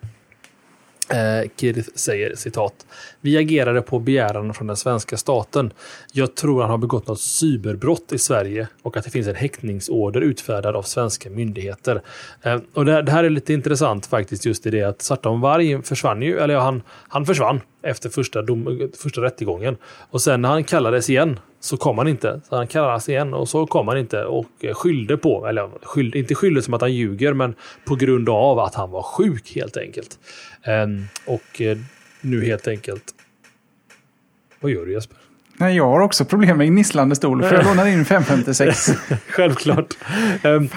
Eh, 1.10 1.50
Kirith 1.58 1.90
säger 1.96 2.36
citat. 2.36 2.86
Vi 3.22 3.38
agerade 3.38 3.82
på 3.82 4.00
begäran 4.00 4.54
från 4.54 4.68
den 4.68 4.76
svenska 4.76 5.18
staten. 5.18 5.74
Jag 6.14 6.36
tror 6.36 6.62
han 6.62 6.72
har 6.72 6.78
begått 6.78 7.08
något 7.08 7.20
cyberbrott 7.20 8.12
i 8.12 8.18
Sverige 8.18 8.68
och 8.82 8.98
att 8.98 9.04
det 9.04 9.10
finns 9.10 9.28
en 9.28 9.36
häktningsorder 9.36 10.22
utfärdad 10.22 10.76
av 10.76 10.82
svenska 10.82 11.30
myndigheter. 11.30 12.02
Eh, 12.42 12.60
och 12.74 12.86
det, 12.86 13.02
det, 13.02 13.12
här 13.12 13.24
är 13.24 13.30
lite 13.30 13.54
intressant 13.54 14.06
faktiskt 14.06 14.46
just 14.46 14.66
i 14.66 14.70
det 14.70 14.84
att 14.84 15.02
Svartom 15.02 15.42
Varg 15.42 15.84
försvann 15.84 16.22
ju, 16.22 16.40
eller 16.40 16.54
ja, 16.54 16.60
han, 16.60 16.82
han 17.08 17.26
försvann 17.26 17.62
efter 17.84 18.10
första, 18.10 18.42
dom, 18.42 18.90
första 18.98 19.22
rättegången. 19.22 19.78
Och 20.10 20.22
sen 20.22 20.42
när 20.42 20.50
han 20.50 20.64
kallades 20.64 21.10
igen 21.10 21.40
så 21.60 21.78
kom 21.78 21.98
han 21.98 22.08
inte. 22.08 22.42
Så 22.50 22.56
han 22.56 22.68
kallades 22.68 23.10
igen 23.10 23.34
och 23.34 23.50
så 23.50 23.68
kom 23.68 23.88
han 23.88 23.98
inte 23.98 24.26
och 24.26 24.48
eh, 24.60 24.74
skyllde 24.74 25.18
på, 25.18 25.48
eller 25.48 25.70
skyllde, 25.82 26.20
inte 26.20 26.36
skyllde 26.36 26.62
som 26.62 26.74
att 26.74 26.82
han 26.82 26.94
ljuger, 26.94 27.34
men 27.34 27.56
på 27.86 27.96
grund 27.96 28.30
av 28.30 28.60
att 28.60 28.76
han 28.76 28.92
var 28.92 29.04
sjuk 29.04 29.56
helt 29.56 29.78
enkelt. 29.78 30.20
Och 31.26 31.62
uh, 31.62 31.78
nu 32.22 32.46
helt 32.46 32.68
enkelt... 32.68 33.04
Vad 34.60 34.72
gör 34.72 34.86
du 34.86 34.94
Jesper? 34.94 35.18
Nej, 35.58 35.76
jag 35.76 35.88
har 35.88 36.00
också 36.00 36.26
problem 36.26 36.58
med 36.58 36.68
gnisslande 36.68 37.16
stol. 37.16 37.44
För 37.44 37.56
jag 37.56 37.66
lånar 37.66 37.88
in 37.88 38.06
556. 38.06 38.90
Självklart. 39.28 39.94
Um, 40.44 40.70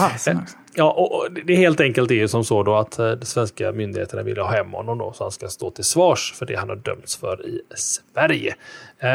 Ja, 0.74 0.92
och 0.92 1.32
det 1.46 1.52
är 1.52 1.56
helt 1.56 1.80
enkelt 1.80 2.08
det 2.08 2.28
som 2.28 2.44
så 2.44 2.62
då 2.62 2.74
att 2.76 2.98
eh, 2.98 3.10
de 3.10 3.26
svenska 3.26 3.72
myndigheterna 3.72 4.22
vill 4.22 4.38
ha 4.38 4.50
hem 4.50 4.72
honom 4.72 4.98
då 4.98 5.12
så 5.12 5.24
han 5.24 5.30
ska 5.30 5.48
stå 5.48 5.70
till 5.70 5.84
svars 5.84 6.34
för 6.38 6.46
det 6.46 6.54
han 6.54 6.68
har 6.68 6.76
dömts 6.76 7.16
för 7.16 7.46
i 7.46 7.60
Sverige. 7.74 8.54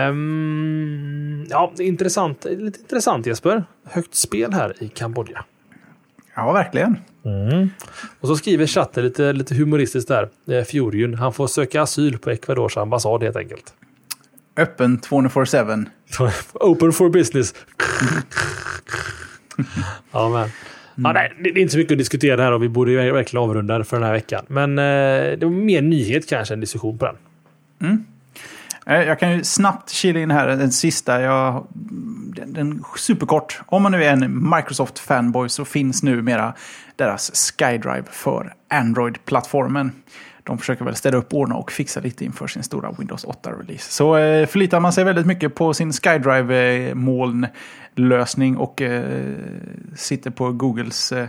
Um, 0.10 1.46
ja, 1.50 1.74
intressant, 1.80 2.46
lite 2.46 2.80
intressant 2.80 3.26
Jesper. 3.26 3.64
Högt 3.86 4.16
spel 4.16 4.54
här 4.54 4.74
i 4.80 4.88
Kambodja. 4.90 5.46
Ja, 6.36 6.52
verkligen. 6.52 6.98
Mm. 7.26 7.70
Och 8.20 8.28
så 8.28 8.36
skriver 8.36 8.68
chatten 8.68 9.04
lite, 9.04 9.34
lite 9.34 9.56
humoristiskt 9.56 10.08
där. 10.08 10.30
Eh, 10.52 10.64
Fjorjun, 10.64 11.14
han 11.14 11.34
får 11.34 11.48
söka 11.48 11.82
asyl 11.82 12.18
på 12.18 12.30
Ecuadors 12.30 12.78
ambassad 12.78 13.24
helt 13.24 13.36
enkelt. 13.36 13.74
Öppen 14.58 15.00
24-7. 15.00 15.86
Open 16.54 16.94
for 16.94 17.10
business. 17.10 17.54
ja, 20.12 20.30
men. 20.30 20.42
Mm. 20.42 20.52
Ja, 20.96 21.14
nej, 21.14 21.34
det 21.44 21.50
är 21.50 21.58
inte 21.58 21.72
så 21.72 21.78
mycket 21.78 21.92
att 21.92 21.98
diskutera 21.98 22.44
här 22.44 22.52
och 22.52 22.64
vi 22.64 22.70
borde 22.70 23.12
verkligen 23.12 23.44
avrunda 23.44 23.84
för 23.84 23.98
den 23.98 24.06
här 24.06 24.14
veckan. 24.14 24.46
Men 24.48 24.80
eh, 24.80 25.38
det 25.38 25.40
var 25.42 25.50
mer 25.50 25.82
nyhet 25.82 26.30
kanske 26.30 26.54
än 26.54 26.60
diskussion 26.60 26.98
på 26.98 27.06
den. 27.06 27.16
Mm. 27.82 28.06
Eh, 28.86 29.02
jag 29.02 29.20
kan 29.20 29.32
ju 29.32 29.44
snabbt 29.44 29.90
kila 29.90 30.20
in 30.20 30.32
här 30.32 30.48
den 30.48 30.72
sista. 30.72 31.22
Jag, 31.22 31.68
den, 32.36 32.54
den 32.54 32.84
superkort. 32.98 33.62
Om 33.66 33.84
man 33.84 33.92
nu 33.92 34.04
är 34.04 34.14
en 34.14 34.54
Microsoft-fanboy 34.54 35.48
så 35.48 35.66
finns 35.66 36.04
numera 36.04 36.54
deras 36.96 37.32
SkyDrive 37.32 38.04
för 38.12 38.54
Android-plattformen. 38.70 39.92
De 40.44 40.58
försöker 40.58 40.86
väl 40.86 40.96
städa 40.96 41.18
upp, 41.18 41.34
ordna 41.34 41.56
och 41.56 41.72
fixa 41.72 42.00
lite 42.00 42.26
inför 42.26 42.48
sin 42.48 42.64
stora 42.64 42.92
Windows 42.98 43.26
8-release. 43.26 43.92
Så 43.92 44.18
eh, 44.18 44.48
förlitar 44.48 44.80
man 44.80 44.94
sig 44.94 45.04
väldigt 45.04 45.26
mycket 45.26 45.56
på 45.56 45.74
sin 45.74 45.92
SkyDrive-molnlösning 45.92 48.58
och 48.58 48.82
eh, 48.82 49.36
sitter 49.96 50.32
på 50.32 50.52
Googles 50.52 51.12
eh, 51.12 51.28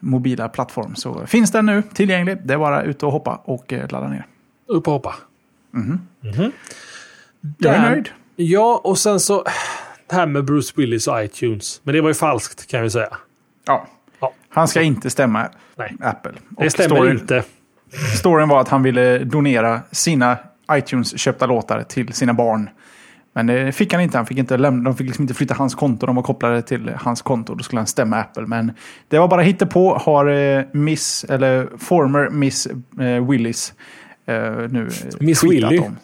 mobila 0.00 0.48
plattform 0.48 0.94
så 0.94 1.26
finns 1.26 1.52
den 1.52 1.66
nu 1.66 1.82
tillgänglig. 1.94 2.38
Det 2.44 2.54
är 2.54 2.58
bara 2.58 2.82
ut 2.82 3.02
och 3.02 3.12
hoppa 3.12 3.40
och 3.44 3.72
eh, 3.72 3.90
ladda 3.90 4.08
ner. 4.08 4.26
Upp 4.66 4.86
och 4.86 4.92
hoppa. 4.92 5.14
Mm. 5.74 6.00
Mm. 6.38 6.52
Jag 7.58 7.74
är 7.74 7.90
nöjd. 7.90 8.08
Ja, 8.36 8.80
och 8.84 8.98
sen 8.98 9.20
så 9.20 9.44
det 10.10 10.16
här 10.16 10.26
med 10.26 10.44
Bruce 10.44 10.72
Willis 10.76 11.08
och 11.08 11.24
iTunes. 11.24 11.80
Men 11.84 11.94
det 11.94 12.00
var 12.00 12.08
ju 12.08 12.14
falskt 12.14 12.66
kan 12.70 12.82
vi 12.82 12.90
säga. 12.90 13.16
Ja. 13.66 13.86
ja. 14.20 14.32
Han 14.48 14.68
ska 14.68 14.82
inte 14.82 15.10
stämma 15.10 15.48
Nej. 15.76 15.96
Apple. 16.00 16.32
Och 16.56 16.64
det 16.64 16.70
stämmer 16.70 16.96
storyn, 16.96 17.18
inte. 17.18 17.44
Storyn 18.18 18.48
var 18.48 18.60
att 18.60 18.68
han 18.68 18.82
ville 18.82 19.18
donera 19.18 19.80
sina 19.90 20.38
iTunes-köpta 20.72 21.46
låtar 21.46 21.82
till 21.82 22.12
sina 22.12 22.34
barn. 22.34 22.70
Men 23.32 23.46
det 23.46 23.72
fick 23.72 23.92
han 23.92 24.02
inte. 24.02 24.18
Han 24.18 24.26
fick 24.26 24.38
inte 24.38 24.56
lämna, 24.56 24.90
de 24.90 24.96
fick 24.96 25.06
liksom 25.06 25.22
inte 25.22 25.34
flytta 25.34 25.54
hans 25.54 25.74
konto. 25.74 26.06
De 26.06 26.16
var 26.16 26.22
kopplade 26.22 26.62
till 26.62 26.92
hans 26.96 27.22
konto. 27.22 27.54
Då 27.54 27.64
skulle 27.64 27.80
han 27.80 27.86
stämma 27.86 28.16
Apple. 28.16 28.46
Men 28.46 28.72
det 29.08 29.18
var 29.18 29.28
bara 29.28 29.42
hittepå. 29.42 29.94
Har 29.94 30.26
eh, 30.26 30.64
Miss, 30.72 31.24
eller 31.24 31.68
former 31.78 32.28
Miss 32.30 32.66
eh, 33.00 33.28
Willis 33.28 33.74
nu 34.70 34.86
eh, 34.86 35.16
Miss 35.20 35.44
Willy. 35.44 35.78
Om. 35.78 35.96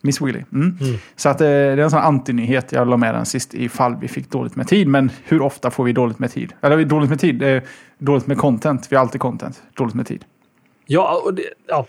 Miss 0.00 0.20
Willy. 0.20 0.42
Mm. 0.52 0.78
Mm. 0.80 0.96
Så 1.16 1.28
att, 1.28 1.40
eh, 1.40 1.46
det 1.46 1.54
är 1.54 1.78
en 1.78 1.90
sån 1.90 2.00
antinyhet. 2.00 2.72
Jag 2.72 2.88
la 2.88 2.96
med 2.96 3.14
den 3.14 3.26
sist 3.26 3.54
ifall 3.54 3.96
vi 4.00 4.08
fick 4.08 4.30
dåligt 4.30 4.56
med 4.56 4.68
tid. 4.68 4.88
Men 4.88 5.10
hur 5.24 5.42
ofta 5.42 5.70
får 5.70 5.84
vi 5.84 5.92
dåligt 5.92 6.18
med 6.18 6.32
tid? 6.32 6.52
Eller 6.60 6.84
dåligt 6.84 7.10
med 7.10 7.20
tid? 7.20 7.42
Eh, 7.42 7.62
dåligt 7.98 8.26
med 8.26 8.38
content. 8.38 8.86
Vi 8.90 8.96
har 8.96 9.02
alltid 9.02 9.20
content. 9.20 9.62
Dåligt 9.74 9.94
med 9.94 10.06
tid. 10.06 10.24
Ja, 10.86 11.22
och 11.24 11.34
det, 11.34 11.42
ja 11.68 11.86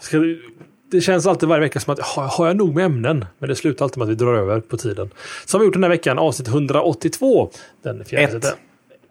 det 0.91 1.02
känns 1.02 1.28
alltid 1.28 1.49
varje 1.49 1.62
vecka 1.62 1.80
som 1.80 1.94
att 1.94 1.99
har, 1.99 2.28
har 2.28 2.48
jag 2.48 2.57
nog 2.57 2.76
med 2.76 2.86
ämnen? 2.86 3.26
Men 3.40 3.49
det 3.49 3.56
slutar 3.56 3.86
alltid 3.86 3.98
med 3.98 4.06
att 4.06 4.12
vi 4.12 4.16
drar 4.16 4.34
över 4.34 4.60
på 4.60 4.78
tiden. 4.78 5.10
Så 5.45 5.57
har 5.57 5.60
vi 5.60 5.66
gjort 5.66 5.74
den 5.74 5.84
här 5.84 5.90
veckan 5.90 6.20
avsnitt 6.20 6.48
182. 6.48 7.49
Den 7.84 8.06
fjärde. 8.06 8.38
Ett. 8.38 8.57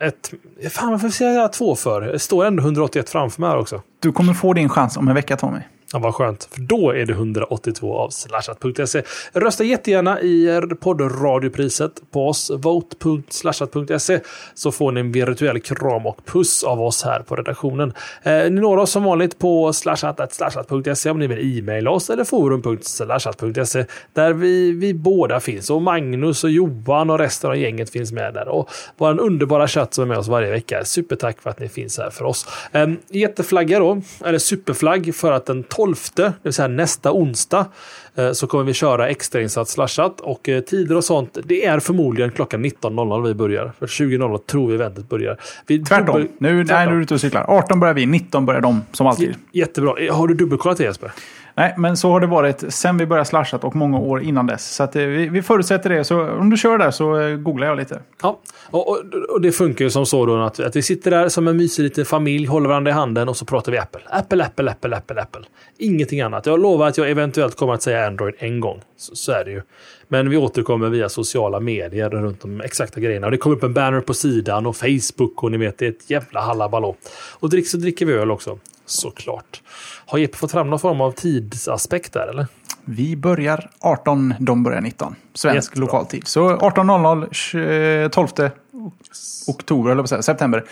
Ett. 0.01 0.73
Fan, 0.73 0.91
varför 0.91 1.09
säger 1.09 1.41
jag 1.41 1.53
två 1.53 1.75
för? 1.75 2.01
Det 2.01 2.19
står 2.19 2.45
ändå 2.45 2.63
181 2.63 3.11
framför 3.11 3.41
mig 3.41 3.51
här 3.51 3.59
också. 3.59 3.83
Du 4.01 4.13
kommer 4.13 4.35
få 4.35 4.53
din 4.53 4.69
chans 4.69 4.97
om 4.97 5.09
en 5.09 5.15
vecka 5.15 5.37
Tommy. 5.37 5.61
Ja, 5.95 6.01
vad 6.01 6.15
skönt. 6.15 6.49
För 6.53 6.61
då 6.61 6.91
är 6.91 7.07
det 7.07 7.13
182 7.13 7.99
av 7.99 8.11
slashat.se. 8.11 9.03
Rösta 9.33 9.65
jättegärna 9.65 10.21
i 10.21 10.61
poddradiopriset 10.81 11.91
på 12.11 12.29
oss. 12.29 12.51
Vote.slashat.se 12.55 14.21
så 14.55 14.73
får 14.73 14.93
ni 14.93 15.01
en 15.01 15.13
virtuell 15.13 15.61
kram 15.61 16.07
och 16.07 16.27
puss 16.27 16.65
av 16.65 16.83
oss 16.83 17.05
här 17.05 17.21
på 17.21 17.37
redaktionen. 17.37 17.93
Eh, 18.23 18.33
ni 18.33 18.51
når 18.51 18.77
oss 18.77 18.91
som 18.91 19.05
vanligt 19.05 19.39
på 19.39 19.73
slashat.slashat.se 19.73 21.11
om 21.11 21.19
ni 21.19 21.27
vill 21.27 21.59
e-maila 21.59 21.91
oss 21.91 22.11
eller 22.11 22.25
forum.slashat.se 22.25 23.85
där 24.13 24.33
vi, 24.33 24.73
vi 24.73 24.95
båda 24.95 25.41
finns. 25.41 25.71
Och 25.71 25.83
Magnus 25.83 26.45
och 26.45 26.51
Johan 26.51 27.11
och 27.11 27.19
resten 27.19 27.51
av 27.51 27.57
gänget 27.57 27.91
finns 27.91 28.13
med 28.13 28.35
där. 28.35 28.49
Och 28.49 28.71
vår 28.97 29.21
underbara 29.21 29.69
chatt 29.69 29.95
som 29.95 30.03
är 30.03 30.09
med 30.09 30.19
oss 30.19 30.29
varje 30.29 30.51
vecka. 30.51 30.85
Supertack 30.85 31.41
för 31.41 31.51
att 31.51 31.61
ni 31.61 31.69
finns 31.69 31.99
här 31.99 32.11
för 32.11 32.25
oss. 32.25 32.47
Eh, 32.73 32.89
jätteflagga 33.09 33.79
då, 33.79 34.03
eller 34.25 34.39
superflagg 34.39 35.15
för 35.15 35.33
att 35.33 35.47
den 35.47 35.63
12, 35.63 35.84
det 36.15 36.33
vill 36.43 36.53
säga 36.53 36.69
nästa 36.69 37.13
onsdag, 37.13 37.67
eh, 38.15 38.33
så 38.33 38.47
kommer 38.47 38.65
vi 38.65 38.73
köra 38.73 39.09
extrainsatt 39.09 39.69
slashat 39.69 40.21
och 40.21 40.49
eh, 40.49 40.61
tider 40.61 40.97
och 40.97 41.05
sånt. 41.05 41.39
Det 41.45 41.65
är 41.65 41.81
förmodligen 41.81 42.31
klockan 42.31 42.65
19.00 42.65 43.27
vi 43.27 43.35
börjar. 43.35 43.73
För 43.79 43.87
20.00 43.87 44.39
tror 44.39 44.69
vi 44.69 44.75
eventet 44.75 45.09
börjar. 45.09 45.39
Vi 45.67 45.79
Tvärtom. 45.79 46.07
Dubbel... 46.07 46.29
Nu, 46.39 46.65
nej, 46.65 46.87
nu 46.87 46.93
är 46.93 46.97
du 46.97 47.03
ute 47.03 47.15
och 47.15 47.21
cyklar. 47.21 47.45
18 47.49 47.81
börjar 47.81 47.95
vi, 47.95 48.07
19 48.07 48.47
börjar 48.47 48.61
de 48.61 48.83
som 48.93 49.07
alltid. 49.07 49.35
Jättebra. 49.53 49.95
Har 50.11 50.29
du 50.29 50.35
dubbelkollat 50.35 50.79
det 50.79 50.85
Jesper? 50.85 51.13
Nej, 51.57 51.75
men 51.77 51.97
så 51.97 52.11
har 52.11 52.21
det 52.21 52.27
varit 52.27 52.65
sen 52.69 52.99
vi 52.99 53.07
började 53.07 53.29
slashat 53.29 53.65
och 53.65 53.77
många 53.77 53.99
år 53.99 54.23
innan 54.23 54.47
dess. 54.47 54.75
Så 54.75 54.83
att, 54.83 54.97
eh, 54.97 55.03
vi, 55.03 55.29
vi 55.29 55.43
förutsätter 55.43 55.91
det. 55.91 56.05
Så 56.05 56.29
om 56.29 56.51
du 56.51 56.57
kör 56.57 56.79
där 56.79 56.91
så 56.91 57.21
eh, 57.21 57.37
googlar 57.37 57.67
jag 57.67 57.77
lite. 57.77 58.01
Ja, 58.23 58.41
och, 58.71 58.89
och, 58.89 58.99
och, 59.29 59.41
det 59.41 59.53
funkar 59.53 59.85
ju 59.85 59.91
som 59.91 60.07
så 60.07 60.27
då 60.27 60.43
att, 60.43 60.61
att 60.61 60.77
vi 60.77 60.83
sitter 60.83 61.11
där 61.11 61.29
som 61.29 61.49
en 61.49 61.57
mysig 61.57 61.83
liten 61.83 62.05
familj, 62.05 62.47
håller 62.47 62.69
varandra 62.69 62.91
i 62.91 62.95
handen 62.95 63.29
och 63.29 63.37
så 63.37 63.45
pratar 63.45 63.73
vi 63.73 63.79
Apple. 63.79 64.01
Apple, 64.11 64.45
Apple, 64.45 64.71
Apple, 64.71 64.97
Apple, 64.97 65.23
Apple. 65.23 65.43
Ingenting 65.79 66.21
annat. 66.21 66.47
Jag 66.47 66.61
lovar 66.61 66.89
att 66.89 66.99
jag 66.99 67.11
eventuellt 67.11 67.57
kommer 67.57 67.75
att 67.75 67.83
säga 67.83 68.07
Android 68.07 68.35
en 68.39 68.61
gång. 68.61 68.81
Så, 68.97 69.17
så 69.17 69.33
är 69.33 69.45
det 69.45 69.51
ju. 69.51 69.63
Men 70.09 70.31
vi 70.31 70.37
återkommer 70.37 70.89
via 70.89 71.09
sociala 71.09 71.61
medier 71.61 72.11
runt 72.11 72.41
de 72.41 72.61
exakta 72.61 73.01
grejerna. 73.01 73.27
Och 73.27 73.31
det 73.31 73.39
kommer 73.39 73.57
upp 73.57 73.63
en 73.63 73.75
banner 73.75 74.01
på 74.01 74.15
sidan 74.15 74.67
och 74.67 74.77
Facebook 74.77 75.43
och 75.43 75.51
ni 75.51 75.59
vet, 75.59 75.79
det 75.79 75.87
är 75.87 75.91
ett 75.91 76.11
jävla 76.11 76.41
hallabaloo. 76.41 76.97
Och 77.33 77.51
drick 77.51 77.69
så 77.69 77.77
dricker 77.77 78.07
vi 78.07 78.13
öl 78.13 78.31
också. 78.31 78.59
Såklart. 78.87 79.63
Har 80.07 80.19
Jeppe 80.19 80.37
fått 80.37 80.53
fram 80.53 80.71
någon 80.71 80.79
form 80.79 81.01
av 81.01 81.13
tidsaspekt 81.13 82.13
där 82.13 82.27
eller? 82.29 82.47
Vi 82.85 83.17
börjar 83.17 83.71
18, 83.81 84.35
de 84.39 84.63
börjar 84.63 84.81
19. 84.81 85.15
Svensk 85.35 85.71
Jättebra. 85.71 85.81
lokaltid. 85.87 86.27
Så 86.27 86.57
18.00 86.57 88.09
12 88.09 88.29
oktober, 89.47 89.91
eller 89.91 90.05
säga, 90.05 90.23
september. 90.23 90.65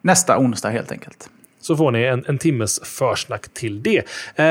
Nästa 0.00 0.38
onsdag 0.38 0.70
helt 0.70 0.92
enkelt. 0.92 1.30
Så 1.60 1.76
får 1.76 1.90
ni 1.90 2.02
en, 2.02 2.24
en 2.28 2.38
timmes 2.38 2.80
försnack 2.84 3.54
till 3.54 3.82
det. 3.82 4.04
Eh, 4.36 4.46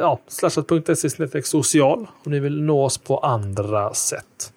ja, 0.00 0.20
slashat.se 0.28 1.42
social 1.42 2.06
om 2.24 2.32
ni 2.32 2.40
vill 2.40 2.62
nå 2.62 2.84
oss 2.84 2.98
på 2.98 3.18
andra 3.18 3.94
sätt. 3.94 4.52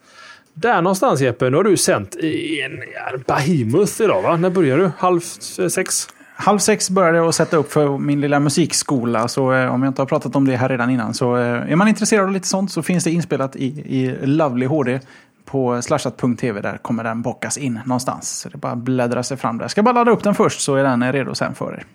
Där 0.53 0.81
någonstans 0.81 1.21
Jeppe, 1.21 1.49
nu 1.49 1.57
har 1.57 1.63
du 1.63 1.77
sänt 1.77 2.15
i 2.15 2.61
en, 2.61 2.71
en 3.13 3.23
behemoth 3.27 4.01
idag 4.01 4.21
va? 4.21 4.37
När 4.37 4.49
börjar 4.49 4.77
du? 4.77 4.91
Halv 4.97 5.19
sex? 5.69 6.07
Halv 6.39 6.59
sex 6.59 6.89
började 6.89 7.17
jag 7.17 7.33
sätta 7.33 7.57
upp 7.57 7.71
för 7.71 7.97
min 7.97 8.21
lilla 8.21 8.39
musikskola. 8.39 9.27
Så 9.27 9.53
eh, 9.53 9.73
om 9.73 9.83
jag 9.83 9.89
inte 9.89 10.01
har 10.01 10.07
pratat 10.07 10.35
om 10.35 10.47
det 10.47 10.55
här 10.55 10.69
redan 10.69 10.89
innan 10.89 11.13
så 11.13 11.37
eh, 11.37 11.71
är 11.71 11.75
man 11.75 11.87
intresserad 11.87 12.25
av 12.25 12.31
lite 12.31 12.47
sånt 12.47 12.71
så 12.71 12.83
finns 12.83 13.03
det 13.03 13.11
inspelat 13.11 13.55
i, 13.55 13.65
i 13.65 14.15
Lovely 14.25 14.65
HD 14.65 14.99
på 15.45 15.81
slashat.tv. 15.81 16.61
Där 16.61 16.77
kommer 16.77 17.03
den 17.03 17.21
bockas 17.21 17.57
in 17.57 17.79
någonstans. 17.85 18.39
Så 18.39 18.49
det 18.49 18.57
bara 18.57 18.75
bläddra 18.75 19.23
sig 19.23 19.37
fram 19.37 19.57
där. 19.57 19.63
Jag 19.63 19.71
ska 19.71 19.83
bara 19.83 19.93
ladda 19.93 20.11
upp 20.11 20.23
den 20.23 20.35
först 20.35 20.61
så 20.61 20.75
är 20.75 20.83
den 20.83 21.13
redo 21.13 21.35
sen 21.35 21.55
för 21.55 21.73
er. 21.73 21.85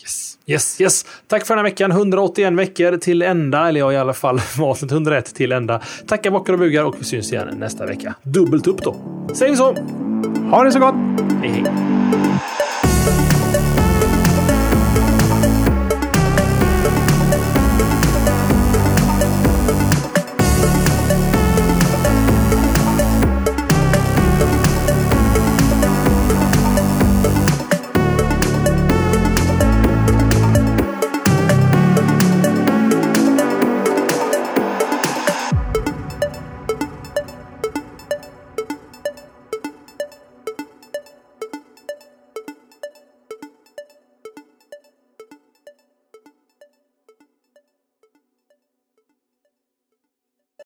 Yes, 0.00 0.38
yes, 0.46 0.80
yes. 0.80 1.04
Tack 1.26 1.46
för 1.46 1.54
den 1.54 1.64
här 1.64 1.70
veckan. 1.70 1.90
181 1.90 2.52
veckor 2.52 2.96
till 2.96 3.22
ända. 3.22 3.68
Eller 3.68 3.80
ja, 3.80 3.92
i 3.92 3.96
alla 3.96 4.14
fall 4.14 4.40
avsnitt 4.60 4.92
101 4.92 5.34
till 5.34 5.52
ända. 5.52 5.80
Tackar 6.06 6.30
bockar 6.30 6.52
och 6.52 6.58
bugar 6.58 6.84
och 6.84 6.96
vi 6.98 7.04
syns 7.04 7.32
igen 7.32 7.48
nästa 7.58 7.86
vecka. 7.86 8.14
Dubbelt 8.22 8.66
upp 8.66 8.82
då. 8.82 8.96
Säger 9.34 9.52
vi 9.52 9.56
så. 9.56 9.74
Ha 10.50 10.64
det 10.64 10.72
så 10.72 10.78
gott. 10.78 10.94
Hej, 11.42 11.50
hej. 11.50 12.67